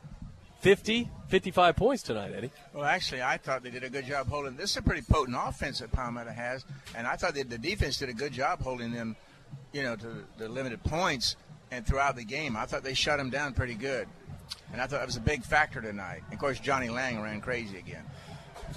[0.60, 2.52] 50, 55 points tonight, Eddie.
[2.74, 4.56] Well, actually, I thought they did a good job holding.
[4.56, 7.98] This is a pretty potent offense that Palmetto has, and I thought that the defense
[7.98, 9.16] did a good job holding them,
[9.72, 11.36] you know, to the limited points
[11.72, 12.58] and throughout the game.
[12.58, 14.08] I thought they shut them down pretty good,
[14.72, 16.24] and I thought that was a big factor tonight.
[16.32, 18.04] Of course, Johnny Lang ran crazy again.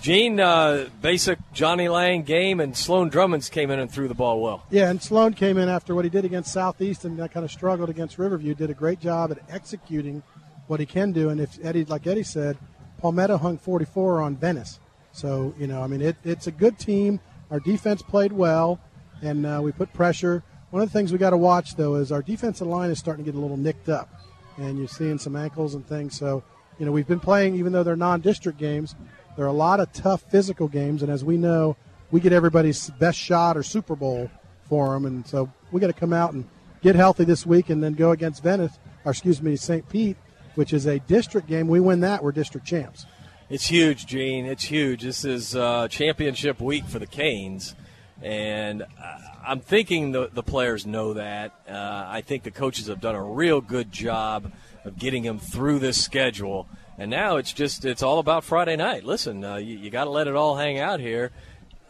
[0.00, 4.40] Gene, uh, basic Johnny Lang game, and Sloan Drummonds came in and threw the ball
[4.40, 4.64] well.
[4.70, 7.50] Yeah, and Sloan came in after what he did against Southeast and that kind of
[7.50, 8.54] struggled against Riverview.
[8.54, 10.22] Did a great job at executing
[10.68, 11.28] what he can do.
[11.28, 12.56] And if Eddie, like Eddie said,
[12.98, 14.78] Palmetto hung 44 on Venice.
[15.12, 17.20] So you know, I mean, it, it's a good team.
[17.50, 18.80] Our defense played well,
[19.22, 20.42] and uh, we put pressure.
[20.70, 23.24] One of the things we got to watch though is our defensive line is starting
[23.24, 24.08] to get a little nicked up,
[24.56, 26.16] and you're seeing some ankles and things.
[26.16, 26.44] So
[26.78, 28.94] you know, we've been playing even though they're non-district games
[29.36, 31.76] there are a lot of tough physical games, and as we know,
[32.10, 34.30] we get everybody's best shot or Super Bowl
[34.68, 36.46] for them, and so we got to come out and
[36.82, 39.88] get healthy this week, and then go against Venice, or excuse me, St.
[39.88, 40.16] Pete,
[40.54, 41.68] which is a district game.
[41.68, 43.06] We win that, we're district champs.
[43.48, 44.46] It's huge, Gene.
[44.46, 45.02] It's huge.
[45.02, 47.74] This is uh, championship week for the Canes,
[48.22, 48.86] and uh,
[49.44, 51.52] I'm thinking the the players know that.
[51.68, 54.52] Uh, I think the coaches have done a real good job
[54.84, 56.68] of getting them through this schedule
[57.00, 59.04] and now it's just it's all about Friday night.
[59.04, 61.32] Listen, uh, you, you got to let it all hang out here,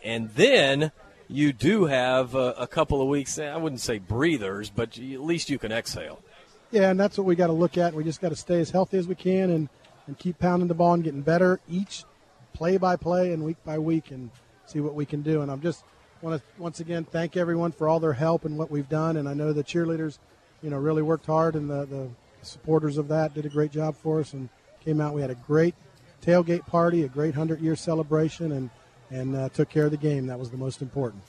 [0.05, 0.93] and then
[1.27, 3.37] you do have a, a, couple of weeks.
[3.37, 6.23] I wouldn't say breathers, but at least you can exhale.
[6.71, 7.93] Yeah, and that's what we got to look at.
[7.93, 9.69] We just got to stay as healthy as we can and
[10.07, 12.05] and keep pounding the ball and getting better each
[12.53, 14.31] play by play and week by week and
[14.67, 15.43] see what we can do.
[15.43, 15.83] And I'm just
[16.23, 19.17] want to once again thank everyone for all their help and what we've done.
[19.17, 20.19] And I know the cheerleaders,
[20.63, 22.11] you know, really worked hard, and the the
[22.43, 24.35] supporters of that did a great job for us.
[24.35, 24.49] And
[24.85, 25.15] Came out.
[25.15, 25.75] We had a great
[26.23, 28.71] tailgate party, a great 100 year celebration, and,
[29.11, 30.27] and uh, took care of the game.
[30.27, 31.23] That was the most important.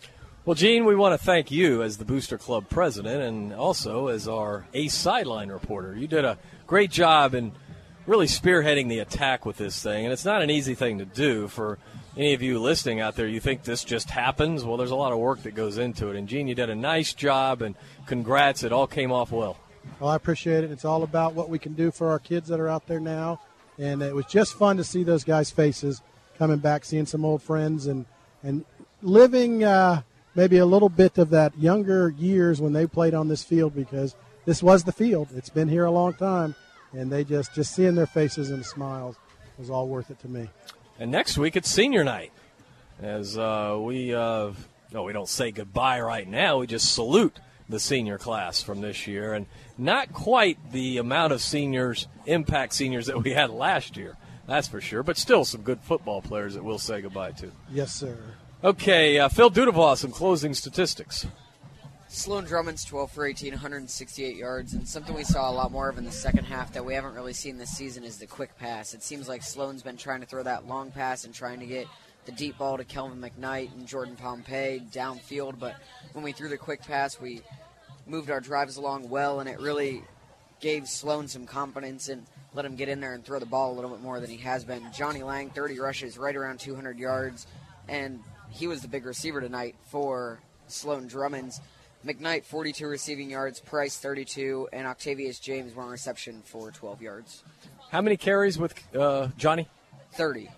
[0.44, 4.28] Well, Gene, we want to thank you as the Booster Club president and also as
[4.28, 5.96] our ace sideline reporter.
[5.96, 7.52] You did a great job in
[8.08, 11.48] really spearheading the attack with this thing, and it's not an easy thing to do
[11.48, 11.78] for
[12.18, 13.28] any of you listening out there.
[13.28, 14.66] You think this just happens?
[14.66, 16.76] Well, there's a lot of work that goes into it, and Gene, you did a
[16.76, 17.76] nice job, and
[18.08, 18.64] congrats.
[18.64, 19.58] It all came off well.
[20.00, 20.72] Well, I appreciate it.
[20.72, 23.42] It's all about what we can do for our kids that are out there now.
[23.78, 26.02] And it was just fun to see those guys' faces
[26.38, 28.06] coming back, seeing some old friends, and,
[28.44, 28.66] and
[29.02, 30.02] living uh,
[30.36, 34.16] maybe a little bit of that younger years when they played on this field because
[34.46, 35.30] this was the field.
[35.36, 36.56] It's been here a long time.
[36.94, 39.16] And they just, just seeing their faces and smiles
[39.58, 40.50] was all worth it to me.
[41.00, 42.32] And next week it's senior night.
[43.02, 44.52] As uh, we, uh,
[44.92, 46.60] no, we don't say goodbye right now.
[46.60, 49.46] We just salute the senior class from this year, and
[49.82, 54.16] not quite the amount of seniors, impact seniors that we had last year.
[54.48, 57.52] That's for sure, but still some good football players that we'll say goodbye to.
[57.72, 58.18] Yes, sir.
[58.64, 61.26] Okay, uh, Phil Dudevois, some closing statistics.
[62.10, 65.98] Sloan Drummonds 12 for 18, 168 yards, and something we saw a lot more of
[65.98, 68.94] in the second half that we haven't really seen this season is the quick pass.
[68.94, 71.88] It seems like Sloan's been trying to throw that long pass and trying to get
[72.26, 75.76] the deep ball to Kelvin McKnight and Jordan Pompey downfield, but
[76.14, 77.42] when we threw the quick pass, we
[78.12, 80.04] moved our drives along well, and it really
[80.60, 83.74] gave Sloan some confidence and let him get in there and throw the ball a
[83.74, 84.86] little bit more than he has been.
[84.94, 87.48] Johnny Lang, 30 rushes, right around 200 yards,
[87.88, 91.62] and he was the big receiver tonight for Sloan Drummonds.
[92.06, 97.44] McKnight, 42 receiving yards, Price, 32, and Octavius James, one reception for 12 yards.
[97.92, 99.68] How many carries with uh, Johnny?
[100.14, 100.50] 30.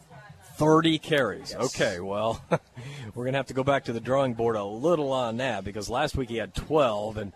[0.63, 1.53] 30 carries.
[1.53, 2.41] Okay, well,
[3.15, 5.65] we're going to have to go back to the drawing board a little on that
[5.65, 7.17] because last week he had 12.
[7.17, 7.33] And,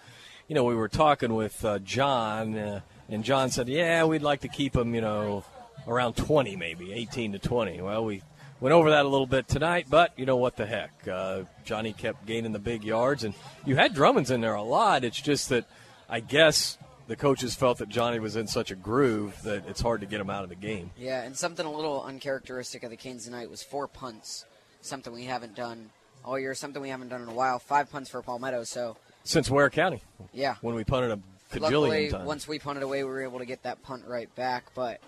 [0.47, 4.41] you know, we were talking with uh, John, uh, and John said, yeah, we'd like
[4.41, 5.43] to keep him, you know,
[5.87, 7.81] around 20 maybe, 18 to 20.
[7.81, 8.21] Well, we
[8.61, 10.91] went over that a little bit tonight, but you know what the heck.
[11.05, 13.33] Uh, Johnny kept gaining the big yards, and
[13.65, 15.03] you had Drummonds in there a lot.
[15.03, 15.65] It's just that
[16.09, 16.77] I guess
[17.07, 20.19] the coaches felt that Johnny was in such a groove that it's hard to get
[20.19, 20.91] him out of the game.
[20.97, 24.45] Yeah, and something a little uncharacteristic of the Canes tonight was four punts,
[24.81, 25.89] something we haven't done
[26.23, 27.59] all year, something we haven't done in a while.
[27.59, 28.97] Five punts for Palmetto, so.
[29.23, 30.01] Since Ware County.
[30.33, 30.55] Yeah.
[30.61, 32.25] When we punted a cajillion Luckily, times.
[32.25, 34.99] once we punted away, we were able to get that punt right back, but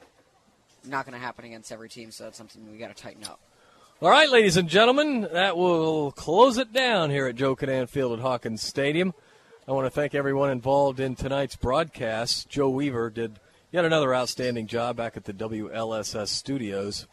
[0.86, 3.40] not going to happen against every team, so that's something we got to tighten up.
[4.02, 8.14] All right, ladies and gentlemen, that will close it down here at Joe Kinnan Field
[8.14, 9.14] at Hawkins Stadium.
[9.70, 12.50] I want to thank everyone involved in tonight's broadcast.
[12.50, 13.40] Joe Weaver did
[13.72, 17.06] yet another outstanding job back at the WLSS studios.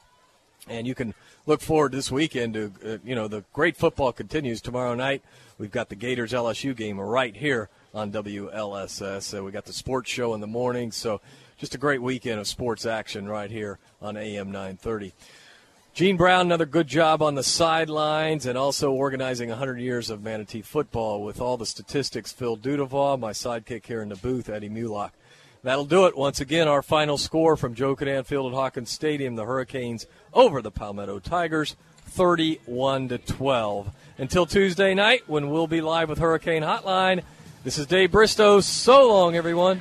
[0.66, 1.12] And you can
[1.44, 5.22] look forward this weekend to, uh, you know, the great football continues tomorrow night.
[5.58, 9.38] We've got the Gators LSU game right here on WLSS.
[9.38, 10.92] Uh, we got the sports show in the morning.
[10.92, 11.20] So
[11.58, 15.12] just a great weekend of sports action right here on AM 930.
[15.97, 20.60] Gene Brown, another good job on the sidelines and also organizing 100 years of Manatee
[20.60, 22.31] football with all the statistics.
[22.31, 25.12] Phil Dudevall, my sidekick here in the booth, Eddie Mullock.
[25.62, 26.15] That'll do it.
[26.15, 30.60] Once again, our final score from Joe Kinnan Field at Hawkins Stadium: the Hurricanes over
[30.60, 33.91] the Palmetto Tigers, 31 to 12.
[34.18, 37.23] Until Tuesday night, when we'll be live with Hurricane Hotline.
[37.65, 38.60] This is Dave Bristow.
[38.60, 39.81] So long, everyone.